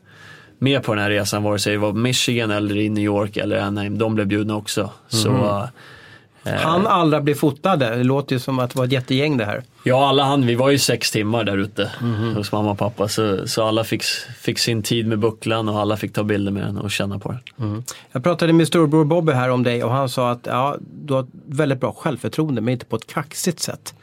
med 0.58 0.82
på 0.82 0.94
den 0.94 1.02
här 1.02 1.10
resan, 1.10 1.42
vare 1.42 1.58
sig 1.58 1.72
det 1.72 1.78
var 1.78 1.92
Michigan 1.92 2.50
eller 2.50 2.76
i 2.76 2.88
New 2.88 3.04
York 3.04 3.36
eller 3.36 3.56
Anaheim, 3.60 3.98
de 3.98 4.14
blev 4.14 4.26
bjudna 4.26 4.56
också. 4.56 4.90
Så 5.08 5.30
Mhm. 5.30 5.42
eh, 5.44 5.64
Han 6.44 6.86
alla 6.86 7.20
blev 7.20 7.34
fotade. 7.34 7.96
Det 7.96 8.04
låter 8.04 8.34
ju 8.36 8.40
som 8.40 8.58
att 8.58 8.70
det 8.70 8.78
var 8.78 8.84
ett 8.86 8.92
jättegäng 8.92 9.36
det 9.36 9.44
här. 9.44 9.62
Ja, 9.84 10.08
alla 10.08 10.24
han, 10.24 10.46
vi 10.46 10.54
var 10.54 10.70
ju 10.70 10.78
sex 10.78 11.10
timmar 11.10 11.44
där 11.44 11.56
ute 11.58 11.90
Mhm. 12.00 12.34
hos 12.36 12.52
mamma 12.52 12.70
och 12.70 12.78
pappa. 12.78 13.08
Så, 13.08 13.48
så 13.48 13.64
alla 13.64 13.84
fick, 13.84 14.02
fick 14.38 14.58
sin 14.58 14.82
tid 14.82 15.06
med 15.06 15.18
bucklan 15.18 15.68
och 15.68 15.78
alla 15.80 15.96
fick 15.96 16.12
ta 16.12 16.22
bilder 16.22 16.52
med 16.52 16.62
den 16.62 16.78
och 16.78 16.90
känna 16.90 17.18
på 17.18 17.34
den. 17.56 17.84
Jag 18.12 18.22
pratade 18.24 18.52
med 18.52 18.66
storbror 18.68 19.04
Bobby 19.04 19.32
här 19.32 19.48
om 19.50 19.62
dig 19.62 19.84
och 19.84 19.90
han 19.92 20.08
sa 20.08 20.30
att 20.30 20.40
ja, 20.46 20.76
du 21.04 21.14
har 21.14 21.20
ett 21.20 21.28
väldigt 21.46 21.80
bra 21.80 21.92
självförtroende 21.92 22.60
men 22.60 22.72
inte 22.72 22.86
på 22.86 22.96
ett 22.96 23.06
kaxigt 23.06 23.60
sätt. 23.60 23.94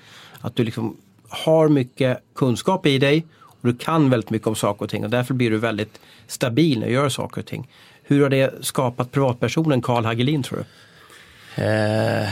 Att 0.41 0.55
du 0.55 0.63
liksom 0.63 0.97
har 1.29 1.69
mycket 1.69 2.17
kunskap 2.35 2.85
i 2.85 2.97
dig 2.97 3.25
och 3.43 3.67
du 3.67 3.75
kan 3.77 4.09
väldigt 4.09 4.29
mycket 4.29 4.47
om 4.47 4.55
saker 4.55 4.83
och 4.85 4.89
ting 4.91 5.03
och 5.03 5.09
därför 5.09 5.33
blir 5.33 5.51
du 5.51 5.57
väldigt 5.57 5.99
stabil 6.27 6.79
när 6.79 6.87
du 6.87 6.93
gör 6.93 7.09
saker 7.09 7.41
och 7.41 7.47
ting. 7.47 7.67
Hur 8.03 8.21
har 8.23 8.29
det 8.29 8.53
skapat 8.65 9.11
privatpersonen 9.11 9.81
Karl 9.81 10.05
Hagelin 10.05 10.43
tror 10.43 10.57
du? 10.59 10.65
Eh, 11.57 12.29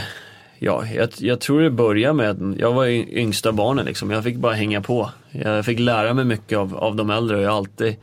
ja, 0.58 0.86
jag, 0.86 1.08
jag 1.18 1.40
tror 1.40 1.60
det 1.60 1.70
började 1.70 2.14
med 2.14 2.30
att 2.30 2.58
jag 2.58 2.72
var 2.72 2.86
yngsta 2.86 3.52
barnen 3.52 3.86
liksom. 3.86 4.10
Jag 4.10 4.24
fick 4.24 4.36
bara 4.36 4.52
hänga 4.52 4.80
på. 4.82 5.10
Jag 5.30 5.64
fick 5.64 5.78
lära 5.78 6.14
mig 6.14 6.24
mycket 6.24 6.58
av, 6.58 6.76
av 6.76 6.96
de 6.96 7.10
äldre 7.10 7.36
och 7.36 7.42
jag 7.42 7.50
har 7.50 7.56
alltid 7.56 7.96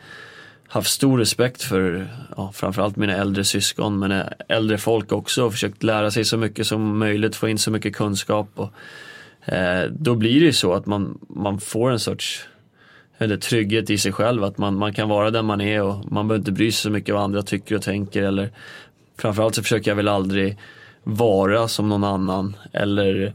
haft 0.68 0.90
stor 0.90 1.18
respekt 1.18 1.62
för 1.62 2.08
ja, 2.38 2.52
framförallt 2.54 2.96
mina 2.96 3.14
äldre 3.14 3.44
syskon 3.44 4.00
men 4.00 4.12
eh, 4.12 4.26
äldre 4.48 4.78
folk 4.78 5.12
också 5.12 5.44
och 5.44 5.52
försökt 5.52 5.84
lära 5.84 6.12
sig 6.12 6.26
så 6.26 6.38
mycket 6.38 6.68
som 6.68 6.98
möjligt, 6.98 7.36
få 7.36 7.50
in 7.50 7.58
så 7.58 7.72
mycket 7.72 7.96
kunskap. 7.96 8.50
Och, 8.56 8.72
eh, 9.54 9.84
då 9.92 10.16
blir 10.16 10.40
det 10.40 10.46
ju 10.46 10.54
så 10.54 10.74
att 10.74 10.86
man, 10.86 11.20
man 11.30 11.60
får 11.60 11.92
en 11.92 12.00
sorts 12.00 12.48
eller 13.18 13.38
trygghet 13.38 13.90
i 13.90 13.98
sig 13.98 14.12
själv, 14.12 14.44
att 14.44 14.58
man, 14.58 14.76
man 14.76 14.94
kan 14.94 15.10
vara 15.10 15.32
den 15.32 15.46
man 15.46 15.62
är 15.62 15.82
och 15.82 16.12
man 16.12 16.28
behöver 16.28 16.42
inte 16.42 16.52
bry 16.52 16.72
sig 16.72 16.82
så 16.82 16.90
mycket 16.90 17.16
vad 17.16 17.24
andra 17.24 17.42
tycker 17.42 17.76
och 17.76 17.82
tänker. 17.82 18.24
Eller, 18.24 18.50
framförallt 19.18 19.56
så 19.56 19.64
försöker 19.64 19.92
jag 19.92 19.96
väl 19.96 20.08
aldrig 20.08 20.58
vara 21.04 21.68
som 21.68 21.90
någon 21.90 22.04
annan 22.04 22.56
eller 22.72 23.34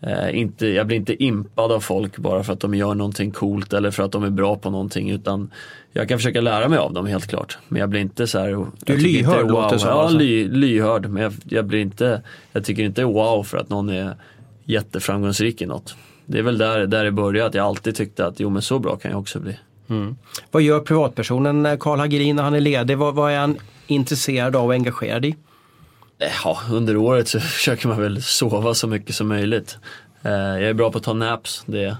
eh, 0.00 0.38
inte, 0.38 0.66
jag 0.66 0.86
blir 0.86 0.96
inte 0.96 1.24
impad 1.24 1.72
av 1.72 1.80
folk 1.80 2.16
bara 2.18 2.44
för 2.44 2.52
att 2.52 2.60
de 2.60 2.74
gör 2.74 2.94
någonting 2.94 3.30
coolt 3.30 3.72
eller 3.72 3.90
för 3.90 4.02
att 4.02 4.12
de 4.12 4.24
är 4.24 4.30
bra 4.30 4.56
på 4.56 4.70
någonting 4.70 5.10
utan 5.10 5.50
jag 5.92 6.08
kan 6.08 6.18
försöka 6.18 6.40
lära 6.40 6.68
mig 6.68 6.78
av 6.78 6.92
dem 6.92 7.06
helt 7.06 7.26
klart. 7.26 7.58
Men 7.68 7.80
jag 7.80 7.88
blir 7.88 8.00
inte 8.00 8.26
så 8.26 8.38
här. 8.38 8.48
Du 8.48 8.54
är 8.92 8.96
inte, 8.96 9.08
lyhörd, 9.08 9.48
låter 9.50 9.72
det 9.74 9.78
som, 9.78 9.88
Ja, 9.88 10.02
alltså. 10.02 10.18
ly, 10.18 10.48
lyhörd. 10.48 11.06
Men 11.08 11.22
jag, 11.22 11.32
jag 11.44 11.64
blir 11.64 11.80
inte, 11.80 12.22
jag 12.52 12.64
tycker 12.64 12.82
inte 12.82 13.04
wow 13.04 13.42
för 13.42 13.58
att 13.58 13.68
någon 13.68 13.88
är 13.88 14.14
jätteframgångsrik 14.64 15.62
i 15.62 15.66
något. 15.66 15.94
Det 16.26 16.38
är 16.38 16.42
väl 16.42 16.58
där, 16.58 16.86
där 16.86 17.04
det 17.04 17.10
började, 17.10 17.48
att 17.48 17.54
jag 17.54 17.66
alltid 17.66 17.94
tyckte 17.96 18.26
att 18.26 18.40
jo 18.40 18.50
men 18.50 18.62
så 18.62 18.78
bra 18.78 18.96
kan 18.96 19.10
jag 19.10 19.20
också 19.20 19.40
bli. 19.40 19.56
Vad 20.50 20.62
gör 20.62 20.80
privatpersonen 20.80 21.66
eh, 21.66 21.76
Karl 21.76 21.98
Hagelin 21.98 22.36
när 22.36 22.42
han 22.42 22.54
är 22.54 22.60
ledig? 22.60 22.98
Vad, 22.98 23.14
vad 23.14 23.32
är 23.32 23.38
han 23.38 23.56
intresserad 23.86 24.56
av 24.56 24.66
och 24.66 24.72
engagerad 24.72 25.24
i? 25.24 25.34
Eh, 26.22 26.32
Ja, 26.44 26.58
under 26.70 26.96
året 26.96 27.28
så 27.28 27.40
försöker 27.58 27.88
man 27.88 28.00
väl 28.00 28.22
sova 28.22 28.74
så 28.74 28.86
mycket 28.86 29.14
som 29.14 29.28
möjligt. 29.28 29.78
Eh, 30.22 30.32
jag 30.32 30.62
är 30.62 30.74
bra 30.74 30.92
på 30.92 30.98
att 30.98 31.04
ta 31.04 31.12
naps, 31.12 31.62
det 31.66 31.84
eh, 31.84 31.96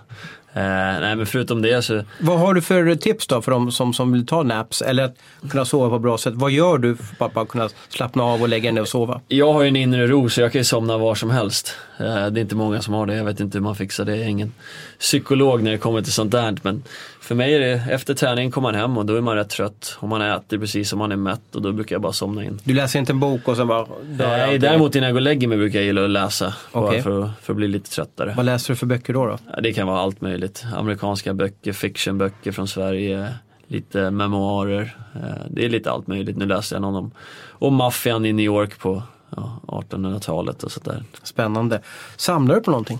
Nej 1.00 1.16
men 1.16 1.26
förutom 1.26 1.62
det 1.62 1.82
så, 1.82 2.02
Vad 2.20 2.38
har 2.38 2.54
du 2.54 2.62
för 2.62 2.94
tips 2.94 3.26
då 3.26 3.42
för 3.42 3.52
de 3.52 3.72
som, 3.72 3.94
som 3.94 4.12
vill 4.12 4.26
ta 4.26 4.42
naps 4.42 4.82
eller 4.82 5.02
att 5.02 5.14
kunna 5.50 5.64
sova 5.64 5.88
på 5.88 5.98
bra 5.98 6.18
sätt? 6.18 6.34
Vad 6.36 6.50
gör 6.50 6.78
du 6.78 6.96
för 6.96 7.26
att 7.26 7.34
bara 7.34 7.46
kunna 7.46 7.68
slappna 7.88 8.22
av 8.22 8.42
och 8.42 8.48
lägga 8.48 8.72
ner 8.72 8.80
och 8.80 8.88
sova? 8.88 9.20
jag 9.28 9.52
har 9.52 9.62
ju 9.62 9.68
en 9.68 9.76
inre 9.76 10.06
ro 10.06 10.28
så 10.28 10.40
jag 10.40 10.52
kan 10.52 10.60
ju 10.60 10.64
somna 10.64 10.98
var 10.98 11.14
som 11.14 11.30
helst. 11.30 11.74
Eh, 11.98 12.04
Det 12.06 12.12
är 12.12 12.38
inte 12.38 12.54
många 12.56 12.82
som 12.82 12.94
har 12.94 13.06
det, 13.06 13.14
jag 13.14 13.24
vet 13.24 13.40
inte 13.40 13.58
hur 13.58 13.62
man 13.62 13.76
fixar 13.76 14.04
det. 14.04 14.16
Jag 14.16 14.24
är 14.24 14.28
ingen 14.30 14.52
psykolog 14.98 15.62
när 15.62 15.70
det 15.70 15.78
kommer 15.78 16.02
till 16.02 16.12
sånt 16.12 16.32
där. 16.32 16.56
Men 16.62 16.82
för 17.22 17.34
mig 17.34 17.54
är 17.54 17.60
det, 17.60 17.72
efter 17.90 18.14
träningen 18.14 18.50
kommer 18.50 18.68
man 18.72 18.80
hem 18.80 18.98
och 18.98 19.06
då 19.06 19.16
är 19.16 19.20
man 19.20 19.36
rätt 19.36 19.48
trött. 19.50 19.96
Och 20.00 20.08
man 20.08 20.22
äter 20.22 20.58
precis 20.58 20.88
som 20.88 20.98
man 20.98 21.12
är 21.12 21.16
mätt 21.16 21.54
och 21.54 21.62
då 21.62 21.72
brukar 21.72 21.94
jag 21.94 22.02
bara 22.02 22.12
somna 22.12 22.44
in. 22.44 22.60
Du 22.64 22.74
läser 22.74 22.98
inte 22.98 23.12
en 23.12 23.20
bok 23.20 23.48
och 23.48 23.56
sen 23.56 23.66
bara 23.66 23.86
Nej, 24.18 24.58
däremot 24.58 24.94
innan 24.94 25.06
jag 25.06 25.14
går 25.14 25.18
och 25.18 25.22
lägger 25.22 25.48
mig 25.48 25.58
brukar 25.58 25.78
jag 25.78 25.86
gilla 25.86 26.04
att 26.04 26.10
läsa. 26.10 26.54
Okej. 26.72 27.02
Bara 27.02 27.02
för, 27.02 27.30
för 27.42 27.52
att 27.52 27.56
bli 27.56 27.68
lite 27.68 27.90
tröttare. 27.90 28.34
Vad 28.36 28.46
läser 28.46 28.72
du 28.72 28.76
för 28.76 28.86
böcker 28.86 29.12
då? 29.12 29.26
då? 29.26 29.38
Det 29.60 29.72
kan 29.72 29.86
vara 29.86 30.00
allt 30.00 30.20
möjligt. 30.20 30.64
Amerikanska 30.76 31.34
böcker, 31.34 31.72
fictionböcker 31.72 32.52
från 32.52 32.68
Sverige, 32.68 33.34
lite 33.66 34.10
memoarer. 34.10 34.96
Eh, 35.14 35.20
Det 35.50 35.64
är 35.64 35.68
lite 35.68 35.90
allt 35.90 36.06
möjligt. 36.06 36.36
Nu 36.36 36.46
läste 36.46 36.74
jag 36.74 36.82
någon 36.82 36.96
om, 36.96 37.10
om 37.50 37.74
maffian 37.74 38.24
i 38.24 38.32
New 38.32 38.46
York 38.46 38.78
på 38.78 39.02
ja, 39.36 39.60
1800-talet 39.66 40.62
och 40.62 40.72
sådär. 40.72 41.02
Spännande. 41.22 41.80
Samlar 42.16 42.54
du 42.54 42.60
på 42.60 42.70
någonting? 42.70 42.98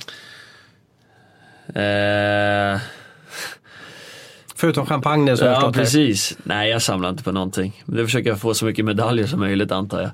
Eh, 1.75 2.81
Förutom 4.63 4.87
champagne 4.87 5.37
så 5.37 5.45
ja, 5.45 5.73
precis. 5.75 6.39
Nej, 6.43 6.71
jag 6.71 6.83
samlar 6.83 7.11
inte 7.11 7.23
på 7.23 7.33
någonting. 7.33 7.83
Det 7.87 8.05
försöker 8.05 8.31
jag 8.31 8.41
få 8.41 8.55
så 8.55 8.65
mycket 8.65 8.85
medaljer 8.85 9.27
som 9.27 9.41
möjligt 9.41 9.73
antar 9.73 10.01
jag. 10.01 10.11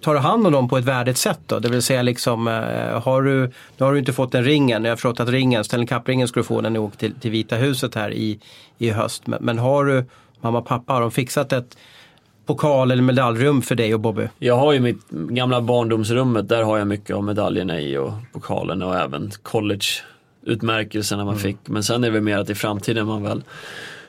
Tar 0.00 0.14
du 0.14 0.20
hand 0.20 0.46
om 0.46 0.52
dem 0.52 0.68
på 0.68 0.78
ett 0.78 0.84
värdigt 0.84 1.16
sätt 1.16 1.40
då? 1.46 1.58
Det 1.58 1.68
vill 1.68 1.82
säga 1.82 2.02
liksom, 2.02 2.48
eh, 2.48 3.02
har 3.02 3.22
du, 3.22 3.40
nu 3.76 3.84
har 3.84 3.92
du 3.92 3.98
inte 3.98 4.12
fått 4.12 4.32
den 4.32 4.44
ringen, 4.44 4.84
jag 4.84 4.90
har 4.90 4.96
förstått 4.96 5.20
att 5.20 5.28
ringen, 5.28 5.64
Stanley 5.64 5.86
Cup-ringen 5.86 6.28
ska 6.28 6.40
du 6.40 6.44
få 6.44 6.60
när 6.60 6.70
ni 6.70 6.78
åker 6.78 6.98
till, 6.98 7.14
till 7.14 7.30
Vita 7.30 7.56
huset 7.56 7.94
här 7.94 8.12
i, 8.12 8.38
i 8.78 8.90
höst. 8.90 9.26
Men, 9.26 9.38
men 9.42 9.58
har 9.58 9.84
du, 9.84 10.04
mamma 10.40 10.58
och 10.58 10.66
pappa, 10.66 10.92
har 10.92 11.00
de 11.00 11.10
fixat 11.10 11.52
ett 11.52 11.76
pokal 12.46 12.90
eller 12.90 13.02
medaljrum 13.02 13.62
för 13.62 13.74
dig 13.74 13.94
och 13.94 14.00
Bobby? 14.00 14.28
Jag 14.38 14.56
har 14.56 14.72
ju 14.72 14.80
mitt 14.80 15.10
gamla 15.10 15.60
barndomsrummet, 15.60 16.48
där 16.48 16.62
har 16.62 16.78
jag 16.78 16.86
mycket 16.86 17.16
av 17.16 17.24
medaljerna 17.24 17.80
i 17.80 17.96
och 17.96 18.12
pokalerna 18.32 18.86
och 18.86 18.96
även 18.96 19.30
collegeutmärkelserna 20.46 21.24
man 21.24 21.38
fick. 21.38 21.56
Men 21.64 21.82
sen 21.82 22.04
är 22.04 22.08
det 22.08 22.12
väl 22.12 22.22
mer 22.22 22.38
att 22.38 22.50
i 22.50 22.54
framtiden 22.54 23.06
man 23.06 23.22
väl 23.22 23.42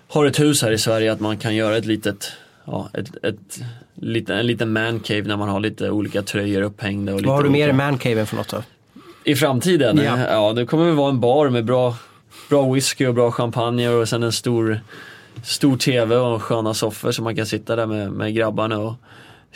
har 0.08 0.26
ett 0.26 0.40
hus 0.40 0.62
här 0.62 0.72
i 0.72 0.78
Sverige 0.78 1.12
att 1.12 1.20
man 1.20 1.38
kan 1.38 1.56
göra 1.56 1.78
ett 1.78 1.86
litet 1.86 2.32
Ja, 2.70 2.90
ett, 2.94 3.26
ett, 3.26 3.60
lite, 3.96 4.36
en 4.36 4.48
liten 4.48 4.74
mancave 4.74 5.22
när 5.22 5.38
man 5.38 5.50
har 5.50 5.60
lite 5.60 5.90
olika 5.90 6.22
tröjor 6.22 6.62
upphängda. 6.62 7.14
Och 7.14 7.22
Vad 7.22 7.36
har 7.36 7.44
du 7.44 7.50
olika- 7.50 7.70
i 7.70 7.74
mancaven 7.74 8.26
för 8.26 8.36
något 8.36 8.50
då? 8.50 8.64
I 9.24 9.36
framtiden? 9.36 9.98
Ja. 9.98 10.18
Ja. 10.30 10.54
det 10.54 10.66
kommer 10.66 10.86
väl 10.86 10.96
vara 10.96 11.10
en 11.10 11.20
bar 11.20 11.50
med 11.50 11.66
bra, 11.66 11.96
bra 12.50 12.74
whisky 12.74 13.08
och 13.08 13.14
bra 13.14 13.32
champagne 13.32 13.90
och 13.90 14.10
sen 14.10 14.24
en 14.24 14.32
stor, 14.32 14.80
stor 15.44 15.78
tv 15.78 16.16
och 16.16 16.44
sköna 16.44 16.74
soffor 16.74 17.12
så 17.12 17.22
man 17.22 17.36
kan 17.36 17.46
sitta 17.46 17.76
där 17.76 17.86
med, 17.86 18.12
med 18.12 18.36
grabbarna 18.36 18.78
och 18.80 18.94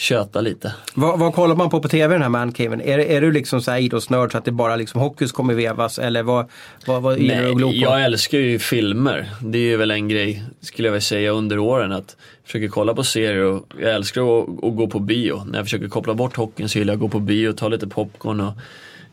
köta 0.01 0.41
lite. 0.41 0.73
Vad, 0.93 1.19
vad 1.19 1.33
kollar 1.33 1.55
man 1.55 1.69
på 1.69 1.81
på 1.81 1.87
tv 1.87 2.15
den 2.15 2.21
här 2.21 2.29
mancaven? 2.29 2.81
Är, 2.81 2.99
är 2.99 3.21
du 3.21 3.31
liksom 3.31 3.61
så 3.61 3.71
här 3.71 3.79
idrottsnörd 3.79 4.31
så 4.31 4.37
att 4.37 4.45
det 4.45 4.51
bara 4.51 4.75
liksom 4.75 5.01
hockeys 5.01 5.31
kommer 5.31 5.53
vevas 5.53 5.99
eller 5.99 6.23
vad, 6.23 6.49
vad, 6.85 7.01
vad 7.01 7.19
gillar 7.19 7.41
du 7.41 7.49
att 7.49 7.57
glo 7.57 7.67
på? 7.67 7.71
Nej, 7.71 7.81
jag 7.81 8.03
älskar 8.03 8.37
ju 8.37 8.59
filmer. 8.59 9.29
Det 9.41 9.57
är 9.57 9.77
väl 9.77 9.91
en 9.91 10.07
grej, 10.07 10.43
skulle 10.61 10.87
jag 10.87 10.93
vilja 10.93 11.01
säga, 11.01 11.31
under 11.31 11.59
åren. 11.59 11.91
Att 11.91 12.15
jag 12.41 12.45
försöker 12.45 12.67
kolla 12.67 12.93
på 12.93 13.03
serier 13.03 13.43
och 13.43 13.65
jag 13.79 13.95
älskar 13.95 14.21
att, 14.21 14.63
att 14.63 14.75
gå 14.75 14.87
på 14.87 14.99
bio. 14.99 15.43
När 15.45 15.59
jag 15.59 15.65
försöker 15.65 15.87
koppla 15.87 16.13
bort 16.13 16.35
hockeyn 16.35 16.69
så 16.69 16.77
gillar 16.77 16.93
jag 16.93 16.97
att 16.97 17.01
gå 17.01 17.09
på 17.09 17.19
bio, 17.19 17.53
ta 17.53 17.67
lite 17.67 17.87
popcorn 17.87 18.39
och 18.39 18.53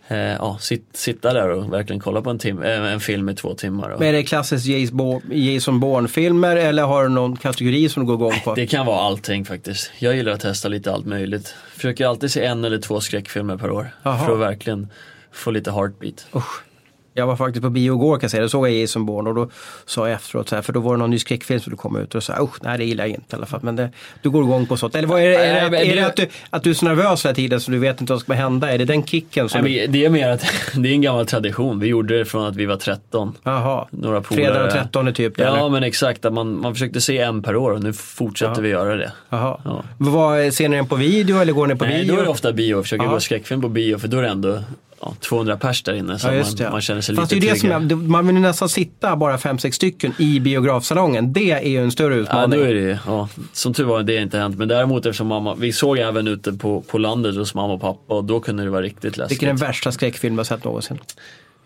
eh, 0.08 0.16
ja, 0.18 0.58
sit, 0.60 0.84
sitta 0.92 1.32
där 1.32 1.48
och 1.48 1.72
verkligen 1.72 2.00
kolla 2.00 2.22
på 2.22 2.30
en, 2.30 2.38
tim- 2.38 2.62
eh, 2.64 2.92
en 2.92 3.00
film 3.00 3.28
i 3.28 3.34
två 3.34 3.54
timmar. 3.54 3.90
Och 3.90 3.98
Men 4.00 4.08
är 4.08 4.12
det 4.12 4.22
klassiskt 4.22 4.66
Jason 4.66 4.96
Bourne- 5.00 5.34
Jason 5.34 5.80
Bourne-filmer 5.80 6.56
eller 6.56 6.82
har 6.82 7.02
du 7.02 7.08
någon 7.08 7.36
kategori 7.36 7.88
som 7.88 8.02
du 8.02 8.06
går 8.06 8.14
igång 8.16 8.40
på? 8.44 8.54
det 8.54 8.66
kan 8.66 8.86
vara 8.86 9.00
allting 9.00 9.44
faktiskt. 9.44 9.90
Jag 9.98 10.16
gillar 10.16 10.32
att 10.32 10.40
testa 10.40 10.68
lite 10.68 10.92
allt 10.92 11.06
möjligt. 11.06 11.54
Försöker 11.74 12.06
alltid 12.06 12.30
se 12.30 12.44
en 12.44 12.64
eller 12.64 12.78
två 12.78 13.00
skräckfilmer 13.00 13.56
per 13.56 13.70
år. 13.70 13.90
Jaha. 14.02 14.26
För 14.26 14.32
att 14.32 14.38
verkligen 14.40 14.88
få 15.32 15.50
lite 15.50 15.70
heartbeat. 15.72 16.26
Usch. 16.36 16.62
Jag 17.18 17.26
var 17.26 17.36
faktiskt 17.36 17.62
på 17.62 17.70
bio 17.70 17.94
igår 17.94 18.16
kan 18.16 18.20
jag 18.22 18.30
säga, 18.30 18.42
då 18.42 18.48
såg 18.48 18.68
jag 18.68 18.74
Jason 18.74 19.06
Bourne 19.06 19.28
och 19.30 19.34
då 19.36 19.48
sa 19.86 20.08
jag 20.08 20.14
efteråt 20.16 20.48
så 20.48 20.54
här, 20.54 20.62
för 20.62 20.72
då 20.72 20.80
var 20.80 20.92
det 20.92 20.98
någon 20.98 21.10
ny 21.10 21.18
skräckfilm 21.18 21.60
som 21.60 21.76
kom 21.76 21.96
ut 21.96 22.14
och 22.14 22.22
sa 22.22 22.42
usch, 22.42 22.54
nej 22.62 22.78
det 22.78 22.84
gillar 22.84 23.04
jag 23.04 23.10
inte 23.14 23.36
i 23.36 23.36
alla 23.36 23.46
fall. 23.46 23.60
Men 23.62 23.76
det, 23.76 23.90
du 24.22 24.30
går 24.30 24.42
igång 24.44 24.66
på 24.66 24.76
sånt. 24.76 24.94
Eller 24.94 25.08
vad 25.08 25.20
är 25.20 25.28
det, 25.28 25.36
är 25.36 25.70
Nej, 25.70 25.70
det, 25.70 25.76
är 25.92 25.94
det- 25.96 26.00
det 26.00 26.06
att, 26.06 26.16
du, 26.16 26.26
att 26.50 26.62
du 26.62 26.70
är 26.70 26.74
så 26.74 26.84
nervös 26.86 27.24
hela 27.24 27.34
tiden 27.34 27.60
så 27.60 27.70
du 27.70 27.78
vet 27.78 28.00
inte 28.00 28.12
vad 28.12 28.20
som 28.20 28.24
ska 28.24 28.42
hända? 28.42 28.72
Är 28.74 28.78
det 28.78 28.84
den 28.84 29.02
kicken 29.04 29.48
som... 29.48 29.60
Nej, 29.64 29.86
det 29.88 30.04
är 30.04 30.10
mer 30.10 30.28
att 30.28 30.44
det 30.74 30.88
är 30.88 30.92
en 30.92 31.02
gammal 31.02 31.26
tradition. 31.26 31.80
Vi 31.80 31.86
gjorde 31.86 32.18
det 32.18 32.24
från 32.24 32.44
att 32.46 32.56
vi 32.56 32.66
var 32.66 32.76
13. 32.76 33.34
Jaha, 33.42 33.86
några 33.90 34.20
polare. 34.20 34.44
fredag 34.44 34.62
den 34.62 34.72
13 34.72 35.14
typ? 35.14 35.38
Ja 35.38 35.44
eller? 35.56 35.68
men 35.68 35.82
exakt, 35.82 36.24
att 36.24 36.32
man, 36.32 36.60
man 36.60 36.74
försökte 36.74 37.00
se 37.00 37.18
en 37.18 37.42
per 37.42 37.56
år 37.56 37.70
och 37.70 37.82
nu 37.82 37.92
fortsätter 37.92 38.54
Ja. 38.54 38.60
vi 38.60 38.68
göra 38.68 38.96
det. 38.96 39.12
Jaha. 39.30 39.60
Ja. 39.64 39.82
Vad, 39.98 40.54
ser 40.54 40.68
ni 40.68 40.76
den 40.76 40.86
på 40.86 40.96
video 40.96 41.38
eller 41.38 41.52
går 41.52 41.66
ni 41.66 41.74
på 41.76 41.84
Nej, 41.84 42.00
video? 42.00 42.14
då 42.14 42.20
är 42.20 42.24
det 42.24 42.30
ofta 42.30 42.52
bio, 42.52 42.82
försöker 42.82 43.06
gå 43.06 43.20
skräckfilm 43.20 43.60
på 43.60 43.68
bio 43.68 43.98
för 43.98 44.08
då 44.08 44.18
är 44.18 44.22
det 44.22 44.28
ändå 44.28 44.58
ja, 45.00 45.14
200 45.20 45.56
pers 45.56 45.82
där 45.82 45.92
inne 45.94 46.18
så 46.18 46.28
Ja, 46.28 46.44
man, 46.62 46.72
man 46.72 46.80
känner 46.80 47.00
sig 47.00 47.16
Fast 47.16 47.32
lite 47.32 47.46
det 47.46 47.50
är 47.50 47.54
det 47.54 47.60
som 47.60 47.90
är, 47.90 47.96
man 48.08 48.26
vill 48.26 48.36
ju 48.36 48.42
nästan 48.42 48.68
sitta 48.68 49.16
bara 49.16 49.36
5-6 49.36 49.70
stycken 49.70 50.12
i 50.18 50.40
biografsalongen. 50.40 51.32
Det 51.32 51.50
är 51.50 51.68
ju 51.68 51.82
en 51.82 51.90
större 51.90 52.14
Ja, 52.14 52.20
utmaning. 52.20 52.58
då 52.60 52.64
är 52.66 52.74
det 52.74 52.98
ja, 53.06 53.28
Som 53.52 53.74
tur 53.74 53.84
var 53.84 54.02
det 54.02 54.16
inte 54.16 54.38
hänt. 54.38 54.56
Men 54.58 54.68
däremot 54.68 55.06
eftersom 55.06 55.26
mamma, 55.26 55.54
vi 55.54 55.72
såg 55.72 55.98
även 55.98 56.28
ute 56.28 56.52
på, 56.52 56.80
på 56.80 56.98
landet 56.98 57.36
hos 57.36 57.54
mamma 57.54 57.72
och 57.74 57.80
pappa 57.80 58.14
och 58.14 58.24
då 58.24 58.40
kunde 58.40 58.64
det 58.64 58.70
vara 58.70 58.82
riktigt 58.82 59.16
läskigt. 59.16 59.30
Vilken 59.30 59.48
är 59.48 59.52
den 59.52 59.66
värsta 59.66 59.92
skräckfilm 59.92 60.34
du 60.36 60.38
har 60.40 60.44
sett 60.44 60.64
någonsin? 60.64 60.98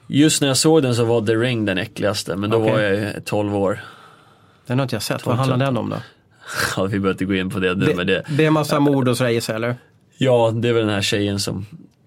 Just 0.07 0.41
när 0.41 0.49
jag 0.49 0.57
såg 0.57 0.83
den 0.83 0.95
så 0.95 1.05
var 1.05 1.27
The 1.27 1.35
Ring 1.35 1.65
den 1.65 1.79
äckligaste, 1.79 2.37
men 2.37 2.51
då 2.51 2.57
Okej. 2.57 2.73
var 2.73 2.81
jag 2.81 2.95
ju 2.95 3.11
12 3.25 3.57
år. 3.57 3.81
Den 4.67 4.79
har 4.79 4.83
inte 4.83 4.95
jag 4.97 5.03
sett. 5.03 5.27
Vad 5.27 5.37
handlar 5.37 5.57
den 5.57 5.77
om 5.77 5.91
då? 5.91 5.97
Ja, 6.77 6.83
vi 6.83 6.89
behöver 6.91 7.11
inte 7.11 7.25
gå 7.25 7.35
in 7.35 7.51
på 7.51 7.59
det 7.59 7.75
nu, 7.75 7.87
Det, 7.87 7.95
men 7.95 8.07
det, 8.07 8.23
det 8.29 8.43
är 8.43 8.47
en 8.47 8.53
massa 8.53 8.81
mord 8.81 9.09
och 9.09 9.17
sådär 9.17 9.31
gissar 9.31 9.53
jag, 9.53 9.63
eller? 9.63 9.77
Ja, 10.19 10.51
det 10.55 10.69
är 10.69 10.73
väl 10.73 10.87
den 10.87 10.95
här 10.95 11.03
tjejen 11.03 11.41
som, 11.41 11.67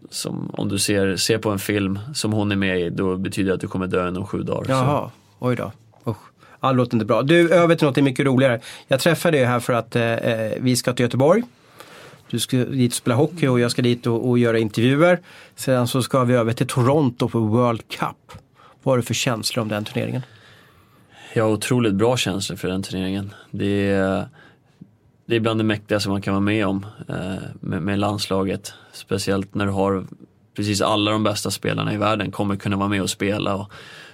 som 0.10 0.50
om 0.54 0.70
du 0.70 0.80
ser, 0.80 1.16
ser 1.16 1.38
på 1.38 1.50
en 1.50 1.60
film 1.60 2.00
som 2.14 2.34
hon 2.34 2.52
är 2.52 2.56
med 2.56 2.80
i, 2.80 2.90
då 2.90 3.18
betyder 3.18 3.50
det 3.50 3.56
att 3.56 3.62
du 3.62 3.68
kommer 3.68 3.88
dö 3.88 4.08
inom 4.08 4.28
sju 4.28 4.44
dagar. 4.44 4.66
Så. 4.66 4.72
Jaha, 4.72 5.12
oj 5.40 5.56
då. 5.56 5.72
Usch. 6.08 6.18
Ja, 6.62 6.68
det 6.68 6.78
låter 6.78 6.94
inte 6.94 7.06
bra. 7.06 7.22
Du, 7.22 7.54
över 7.54 7.76
till 7.76 7.88
något 7.88 7.98
mycket 7.98 8.26
roligare. 8.26 8.60
Jag 8.88 9.00
träffade 9.00 9.38
dig 9.38 9.46
här 9.46 9.60
för 9.60 9.74
att 9.74 9.96
eh, 9.96 10.04
eh, 10.04 10.52
vi 10.60 10.76
ska 10.76 10.94
till 10.94 11.04
Göteborg. 11.04 11.44
Du 12.30 12.40
ska 12.40 12.58
dit 12.58 12.92
och 12.92 12.96
spela 12.96 13.16
hockey 13.16 13.48
och 13.48 13.60
jag 13.60 13.72
ska 13.72 13.82
dit 13.82 14.08
och, 14.08 14.30
och 14.30 14.40
göra 14.40 14.60
intervjuer. 14.60 15.20
Sedan 15.56 15.88
så 15.88 16.02
ska 16.02 16.24
vi 16.24 16.34
över 16.34 16.54
till 16.54 16.68
Toronto 16.68 17.30
på 17.30 17.40
World 17.40 17.88
Cup. 17.88 18.40
Vad 18.84 18.94
har 18.94 18.98
du 18.98 19.04
för 19.04 19.14
känslor 19.14 19.62
om 19.62 19.70
den 19.70 19.86
turneringen? 19.86 20.22
Jag 21.34 21.44
har 21.44 21.52
otroligt 21.52 21.94
bra 21.94 22.18
känslor 22.18 22.58
för 22.58 22.68
den 22.68 22.84
turneringen. 22.84 23.34
Det 23.52 23.92
är, 23.92 24.28
det 25.26 25.36
är 25.36 25.40
bland 25.40 25.60
det 25.60 25.64
mäktigaste 25.64 26.10
man 26.10 26.22
kan 26.22 26.34
vara 26.34 26.42
med 26.42 26.68
om 26.68 26.86
eh, 27.10 27.16
med, 27.60 27.82
med 27.82 28.00
landslaget. 28.00 28.74
Speciellt 28.94 29.56
när 29.56 29.66
du 29.66 29.72
har 29.72 30.06
precis 30.56 30.82
alla 30.82 31.12
de 31.12 31.24
bästa 31.24 31.52
spelarna 31.52 31.94
i 31.94 31.98
världen 31.98 32.32
kommer 32.32 32.56
kunna 32.56 32.78
vara 32.78 32.90
med 32.90 33.02
och 33.02 33.10
spela. 33.10 33.56
Och 33.56 33.72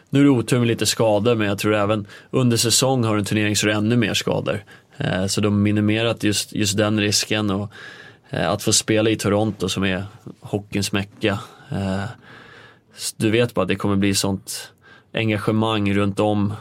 nu 0.10 0.20
är 0.20 0.24
det 0.24 0.30
otur 0.30 0.60
med 0.60 0.68
lite 0.68 0.86
skador 0.86 1.36
men 1.36 1.48
jag 1.48 1.58
tror 1.58 1.76
även 1.76 2.08
under 2.30 2.58
säsong 2.58 3.04
har 3.04 3.14
du 3.14 3.20
en 3.20 3.26
turnering 3.26 3.56
så 3.56 3.68
är 3.68 3.72
det 3.72 3.78
ännu 3.78 3.98
mer 3.98 4.14
skador. 4.14 4.64
Eh, 4.98 5.26
så 5.26 5.42
de 5.42 5.54
har 5.54 5.60
minimerat 5.60 6.24
just, 6.24 6.54
just 6.54 6.78
den 6.78 7.00
risken 7.00 7.50
och 7.50 7.72
eh, 8.30 8.50
att 8.50 8.64
få 8.64 8.74
spela 8.74 9.10
i 9.10 9.16
Toronto 9.16 9.70
som 9.70 9.84
är 9.84 10.04
hockeyns 10.40 10.92
mecka. 10.92 11.40
Du 13.18 13.32
vet 13.32 13.54
bara 13.54 13.62
att 13.62 13.68
det 13.68 13.76
kommer 13.76 13.96
bli 13.96 14.14
sånt 14.14 14.72
engagemang 15.14 15.94
runt 15.94 16.20
om 16.20 16.54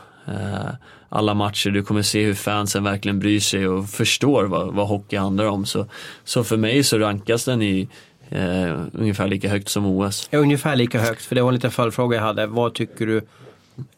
alla 1.09 1.35
matcher. 1.35 1.71
Du 1.71 1.83
kommer 1.83 2.03
se 2.03 2.25
hur 2.25 2.35
fansen 2.35 2.85
verkligen 2.85 3.19
bryr 3.19 3.41
sig 3.41 3.69
och 3.69 3.89
förstår 3.89 4.45
vad, 4.45 4.75
vad 4.75 4.89
hockey 4.89 5.17
handlar 5.17 5.45
om. 5.45 5.67
Så, 5.67 5.87
så 6.25 6.45
för 6.45 6.57
mig 6.57 6.85
så 6.85 6.99
rankas 6.99 7.45
den 7.45 7.63
i 7.63 7.89
eh, 8.29 8.81
ungefär 8.93 9.29
lika 9.29 9.49
högt 9.49 9.69
som 9.69 9.87
OS. 9.87 10.29
Ja, 10.31 10.39
ungefär 10.39 10.77
lika 10.77 11.01
högt, 11.01 11.25
för 11.25 11.35
det 11.35 11.43
var 11.43 11.49
en 11.49 11.55
liten 11.55 11.71
följdfråga 11.71 12.17
jag 12.17 12.25
hade. 12.25 12.47
Vad 12.47 12.75
tycker 12.75 13.07
du 13.07 13.23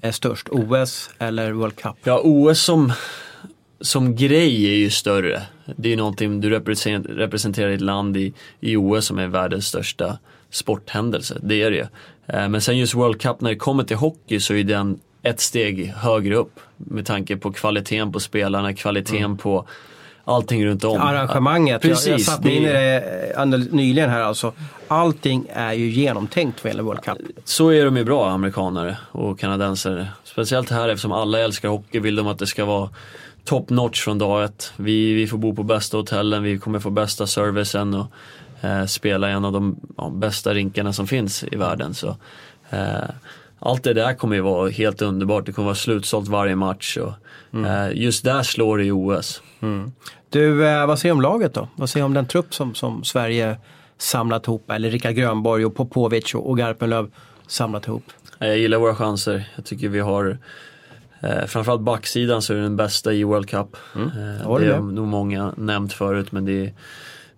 är 0.00 0.12
störst? 0.12 0.48
OS 0.50 1.10
eller 1.18 1.52
World 1.52 1.76
Cup? 1.76 1.94
Ja, 2.04 2.20
OS 2.24 2.60
som, 2.62 2.92
som 3.80 4.16
grej 4.16 4.66
är 4.66 4.76
ju 4.76 4.90
större. 4.90 5.42
Det 5.76 5.88
är 5.88 5.90
ju 5.90 5.96
någonting, 5.96 6.40
du 6.40 6.50
representerar, 6.50 7.14
representerar 7.14 7.70
ett 7.70 7.80
land 7.80 8.16
i, 8.16 8.32
i 8.60 8.76
OS 8.76 9.06
som 9.06 9.18
är 9.18 9.26
världens 9.26 9.66
största 9.66 10.18
sporthändelse. 10.50 11.38
Det 11.42 11.62
är 11.62 11.70
det 11.70 11.76
ju. 11.76 11.86
Eh, 12.26 12.48
Men 12.48 12.60
sen 12.60 12.78
just 12.78 12.94
World 12.94 13.20
Cup 13.20 13.40
när 13.40 13.50
det 13.50 13.56
kommer 13.56 13.84
till 13.84 13.96
hockey 13.96 14.40
så 14.40 14.54
är 14.54 14.64
den 14.64 15.00
ett 15.22 15.40
steg 15.40 15.86
högre 15.86 16.36
upp. 16.36 16.60
Med 16.76 17.06
tanke 17.06 17.36
på 17.36 17.52
kvaliteten 17.52 18.12
på 18.12 18.20
spelarna, 18.20 18.74
kvaliteten 18.74 19.36
på 19.36 19.66
allting 20.24 20.66
runt 20.66 20.84
om. 20.84 21.00
Arrangemanget, 21.00 21.82
Precis, 21.82 22.06
jag, 22.06 22.14
jag 22.14 22.20
satt 22.20 22.44
mig 22.44 22.56
in 22.56 22.62
i 22.62 22.66
det- 22.66 23.32
eh, 23.36 23.46
nyligen 23.70 24.10
här 24.10 24.20
alltså. 24.20 24.52
Allting 24.88 25.46
är 25.52 25.72
ju 25.72 25.88
genomtänkt 25.90 26.64
vad 26.64 26.70
gäller 26.70 26.82
World 26.82 27.02
Cup. 27.02 27.18
Så 27.44 27.68
är 27.68 27.84
de 27.84 27.96
ju 27.96 28.04
bra, 28.04 28.30
amerikanare 28.30 28.96
och 29.12 29.38
kanadensare. 29.40 30.08
Speciellt 30.24 30.70
här 30.70 30.88
eftersom 30.88 31.12
alla 31.12 31.40
älskar 31.40 31.68
hockey 31.68 31.98
vill 32.00 32.16
de 32.16 32.26
att 32.26 32.38
det 32.38 32.46
ska 32.46 32.64
vara 32.64 32.90
top 33.44 33.70
notch 33.70 34.00
från 34.04 34.18
dag 34.18 34.44
ett. 34.44 34.72
Vi, 34.76 35.12
vi 35.14 35.26
får 35.26 35.38
bo 35.38 35.54
på 35.54 35.62
bästa 35.62 35.96
hotellen, 35.96 36.42
vi 36.42 36.58
kommer 36.58 36.78
få 36.80 36.90
bästa 36.90 37.26
servicen 37.26 37.94
och 37.94 38.06
eh, 38.68 38.86
spela 38.86 39.30
i 39.30 39.32
en 39.32 39.44
av 39.44 39.52
de 39.52 39.76
ja, 39.96 40.10
bästa 40.14 40.54
rinkarna 40.54 40.92
som 40.92 41.06
finns 41.06 41.44
i 41.44 41.56
världen. 41.56 41.94
Så, 41.94 42.16
eh, 42.70 42.78
allt 43.62 43.82
det 43.82 43.94
där 43.94 44.14
kommer 44.14 44.36
ju 44.36 44.42
vara 44.42 44.70
helt 44.70 45.02
underbart. 45.02 45.46
Det 45.46 45.52
kommer 45.52 45.66
vara 45.66 45.74
slutsålt 45.74 46.28
varje 46.28 46.56
match. 46.56 46.98
Och, 46.98 47.12
eh, 47.66 47.90
just 47.94 48.24
där 48.24 48.42
slår 48.42 48.78
det 48.78 48.84
i 48.84 48.90
OS. 48.90 49.42
Du, 50.30 50.66
eh, 50.66 50.86
vad 50.86 50.98
säger 50.98 51.14
du 51.14 51.16
om 51.16 51.22
laget 51.22 51.54
då? 51.54 51.68
Vad 51.76 51.90
säger 51.90 52.02
du 52.02 52.06
om 52.06 52.14
den 52.14 52.26
trupp 52.26 52.54
som, 52.54 52.74
som 52.74 53.04
Sverige 53.04 53.56
samlat 53.98 54.46
ihop? 54.46 54.70
Eller 54.70 54.90
Rickard 54.90 55.14
Grönborg 55.14 55.64
och 55.64 55.74
Popovic 55.74 56.34
och, 56.34 56.50
och 56.50 56.58
Garpenlöv 56.58 57.10
samlat 57.46 57.86
ihop? 57.86 58.04
Eh, 58.38 58.48
Jag 58.48 58.58
gillar 58.58 58.78
våra 58.78 58.94
chanser. 58.94 59.48
Jag 59.56 59.64
tycker 59.64 59.88
vi 59.88 60.00
har 60.00 60.38
Eh, 61.22 61.46
framförallt 61.46 61.80
backsidan 61.80 62.42
så 62.42 62.54
är 62.54 62.58
den 62.58 62.76
bästa 62.76 63.12
i 63.12 63.24
World 63.24 63.48
Cup. 63.48 63.76
Mm. 63.94 64.08
Eh, 64.08 64.58
det 64.58 64.66
är 64.66 64.80
med. 64.80 64.94
nog 64.94 65.06
många 65.06 65.54
nämnt 65.56 65.92
förut 65.92 66.32
men 66.32 66.44
det 66.44 66.66
är, 66.66 66.72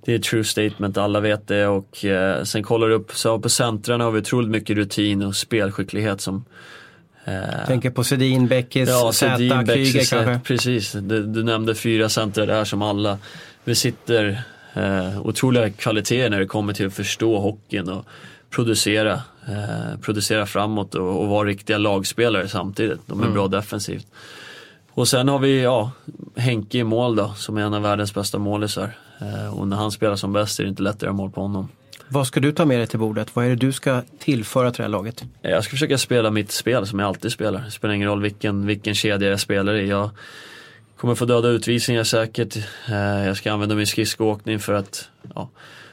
det 0.05 0.13
är 0.13 0.17
ett 0.17 0.23
true 0.23 0.45
statement, 0.45 0.97
alla 0.99 1.21
vet 1.21 1.49
det 1.49 1.67
och 1.67 2.05
eh, 2.05 2.43
sen 2.45 2.63
kollar 2.63 2.89
du 2.89 2.95
upp, 2.95 3.13
så 3.13 3.39
på 3.39 3.49
centrarna 3.49 4.05
har 4.05 4.11
vi 4.11 4.21
otroligt 4.21 4.51
mycket 4.51 4.77
rutin 4.77 5.23
och 5.23 5.37
spelskicklighet 5.37 6.21
som 6.21 6.45
eh, 7.25 7.67
Tänker 7.67 7.91
på 7.91 8.05
Sedin, 8.05 8.49
Beckis, 8.49 8.89
Ja, 8.89 9.13
Zäta, 9.13 9.65
Kryger 9.65 10.05
kanske. 10.11 10.41
precis. 10.45 10.93
Du, 10.93 11.27
du 11.27 11.43
nämnde 11.43 11.75
fyra 11.75 12.09
centrar 12.09 12.47
där 12.47 12.65
som 12.65 12.83
alla 12.83 13.19
besitter 13.65 14.43
eh, 14.75 15.21
otroliga 15.27 15.71
kvaliteter 15.71 16.31
när 16.31 16.41
det 16.41 16.47
kommer 16.47 16.73
till 16.73 16.87
att 16.87 16.95
förstå 16.95 17.39
hockeyn 17.39 17.89
och 17.89 18.05
producera, 18.51 19.13
eh, 19.49 19.99
producera 20.01 20.47
framåt 20.47 20.95
och, 20.95 21.21
och 21.23 21.29
vara 21.29 21.49
riktiga 21.49 21.79
lagspelare 21.79 22.49
samtidigt. 22.49 23.01
De 23.07 23.23
är 23.23 23.29
bra 23.29 23.49
defensivt. 23.49 24.07
Och 24.91 25.09
sen 25.09 25.29
har 25.29 25.39
vi 25.39 25.63
ja, 25.63 25.91
Henke 26.37 26.79
i 26.79 26.85
mål 26.85 27.17
då, 27.17 27.35
som 27.37 27.57
är 27.57 27.63
en 27.63 27.75
av 27.75 27.83
världens 27.83 28.15
bästa 28.15 28.39
målisar. 28.39 28.91
Eh, 29.25 29.59
och 29.59 29.69
när 29.69 29.77
han 29.77 29.91
spelar 29.91 30.17
som 30.17 30.33
bäst 30.33 30.61
är 30.61 30.65
det 30.65 30.71
inte 30.71 30.83
lätt 30.83 30.97
att 30.97 31.03
göra 31.03 31.13
mål 31.13 31.31
på 31.31 31.41
honom. 31.41 31.69
Vad 32.09 32.27
ska 32.27 32.41
du 32.41 32.53
ta 32.53 32.65
med 32.65 32.79
dig 32.79 32.87
till 32.87 32.99
bordet? 32.99 33.37
Vad 33.37 33.45
är 33.45 33.49
det 33.49 33.57
du 33.57 33.73
ska 33.73 34.03
tillföra 34.19 34.71
till 34.71 34.77
det 34.77 34.83
här 34.83 34.89
laget? 34.91 35.25
Jag 35.43 35.65
ska 35.65 35.71
försöka 35.71 35.99
spela 35.99 36.31
mitt 36.31 36.53
spel 36.53 36.87
som 36.87 36.99
jag 36.99 37.09
alltid 37.09 37.33
spelar. 37.33 37.61
Det 37.61 37.71
spelar 37.71 37.95
ingen 37.95 38.09
roll 38.09 38.23
vilken, 38.23 38.67
vilken 38.67 38.95
kedja 38.95 39.29
jag 39.29 39.41
spelar 39.41 39.75
i. 39.75 39.89
Jag 39.89 40.11
kommer 40.97 41.15
få 41.15 41.25
döda 41.25 41.49
utvisningar 41.49 42.05
säkert. 42.05 42.57
Eh, 42.89 43.27
Jag 43.27 43.37
ska 43.37 43.53
använda 43.53 43.75
min 43.75 43.87
skridskoåkning 43.87 44.61
för 44.61 44.73
att 44.73 45.09
ja, 45.35 45.51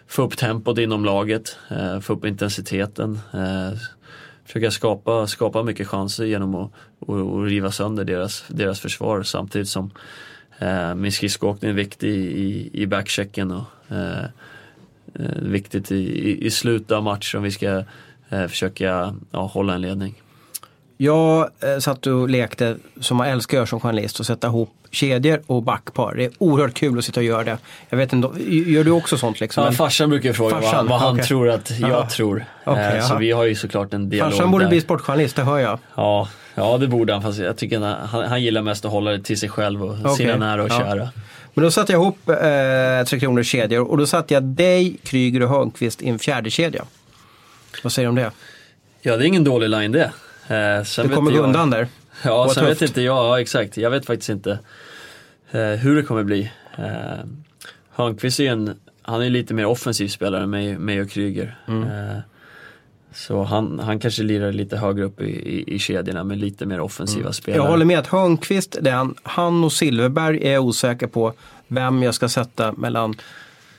få 0.07 0.21
upp 0.23 0.37
tempot 0.37 0.77
inom 0.77 1.05
laget, 1.05 1.57
eh, 1.69 1.99
få 1.99 2.13
upp 2.13 2.25
intensiteten. 2.25 3.19
Försöka 4.45 4.71
skapa, 4.71 5.27
skapa 5.27 5.63
mycket 5.63 5.87
chanser 5.87 6.25
genom 6.25 6.55
att 6.55 6.71
och, 7.07 7.15
och 7.15 7.45
riva 7.45 7.71
sönder 7.71 8.05
deras, 8.05 8.43
deras 8.47 8.79
försvar 8.79 9.23
samtidigt 9.23 9.69
som 9.69 9.91
min 10.95 11.11
skridskoåkning 11.11 11.71
är 11.71 11.75
viktig 11.75 12.09
i, 12.09 12.69
i 12.73 12.87
backchecken 12.87 13.51
och 13.51 13.63
eh, 13.89 14.23
eh, 15.15 15.41
viktigt 15.41 15.91
i, 15.91 16.45
i, 16.45 16.51
slutet 16.51 16.91
av 16.91 17.03
matchen 17.03 17.37
om 17.37 17.43
vi 17.43 17.51
ska 17.51 17.83
eh, 18.29 18.47
försöka 18.47 19.15
ja, 19.31 19.41
hålla 19.53 19.73
en 19.73 19.81
ledning. 19.81 20.21
Jag 20.97 21.49
eh, 21.59 21.77
satt 21.79 22.07
och 22.07 22.29
lekte, 22.29 22.77
som 22.99 23.17
man 23.17 23.27
älskar 23.27 23.57
att 23.57 23.59
göra 23.59 23.65
som 23.65 23.79
journalist, 23.79 24.19
och 24.19 24.25
sätta 24.25 24.47
ihop 24.47 24.69
kedjor 24.91 25.41
och 25.47 25.63
backpar. 25.63 26.13
Det 26.15 26.25
är 26.25 26.31
oerhört 26.37 26.73
kul 26.73 26.97
att 26.97 27.05
sitta 27.05 27.19
och 27.19 27.23
göra 27.23 27.43
det. 27.43 27.57
Jag 27.89 27.97
vet 27.97 28.13
inte, 28.13 28.43
gör 28.51 28.83
du 28.83 28.91
också 28.91 29.17
sånt 29.17 29.39
liksom? 29.39 29.63
Ja, 29.63 29.69
Men 29.69 29.77
farsan 29.77 30.09
brukar 30.09 30.33
fråga 30.33 30.61
Farsan, 30.61 30.77
vad, 30.77 30.89
vad 30.89 30.99
han 30.99 31.13
okej. 31.13 31.25
tror 31.25 31.49
att 31.49 31.79
jag 31.79 31.89
Jaha. 31.89 32.09
tror. 32.09 32.45
Okej, 32.63 32.97
eh, 32.97 33.07
så 33.07 33.17
vi 33.17 33.31
har 33.31 33.45
ju 33.45 33.55
såklart 33.55 33.93
en 33.93 34.09
dialog 34.09 34.31
Farsan 34.31 34.51
borde 34.51 34.65
där. 34.65 34.69
bli 34.69 34.81
sportjournalist, 34.81 35.35
det 35.35 35.43
hör 35.43 35.59
jag. 35.59 35.79
Ja, 35.95 36.29
ja, 36.55 36.77
det 36.77 36.87
borde 36.87 37.13
han. 37.13 37.21
Fast 37.21 37.39
jag 37.39 37.57
tycker 37.57 37.79
han, 37.79 38.27
han 38.27 38.41
gillar 38.43 38.61
mest 38.61 38.85
att 38.85 38.91
hålla 38.91 39.11
det 39.11 39.19
till 39.23 39.39
sig 39.39 39.49
själv 39.49 39.83
och 39.83 39.97
Okej, 39.99 40.15
sina 40.15 40.35
nära 40.37 40.63
och 40.63 40.69
ja. 40.71 40.79
kära. 40.79 41.09
Men 41.53 41.63
då 41.63 41.71
satte 41.71 41.91
jag 41.93 42.01
ihop 42.01 42.29
eh, 42.29 43.05
Tre 43.07 43.19
Kronors 43.19 43.47
kedjor 43.47 43.87
och 43.87 43.97
då 43.97 44.05
satte 44.07 44.33
jag 44.33 44.43
dig, 44.43 44.97
Kryger 45.03 45.41
och 45.43 45.49
Hörnqvist 45.49 46.01
i 46.01 46.09
en 46.09 46.19
fjärde 46.19 46.49
kedja. 46.49 46.85
Vad 47.83 47.91
säger 47.93 48.05
du 48.05 48.09
om 48.09 48.15
det? 48.15 48.31
Ja, 49.01 49.17
det 49.17 49.25
är 49.25 49.27
ingen 49.27 49.43
dålig 49.43 49.69
line 49.69 49.91
det. 49.91 50.11
Eh, 50.47 50.83
sen 50.83 51.03
Du 51.03 51.09
vet 51.09 51.15
kommer 51.15 51.31
jag- 51.31 51.43
undan 51.43 51.69
där. 51.69 51.87
Ja, 52.23 52.51
sen 52.53 52.65
vet 52.65 52.79
tufft. 52.79 52.89
inte 52.91 53.01
jag, 53.01 53.17
ja 53.17 53.41
exakt. 53.41 53.77
Jag 53.77 53.89
vet 53.89 54.05
faktiskt 54.05 54.29
inte 54.29 54.59
eh, 55.51 55.61
hur 55.61 55.95
det 55.95 56.03
kommer 56.03 56.23
bli. 56.23 56.51
Eh, 56.77 56.85
Hörnqvist 57.95 58.39
är 58.39 58.51
en, 58.51 58.79
han 59.01 59.21
är 59.23 59.29
lite 59.29 59.53
mer 59.53 59.65
offensiv 59.65 60.07
spelare 60.07 60.43
än 60.43 60.49
mig, 60.49 60.77
mig 60.77 61.01
och 61.01 61.09
Kryger. 61.09 61.57
Mm. 61.67 61.83
Eh, 61.83 62.17
så 63.13 63.43
han, 63.43 63.79
han 63.79 63.99
kanske 63.99 64.23
lirar 64.23 64.51
lite 64.51 64.77
högre 64.77 65.03
upp 65.03 65.21
i, 65.21 65.25
i, 65.25 65.75
i 65.75 65.79
kedjorna 65.79 66.23
med 66.23 66.37
lite 66.37 66.65
mer 66.65 66.79
offensiva 66.79 67.33
spelare. 67.33 67.57
Mm. 67.57 67.65
Jag 67.65 67.71
håller 67.71 67.85
med 67.85 67.99
att 67.99 68.07
Hörnqvist, 68.07 68.75
är 68.75 69.13
han, 69.23 69.63
och 69.63 69.73
Silverberg 69.73 70.47
är 70.47 70.53
jag 70.53 70.65
osäker 70.65 71.07
på 71.07 71.33
vem 71.67 72.03
jag 72.03 72.15
ska 72.15 72.29
sätta 72.29 72.71
mellan 72.71 73.15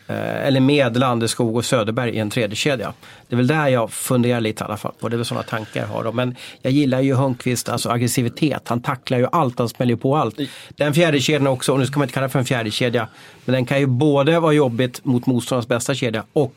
eh, 0.07 0.47
eller 0.47 0.61
med 0.61 0.97
Landeskog 0.97 1.57
och 1.57 1.65
Söderberg 1.65 2.11
i 2.11 2.19
en 2.19 2.31
tredje 2.31 2.57
kedja. 2.57 2.93
Det 3.29 3.35
är 3.35 3.37
väl 3.37 3.47
där 3.47 3.69
jag 3.69 3.91
funderar 3.93 4.41
lite 4.41 4.65
i 4.65 4.65
alla 4.65 4.77
fall 4.77 4.93
på. 5.01 5.09
Det 5.09 5.15
är 5.15 5.19
väl 5.19 5.27
sådana 5.27 5.43
tankar 5.43 5.81
jag 5.81 5.89
har. 5.89 6.05
Då. 6.05 6.13
Men 6.13 6.37
jag 6.63 6.73
gillar 6.73 7.01
ju 7.01 7.15
Hörnqvist, 7.15 7.69
alltså 7.69 7.91
aggressivitet. 7.91 8.69
Han 8.69 8.83
tacklar 8.83 9.19
ju 9.19 9.27
allt, 9.33 9.59
han 9.59 9.69
smäller 9.69 9.97
på 9.97 10.17
allt. 10.17 10.39
Den 10.69 10.95
fjärde 10.95 11.21
kedjan 11.21 11.47
också, 11.47 11.73
och 11.73 11.79
nu 11.79 11.87
ska 11.87 11.99
man 11.99 12.05
inte 12.05 12.15
kalla 12.15 12.27
det 12.27 12.33
för 12.33 12.39
en 12.39 12.45
fjärde 12.45 12.71
kedja 12.71 13.09
men 13.45 13.53
den 13.53 13.67
kan 13.67 13.81
ju 13.81 13.87
både 13.87 14.41
vara 14.41 14.53
jobbigt 14.53 15.05
mot 15.05 15.27
motståndarens 15.27 15.69
bästa 15.69 15.95
kedja 15.95 16.25
och 16.33 16.55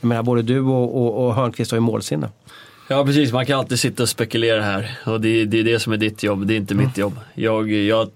jag 0.00 0.08
menar 0.08 0.22
både 0.22 0.42
du 0.42 0.60
och, 0.60 0.96
och, 1.02 1.26
och 1.26 1.34
Hörnqvist 1.34 1.70
har 1.70 1.76
ju 1.76 1.80
målsinne. 1.82 2.28
Ja 2.88 3.04
precis, 3.04 3.32
man 3.32 3.46
kan 3.46 3.58
alltid 3.58 3.78
sitta 3.78 4.02
och 4.02 4.08
spekulera 4.08 4.62
här 4.62 4.98
och 5.06 5.20
det, 5.20 5.44
det 5.44 5.58
är 5.60 5.64
det 5.64 5.78
som 5.78 5.92
är 5.92 5.96
ditt 5.96 6.22
jobb, 6.22 6.46
det 6.46 6.54
är 6.54 6.56
inte 6.56 6.74
Mm. 6.74 6.86
mitt 6.86 6.98
jobb. 6.98 7.18
Jag, 7.34 7.72
jag, 7.72 8.08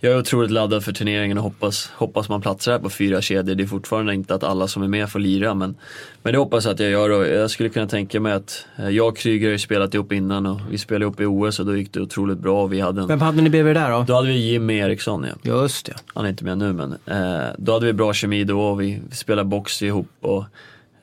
jag 0.00 0.12
är 0.12 0.18
otroligt 0.18 0.50
laddad 0.50 0.84
för 0.84 0.92
turneringen 0.92 1.38
och 1.38 1.44
hoppas, 1.44 1.90
hoppas 1.96 2.28
man 2.28 2.40
platsar 2.40 2.72
här 2.72 2.78
på 2.78 2.90
fyra 2.90 3.20
kedjor. 3.22 3.54
Det 3.54 3.62
är 3.62 3.66
fortfarande 3.66 4.14
inte 4.14 4.34
att 4.34 4.44
alla 4.44 4.68
som 4.68 4.82
är 4.82 4.88
med 4.88 5.10
får 5.10 5.18
lira 5.18 5.54
men, 5.54 5.74
men 6.22 6.32
det 6.32 6.38
hoppas 6.38 6.64
jag 6.64 6.74
att 6.74 6.80
jag 6.80 6.90
gör 6.90 7.10
och 7.10 7.26
jag 7.26 7.50
skulle 7.50 7.68
kunna 7.68 7.86
tänka 7.86 8.20
mig 8.20 8.32
att 8.32 8.66
eh, 8.76 8.88
jag 8.88 9.08
och 9.08 9.16
Kryger 9.16 9.46
har 9.46 9.52
ju 9.52 9.58
spelat 9.58 9.94
ihop 9.94 10.12
innan 10.12 10.46
och 10.46 10.60
vi 10.70 10.78
spelade 10.78 11.04
ihop 11.04 11.20
i 11.20 11.24
OS 11.24 11.60
och 11.60 11.66
då 11.66 11.76
gick 11.76 11.92
det 11.92 12.00
otroligt 12.00 12.38
bra 12.38 12.62
och 12.62 12.72
vi 12.72 12.80
hade 12.80 13.00
en, 13.02 13.08
Vem 13.08 13.20
hade 13.20 13.42
ni 13.42 13.50
bredvid 13.50 13.76
där 13.76 13.90
då? 13.90 14.04
då 14.08 14.14
hade 14.14 14.28
vi 14.28 14.50
Jimmy 14.52 14.78
Eriksson 14.78 15.26
ja. 15.42 15.62
Just 15.62 15.86
det. 15.86 15.94
Han 16.14 16.24
är 16.24 16.28
inte 16.28 16.44
med 16.44 16.58
nu 16.58 16.72
men 16.72 16.92
eh, 17.06 17.48
då 17.58 17.72
hade 17.72 17.86
vi 17.86 17.92
bra 17.92 18.12
kemi 18.12 18.44
då 18.44 18.60
och 18.60 18.80
vi, 18.80 19.00
vi 19.10 19.16
spelade 19.16 19.48
box 19.48 19.82
ihop 19.82 20.08
och 20.20 20.44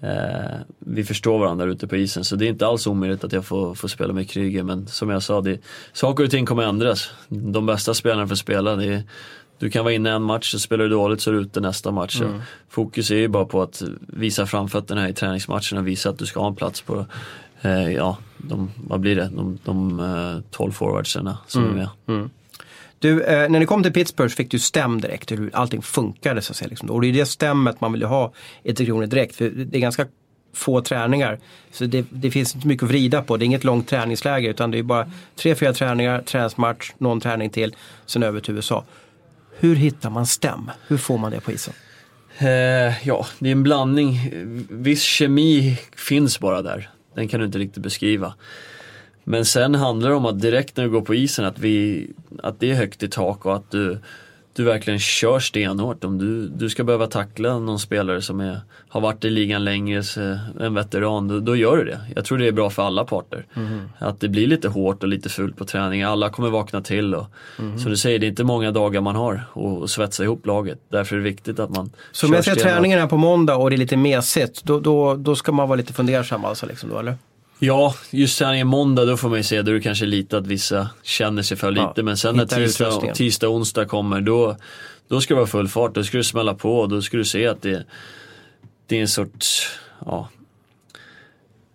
eh, 0.02 0.60
vi 0.80 1.04
förstår 1.04 1.40
varandra 1.40 1.66
ute 1.66 1.88
på 1.88 1.96
isen 1.96 2.24
så 2.24 2.36
det 2.36 2.46
är 2.46 2.50
inte 2.50 2.68
alls 2.68 2.88
omöjligt 2.88 3.24
att 3.24 3.34
jag 3.34 3.46
får, 3.46 3.76
får 3.76 3.88
spela 3.88 4.14
med 4.14 4.30
Kryger 4.30 4.64
men 4.64 4.88
som 4.88 5.10
jag 5.10 5.24
sa, 5.24 5.42
det, 5.42 5.60
saker 5.94 6.24
och 6.24 6.32
ting 6.32 6.46
kommer 6.46 6.64
ändras. 6.64 7.10
De 7.28 7.66
bästa 7.66 7.94
spelarna 7.94 8.28
får 8.28 8.36
spela. 8.36 8.76
Det 8.76 8.86
är, 8.86 9.04
du 9.60 9.70
kan 9.70 9.84
vara 9.84 9.94
inne 9.94 10.12
en 10.12 10.24
match, 10.24 10.52
så 10.52 10.60
spelar 10.60 10.84
du 10.84 10.90
dåligt 10.90 11.22
så 11.22 11.30
är 11.30 11.34
du 11.34 11.42
ute 11.42 11.60
nästa 11.60 11.92
match. 11.92 12.18
Så 12.18 12.42
Fokus 12.70 13.12
är 13.12 13.16
ju 13.16 13.28
bara 13.28 13.46
på 13.46 13.62
att 13.62 13.84
visa 14.00 14.46
framfötterna 14.46 15.10
i 15.10 15.14
träningsmatcherna 15.14 15.80
och 15.82 15.88
visa 15.88 16.10
att 16.10 16.18
du 16.18 16.26
ska 16.26 16.40
ha 16.40 16.48
en 16.48 16.56
plats 16.56 16.82
på 16.82 17.06
eh, 17.62 17.92
ja, 17.92 18.18
de, 18.38 18.72
vad 18.88 19.00
blir 19.00 19.16
det, 19.16 19.30
de, 19.36 19.58
de 19.64 20.00
eh, 20.00 20.44
12 20.52 20.72
forwardsarna 20.72 21.38
som 21.48 21.64
är 21.70 21.74
med. 21.74 21.90
Du, 23.02 23.24
eh, 23.24 23.50
när 23.50 23.60
ni 23.60 23.66
kom 23.66 23.84
till 23.84 23.94
Pittsburgh 23.94 24.32
så 24.32 24.36
fick 24.36 24.52
du 24.52 24.60
stäm 24.60 25.02
direkt 25.02 25.32
hur 25.32 25.50
allting 25.54 25.82
funkade. 25.82 26.42
Så 26.42 26.52
att 26.52 26.58
säga, 26.58 26.70
liksom. 26.70 26.90
Och 26.90 27.02
det 27.02 27.08
är 27.08 27.14
det 27.14 27.26
stämmet 27.26 27.82
man 27.82 27.92
vill 27.92 28.04
ha 28.04 28.34
i 28.64 28.74
Tre 28.74 28.86
Kronor 28.86 29.06
direkt. 29.06 29.36
För 29.36 29.50
det 29.50 29.78
är 29.78 29.82
ganska 29.82 30.08
få 30.54 30.82
träningar. 30.82 31.40
Så 31.72 31.86
det, 31.86 32.06
det 32.10 32.32
finns 32.32 32.56
inte 32.56 32.68
mycket 32.68 32.84
att 32.84 32.90
vrida 32.90 33.22
på. 33.22 33.38
Det 33.38 33.44
är 33.44 33.46
inget 33.46 33.64
långt 33.64 33.88
träningsläger 33.88 34.50
utan 34.50 34.72
det 34.72 34.78
är 34.78 34.84
bara 34.84 35.12
tre, 35.36 35.56
fyra 35.56 35.74
träningar, 35.74 36.22
träningsmatch, 36.22 36.92
någon 36.98 37.22
träning 37.22 37.50
till, 37.50 37.76
sen 38.06 38.24
över 38.24 38.40
till 38.40 38.56
USA. 38.56 38.84
Hur 39.60 39.76
hittar 39.76 40.10
man 40.10 40.26
stäm? 40.26 40.72
Hur 40.88 40.98
får 40.98 41.18
man 41.18 41.32
det 41.32 41.40
på 41.40 41.52
isen? 41.52 41.74
Eh, 42.38 43.08
ja, 43.08 43.26
det 43.40 43.50
är 43.50 43.52
en 43.52 43.64
blandning. 43.64 44.32
Viss 44.70 45.02
kemi 45.02 45.78
finns 45.96 46.40
bara 46.40 46.62
där. 46.62 46.90
Den 47.16 47.28
kan 47.28 47.40
du 47.40 47.46
inte 47.46 47.60
riktigt 47.60 47.84
beskriva. 47.84 48.34
Men 49.24 49.46
sen 49.46 49.76
handlar 49.76 50.10
det 50.10 50.16
om 50.16 50.26
att 50.26 50.42
direkt 50.42 50.78
när 50.78 50.84
du 50.84 50.90
går 50.90 51.02
på 51.02 51.16
isen 51.16 51.46
att, 51.46 51.60
vi, 51.60 52.08
att 52.44 52.60
det 52.60 52.72
är 52.72 52.76
högt 52.76 53.04
i 53.04 53.08
tak 53.08 53.46
och 53.46 53.56
att 53.56 53.72
du, 53.72 54.00
du 54.54 54.64
verkligen 54.64 55.00
kör 55.00 55.40
stenhårt. 55.40 56.04
Om 56.04 56.18
du, 56.18 56.48
du 56.48 56.70
ska 56.70 56.84
behöva 56.84 57.08
tackla 57.08 57.60
någon 57.60 57.80
spelare 57.80 58.22
som 58.22 58.40
är, 58.40 58.62
har 58.90 59.02
varit 59.02 59.26
i 59.26 59.30
ligan 59.30 59.64
längre, 59.64 60.04
en 60.60 60.74
veteran, 60.74 61.28
då, 61.28 61.40
då 61.40 61.56
gör 61.56 61.78
du 61.78 61.84
det. 61.84 62.00
Jag 62.16 62.26
tror 62.26 62.38
det 62.38 62.48
är 62.48 62.52
bra 62.52 62.70
för 62.70 62.84
alla 62.84 63.06
parter. 63.06 63.46
Att 64.00 64.20
det 64.20 64.30
blir 64.30 64.48
lite 64.48 64.68
hårt 64.68 65.04
och 65.04 65.10
lite 65.10 65.30
fult 65.30 65.58
på 65.58 65.66
träning. 65.66 66.04
Alla 66.04 66.30
kommer 66.30 66.50
vakna 66.50 66.82
till. 66.82 67.16
Och, 67.16 67.26
Som 67.56 67.92
du 67.92 67.98
säger, 67.98 68.20
det 68.20 68.26
är 68.26 68.30
inte 68.30 68.44
många 68.44 68.72
dagar 68.72 69.02
man 69.02 69.16
har 69.16 69.44
att 69.84 69.90
svetsa 69.90 70.24
ihop 70.24 70.46
laget. 70.46 70.80
Därför 70.90 71.16
är 71.16 71.20
det 71.20 71.24
viktigt 71.24 71.60
att 71.60 71.70
man 71.70 71.92
Så 72.12 72.28
om 72.28 72.34
jag 72.34 72.44
ser 72.44 72.56
träningen 72.56 73.00
här 73.00 73.08
på 73.08 73.18
måndag 73.18 73.56
och 73.56 73.70
det 73.70 73.76
är 73.76 73.78
lite 73.78 73.98
mesigt, 73.98 74.64
då, 74.64 74.80
då, 74.80 75.16
då 75.16 75.36
ska 75.36 75.52
man 75.52 75.68
vara 75.68 75.78
lite 75.78 75.94
fundersam 75.94 76.46
alltså, 76.46 76.66
liksom 76.66 76.90
då, 76.90 77.00
eller? 77.00 77.16
Ja, 77.64 77.96
just 78.12 78.40
träningen 78.40 78.68
måndag 78.68 79.06
då 79.06 79.18
får 79.18 79.30
man 79.30 79.38
ju 79.38 79.44
se, 79.44 79.62
då 79.62 79.72
är 79.72 79.76
det 79.76 79.82
kanske 79.82 80.06
lite 80.06 80.38
att 80.38 80.48
vissa 80.48 80.90
känner 81.04 81.42
sig 81.42 81.58
för 81.58 81.72
lite. 81.72 81.94
Ja, 81.96 82.04
men 82.04 82.18
sen 82.18 82.36
när 82.36 82.46
tisdag, 82.46 83.14
tisdag 83.14 83.50
onsdag 83.50 83.86
kommer 83.86 84.22
då, 84.22 84.58
då 85.08 85.22
ska 85.22 85.34
det 85.34 85.38
vara 85.38 85.48
full 85.48 85.68
fart. 85.68 85.96
Då 85.96 86.04
ska 86.04 86.18
du 86.18 86.24
smälla 86.24 86.54
på 86.54 86.80
och 86.80 86.90
då 86.90 87.02
ska 87.02 87.18
du 87.18 87.26
se 87.26 87.48
att 87.48 87.62
det, 87.62 87.86
det 88.88 88.98
är 88.98 89.02
en 89.02 89.08
sorts, 89.08 89.68
ja, 90.06 90.30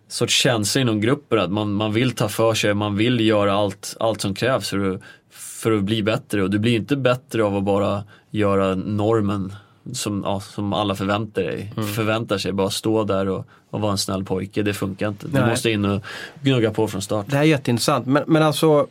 sorts 0.07 0.33
känsla 0.33 0.81
inom 0.81 1.01
gruppen 1.01 1.39
att 1.39 1.51
man, 1.51 1.73
man 1.73 1.93
vill 1.93 2.11
ta 2.11 2.29
för 2.29 2.53
sig, 2.53 2.73
man 2.73 2.97
vill 2.97 3.19
göra 3.19 3.53
allt, 3.53 3.97
allt 3.99 4.21
som 4.21 4.35
krävs 4.35 4.69
för 4.69 4.93
att, 4.93 5.01
för 5.31 5.71
att 5.71 5.83
bli 5.83 6.03
bättre. 6.03 6.43
Och 6.43 6.49
du 6.49 6.59
blir 6.59 6.75
inte 6.75 6.95
bättre 6.95 7.43
av 7.43 7.55
att 7.55 7.63
bara 7.63 8.03
göra 8.31 8.75
normen 8.75 9.55
som, 9.93 10.21
ja, 10.25 10.39
som 10.39 10.73
alla 10.73 10.95
förväntar, 10.95 11.41
dig, 11.41 11.73
Mm. 11.77 11.89
förväntar 11.89 12.37
sig. 12.37 12.51
Bara 12.51 12.69
stå 12.69 13.03
där 13.03 13.29
och, 13.29 13.45
och 13.69 13.81
vara 13.81 13.91
en 13.91 13.97
snäll 13.97 14.23
pojke, 14.25 14.63
det 14.63 14.73
funkar 14.73 15.07
inte. 15.07 15.27
Du 15.27 15.39
Nej. 15.39 15.49
måste 15.49 15.71
in 15.71 15.85
och 15.85 16.03
gnugga 16.41 16.71
på 16.71 16.87
från 16.87 17.01
start. 17.01 17.25
Det 17.29 17.35
här 17.35 17.43
är 17.43 17.47
jätteintressant. 17.47 18.05
Men, 18.05 18.23
men 18.27 18.43
alltså, 18.43 18.87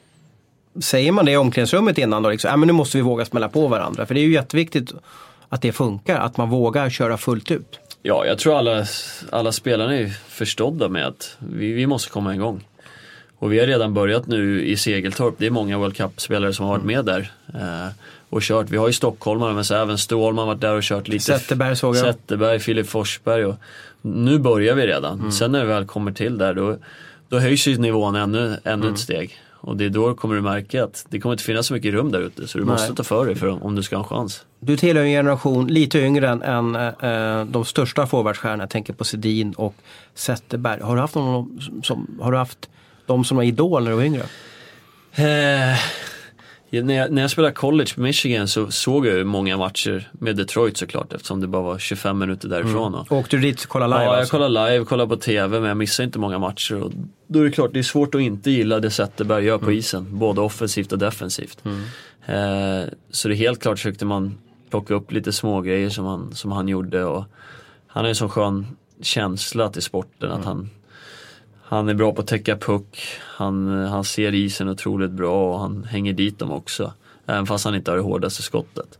säger 0.81 1.13
man 1.13 1.25
det 1.25 1.33
i 1.33 1.37
omklädningsrummet 1.37 1.99
innan 1.99 2.23
då? 2.23 2.31
Liksom, 2.31 2.51
äh, 2.51 2.57
men 2.57 2.67
nu 2.67 2.73
måste 2.73 2.97
vi 2.97 3.03
våga 3.03 3.25
smälla 3.25 3.49
på 3.49 3.69
varandra. 3.69 4.07
För 4.07 4.15
det 4.15 4.21
är 4.21 4.25
ju 4.25 4.33
jätteviktigt 4.33 4.93
att 5.49 5.63
det 5.63 5.73
funkar, 5.73 6.21
att 6.21 6.37
man 6.37 6.51
vågar 6.51 6.91
köra 6.91 7.17
fullt 7.17 7.51
ut. 7.51 7.79
Ja, 8.03 8.27
jag 8.27 8.39
tror 8.39 8.59
alla, 8.59 8.87
alla 9.33 9.53
spelarna 9.53 9.97
är 9.97 10.09
förstådda 10.29 10.89
med 10.89 11.07
att 11.07 11.37
vi, 11.39 11.73
vi 11.73 11.87
måste 11.87 12.11
komma 12.11 12.35
igång. 12.35 12.65
Och 13.39 13.53
vi 13.53 13.59
har 13.61 13.67
redan 13.67 13.95
börjat 13.95 14.27
nu 14.27 14.65
i 14.67 14.77
Segeltorp, 14.77 15.35
det 15.39 15.47
är 15.47 15.51
många 15.51 15.79
World 15.79 15.97
Cup-spelare 15.97 16.53
som 16.53 16.67
har 16.67 16.73
varit 16.73 16.85
med 16.85 17.05
där. 17.05 17.33
Och 18.37 18.43
kört, 18.43 18.71
vi 18.71 18.77
har 18.77 18.87
ju 18.87 18.93
stockholmare 18.93 19.55
men 19.55 19.65
så 19.65 19.75
även 19.75 19.99
Stålman 19.99 20.39
har 20.39 20.55
varit 20.55 20.61
där 20.61 20.75
och 20.75 20.83
kört 20.83 21.09
lite. 21.09 21.25
Zetterberg 21.25 21.77
såg 21.77 21.97
jag. 21.97 22.05
Zetterberg, 22.05 22.59
Filip 22.61 22.89
Forsberg 22.89 23.45
och 23.45 23.57
nu 24.03 24.39
börjar 24.39 24.75
vi 24.75 24.87
redan. 24.87 25.19
Mm. 25.19 25.33
Sen 25.33 25.53
när 25.53 25.65
vi 25.65 25.69
väl 25.69 25.87
kommer 25.87 26.13
till 26.13 26.39
där 26.39 26.55
då, 26.55 26.77
då 27.29 27.39
höjs 27.39 27.67
ju 27.67 27.79
nivån 27.79 28.17
ännu, 28.17 28.57
ännu 28.65 28.83
Mm. 28.83 28.95
ett 28.95 29.01
steg. 29.01 29.37
Och 29.53 29.77
det 29.77 29.85
är 29.85 29.89
då 29.91 30.15
kommer 30.15 30.35
du 30.35 30.41
märka 30.41 30.85
att 30.85 31.07
det 31.09 31.21
kommer 31.21 31.33
inte 31.33 31.45
finnas 31.45 31.67
så 31.67 31.75
mycket 31.75 31.93
rum 31.93 32.13
där 32.13 32.21
ute 32.21 32.49
så 32.49 32.59
du 32.59 32.65
måste 32.65 32.95
ta 32.95 33.03
för 33.05 33.27
dig 33.27 33.35
för 33.35 33.65
om 33.65 33.75
du 33.75 33.83
ska 33.83 33.97
ha 33.97 34.03
en 34.03 34.09
chans. 34.09 34.45
Du 34.61 34.77
tillhör 34.77 35.05
en 35.05 35.11
generation 35.11 35.67
lite 35.67 35.99
yngre 35.99 36.29
än, 36.29 36.43
än 36.43 36.77
eh, 36.77 37.45
de 37.45 37.65
största 37.65 38.07
forwardstjärnorna. 38.07 38.63
Jag 38.63 38.71
tänker 38.71 38.93
på 38.93 39.05
Sedin 39.05 39.53
och 39.53 39.75
Zetterberg. 40.15 40.81
Har 40.81 40.95
du 40.95 41.01
haft, 41.01 41.15
någon, 41.15 41.61
som, 41.83 42.19
har 42.21 42.33
du 42.33 42.39
haft 42.39 42.69
de 43.07 43.25
som 43.25 43.37
var 43.37 43.45
idol 43.45 43.83
när 43.85 43.91
du 43.91 43.97
var 43.97 44.05
yngre? 44.05 44.23
Eh, 45.15 45.79
när, 46.71 46.95
jag, 46.95 47.13
när 47.13 47.23
jag 47.23 47.31
spelade 47.31 47.55
college 47.55 47.91
på 47.95 48.01
Michigan 48.01 48.49
så 48.49 48.71
såg 48.71 49.07
jag 49.07 49.17
ju 49.17 49.25
många 49.25 49.57
matcher 49.57 50.09
med 50.13 50.37
Detroit 50.37 50.77
såklart 50.77 51.13
eftersom 51.13 51.41
det 51.41 51.47
bara 51.47 51.63
var 51.63 51.79
25 51.79 52.19
minuter 52.19 52.49
därifrån. 52.49 52.95
Och, 52.95 53.13
Åkte 53.13 53.37
du 53.37 53.43
dit 53.43 53.63
och 53.63 53.69
kollade 53.69 53.95
live? 53.95 54.05
ja, 54.05 54.13
jag 54.13 54.19
alltså? 54.21 54.31
kollade 54.31 54.71
live, 54.71 54.85
kollade 54.85 55.09
på 55.09 55.17
TV 55.17 55.61
men 55.61 55.69
jag 55.69 55.77
missade 55.77 56.05
inte 56.05 56.19
många 56.19 56.39
matcher. 56.39 56.83
Och 56.83 56.93
då 57.27 57.41
är 57.41 57.45
det 57.45 57.51
klart, 57.51 57.71
det 57.73 57.79
är 57.79 57.83
svårt 57.83 58.15
att 58.15 58.21
inte 58.21 58.51
gilla 58.51 58.81
det 58.81 58.91
Zetterberg 58.91 59.45
gör 59.45 59.59
på 59.59 59.73
isen. 59.73 60.19
Både 60.19 60.41
offensivt 60.41 60.93
och 60.93 60.99
defensivt. 60.99 61.63
Eh, 62.27 62.93
så 63.11 63.29
det 63.29 63.35
är 63.35 63.37
helt 63.37 63.63
klart 63.63 63.79
försökte 63.79 64.05
man 64.05 64.39
plocka 64.71 64.95
upp 64.95 65.13
lite 65.13 65.33
små 65.33 65.61
grejer 65.61 65.91
som 65.91 66.05
han, 66.05 66.35
som 66.35 66.53
han 66.53 66.69
gjorde. 66.69 67.05
Och 67.05 67.25
han 67.87 68.05
har 68.05 68.09
en 68.09 68.15
sån 68.15 68.29
skön 68.29 68.67
känsla 69.03 69.69
till 69.69 69.83
sporten 69.83 70.31
att 70.31 70.45
han 70.45 70.71
han 71.69 71.89
är 71.89 71.95
bra 71.95 72.13
på 72.13 72.21
att 72.21 72.27
täcka 72.27 72.57
puck, 72.57 72.99
han, 73.21 73.69
han 73.87 74.05
ser 74.05 74.35
isen 74.35 74.69
otroligt 74.69 75.11
bra 75.11 75.53
och 75.55 75.61
han 75.61 75.85
hänger 75.85 76.13
dit 76.13 76.39
dem 76.39 76.51
också. 76.51 76.93
Även 77.27 77.47
fast 77.47 77.65
han 77.65 77.75
inte 77.75 77.91
har 77.91 77.97
det 77.97 78.03
hårdaste 78.03 78.43
skottet. 78.43 78.99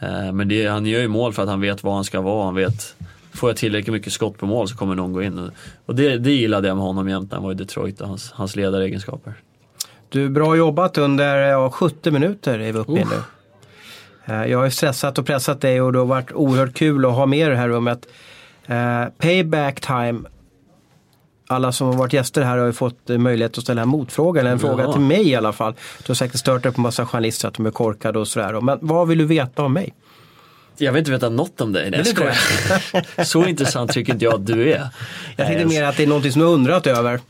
Eh, 0.00 0.32
Men 0.32 0.48
det, 0.48 0.66
han 0.66 0.86
gör 0.86 1.00
ju 1.00 1.08
mål 1.08 1.32
för 1.32 1.42
att 1.42 1.48
han 1.48 1.60
vet 1.60 1.82
var 1.82 1.94
han 1.94 2.04
ska 2.04 2.20
vara, 2.20 2.44
han 2.44 2.54
vet 2.54 2.96
Får 3.34 3.50
jag 3.50 3.56
tillräckligt 3.56 3.92
mycket 3.92 4.12
skott 4.12 4.38
på 4.38 4.46
mål 4.46 4.68
så 4.68 4.76
kommer 4.76 4.94
någon 4.94 5.12
gå 5.12 5.22
in. 5.22 5.50
Och, 5.86 5.94
det, 5.94 6.18
det 6.18 6.32
gillade 6.32 6.68
jag 6.68 6.76
med 6.76 6.86
honom 6.86 7.08
jämt 7.08 7.30
när 7.30 7.36
han 7.36 7.44
var 7.44 7.52
i 7.52 7.54
Detroit 7.54 8.00
och 8.00 8.08
hans, 8.08 8.32
hans 8.32 8.56
ledaregenskaper. 8.56 9.34
Du, 10.08 10.28
bra 10.28 10.56
jobbat 10.56 10.98
under 10.98 11.36
ja, 11.36 11.70
70 11.70 12.10
minuter 12.10 12.58
är 12.58 12.72
vi 12.72 12.78
uppe 12.78 12.92
i 12.92 13.04
nu. 13.04 13.22
Eh, 14.24 14.46
Jag 14.46 14.58
har 14.58 14.64
ju 14.64 14.70
stressat 14.70 15.18
och 15.18 15.26
pressat 15.26 15.60
dig 15.60 15.80
och 15.80 15.92
det 15.92 15.98
har 15.98 16.06
varit 16.06 16.32
oerhört 16.32 16.74
kul 16.74 17.06
att 17.06 17.12
ha 17.12 17.26
med 17.26 17.46
i 17.46 17.50
det 17.50 17.56
här 17.56 17.68
rummet. 17.68 18.06
Eh, 18.66 19.04
Payback 19.18 19.80
time. 19.80 20.20
Alla 21.52 21.72
som 21.72 21.86
har 21.86 21.94
varit 21.94 22.12
gäster 22.12 22.42
här 22.42 22.58
har 22.58 22.66
ju 22.66 22.72
fått 22.72 23.10
eh, 23.10 23.18
möjlighet 23.18 23.58
att 23.58 23.64
ställa 23.64 23.82
en 23.82 23.88
motfråga, 23.88 24.40
eller 24.40 24.50
en 24.50 24.58
fråga 24.58 24.84
Ja. 24.84 24.92
till 24.92 25.00
mig 25.00 25.28
i 25.28 25.34
alla 25.34 25.52
fall. 25.52 25.72
Du 25.98 26.10
har 26.10 26.14
säkert 26.14 26.38
stört 26.40 26.62
dig 26.62 26.72
på 26.72 26.80
massa 26.80 27.06
journalister 27.06 27.48
att 27.48 27.54
de 27.54 27.66
är 27.66 27.70
korkade 27.70 28.18
och 28.18 28.28
sådär. 28.28 28.60
Men 28.60 28.78
vad 28.80 29.08
vill 29.08 29.18
du 29.18 29.24
veta 29.24 29.62
om 29.62 29.72
mig? 29.72 29.94
Jag 30.78 30.92
vill 30.92 30.98
inte 30.98 31.10
veta 31.10 31.28
något 31.28 31.60
om 31.60 31.72
dig, 31.72 31.90
nej 31.90 31.98
jag 32.00 32.06
skojar. 32.06 33.24
Så 33.24 33.46
intressant 33.46 33.92
tycker 33.92 34.12
inte 34.12 34.24
jag 34.24 34.34
att 34.34 34.46
du 34.46 34.72
är. 34.72 34.88
Jag 35.36 35.46
tänkte 35.46 35.66
mer 35.66 35.82
att 35.82 35.96
det 35.96 36.02
är 36.02 36.06
någonting 36.06 36.32
som 36.32 36.40
du 36.42 36.46
undrat 36.48 36.86
över. 36.86 37.20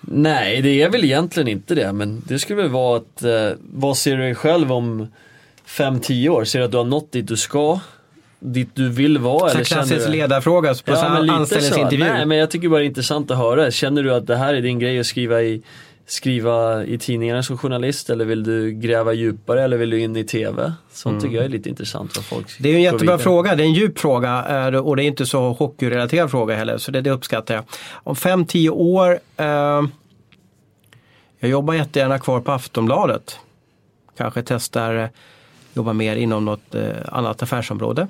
Nej, 0.00 0.62
det 0.62 0.82
är 0.82 0.90
väl 0.90 1.04
egentligen 1.04 1.48
inte 1.48 1.74
det. 1.74 1.92
Men 1.92 2.22
det 2.26 2.38
skulle 2.38 2.62
väl 2.62 2.70
vara 2.70 2.96
att, 2.96 3.22
eh, 3.22 3.58
vad 3.72 3.96
ser 3.96 4.16
du 4.16 4.22
dig 4.22 4.34
själv 4.34 4.72
om 4.72 5.08
5-10 5.66 6.28
år? 6.28 6.44
Ser 6.44 6.58
du 6.58 6.64
att 6.64 6.70
du 6.70 6.76
har 6.76 6.84
nått 6.84 7.12
dit 7.12 7.26
du 7.28 7.36
ska? 7.36 7.80
Dit 8.38 8.68
du 8.74 8.88
vill 8.88 9.18
vara? 9.18 9.48
Så 9.48 9.54
eller 9.54 9.64
klassisk 9.64 10.08
ledarfråga 10.08 10.74
på 10.74 10.92
Ja, 10.92 11.32
anställningsintervju. 11.32 12.04
Nej, 12.04 12.26
men 12.26 12.38
jag 12.38 12.50
tycker 12.50 12.68
bara 12.68 12.78
det 12.78 12.84
är 12.84 12.86
intressant 12.86 13.30
att 13.30 13.38
höra. 13.38 13.70
Känner 13.70 14.02
du 14.02 14.14
att 14.14 14.26
det 14.26 14.36
här 14.36 14.54
är 14.54 14.62
din 14.62 14.78
grej 14.78 15.00
att 15.00 15.06
skriva 15.06 15.42
i, 15.42 15.62
skriva 16.06 16.84
i 16.84 16.98
tidningarna 16.98 17.42
som 17.42 17.58
journalist? 17.58 18.10
Eller 18.10 18.24
vill 18.24 18.44
du 18.44 18.72
gräva 18.72 19.12
djupare? 19.12 19.62
Eller 19.62 19.76
vill 19.76 19.90
du 19.90 20.00
in 20.00 20.16
i 20.16 20.24
TV? 20.24 20.72
Sånt 20.92 21.22
tycker 21.22 21.36
jag 21.36 21.44
är 21.44 21.48
lite 21.48 21.68
intressant. 21.68 22.16
Vad 22.16 22.24
folk 22.24 22.46
Mm. 22.46 22.62
Det 22.62 22.68
är 22.68 22.74
en 22.74 22.82
jättebra 22.82 23.04
vidare. 23.04 23.18
fråga, 23.18 23.54
det 23.54 23.62
är 23.62 23.66
en 23.66 23.74
djup 23.74 23.98
fråga 23.98 24.66
eh, 24.68 24.76
och 24.76 24.96
det 24.96 25.02
är 25.02 25.06
inte 25.06 25.26
så 25.26 25.52
hockeyrelaterad 25.52 26.30
fråga 26.30 26.56
heller 26.56 26.78
så 26.78 26.90
det, 26.90 27.00
det 27.00 27.10
uppskattar 27.10 27.54
jag. 27.54 27.64
Om 27.92 28.14
5-10 28.14 28.68
år, 28.70 29.18
eh, 29.36 29.82
jag 31.38 31.50
jobbar 31.50 31.74
jättegärna 31.74 32.18
kvar 32.18 32.40
på 32.40 32.52
Aftonbladet. 32.52 33.38
Kanske 34.16 34.42
testar 34.42 34.94
eh, 34.94 35.08
jobba 35.74 35.92
mer 35.92 36.16
inom 36.16 36.44
något 36.44 36.74
eh, 36.74 36.82
annat 37.08 37.42
affärsområde. 37.42 38.08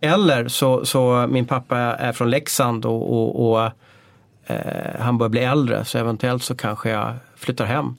Eller 0.00 0.48
så, 0.48 0.84
så 0.84 1.26
min 1.30 1.46
pappa 1.46 1.78
är 1.78 2.12
från 2.12 2.30
Leksand 2.30 2.84
och, 2.84 3.12
och, 3.12 3.50
och 3.50 3.70
eh, 4.46 5.00
han 5.00 5.18
börjar 5.18 5.30
bli 5.30 5.40
äldre 5.40 5.84
så 5.84 5.98
eventuellt 5.98 6.42
så 6.42 6.54
kanske 6.54 6.90
jag 6.90 7.14
flyttar 7.36 7.64
hem 7.64 7.96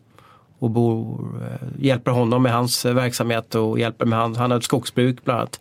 och 0.59 0.69
bor, 0.69 1.25
eh, 1.41 1.67
hjälper 1.85 2.11
honom 2.11 2.43
med 2.43 2.53
hans 2.53 2.85
eh, 2.85 2.93
verksamhet 2.93 3.55
och 3.55 3.79
hjälper 3.79 4.05
med 4.05 4.19
han, 4.19 4.35
han 4.35 4.51
har 4.51 4.57
ett 4.57 4.63
skogsbruk 4.63 5.25
bland 5.25 5.39
annat. 5.39 5.59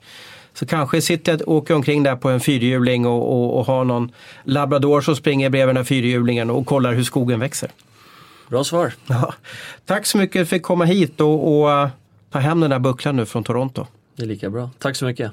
Så 0.52 0.66
kanske 0.66 1.02
sitter 1.02 1.32
jag 1.32 1.40
och 1.48 1.54
åker 1.54 1.74
omkring 1.74 2.02
där 2.02 2.16
på 2.16 2.28
en 2.28 2.40
fyrhjuling 2.40 3.06
och, 3.06 3.32
och, 3.32 3.58
och 3.58 3.66
har 3.66 3.84
någon 3.84 4.12
labrador 4.44 5.00
som 5.00 5.16
springer 5.16 5.50
bredvid 5.50 5.68
den 5.68 5.76
här 5.76 5.84
fyrhjulingen 5.84 6.50
och 6.50 6.66
kollar 6.66 6.92
hur 6.92 7.04
skogen 7.04 7.40
växer. 7.40 7.70
Bra 8.48 8.64
svar. 8.64 8.92
Ja. 9.06 9.34
Tack 9.86 10.06
så 10.06 10.18
mycket 10.18 10.48
för 10.48 10.56
att 10.56 10.62
komma 10.62 10.84
hit 10.84 11.20
och, 11.20 11.60
och 11.60 11.70
eh, 11.70 11.88
ta 12.30 12.38
hem 12.38 12.60
den 12.60 12.70
där 12.70 12.78
bucklan 12.78 13.16
nu 13.16 13.26
från 13.26 13.44
Toronto. 13.44 13.86
Det 14.16 14.22
är 14.22 14.26
lika 14.26 14.50
bra. 14.50 14.70
Tack 14.78 14.96
så 14.96 15.04
mycket. 15.04 15.32